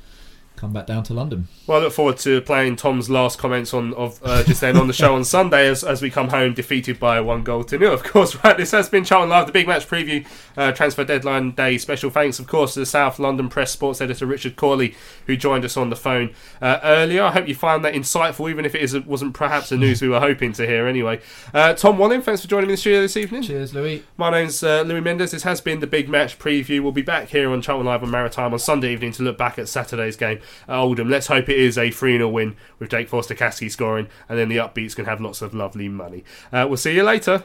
come 0.60 0.72
back 0.74 0.86
down 0.86 1.02
to 1.04 1.14
London. 1.14 1.48
Well, 1.66 1.78
I 1.78 1.84
look 1.84 1.92
forward 1.94 2.18
to 2.18 2.42
playing 2.42 2.76
Tom's 2.76 3.08
last 3.08 3.38
comments 3.38 3.72
on 3.72 3.94
of 3.94 4.20
uh, 4.22 4.42
just 4.44 4.60
then 4.60 4.76
on 4.76 4.86
the 4.86 4.92
show 4.92 5.14
on 5.14 5.24
Sunday 5.36 5.66
as, 5.66 5.82
as 5.82 6.02
we 6.02 6.10
come 6.10 6.28
home 6.28 6.52
defeated 6.52 7.00
by 7.00 7.20
one 7.20 7.42
goal 7.42 7.64
to 7.64 7.78
nil. 7.78 7.94
Of 7.94 8.02
course, 8.02 8.34
right. 8.44 8.56
This 8.56 8.72
has 8.72 8.88
been 8.90 9.04
Charlton 9.04 9.30
Live, 9.30 9.46
the 9.46 9.52
big 9.52 9.66
match 9.66 9.88
preview, 9.88 10.26
uh, 10.56 10.72
transfer 10.72 11.02
deadline 11.02 11.52
day. 11.52 11.78
Special 11.78 12.10
thanks, 12.10 12.38
of 12.38 12.46
course, 12.46 12.74
to 12.74 12.80
the 12.80 12.86
South 12.86 13.18
London 13.18 13.48
Press 13.48 13.70
sports 13.70 14.00
editor 14.02 14.26
Richard 14.26 14.56
Cawley 14.56 14.94
who 15.26 15.36
joined 15.36 15.64
us 15.64 15.76
on 15.76 15.88
the 15.88 15.96
phone 15.96 16.34
uh, 16.60 16.78
earlier. 16.82 17.22
I 17.22 17.32
hope 17.32 17.48
you 17.48 17.54
found 17.54 17.84
that 17.86 17.94
insightful, 17.94 18.50
even 18.50 18.66
if 18.66 18.74
it 18.74 18.82
is, 18.82 18.98
wasn't 19.00 19.32
perhaps 19.32 19.70
the 19.70 19.78
news 19.78 20.02
we 20.02 20.08
were 20.08 20.20
hoping 20.20 20.52
to 20.52 20.66
hear. 20.66 20.86
Anyway, 20.86 21.20
uh, 21.54 21.72
Tom 21.72 21.96
Walling, 21.96 22.20
thanks 22.20 22.42
for 22.42 22.48
joining 22.48 22.66
me 22.66 22.72
in 22.72 22.74
the 22.74 22.80
studio 22.80 23.00
this 23.00 23.16
evening. 23.16 23.42
Cheers, 23.42 23.72
Louis. 23.72 24.04
My 24.18 24.30
name's 24.30 24.62
uh, 24.62 24.82
Louis 24.82 25.00
Mendes. 25.00 25.30
This 25.30 25.44
has 25.44 25.60
been 25.62 25.80
the 25.80 25.86
big 25.86 26.08
match 26.10 26.38
preview. 26.38 26.82
We'll 26.82 26.92
be 26.92 27.02
back 27.02 27.28
here 27.28 27.50
on 27.50 27.62
Charlton 27.62 27.86
Live 27.86 28.02
on 28.02 28.10
Maritime 28.10 28.52
on 28.52 28.58
Sunday 28.58 28.92
evening 28.92 29.12
to 29.12 29.22
look 29.22 29.38
back 29.38 29.58
at 29.58 29.68
Saturday's 29.68 30.16
game 30.16 30.40
Oldham. 30.68 31.08
Let's 31.08 31.26
hope 31.26 31.48
it 31.48 31.58
is 31.58 31.78
a 31.78 31.90
3 31.90 32.18
0 32.18 32.28
win 32.28 32.56
with 32.78 32.90
Jake 32.90 33.08
Forster-Caskey 33.08 33.70
scoring, 33.70 34.08
and 34.28 34.38
then 34.38 34.48
the 34.48 34.56
upbeats 34.56 34.96
can 34.96 35.04
have 35.04 35.20
lots 35.20 35.42
of 35.42 35.54
lovely 35.54 35.88
money. 35.88 36.24
Uh, 36.52 36.66
we'll 36.68 36.76
see 36.76 36.94
you 36.94 37.02
later. 37.02 37.44